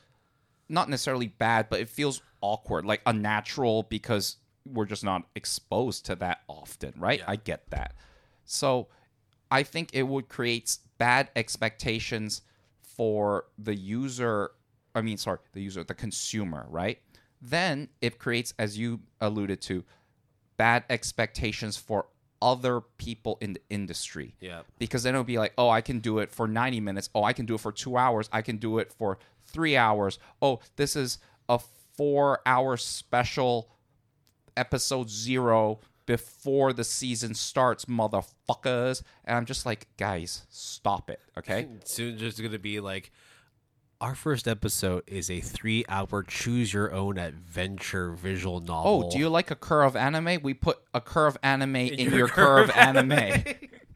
not 0.70 0.90
necessarily 0.90 1.28
bad, 1.28 1.68
but 1.70 1.80
it 1.80 1.90
feels 1.90 2.22
awkward, 2.42 2.86
like 2.86 3.02
unnatural 3.06 3.84
because 3.84 4.38
we're 4.66 4.86
just 4.86 5.04
not 5.04 5.24
exposed 5.36 6.06
to 6.08 6.16
that 6.16 6.42
often, 6.48 6.94
right? 6.98 7.22
I 7.28 7.36
get 7.36 7.70
that. 7.70 7.96
So 8.46 8.88
I 9.52 9.64
think 9.64 9.92
it 9.94 10.04
would 10.04 10.28
create 10.28 10.78
bad 10.98 11.30
expectations 11.36 12.42
for 12.80 13.46
the 13.58 13.76
user, 13.76 14.52
I 14.94 15.02
mean 15.02 15.18
sorry, 15.18 15.40
the 15.54 15.62
user, 15.62 15.84
the 15.84 15.94
consumer, 15.94 16.66
right? 16.70 17.00
Then 17.42 17.90
it 18.02 18.18
creates 18.18 18.54
as 18.58 18.78
you 18.78 19.02
alluded 19.22 19.62
to 19.64 19.84
bad 20.58 20.84
expectations 20.90 21.78
for 21.78 22.08
other 22.46 22.80
people 22.80 23.38
in 23.42 23.54
the 23.54 23.62
industry 23.72 24.36
Yeah. 24.40 24.62
because 24.78 25.02
then 25.04 25.16
it'll 25.16 25.24
be 25.24 25.40
like, 25.40 25.54
oh, 25.58 25.68
I 25.68 25.82
can 25.82 26.00
do 26.00 26.20
it 26.20 26.32
for 26.32 26.48
90 26.48 26.80
minutes. 26.80 27.10
Oh, 27.16 27.24
I 27.24 27.34
can 27.34 27.46
do 27.48 27.56
it 27.56 27.60
for 27.62 27.72
two 27.72 27.98
hours. 27.98 28.30
I 28.32 28.44
can 28.44 28.58
do 28.58 28.78
it 28.78 28.94
for 28.94 29.18
three 29.48 29.76
hours. 29.76 30.20
Oh, 30.44 30.60
this 30.76 30.96
is 30.96 31.18
a 31.50 31.60
four 31.98 32.42
hour 32.46 32.78
special 32.78 33.72
episode 34.56 35.10
zero 35.10 35.80
before 36.06 36.72
the 36.72 36.84
season 36.84 37.34
starts, 37.34 37.86
motherfuckers. 37.86 39.02
And 39.26 39.36
I'm 39.38 39.46
just 39.46 39.66
like, 39.66 39.88
guys, 39.98 40.46
stop 40.50 41.10
it. 41.10 41.20
Okay. 41.38 41.68
soon 41.84 42.18
just 42.20 42.38
going 42.38 42.52
to 42.52 42.60
be 42.60 42.80
like 42.80 43.12
our 44.02 44.16
first 44.16 44.48
episode 44.48 45.04
is 45.08 45.30
a 45.30 45.40
three 45.40 45.86
hour 45.88 46.24
choose 46.24 46.74
your 46.74 46.92
own 46.94 47.18
adventure 47.18 48.12
visual 48.12 48.58
oh, 48.58 48.68
novel 48.68 49.04
Oh, 49.08 49.12
do 49.12 49.18
you 49.18 49.30
like 49.30 49.52
a 49.52 49.56
cour 49.56 49.86
anime? 49.98 50.40
We 50.44 50.54
put 50.54 50.80
a 50.94 51.02
cour 51.02 51.34
anime 51.44 51.76
in, 51.76 52.10
your 52.10 52.18
your, 52.18 52.28
cour 52.28 52.68
cour 52.68 52.78
anime. 52.78 53.44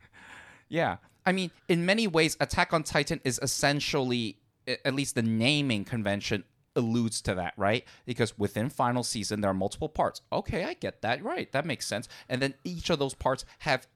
yeah. 0.69 0.97
I 1.25 1.31
mean, 1.31 1.51
in 1.67 1.85
many 1.85 2.07
ways, 2.07 2.37
Attack 2.39 2.73
on 2.73 2.83
Titan 2.83 3.21
is 3.23 3.39
essentially, 3.41 4.37
at 4.85 4.95
least 4.95 5.15
the 5.15 5.21
naming 5.21 5.83
convention 5.83 6.43
alludes 6.75 7.21
to 7.21 7.35
that, 7.35 7.53
right? 7.57 7.83
Because 8.05 8.37
within 8.37 8.69
final 8.69 9.03
season, 9.03 9.41
there 9.41 9.51
are 9.51 9.55
multiple 9.55 9.89
parts. 9.89 10.21
Okay, 10.31 10.63
I 10.63 10.73
get 10.73 11.01
that. 11.01 11.23
Right. 11.23 11.51
That 11.51 11.65
makes 11.65 11.85
sense. 11.85 12.07
And 12.29 12.41
then 12.41 12.53
each 12.63 12.89
of 12.89 12.99
those 12.99 13.13
parts 13.13 13.45
have 13.59 13.87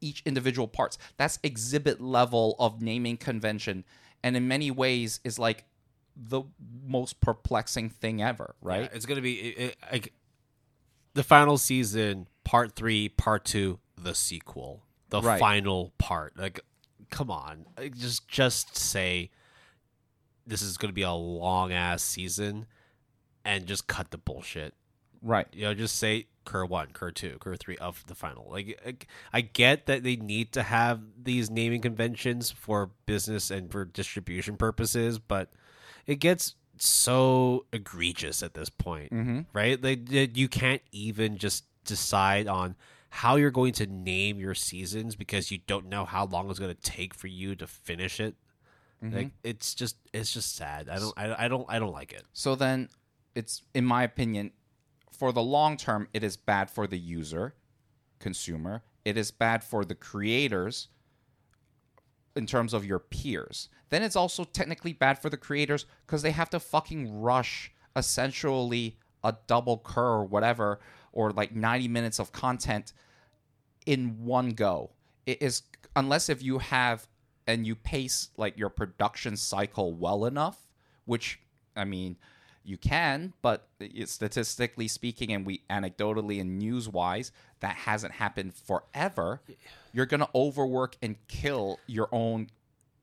each 0.00 0.22
individual 0.26 0.68
parts. 0.68 0.98
That's 1.16 1.38
exhibit 1.42 2.00
level 2.00 2.56
of 2.58 2.82
naming 2.82 3.16
convention. 3.16 3.84
And 4.24 4.36
in 4.36 4.48
many 4.48 4.70
ways, 4.72 5.20
is 5.22 5.38
like 5.38 5.64
the 6.16 6.42
most 6.86 7.20
perplexing 7.20 7.90
thing 7.90 8.22
ever, 8.22 8.54
right? 8.62 8.82
Yeah, 8.82 8.88
it's 8.96 9.04
going 9.06 9.16
to 9.16 9.22
be 9.22 9.34
it, 9.34 9.58
it, 9.58 9.76
like 9.92 10.12
the 11.12 11.22
final 11.22 11.58
season, 11.58 12.26
part 12.42 12.74
three, 12.74 13.08
part 13.10 13.44
two, 13.44 13.78
the 13.96 14.14
sequel, 14.14 14.82
the 15.10 15.20
Right. 15.20 15.38
final 15.38 15.92
part. 15.98 16.36
Like, 16.38 16.60
come 17.10 17.30
on, 17.30 17.66
Like, 17.76 17.96
just 17.98 18.26
just 18.26 18.76
say 18.76 19.30
this 20.46 20.62
is 20.62 20.76
going 20.78 20.88
to 20.90 20.94
be 20.94 21.02
a 21.02 21.12
long 21.12 21.72
ass 21.72 22.02
season, 22.02 22.66
and 23.44 23.66
just 23.66 23.86
cut 23.86 24.10
the 24.10 24.18
bullshit. 24.18 24.72
Right. 25.20 25.46
you 25.52 25.62
know, 25.64 25.74
just 25.74 25.96
say 25.96 26.26
Cour 26.44 26.66
one, 26.66 26.88
Cour 26.92 27.10
two, 27.10 27.36
Cour 27.40 27.56
three 27.56 27.76
of 27.78 28.04
the 28.06 28.14
final. 28.14 28.48
Like, 28.50 29.06
I- 29.32 29.40
get 29.40 29.86
that 29.86 30.02
they 30.02 30.16
need 30.16 30.52
to 30.52 30.62
have 30.62 31.00
these 31.22 31.50
naming 31.50 31.80
conventions 31.80 32.50
for 32.50 32.90
business 33.06 33.50
and 33.50 33.70
for 33.70 33.84
distribution 33.84 34.56
purposes, 34.56 35.18
but 35.18 35.50
it 36.06 36.16
gets 36.16 36.54
so 36.78 37.66
egregious 37.72 38.42
at 38.42 38.54
this 38.54 38.68
point, 38.68 39.12
Mm-hmm. 39.12 39.40
right? 39.52 39.82
Like, 39.82 40.10
you 40.10 40.48
can't 40.48 40.82
even 40.92 41.38
just 41.38 41.64
decide 41.84 42.46
on 42.48 42.74
how 43.10 43.36
you're 43.36 43.50
going 43.52 43.72
to 43.74 43.86
name 43.86 44.40
your 44.40 44.54
seasons 44.54 45.14
because 45.14 45.50
you 45.50 45.58
don't 45.66 45.86
know 45.86 46.04
how 46.04 46.26
long 46.26 46.50
it's 46.50 46.58
going 46.58 46.74
to 46.74 46.80
take 46.82 47.14
for 47.14 47.28
you 47.28 47.54
to 47.56 47.66
finish 47.66 48.18
it. 48.20 48.34
Like, 49.02 49.32
it's 49.42 49.74
just, 49.74 49.96
it's 50.14 50.32
just 50.32 50.56
sad. 50.56 50.88
I 50.88 50.98
don't, 50.98 51.12
I, 51.16 51.44
I 51.44 51.48
don't, 51.48 51.66
I 51.68 51.78
don't 51.78 51.92
like 51.92 52.12
it. 52.14 52.22
So 52.32 52.54
then 52.54 52.88
it's 53.34 53.60
in 53.74 53.84
my 53.84 54.02
opinion 54.02 54.52
for 55.14 55.32
the 55.32 55.42
long 55.42 55.76
term 55.76 56.08
it 56.12 56.22
is 56.24 56.36
bad 56.36 56.70
for 56.70 56.86
the 56.86 56.98
user 56.98 57.54
consumer. 58.18 58.82
It 59.04 59.16
is 59.16 59.30
bad 59.30 59.62
for 59.62 59.84
the 59.84 59.94
creators 59.94 60.88
in 62.36 62.46
terms 62.46 62.74
of 62.74 62.84
your 62.84 62.98
peers. 62.98 63.68
Then 63.90 64.02
it's 64.02 64.16
also 64.16 64.44
technically 64.44 64.92
bad 64.92 65.18
for 65.18 65.30
the 65.30 65.36
creators 65.36 65.86
because 66.06 66.22
they 66.22 66.32
have 66.32 66.50
to 66.50 66.60
fucking 66.60 67.20
rush 67.20 67.72
essentially 67.94 68.98
a 69.22 69.36
double 69.46 69.78
cour 69.78 70.04
or 70.18 70.24
whatever 70.24 70.80
or 71.12 71.30
like 71.30 71.54
90 71.54 71.88
minutes 71.88 72.18
of 72.18 72.32
content 72.32 72.92
in 73.86 74.24
one 74.24 74.50
go. 74.50 74.90
It 75.26 75.40
is 75.40 75.62
unless 75.94 76.28
if 76.28 76.42
you 76.42 76.58
have 76.58 77.06
and 77.46 77.66
you 77.66 77.76
pace 77.76 78.30
like 78.36 78.58
your 78.58 78.68
production 78.70 79.36
cycle 79.36 79.94
well 79.94 80.24
enough, 80.24 80.66
which 81.04 81.40
I 81.76 81.84
mean, 81.84 82.16
you 82.64 82.78
can, 82.78 83.34
but 83.42 83.68
statistically 84.06 84.88
speaking, 84.88 85.32
and 85.32 85.44
we 85.44 85.62
anecdotally 85.68 86.40
and 86.40 86.58
news 86.58 86.88
wise, 86.88 87.30
that 87.60 87.76
hasn't 87.76 88.14
happened 88.14 88.54
forever. 88.54 89.42
You're 89.92 90.06
gonna 90.06 90.28
overwork 90.34 90.96
and 91.02 91.16
kill 91.28 91.78
your 91.86 92.08
own 92.10 92.48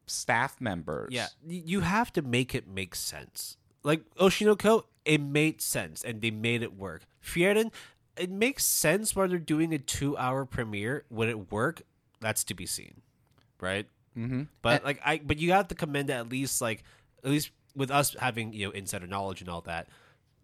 staff 0.08 0.60
members. 0.60 1.10
Yeah, 1.12 1.28
you 1.46 1.82
have 1.82 2.12
to 2.14 2.22
make 2.22 2.56
it 2.56 2.68
make 2.68 2.96
sense. 2.96 3.58
Like 3.84 4.04
Oshi 4.16 4.46
no 4.46 4.56
Ko, 4.56 4.86
it 5.06 5.22
made 5.22 5.62
sense 5.62 6.04
and 6.04 6.22
they 6.22 6.32
made 6.32 6.64
it 6.64 6.78
work. 6.78 7.04
Frieren, 7.24 7.72
it 8.18 8.30
makes 8.30 8.66
sense 8.66 9.16
why 9.16 9.28
they're 9.28 9.40
doing 9.40 9.74
a 9.74 9.80
two-hour 9.80 10.46
premiere. 10.46 11.06
Would 11.10 11.30
it 11.30 11.52
work? 11.52 11.84
That's 12.20 12.44
to 12.46 12.54
be 12.54 12.66
seen, 12.66 13.02
right? 13.60 13.88
Mm-hmm. 14.18 14.44
But 14.62 14.84
like 14.84 15.00
I, 15.06 15.22
but 15.24 15.38
you 15.38 15.52
have 15.54 15.68
to 15.70 15.76
commend 15.76 16.10
at 16.10 16.30
least 16.30 16.62
like 16.62 16.84
at 17.24 17.30
least 17.30 17.52
with 17.76 17.92
us 17.92 18.16
having 18.20 18.54
you 18.54 18.68
know 18.68 18.72
insider 18.72 19.08
knowledge 19.08 19.42
and 19.42 19.50
all 19.50 19.62
that. 19.62 19.88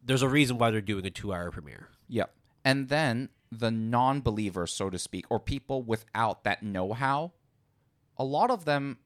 There's 0.04 0.22
a 0.22 0.30
reason 0.30 0.58
why 0.58 0.72
they're 0.72 0.82
doing 0.82 1.06
a 1.06 1.10
two-hour 1.10 1.52
premiere. 1.52 1.90
Yep. 2.08 2.34
And 2.64 2.88
then 2.88 3.30
the 3.52 3.72
non 3.72 4.22
believers, 4.22 4.72
so 4.72 4.90
to 4.90 4.98
speak, 4.98 5.26
or 5.30 5.40
people 5.40 5.82
without 5.84 6.44
that 6.44 6.64
know 6.64 6.94
how, 6.94 7.34
a 8.18 8.24
lot 8.24 8.49
of 8.49 8.66
them, 8.66 8.98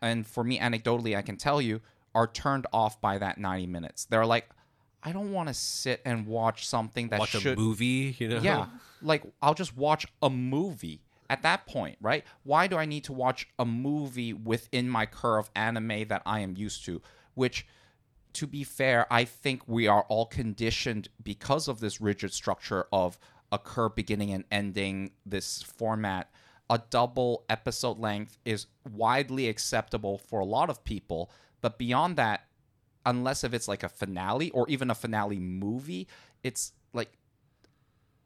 and 0.00 0.26
for 0.26 0.44
me, 0.44 0.58
anecdotally, 0.58 1.16
I 1.16 1.22
can 1.22 1.36
tell 1.36 1.60
you, 1.60 1.80
are 2.14 2.26
turned 2.26 2.66
off 2.72 3.00
by 3.00 3.18
that 3.18 3.38
90 3.38 3.66
minutes. 3.66 4.04
They're 4.04 4.26
like, 4.26 4.48
I 5.02 5.12
don't 5.12 5.32
want 5.32 5.48
to 5.48 5.54
sit 5.54 6.00
and 6.04 6.26
watch 6.26 6.66
something 6.66 7.08
that 7.08 7.20
Watch 7.20 7.30
should. 7.30 7.58
a 7.58 7.60
movie, 7.60 8.16
you 8.18 8.28
know? 8.28 8.40
Yeah. 8.40 8.66
Like, 9.02 9.22
I'll 9.42 9.52
just 9.52 9.76
watch 9.76 10.06
a 10.22 10.30
movie 10.30 11.02
at 11.28 11.42
that 11.42 11.66
point, 11.66 11.98
right? 12.00 12.24
Why 12.42 12.66
do 12.66 12.78
I 12.78 12.86
need 12.86 13.04
to 13.04 13.12
watch 13.12 13.46
a 13.58 13.66
movie 13.66 14.32
within 14.32 14.88
my 14.88 15.04
cour 15.04 15.44
anime 15.54 16.08
that 16.08 16.22
I 16.24 16.40
am 16.40 16.56
used 16.56 16.86
to? 16.86 17.02
Which, 17.34 17.66
to 18.34 18.46
be 18.46 18.64
fair, 18.64 19.06
I 19.12 19.24
think 19.24 19.62
we 19.66 19.86
are 19.86 20.02
all 20.08 20.26
conditioned 20.26 21.08
because 21.22 21.68
of 21.68 21.80
this 21.80 22.00
rigid 22.00 22.32
structure 22.32 22.86
of 22.92 23.18
a 23.52 23.58
cour 23.58 23.88
beginning 23.88 24.32
and 24.32 24.44
ending 24.50 25.12
this 25.24 25.62
format. 25.62 26.30
A 26.70 26.80
double 26.90 27.44
episode 27.48 27.98
length 27.98 28.38
is 28.44 28.66
widely 28.90 29.48
acceptable 29.48 30.18
for 30.18 30.40
a 30.40 30.46
lot 30.46 30.70
of 30.70 30.82
people, 30.84 31.30
but 31.60 31.78
beyond 31.78 32.16
that, 32.16 32.46
unless 33.06 33.44
if 33.44 33.52
it's 33.52 33.68
like 33.68 33.82
a 33.82 33.88
finale 33.88 34.50
or 34.50 34.68
even 34.68 34.90
a 34.90 34.94
finale 34.94 35.38
movie, 35.38 36.08
it's 36.42 36.72
like 36.92 37.12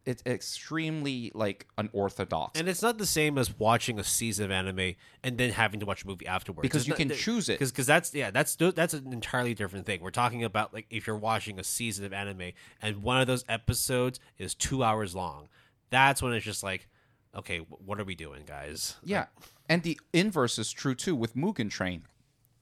it's 0.09 0.23
extremely 0.25 1.31
like 1.35 1.67
unorthodox. 1.77 2.59
And 2.59 2.67
it's 2.69 2.81
not 2.81 2.97
the 2.97 3.05
same 3.07 3.37
as 3.37 3.59
watching 3.59 3.99
a 3.99 4.05
season 4.05 4.47
of 4.47 4.51
anime 4.51 4.95
and 5.23 5.37
then 5.37 5.51
having 5.51 5.81
to 5.81 5.87
watch 5.87 6.03
a 6.05 6.07
movie 6.07 6.27
afterwards. 6.27 6.63
Because 6.63 6.83
It's 6.83 6.89
you 6.89 6.93
not- 6.93 6.99
can 6.99 7.11
choose 7.11 7.49
it. 7.51 7.59
Because 7.59 7.87
that's 7.87 8.15
yeah, 8.15 8.31
that's 8.31 8.57
that's 8.57 8.95
an 8.95 9.13
entirely 9.13 9.53
different 9.55 9.85
thing. 9.85 10.01
We're 10.01 10.11
talking 10.11 10.43
about 10.45 10.73
like 10.73 10.87
if 10.89 11.07
you're 11.07 11.17
watching 11.17 11.59
a 11.61 11.65
season 11.65 12.07
of 12.07 12.13
anime 12.15 12.53
and 12.81 13.03
one 13.03 13.21
of 13.21 13.27
those 13.27 13.45
episodes 13.49 14.19
is 14.39 14.55
two 14.55 14.83
hours 14.83 15.15
long. 15.15 15.49
That's 15.91 16.23
when 16.23 16.33
it's 16.33 16.45
just 16.45 16.63
like, 16.63 16.89
okay, 17.37 17.59
what 17.59 18.01
are 18.01 18.05
we 18.05 18.15
doing, 18.15 18.45
guys? 18.47 18.97
Yeah. 19.05 19.27
And 19.69 19.83
the 19.83 20.01
inverse 20.15 20.59
is 20.59 20.73
true 20.73 20.95
too 20.95 21.15
with 21.15 21.37
Mugen 21.37 21.71
Train. 21.71 22.05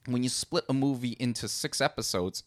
When 0.07 0.23
you 0.25 0.29
split 0.29 0.65
a 0.69 0.73
movie 0.73 1.17
into 1.21 1.47
six 1.49 1.81
episodes, 1.81 2.43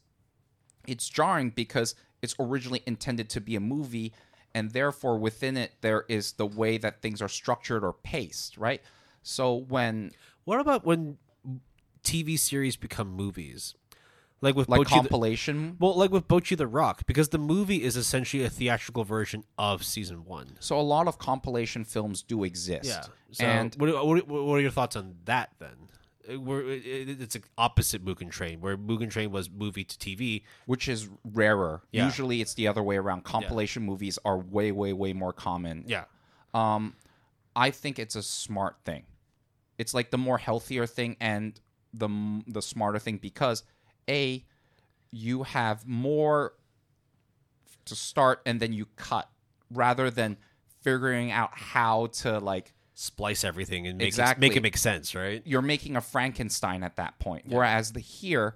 it's 0.88 1.08
jarring 1.10 1.52
because 1.52 1.96
it's 2.22 2.36
originally 2.40 2.84
intended 2.86 3.30
to 3.30 3.42
be 3.42 3.56
a 3.56 3.60
movie, 3.62 4.14
and 4.60 4.72
therefore 4.72 5.18
within 5.18 5.56
it 5.58 5.72
there 5.82 6.04
is 6.08 6.34
the 6.34 6.46
way 6.46 6.78
that 6.78 7.02
things 7.02 7.22
are 7.22 7.28
structured 7.30 7.84
or 7.84 7.94
paced, 7.94 8.58
right? 8.58 8.82
So 9.24 9.56
when 9.56 10.12
What 10.44 10.60
about 10.60 10.86
when 10.86 11.18
TV 12.04 12.38
series 12.38 12.76
become 12.76 13.10
movies? 13.12 13.76
Like 14.42 14.56
with 14.56 14.70
like 14.70 14.80
Bocchi 14.82 14.90
the- 14.90 14.96
compilation, 15.02 15.76
well, 15.80 15.96
like 15.98 16.12
with 16.12 16.28
Bocchi 16.28 16.56
the 16.56 16.66
Rock, 16.68 17.06
because 17.06 17.28
the 17.30 17.38
movie 17.38 17.84
is 17.84 17.98
essentially 17.98 18.44
a 18.46 18.50
theatrical 18.50 19.04
version 19.04 19.44
of 19.58 19.84
season 19.84 20.24
one. 20.24 20.56
so 20.62 20.80
a 20.80 20.88
lot 20.96 21.08
of 21.10 21.18
compilation 21.18 21.84
films 21.84 22.24
do 22.24 22.46
exist. 22.46 22.86
Yeah. 22.88 23.04
So 23.32 23.44
and 23.46 23.76
what, 23.76 23.90
what, 24.08 24.28
what 24.28 24.54
are 24.56 24.62
your 24.62 24.72
thoughts 24.72 24.96
on 24.96 25.16
that 25.26 25.50
then? 25.60 25.76
Uh, 26.28 26.34
it- 26.66 27.22
it's 27.22 27.36
an 27.36 27.44
opposite 27.58 28.04
Mugen 28.04 28.30
Train, 28.30 28.60
where 28.62 28.78
Mugen 28.78 29.10
Train 29.10 29.32
was 29.32 29.50
movie 29.50 29.84
to 29.84 29.98
TV. 29.98 30.44
which 30.66 30.88
is 30.88 31.08
rarer. 31.24 31.82
Yeah. 31.92 32.06
Usually 32.06 32.42
it's 32.42 32.54
the 32.56 32.68
other 32.68 32.84
way 32.84 32.98
around. 32.98 33.24
Compilation 33.24 33.84
movies 33.84 34.20
are 34.26 34.38
way, 34.38 34.72
way, 34.72 34.94
way 34.94 35.14
more 35.14 35.34
common. 35.34 35.84
Yeah. 35.88 36.06
Um, 36.54 36.96
I 37.56 37.72
think 37.72 38.00
it's 38.00 38.16
a 38.16 38.24
smart 38.24 38.78
thing. 38.86 39.06
It's 39.78 39.94
like 39.94 40.12
the 40.12 40.18
more 40.18 40.38
healthier 40.38 40.86
thing 40.86 41.16
and 41.20 41.60
the 41.94 42.44
the 42.48 42.62
smarter 42.62 43.00
thing 43.00 43.18
because 43.18 43.64
a 44.10 44.46
you 45.12 45.44
have 45.44 45.88
more 45.88 46.54
to 47.86 47.96
start 47.96 48.42
and 48.46 48.60
then 48.60 48.74
you 48.74 48.86
cut 48.96 49.30
rather 49.72 50.12
than 50.12 50.38
figuring 50.82 51.32
out 51.32 51.50
how 51.54 52.08
to 52.08 52.40
like 52.40 52.74
Splice 53.02 53.46
everything 53.46 53.88
and 53.88 53.98
make, 53.98 54.08
Exactly. 54.08 54.46
it, 54.46 54.50
make 54.50 54.58
it 54.58 54.62
make 54.64 54.76
sense, 54.78 55.16
right? 55.16 55.42
you're 55.46 55.62
making 55.62 55.96
a 55.96 56.02
Frankenstein 56.02 56.84
at 56.84 56.98
that 56.98 57.18
point. 57.18 57.46
Whereas 57.48 57.94
the 57.94 58.02
here 58.02 58.56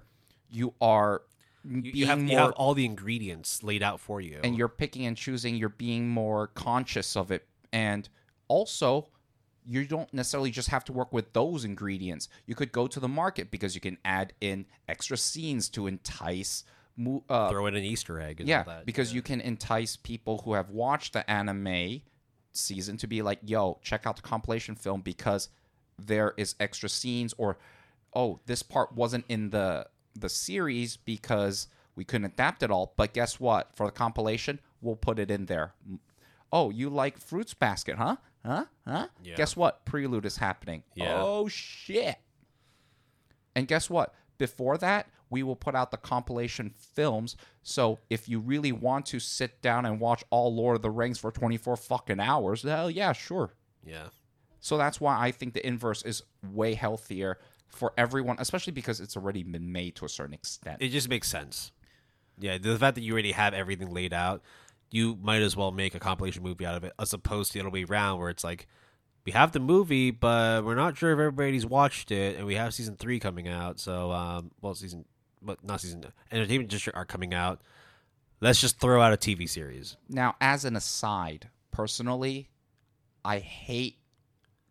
you 0.50 0.74
are 0.82 1.22
You, 1.64 1.80
being 1.80 1.96
you 1.96 2.06
have, 2.06 2.18
more 2.18 2.28
you 2.30 2.36
have 2.36 2.52
all 2.52 2.74
the 2.74 2.84
ingredients 2.84 3.62
laid 3.62 3.82
out 3.82 4.00
for 4.00 4.20
you. 4.20 4.40
and 4.44 4.54
you're 4.54 4.68
picking 4.68 5.06
and 5.06 5.16
choosing 5.16 5.56
you're 5.56 5.70
being 5.70 6.10
more 6.10 6.48
conscious 6.48 7.16
of 7.16 7.30
it 7.30 7.46
and 7.72 8.06
also 8.48 9.08
you 9.66 9.86
don't 9.86 10.12
necessarily 10.12 10.50
just 10.50 10.68
have 10.68 10.84
to 10.84 10.92
work 10.92 11.10
with 11.10 11.32
those 11.32 11.64
ingredients 11.64 12.28
you 12.44 12.54
could 12.54 12.70
go 12.70 12.86
to 12.86 13.00
the 13.00 13.08
market 13.08 13.50
because 13.50 13.74
you 13.74 13.80
can 13.80 13.96
add 14.04 14.34
in 14.42 14.66
extra 14.90 15.16
scenes 15.16 15.70
to 15.70 15.86
entice 15.86 16.64
uh, 17.30 17.48
throw 17.48 17.64
in 17.66 17.74
an 17.74 17.82
Easter 17.82 18.20
egg 18.20 18.40
and 18.40 18.48
yeah 18.48 18.82
because 18.84 19.14
you 19.14 19.22
can 19.22 19.40
entice 19.40 19.96
people 19.96 20.42
who 20.44 20.52
have 20.52 20.68
watched 20.68 21.14
the 21.14 21.28
anime 21.30 22.02
season 22.54 22.96
to 22.96 23.06
be 23.06 23.20
like 23.20 23.40
yo 23.44 23.78
check 23.82 24.06
out 24.06 24.16
the 24.16 24.22
compilation 24.22 24.74
film 24.74 25.00
because 25.00 25.48
there 25.98 26.34
is 26.36 26.54
extra 26.60 26.88
scenes 26.88 27.34
or 27.36 27.58
oh 28.14 28.38
this 28.46 28.62
part 28.62 28.92
wasn't 28.94 29.24
in 29.28 29.50
the 29.50 29.86
the 30.14 30.28
series 30.28 30.96
because 30.96 31.68
we 31.96 32.04
couldn't 32.04 32.24
adapt 32.26 32.64
it 32.64 32.70
all. 32.72 32.92
But 32.96 33.12
guess 33.14 33.38
what? 33.38 33.74
For 33.74 33.86
the 33.86 33.92
compilation 33.92 34.60
we'll 34.80 34.96
put 34.96 35.18
it 35.18 35.30
in 35.30 35.46
there. 35.46 35.74
Mm. 35.90 35.98
Oh 36.52 36.70
you 36.70 36.90
like 36.90 37.18
fruits 37.18 37.54
basket 37.54 37.96
huh? 37.96 38.16
Huh? 38.44 38.64
Huh? 38.86 39.08
Yeah. 39.22 39.34
guess 39.36 39.56
what? 39.56 39.84
Prelude 39.84 40.26
is 40.26 40.36
happening. 40.36 40.82
Yeah. 40.94 41.20
oh 41.20 41.48
shit. 41.48 42.16
And 43.56 43.68
guess 43.68 43.88
what? 43.88 44.14
Before 44.44 44.76
that, 44.76 45.08
we 45.30 45.42
will 45.42 45.56
put 45.56 45.74
out 45.74 45.90
the 45.90 45.96
compilation 45.96 46.74
films. 46.76 47.34
So 47.62 47.98
if 48.10 48.28
you 48.28 48.40
really 48.40 48.72
want 48.72 49.06
to 49.06 49.18
sit 49.18 49.62
down 49.62 49.86
and 49.86 49.98
watch 49.98 50.22
all 50.28 50.54
Lord 50.54 50.76
of 50.76 50.82
the 50.82 50.90
Rings 50.90 51.18
for 51.18 51.30
24 51.30 51.76
fucking 51.76 52.20
hours, 52.20 52.62
hell 52.62 52.90
yeah, 52.90 53.12
sure. 53.12 53.54
yeah. 53.86 54.08
So 54.60 54.76
that's 54.76 55.00
why 55.00 55.18
I 55.18 55.30
think 55.30 55.54
the 55.54 55.66
inverse 55.66 56.02
is 56.02 56.22
way 56.52 56.74
healthier 56.74 57.38
for 57.68 57.94
everyone, 57.96 58.36
especially 58.38 58.74
because 58.74 59.00
it's 59.00 59.16
already 59.16 59.42
been 59.42 59.72
made 59.72 59.96
to 59.96 60.04
a 60.04 60.08
certain 60.10 60.34
extent. 60.34 60.78
It 60.80 60.88
just 60.88 61.08
makes 61.08 61.28
sense. 61.28 61.72
Yeah, 62.38 62.58
the 62.58 62.78
fact 62.78 62.96
that 62.96 63.02
you 63.02 63.12
already 63.12 63.32
have 63.32 63.54
everything 63.54 63.92
laid 63.94 64.12
out, 64.12 64.42
you 64.90 65.18
might 65.22 65.40
as 65.40 65.56
well 65.56 65.72
make 65.72 65.94
a 65.94 66.00
compilation 66.00 66.42
movie 66.42 66.66
out 66.66 66.76
of 66.76 66.84
it, 66.84 66.92
as 66.98 67.14
opposed 67.14 67.52
to 67.52 67.58
the 67.58 67.60
other 67.64 67.70
way 67.70 67.84
around, 67.84 68.20
where 68.20 68.28
it's 68.28 68.44
like, 68.44 68.66
we 69.24 69.32
have 69.32 69.52
the 69.52 69.60
movie, 69.60 70.10
but 70.10 70.64
we're 70.64 70.74
not 70.74 70.96
sure 70.96 71.12
if 71.12 71.18
everybody's 71.18 71.66
watched 71.66 72.10
it, 72.10 72.36
and 72.36 72.46
we 72.46 72.54
have 72.56 72.74
season 72.74 72.96
three 72.96 73.18
coming 73.18 73.48
out. 73.48 73.80
So, 73.80 74.12
um, 74.12 74.50
well, 74.60 74.74
season, 74.74 75.04
but 75.40 75.64
not 75.64 75.80
season. 75.80 76.04
Entertainment 76.30 76.70
District 76.70 76.96
are 76.96 77.04
coming 77.04 77.32
out. 77.32 77.60
Let's 78.40 78.60
just 78.60 78.80
throw 78.80 79.00
out 79.00 79.12
a 79.12 79.16
TV 79.16 79.48
series. 79.48 79.96
Now, 80.08 80.36
as 80.40 80.64
an 80.64 80.76
aside, 80.76 81.48
personally, 81.70 82.50
I 83.24 83.38
hate 83.38 83.98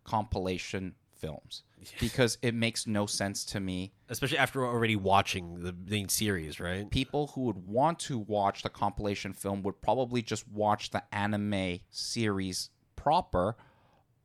compilation 0.04 0.96
films 1.16 1.64
because 2.00 2.38
it 2.42 2.54
makes 2.54 2.86
no 2.86 3.06
sense 3.06 3.46
to 3.46 3.60
me 3.60 3.94
especially 4.14 4.38
after 4.38 4.64
already 4.64 4.96
watching 4.96 5.64
the 5.64 5.74
main 5.88 6.08
series, 6.08 6.60
right? 6.60 6.90
people 6.92 7.28
who 7.28 7.42
would 7.42 7.68
want 7.68 7.98
to 7.98 8.20
watch 8.20 8.62
the 8.62 8.70
compilation 8.70 9.34
film 9.34 9.64
would 9.64 9.82
probably 9.82 10.22
just 10.22 10.48
watch 10.50 10.92
the 10.92 11.04
anime 11.12 11.80
series 11.90 12.70
proper 12.96 13.58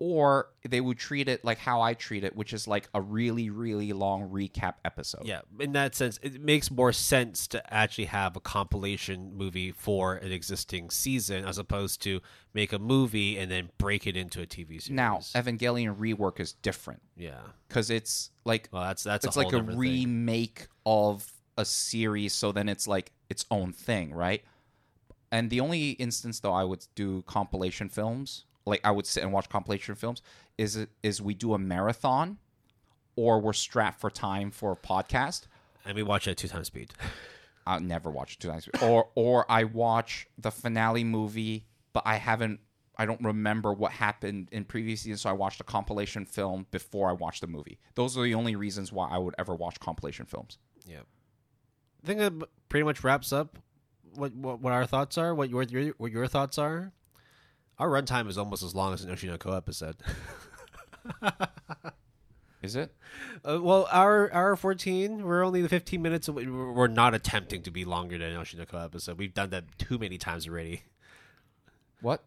or 0.00 0.50
they 0.68 0.80
would 0.80 0.96
treat 0.98 1.28
it 1.28 1.44
like 1.44 1.58
how 1.58 1.80
I 1.80 1.94
treat 1.94 2.22
it 2.22 2.36
which 2.36 2.52
is 2.52 2.68
like 2.68 2.88
a 2.94 3.00
really 3.00 3.50
really 3.50 3.92
long 3.92 4.28
recap 4.30 4.74
episode. 4.84 5.22
Yeah, 5.24 5.40
in 5.58 5.72
that 5.72 5.94
sense, 5.94 6.18
it 6.22 6.40
makes 6.40 6.70
more 6.70 6.92
sense 6.92 7.46
to 7.48 7.74
actually 7.74 8.06
have 8.06 8.36
a 8.36 8.40
compilation 8.40 9.36
movie 9.36 9.72
for 9.72 10.14
an 10.14 10.32
existing 10.32 10.90
season 10.90 11.44
as 11.44 11.58
opposed 11.58 12.02
to 12.02 12.20
make 12.54 12.72
a 12.72 12.78
movie 12.78 13.38
and 13.38 13.50
then 13.50 13.70
break 13.78 14.06
it 14.06 14.16
into 14.16 14.40
a 14.40 14.46
TV 14.46 14.80
series. 14.80 14.90
Now, 14.90 15.18
Evangelion 15.18 15.96
rework 15.96 16.40
is 16.40 16.52
different 16.52 17.02
yeah, 17.16 17.40
cuz 17.68 17.90
it's 17.90 18.30
like 18.44 18.68
well, 18.72 18.82
that's 18.82 19.02
that's 19.02 19.24
it's 19.24 19.36
a 19.36 19.38
like 19.38 19.48
a 19.48 19.50
different 19.50 19.70
thing. 19.70 19.78
remake 19.78 20.68
of 20.86 21.32
a 21.56 21.64
series 21.64 22.32
so 22.32 22.52
then 22.52 22.68
it's 22.68 22.86
like 22.86 23.10
its 23.28 23.44
own 23.50 23.72
thing 23.72 24.14
right 24.14 24.44
and 25.32 25.50
the 25.50 25.58
only 25.58 25.90
instance 25.90 26.38
though 26.38 26.52
i 26.52 26.62
would 26.62 26.86
do 26.94 27.22
compilation 27.22 27.88
films 27.88 28.44
like 28.68 28.80
i 28.84 28.90
would 28.90 29.06
sit 29.06 29.22
and 29.22 29.32
watch 29.32 29.48
compilation 29.48 29.94
films 29.94 30.22
is 30.56 30.76
it 30.76 30.90
is 31.02 31.20
we 31.22 31.34
do 31.34 31.54
a 31.54 31.58
marathon 31.58 32.38
or 33.18 33.40
we're 33.40 33.52
strapped 33.52 34.00
for 34.00 34.10
time 34.10 34.52
for 34.52 34.70
a 34.70 34.76
podcast, 34.76 35.48
And 35.84 35.96
we 35.96 36.04
watch 36.04 36.28
it 36.28 36.32
at 36.32 36.36
two 36.36 36.46
times 36.46 36.68
speed. 36.68 36.92
I'll 37.66 37.80
never 37.80 38.10
watch 38.10 38.34
it 38.34 38.38
two 38.38 38.48
times. 38.48 38.68
Or 38.80 39.08
or 39.16 39.44
I 39.50 39.64
watch 39.64 40.28
the 40.38 40.52
finale 40.52 41.02
movie, 41.02 41.66
but 41.92 42.04
I 42.06 42.14
haven't. 42.14 42.60
I 42.96 43.06
don't 43.06 43.20
remember 43.20 43.72
what 43.72 43.90
happened 43.90 44.48
in 44.52 44.64
previous 44.64 45.00
seasons, 45.00 45.22
so 45.22 45.30
I 45.30 45.32
watched 45.32 45.60
a 45.60 45.64
compilation 45.64 46.26
film 46.26 46.66
before 46.70 47.08
I 47.10 47.12
watched 47.12 47.40
the 47.40 47.48
movie. 47.48 47.80
Those 47.96 48.16
are 48.16 48.22
the 48.22 48.34
only 48.34 48.54
reasons 48.54 48.92
why 48.92 49.08
I 49.08 49.18
would 49.18 49.34
ever 49.36 49.54
watch 49.54 49.80
compilation 49.80 50.24
films. 50.24 50.58
Yeah. 50.86 51.00
I 52.04 52.06
think 52.06 52.20
that 52.20 52.32
pretty 52.68 52.84
much 52.84 53.02
wraps 53.02 53.32
up 53.32 53.58
what 54.14 54.32
what, 54.34 54.60
what 54.60 54.72
our 54.72 54.86
thoughts 54.86 55.18
are, 55.18 55.34
what 55.34 55.50
your, 55.50 55.64
your 55.64 55.94
what 55.98 56.12
your 56.12 56.28
thoughts 56.28 56.56
are. 56.56 56.92
Our 57.78 57.88
runtime 57.88 58.28
is 58.28 58.36
almost 58.36 58.62
as 58.62 58.74
long 58.74 58.92
as 58.92 59.04
an 59.04 59.14
Oshi 59.14 59.28
no 59.28 59.36
Ko 59.38 59.52
episode. 59.52 59.96
Is 62.60 62.74
it? 62.74 62.92
Uh, 63.48 63.60
well, 63.62 63.88
our 63.92 64.32
our 64.32 64.56
fourteen, 64.56 65.22
we're 65.24 65.44
only 65.44 65.62
the 65.62 65.68
fifteen 65.68 66.02
minutes. 66.02 66.26
Away. 66.26 66.46
We're 66.46 66.88
not 66.88 67.14
attempting 67.14 67.62
to 67.62 67.70
be 67.70 67.84
longer 67.84 68.18
than 68.18 68.32
an 68.32 68.42
Oshi 68.42 68.58
no 68.58 68.64
Ko 68.64 68.78
episode. 68.78 69.16
We've 69.16 69.32
done 69.32 69.50
that 69.50 69.64
too 69.78 69.96
many 69.96 70.18
times 70.18 70.48
already. 70.48 70.82
What? 72.00 72.24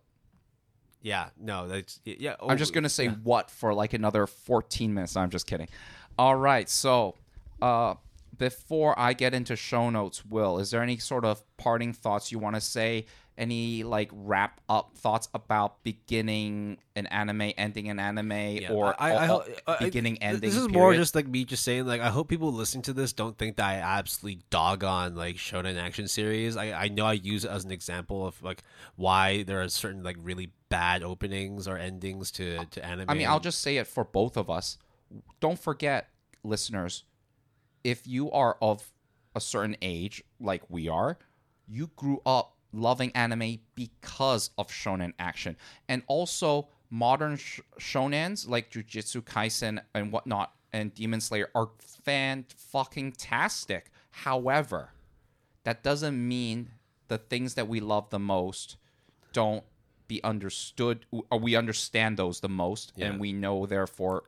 Yeah, 1.02 1.30
no, 1.38 1.68
that's 1.68 2.00
yeah. 2.06 2.36
I'm 2.42 2.58
just 2.58 2.74
gonna 2.74 2.88
say 2.88 3.08
what 3.08 3.52
for 3.52 3.74
like 3.74 3.92
another 3.94 4.26
14 4.26 4.94
minutes. 4.94 5.16
No, 5.16 5.22
I'm 5.22 5.32
just 5.32 5.48
kidding. 5.48 5.68
All 6.18 6.36
right, 6.36 6.70
so 6.70 7.16
uh, 7.62 7.96
before 8.38 8.98
I 8.98 9.14
get 9.14 9.34
into 9.34 9.56
show 9.56 9.90
notes, 9.90 10.26
Will, 10.26 10.60
is 10.60 10.72
there 10.72 10.82
any 10.82 10.98
sort 10.98 11.26
of 11.26 11.44
parting 11.58 11.92
thoughts 11.92 12.32
you 12.32 12.40
want 12.40 12.56
to 12.56 12.62
say? 12.62 13.06
Any 13.38 13.84
like 13.84 14.10
wrap 14.14 14.60
up 14.70 14.96
thoughts 14.98 15.28
about 15.34 15.84
beginning 15.84 16.78
an 16.96 17.08
anime, 17.08 17.54
ending 17.58 17.90
an 17.90 17.98
anime, 17.98 18.60
or 18.70 18.94
I, 19.02 19.12
I, 19.14 19.28
all- 19.30 19.46
I, 19.66 19.74
I- 19.76 19.80
beginning, 19.80 20.22
ending? 20.22 20.42
This 20.42 20.56
is 20.58 20.68
more 20.70 20.94
just 20.94 21.16
like 21.16 21.28
me 21.28 21.46
just 21.46 21.64
saying 21.64 21.86
like 21.88 22.02
I 22.02 22.10
hope 22.10 22.28
people 22.28 22.52
listening 22.52 22.84
to 22.84 22.94
this 22.94 23.14
don't 23.14 23.38
think 23.38 23.56
that 23.56 23.66
I 23.66 23.76
absolutely 23.76 24.42
dog 24.50 24.84
on 24.84 25.16
like 25.16 25.38
shonen 25.38 25.82
action 25.82 26.08
series. 26.08 26.56
I 26.58 26.72
I 26.74 26.88
know 26.90 27.06
I 27.06 27.14
use 27.14 27.46
it 27.46 27.50
as 27.52 27.64
an 27.64 27.72
example 27.72 28.28
of 28.28 28.42
like 28.44 28.62
why 28.96 29.44
there 29.44 29.62
are 29.62 29.70
certain 29.70 30.04
like 30.04 30.18
really 30.22 30.52
bad 30.70 31.02
openings 31.02 31.68
or 31.68 31.78
endings 31.78 32.32
to 32.32 32.66
to 32.66 32.86
anime. 32.86 33.10
I 33.10 33.14
mean, 33.16 33.28
I'll 33.28 33.40
just 33.40 33.62
say 33.62 33.78
it 33.78 33.88
for 33.88 34.04
both 34.04 34.36
of 34.38 34.50
us. 34.50 34.78
Don't 35.40 35.58
forget, 35.60 36.10
listeners, 36.44 37.06
if 37.84 38.06
you 38.06 38.30
are 38.32 38.58
of 38.62 38.92
a 39.36 39.40
certain 39.42 39.78
age, 39.82 40.22
like 40.40 40.62
we 40.70 40.90
are, 40.90 41.18
you 41.68 41.90
grew 41.96 42.22
up 42.26 42.58
loving 42.74 43.12
anime 43.16 43.60
because 43.76 44.50
of 44.58 44.68
shonen 44.70 45.14
action. 45.20 45.58
And 45.90 46.04
also, 46.08 46.68
modern 46.90 47.38
sh- 47.38 47.60
shonens 47.80 48.48
like 48.48 48.70
Jujutsu 48.72 49.22
Kaisen 49.22 49.80
and 49.94 50.12
whatnot 50.12 50.54
and 50.74 50.94
Demon 50.94 51.22
Slayer 51.22 51.50
are 51.56 51.70
fan 51.80 52.46
fucking 52.56 53.14
tastic. 53.14 53.92
However, 54.12 54.92
that 55.64 55.84
doesn't 55.84 56.28
mean 56.28 56.72
the 57.08 57.18
things 57.18 57.56
that 57.56 57.68
we 57.68 57.80
love 57.80 58.10
the 58.10 58.20
most 58.20 58.78
don't 59.34 59.64
be 60.08 60.22
understood 60.24 61.06
or 61.30 61.40
we 61.40 61.56
understand 61.56 62.18
those 62.18 62.40
the 62.42 62.50
most 62.50 62.92
Yeah. 62.96 63.08
and 63.08 63.20
we 63.20 63.32
know 63.34 63.66
therefore 63.66 64.24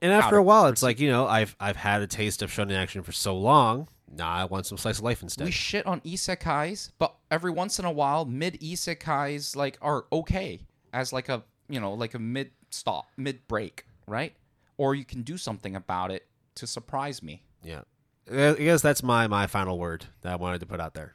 and 0.00 0.12
after 0.12 0.36
a 0.36 0.42
while, 0.42 0.66
it's 0.66 0.82
like 0.82 1.00
you 1.00 1.10
know 1.10 1.26
I've 1.26 1.56
I've 1.58 1.76
had 1.76 2.02
a 2.02 2.06
taste 2.06 2.40
of 2.42 2.50
shonen 2.52 2.76
action 2.76 3.02
for 3.02 3.10
so 3.12 3.36
long. 3.36 3.88
Now 4.10 4.30
I 4.30 4.44
want 4.44 4.64
some 4.64 4.78
slice 4.78 4.98
of 4.98 5.04
life 5.04 5.22
instead. 5.24 5.44
we 5.44 5.50
shit 5.50 5.84
on 5.86 6.00
isekais 6.02 6.92
but 6.98 7.16
every 7.30 7.50
once 7.50 7.78
in 7.78 7.84
a 7.84 7.92
while 7.92 8.24
mid 8.24 8.54
isekais 8.60 9.54
like 9.56 9.78
are 9.82 10.06
okay 10.12 10.60
as 10.92 11.12
like 11.12 11.28
a 11.28 11.42
you 11.68 11.78
know 11.80 11.92
like 11.94 12.14
a 12.14 12.18
mid 12.18 12.50
stop 12.70 13.06
mid 13.16 13.46
break 13.48 13.84
right? 14.08 14.34
Or 14.76 14.94
you 14.94 15.04
can 15.04 15.22
do 15.22 15.36
something 15.36 15.76
about 15.76 16.10
it 16.10 16.26
to 16.54 16.66
surprise 16.66 17.22
me. 17.22 17.42
Yeah, 17.62 17.82
I 18.30 18.54
guess 18.54 18.80
that's 18.82 19.02
my 19.02 19.26
my 19.26 19.46
final 19.46 19.78
word 19.78 20.06
that 20.22 20.32
I 20.32 20.36
wanted 20.36 20.60
to 20.60 20.66
put 20.66 20.80
out 20.80 20.94
there. 20.94 21.14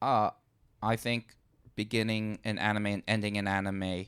uh 0.00 0.30
i 0.82 0.96
think 0.96 1.36
beginning 1.76 2.38
an 2.44 2.58
anime 2.58 2.86
and 2.86 3.02
ending 3.06 3.36
an 3.36 3.46
anime 3.46 4.06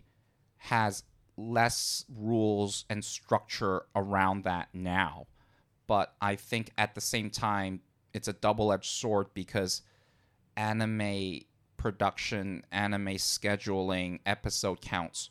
has 0.57 1.03
less 1.37 2.05
rules 2.15 2.85
and 2.89 3.05
structure 3.05 3.83
around 3.97 4.45
that 4.45 4.69
now. 4.73 5.27
But 5.87 6.15
i 6.21 6.35
think 6.37 6.71
at 6.79 6.95
the 6.95 7.01
same 7.01 7.29
time 7.31 7.81
it's 8.15 8.29
a 8.29 8.33
double-edged 8.33 8.87
sword 8.91 9.29
because 9.35 9.83
anime 10.57 11.41
production 11.77 12.65
anime 12.71 13.17
scheduling 13.17 14.21
episode 14.25 14.81
counts 14.81 15.31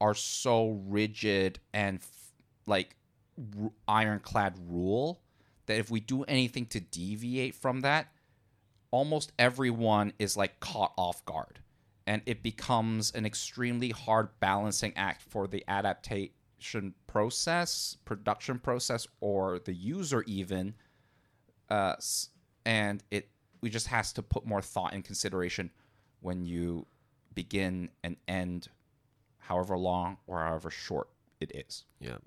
are 0.00 0.14
so 0.14 0.80
rigid 0.86 1.60
and 1.72 1.98
f- 1.98 2.32
like 2.66 2.96
r- 3.60 3.70
ironclad 3.86 4.54
rule 4.68 5.20
that 5.66 5.78
if 5.78 5.90
we 5.90 6.00
do 6.00 6.24
anything 6.24 6.66
to 6.66 6.80
deviate 6.80 7.54
from 7.54 7.80
that 7.80 8.08
almost 8.92 9.32
everyone 9.38 10.12
is 10.20 10.36
like 10.36 10.60
caught 10.60 10.92
off 10.96 11.24
guard. 11.24 11.58
And 12.06 12.22
it 12.26 12.42
becomes 12.42 13.10
an 13.12 13.26
extremely 13.26 13.90
hard 13.90 14.28
balancing 14.38 14.92
act 14.96 15.22
for 15.22 15.48
the 15.48 15.64
adaptation 15.66 16.94
process 17.06 17.96
production 18.04 18.58
process 18.58 19.06
or 19.20 19.58
the 19.58 19.72
user 19.72 20.22
even 20.26 20.74
uh, 21.70 21.94
and 22.64 23.02
it 23.10 23.28
we 23.62 23.70
just 23.70 23.86
has 23.86 24.12
to 24.12 24.22
put 24.22 24.44
more 24.44 24.60
thought 24.60 24.92
and 24.92 25.04
consideration 25.04 25.70
when 26.20 26.44
you 26.44 26.86
begin 27.34 27.88
and 28.04 28.16
end 28.28 28.68
however 29.38 29.78
long 29.78 30.18
or 30.26 30.40
however 30.40 30.70
short 30.70 31.08
it 31.40 31.50
is 31.54 31.84
Yeah. 32.00 32.18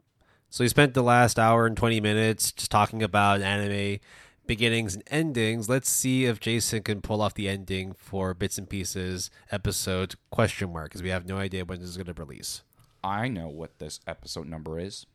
So 0.49 0.63
we 0.63 0.69
spent 0.69 0.93
the 0.93 1.03
last 1.03 1.37
hour 1.37 1.65
and 1.65 1.75
20 1.75 1.99
minutes 2.01 2.51
just 2.51 2.71
talking 2.71 3.03
about 3.03 3.41
anime 3.41 3.99
beginnings 4.47 4.93
and 4.95 5.03
endings. 5.07 5.67
Let's 5.67 5.89
see 5.89 6.25
if 6.25 6.39
Jason 6.39 6.81
can 6.83 7.01
pull 7.01 7.21
off 7.21 7.33
the 7.33 7.49
ending 7.49 7.93
for 7.93 8.33
Bits 8.33 8.57
and 8.57 8.69
Pieces 8.69 9.29
episode 9.51 10.15
question 10.31 10.71
mark 10.71 10.89
because 10.89 11.03
we 11.03 11.09
have 11.09 11.25
no 11.27 11.37
idea 11.37 11.65
when 11.65 11.79
this 11.81 11.89
is 11.89 11.97
going 11.97 12.07
to 12.07 12.13
release. 12.13 12.63
i 13.03 13.27
know 13.27 13.47
what 13.47 13.79
this 13.79 13.99
episode 14.07 14.47
number 14.47 14.79
is 14.79 15.05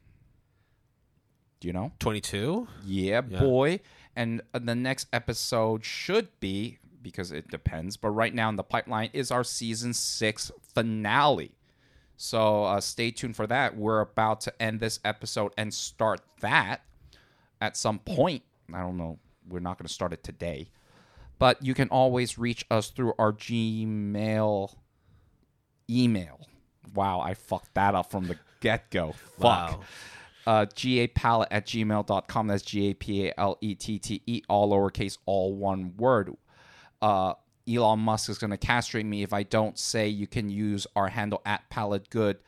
do 1.60 1.68
you 1.68 1.72
know 1.74 1.92
22? 2.00 2.68
Yeah, 2.86 3.20
Yeah. 3.28 3.40
boy. 3.40 3.80
And 4.16 4.42
uh, 4.52 4.58
the 4.58 4.74
next 4.74 5.08
episode 5.12 5.84
should 5.84 6.28
be 6.40 6.78
because 7.02 7.32
it 7.32 7.48
depends, 7.50 7.96
but 7.96 8.10
right 8.10 8.34
now 8.34 8.48
in 8.48 8.56
the 8.56 8.62
pipeline 8.62 9.10
is 9.12 9.30
our 9.30 9.44
season 9.44 9.94
six 9.94 10.50
finale. 10.74 11.52
So 12.16 12.64
uh, 12.64 12.80
stay 12.80 13.10
tuned 13.10 13.36
for 13.36 13.46
that. 13.46 13.76
We're 13.76 14.00
about 14.00 14.42
to 14.42 14.62
end 14.62 14.80
this 14.80 15.00
episode 15.04 15.52
and 15.56 15.72
start 15.72 16.20
that 16.40 16.82
at 17.60 17.76
some 17.76 17.98
point. 18.00 18.42
I 18.74 18.80
don't 18.80 18.98
know. 18.98 19.18
We're 19.48 19.60
not 19.60 19.78
going 19.78 19.86
to 19.86 19.92
start 19.92 20.12
it 20.12 20.22
today, 20.22 20.68
but 21.38 21.64
you 21.64 21.72
can 21.72 21.88
always 21.88 22.36
reach 22.38 22.66
us 22.70 22.90
through 22.90 23.14
our 23.18 23.32
Gmail 23.32 24.74
email. 25.88 26.40
Wow, 26.94 27.20
I 27.20 27.34
fucked 27.34 27.74
that 27.74 27.94
up 27.94 28.10
from 28.10 28.26
the 28.26 28.36
get 28.60 28.90
go. 28.90 29.12
Fuck 29.38 29.42
Wow. 29.44 29.80
Uh, 30.46 30.66
gapalette 30.66 31.46
at 31.50 31.66
gmail.com. 31.66 32.46
That's 32.46 32.62
G 32.62 32.90
A 32.90 32.94
P 32.94 33.28
A 33.28 33.34
L 33.38 33.58
E 33.60 33.74
T 33.74 33.98
T 33.98 34.22
E, 34.26 34.42
all 34.48 34.70
lowercase, 34.70 35.18
all 35.26 35.54
one 35.54 35.94
word. 35.96 36.34
Uh, 37.02 37.34
Elon 37.68 38.00
Musk 38.00 38.28
is 38.28 38.38
going 38.38 38.50
to 38.50 38.56
castrate 38.56 39.06
me 39.06 39.22
if 39.22 39.32
I 39.32 39.42
don't 39.42 39.78
say 39.78 40.08
you 40.08 40.26
can 40.26 40.50
use 40.50 40.86
our 40.96 41.08
handle 41.08 41.40
at 41.44 41.68
Palette 41.70 42.10
Good 42.10 42.38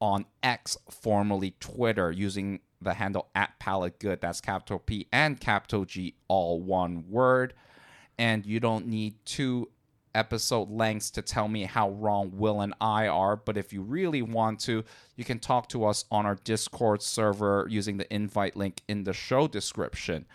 on 0.00 0.24
X, 0.42 0.76
formerly 0.88 1.54
Twitter, 1.60 2.10
using 2.10 2.60
the 2.80 2.94
handle 2.94 3.28
at 3.34 3.58
Palette 3.58 3.98
Good. 3.98 4.20
That's 4.20 4.40
capital 4.40 4.78
P 4.78 5.06
and 5.12 5.38
capital 5.38 5.84
G, 5.84 6.14
all 6.28 6.60
one 6.60 7.04
word. 7.08 7.54
And 8.18 8.44
you 8.46 8.60
don't 8.60 8.86
need 8.86 9.14
two 9.24 9.70
episode 10.14 10.70
lengths 10.70 11.10
to 11.12 11.22
tell 11.22 11.48
me 11.48 11.64
how 11.64 11.90
wrong 11.90 12.32
Will 12.34 12.60
and 12.60 12.74
I 12.80 13.08
are. 13.08 13.36
But 13.36 13.56
if 13.56 13.72
you 13.72 13.82
really 13.82 14.22
want 14.22 14.60
to, 14.60 14.84
you 15.16 15.24
can 15.24 15.38
talk 15.38 15.68
to 15.70 15.84
us 15.84 16.04
on 16.10 16.26
our 16.26 16.36
Discord 16.36 17.02
server 17.02 17.66
using 17.68 17.96
the 17.96 18.12
invite 18.12 18.56
link 18.56 18.82
in 18.88 19.04
the 19.04 19.12
show 19.12 19.48
description. 19.48 20.26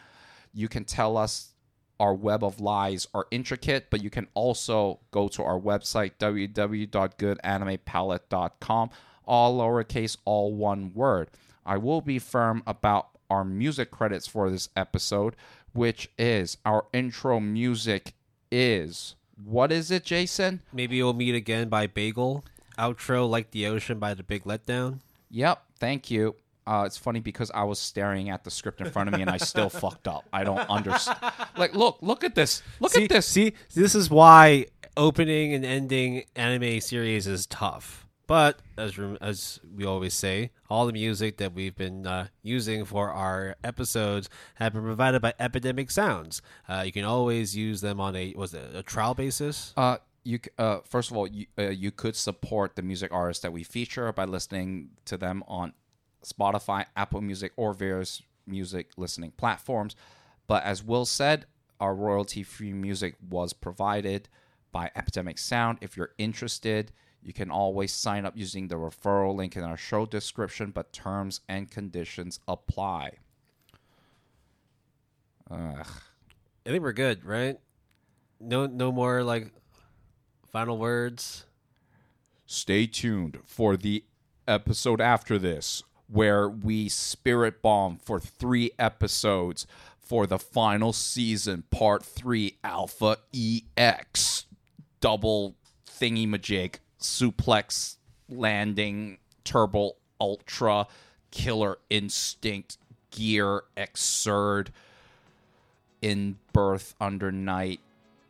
You 0.53 0.67
can 0.67 0.85
tell 0.85 1.17
us 1.17 1.53
our 1.99 2.13
web 2.13 2.43
of 2.43 2.59
lies 2.59 3.07
are 3.13 3.27
intricate, 3.31 3.89
but 3.89 4.03
you 4.03 4.09
can 4.09 4.27
also 4.33 4.99
go 5.11 5.27
to 5.29 5.43
our 5.43 5.59
website, 5.59 6.11
www.goodanimepalette.com, 6.19 8.89
all 9.25 9.59
lowercase, 9.59 10.17
all 10.25 10.53
one 10.53 10.93
word. 10.93 11.29
I 11.65 11.77
will 11.77 12.01
be 12.01 12.19
firm 12.19 12.63
about 12.67 13.09
our 13.29 13.43
music 13.43 13.91
credits 13.91 14.27
for 14.27 14.49
this 14.49 14.69
episode, 14.75 15.35
which 15.73 16.09
is 16.17 16.57
our 16.65 16.85
intro 16.93 17.39
music 17.39 18.13
is. 18.51 19.15
What 19.43 19.71
is 19.71 19.91
it, 19.91 20.03
Jason? 20.05 20.61
Maybe 20.71 21.01
we'll 21.01 21.13
meet 21.13 21.35
again 21.35 21.69
by 21.69 21.87
baegel. 21.87 22.43
Outro 22.77 23.29
Like 23.29 23.51
the 23.51 23.67
Ocean 23.67 23.99
by 23.99 24.13
The 24.13 24.23
Big 24.23 24.43
Letdown. 24.43 24.99
Yep, 25.29 25.63
thank 25.79 26.11
you. 26.11 26.35
Uh, 26.67 26.83
it's 26.85 26.97
funny 26.97 27.19
because 27.19 27.51
I 27.51 27.63
was 27.63 27.77
staring 27.77 28.29
at 28.29 28.43
the 28.43 28.51
script 28.51 28.81
in 28.81 28.89
front 28.89 29.09
of 29.09 29.15
me 29.15 29.21
and 29.21 29.29
I 29.29 29.37
still 29.37 29.69
fucked 29.81 30.07
up. 30.07 30.25
I 30.33 30.43
don't 30.43 30.67
understand. 30.69 31.17
Like, 31.57 31.75
look, 31.75 31.99
look 32.01 32.23
at 32.23 32.33
this. 32.33 32.63
Look 32.79 32.91
see, 32.91 33.03
at 33.03 33.09
this. 33.09 33.27
See, 33.27 33.53
this 33.73 33.93
is 33.93 34.09
why 34.09 34.65
opening 34.97 35.53
and 35.53 35.63
ending 35.63 36.23
anime 36.35 36.81
series 36.81 37.27
is 37.27 37.45
tough 37.45 38.04
But 38.27 38.59
as 38.77 38.97
as 39.21 39.59
we 39.75 39.85
always 39.85 40.13
say, 40.13 40.51
all 40.69 40.87
the 40.87 40.93
music 40.93 41.37
that 41.37 41.53
we've 41.53 41.75
been 41.75 42.07
uh, 42.07 42.27
using 42.41 42.85
for 42.85 43.11
our 43.11 43.55
episodes 43.63 44.29
have 44.55 44.73
been 44.73 44.83
provided 44.83 45.21
by 45.21 45.33
Epidemic 45.39 45.91
Sounds. 45.91 46.41
Uh, 46.67 46.83
you 46.85 46.91
can 46.91 47.05
always 47.05 47.55
use 47.55 47.81
them 47.81 47.99
on 47.99 48.15
a 48.15 48.33
was 48.35 48.53
it 48.53 48.75
a 48.75 48.81
trial 48.81 49.13
basis? 49.13 49.73
Uh, 49.77 49.97
you 50.23 50.39
uh, 50.57 50.79
first 50.83 51.11
of 51.11 51.17
all, 51.17 51.27
you, 51.27 51.45
uh, 51.59 51.69
you 51.69 51.91
could 51.91 52.15
support 52.15 52.75
the 52.75 52.81
music 52.81 53.13
artists 53.13 53.43
that 53.43 53.53
we 53.53 53.63
feature 53.63 54.11
by 54.11 54.25
listening 54.25 54.89
to 55.05 55.17
them 55.17 55.43
on 55.47 55.73
Spotify, 56.25 56.85
Apple 56.95 57.21
Music, 57.21 57.51
or 57.55 57.73
various 57.73 58.23
music 58.47 58.89
listening 58.97 59.31
platforms. 59.37 59.95
But 60.47 60.63
as 60.63 60.83
Will 60.83 61.05
said, 61.05 61.45
our 61.79 61.93
royalty-free 61.93 62.73
music 62.73 63.15
was 63.29 63.53
provided 63.53 64.29
by 64.71 64.89
Epidemic 64.95 65.37
Sound. 65.37 65.77
If 65.81 65.95
you're 65.95 66.13
interested, 66.17 66.91
you 67.25 67.33
can 67.33 67.49
always 67.49 67.91
sign 67.91 68.23
up 68.23 68.37
using 68.37 68.67
the 68.67 68.75
referral 68.75 69.35
link 69.35 69.57
in 69.57 69.63
our 69.63 69.75
show 69.77 70.05
description, 70.05 70.69
but 70.69 70.93
terms 70.93 71.41
and 71.49 71.71
conditions 71.71 72.39
apply. 72.47 73.13
Ugh. 75.49 75.87
I 76.65 76.69
think 76.69 76.83
we're 76.83 76.93
good, 76.93 77.25
right? 77.25 77.59
No, 78.39 78.67
no 78.67 78.91
more 78.91 79.23
like 79.23 79.51
final 80.51 80.77
words. 80.77 81.45
stay 82.45 82.85
tuned 82.85 83.39
for 83.47 83.75
the 83.75 84.03
episode 84.47 85.01
after 85.01 85.39
this 85.39 85.81
where 86.07 86.47
we 86.47 86.87
spirit 86.87 87.59
bomb 87.63 87.97
for 87.97 88.19
three 88.19 88.69
episodes 88.77 89.65
for 89.97 90.27
the 90.27 90.37
final 90.37 90.93
season 90.93 91.63
part 91.71 92.05
three 92.05 92.57
alpha 92.63 93.17
ex 93.75 94.45
double 95.01 95.55
thingy 95.87 96.27
majig 96.27 96.75
suplex 97.05 97.97
landing 98.29 99.17
turbo 99.43 99.91
ultra 100.19 100.87
killer 101.31 101.77
instinct 101.89 102.77
gear 103.11 103.63
Xrd 103.77 104.69
in 106.01 106.37
birth 106.53 106.95
under 106.99 107.31
night 107.31 107.79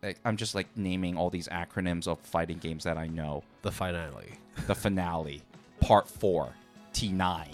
Like, 0.03 0.19
i'm 0.25 0.37
just 0.37 0.53
like 0.55 0.67
naming 0.75 1.17
all 1.17 1.29
these 1.29 1.47
acronyms 1.47 2.07
of 2.07 2.19
fighting 2.19 2.57
games 2.57 2.83
that 2.83 2.97
i 2.97 3.07
know 3.07 3.43
The 3.61 3.71
finale. 3.71 4.33
the 4.67 4.75
finale, 4.75 5.41
part 5.79 6.07
four, 6.07 6.53
T9. 6.93 7.47